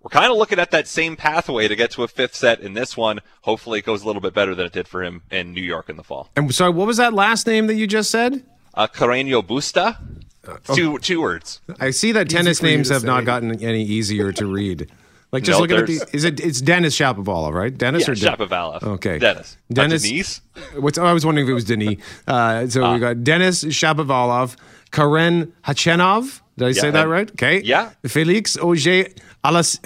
we're 0.01 0.09
kind 0.10 0.30
of 0.30 0.38
looking 0.38 0.59
at 0.59 0.70
that 0.70 0.86
same 0.86 1.16
pathway 1.16 1.66
to 1.68 1.74
get 1.76 1.90
to 1.92 2.05
a 2.05 2.09
fifth 2.09 2.34
set 2.34 2.60
in 2.60 2.72
this 2.74 2.96
one. 2.96 3.20
Hopefully 3.42 3.80
it 3.80 3.84
goes 3.84 4.02
a 4.02 4.06
little 4.06 4.22
bit 4.22 4.32
better 4.32 4.55
than 4.55 4.64
it 4.66 4.72
did 4.72 4.86
for 4.88 5.02
him 5.02 5.22
in 5.30 5.52
New 5.52 5.62
York 5.62 5.90
in 5.90 5.96
the 5.96 6.05
fall. 6.05 6.30
And 6.36 6.55
sorry, 6.55 6.70
what 6.72 6.86
was 6.86 6.96
that 6.98 7.12
last 7.12 7.46
name 7.46 7.66
that 7.66 7.74
you 7.74 7.86
just 7.86 8.10
said? 8.10 8.44
Uh, 8.74 8.86
Carreño 8.86 9.42
Busta? 9.42 9.98
oh. 10.46 10.74
Two, 10.74 10.98
two 10.98 11.20
words. 11.20 11.60
I 11.80 11.90
see 11.90 12.12
that 12.12 12.26
Easy 12.28 12.36
tennis 12.36 12.60
for 12.60 12.66
names 12.66 12.88
to 12.88 12.94
have 12.94 13.05
not 13.05 13.24
gotten 13.24 13.62
any 13.62 13.82
easier 13.82 14.32
to 14.32 14.46
read. 14.46 14.90
Like 15.32 15.42
just 15.42 15.56
No, 15.59 15.62
looking 15.62 15.78
at 15.78 15.86
the 15.88 16.16
is 16.16 16.22
it 16.22 16.38
it's 16.38 16.60
Dennis 16.60 16.96
Shapovalov, 16.96 17.55
right? 17.55 17.76
Dennis 17.76 18.06
Yeah, 18.06 18.12
or 18.12 18.14
Den- 18.14 18.36
Shapovalov. 18.36 18.82
Okay. 18.84 19.18
Dennis. 19.18 19.56
Not 19.68 19.74
Dennis. 19.82 20.02
Denise? 20.05 20.40
What's 20.76 20.96
oh, 20.96 21.05
I 21.05 21.12
was 21.12 21.26
wondering 21.26 21.48
if 21.48 21.51
it 21.51 21.55
was 21.55 21.64
Denis. 21.64 21.96
Uh, 22.28 22.68
so 22.68 22.92
we 22.92 23.01
got 23.01 23.24
Dennis 23.24 23.64
Shapovalov, 23.64 24.55
Karen 24.92 25.52
Khachanov. 25.64 26.40
Did 26.56 26.68
I 26.68 26.72
say 26.72 26.90
that 26.90 27.09
right? 27.09 27.31
Okay. 27.31 27.60
Yeah. 27.62 27.90
Felix 28.06 28.56
Auger 28.56 29.06
Alas. 29.43 29.78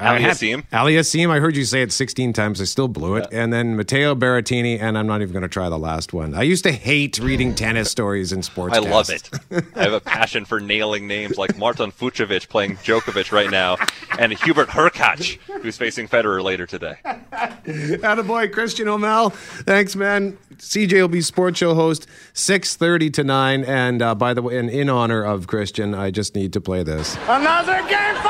I, 0.00 0.14
I 0.14 0.18
had- 0.18 0.30
Aliassime. 0.32 0.68
Aliassime. 0.70 1.30
I 1.30 1.40
heard 1.40 1.56
you 1.56 1.64
say 1.64 1.82
it 1.82 1.92
16 1.92 2.32
times. 2.32 2.60
I 2.60 2.64
still 2.64 2.88
blew 2.88 3.16
it. 3.16 3.26
And 3.32 3.52
then 3.52 3.76
Matteo 3.76 4.14
Berrettini, 4.14 4.80
and 4.80 4.96
I'm 4.96 5.06
not 5.06 5.20
even 5.20 5.32
going 5.32 5.42
to 5.42 5.48
try 5.48 5.68
the 5.68 5.78
last 5.78 6.12
one. 6.12 6.34
I 6.34 6.42
used 6.42 6.64
to 6.64 6.72
hate 6.72 7.18
reading 7.18 7.54
tennis 7.54 7.90
stories 7.90 8.32
in 8.32 8.42
sports. 8.42 8.76
I 8.76 8.80
love 8.80 9.10
it. 9.10 9.28
I 9.76 9.82
have 9.82 9.92
a 9.92 10.00
passion 10.00 10.44
for 10.44 10.60
nailing 10.60 11.06
names 11.06 11.36
like 11.36 11.56
Martin 11.58 11.92
Fucsovics 11.92 12.48
playing 12.48 12.76
Djokovic 12.78 13.30
right 13.32 13.50
now, 13.50 13.76
and 14.18 14.32
Hubert 14.32 14.68
Hurkacz, 14.68 15.38
who's 15.62 15.76
facing 15.76 16.08
Federer 16.08 16.42
later 16.42 16.66
today. 16.66 16.94
Attaboy, 17.04 18.52
Christian 18.52 18.88
O'Mel. 18.88 19.30
Thanks, 19.30 19.94
man. 19.96 20.38
CJOB 20.56 21.22
sports 21.24 21.58
show 21.58 21.74
host 21.74 22.06
6.30 22.34 23.12
to 23.14 23.24
9. 23.24 23.64
And 23.64 24.00
uh, 24.02 24.14
by 24.14 24.34
the 24.34 24.42
way, 24.42 24.56
and 24.58 24.70
in 24.70 24.88
honor 24.88 25.22
of 25.24 25.46
Christian, 25.46 25.94
I 25.94 26.10
just 26.10 26.34
need 26.34 26.52
to 26.54 26.60
play 26.60 26.82
this. 26.82 27.16
Another 27.28 27.86
game 27.88 28.14
for 28.16 28.28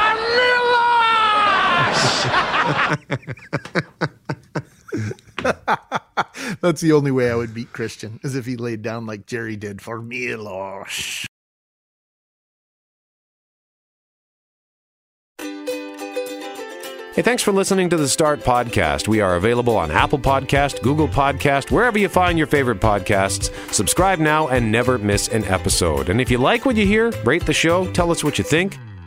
That's 6.60 6.80
the 6.80 6.92
only 6.92 7.10
way 7.10 7.30
I 7.30 7.34
would 7.34 7.54
beat 7.54 7.72
Christian, 7.72 8.20
is 8.22 8.36
if 8.36 8.46
he 8.46 8.56
laid 8.56 8.82
down 8.82 9.06
like 9.06 9.26
Jerry 9.26 9.56
did 9.56 9.82
for 9.82 10.00
Milos. 10.00 11.26
Hey, 17.14 17.22
thanks 17.22 17.44
for 17.44 17.52
listening 17.52 17.88
to 17.90 17.96
the 17.96 18.08
Start 18.08 18.40
Podcast. 18.40 19.06
We 19.06 19.20
are 19.20 19.36
available 19.36 19.76
on 19.76 19.92
Apple 19.92 20.18
Podcast, 20.18 20.82
Google 20.82 21.06
Podcast, 21.06 21.70
wherever 21.70 21.96
you 21.96 22.08
find 22.08 22.36
your 22.36 22.48
favorite 22.48 22.80
podcasts. 22.80 23.54
Subscribe 23.72 24.18
now 24.18 24.48
and 24.48 24.72
never 24.72 24.98
miss 24.98 25.28
an 25.28 25.44
episode. 25.44 26.08
And 26.08 26.20
if 26.20 26.28
you 26.28 26.38
like 26.38 26.66
what 26.66 26.74
you 26.74 26.84
hear, 26.84 27.12
rate 27.22 27.46
the 27.46 27.52
show, 27.52 27.86
tell 27.92 28.10
us 28.10 28.24
what 28.24 28.36
you 28.36 28.42
think, 28.42 28.78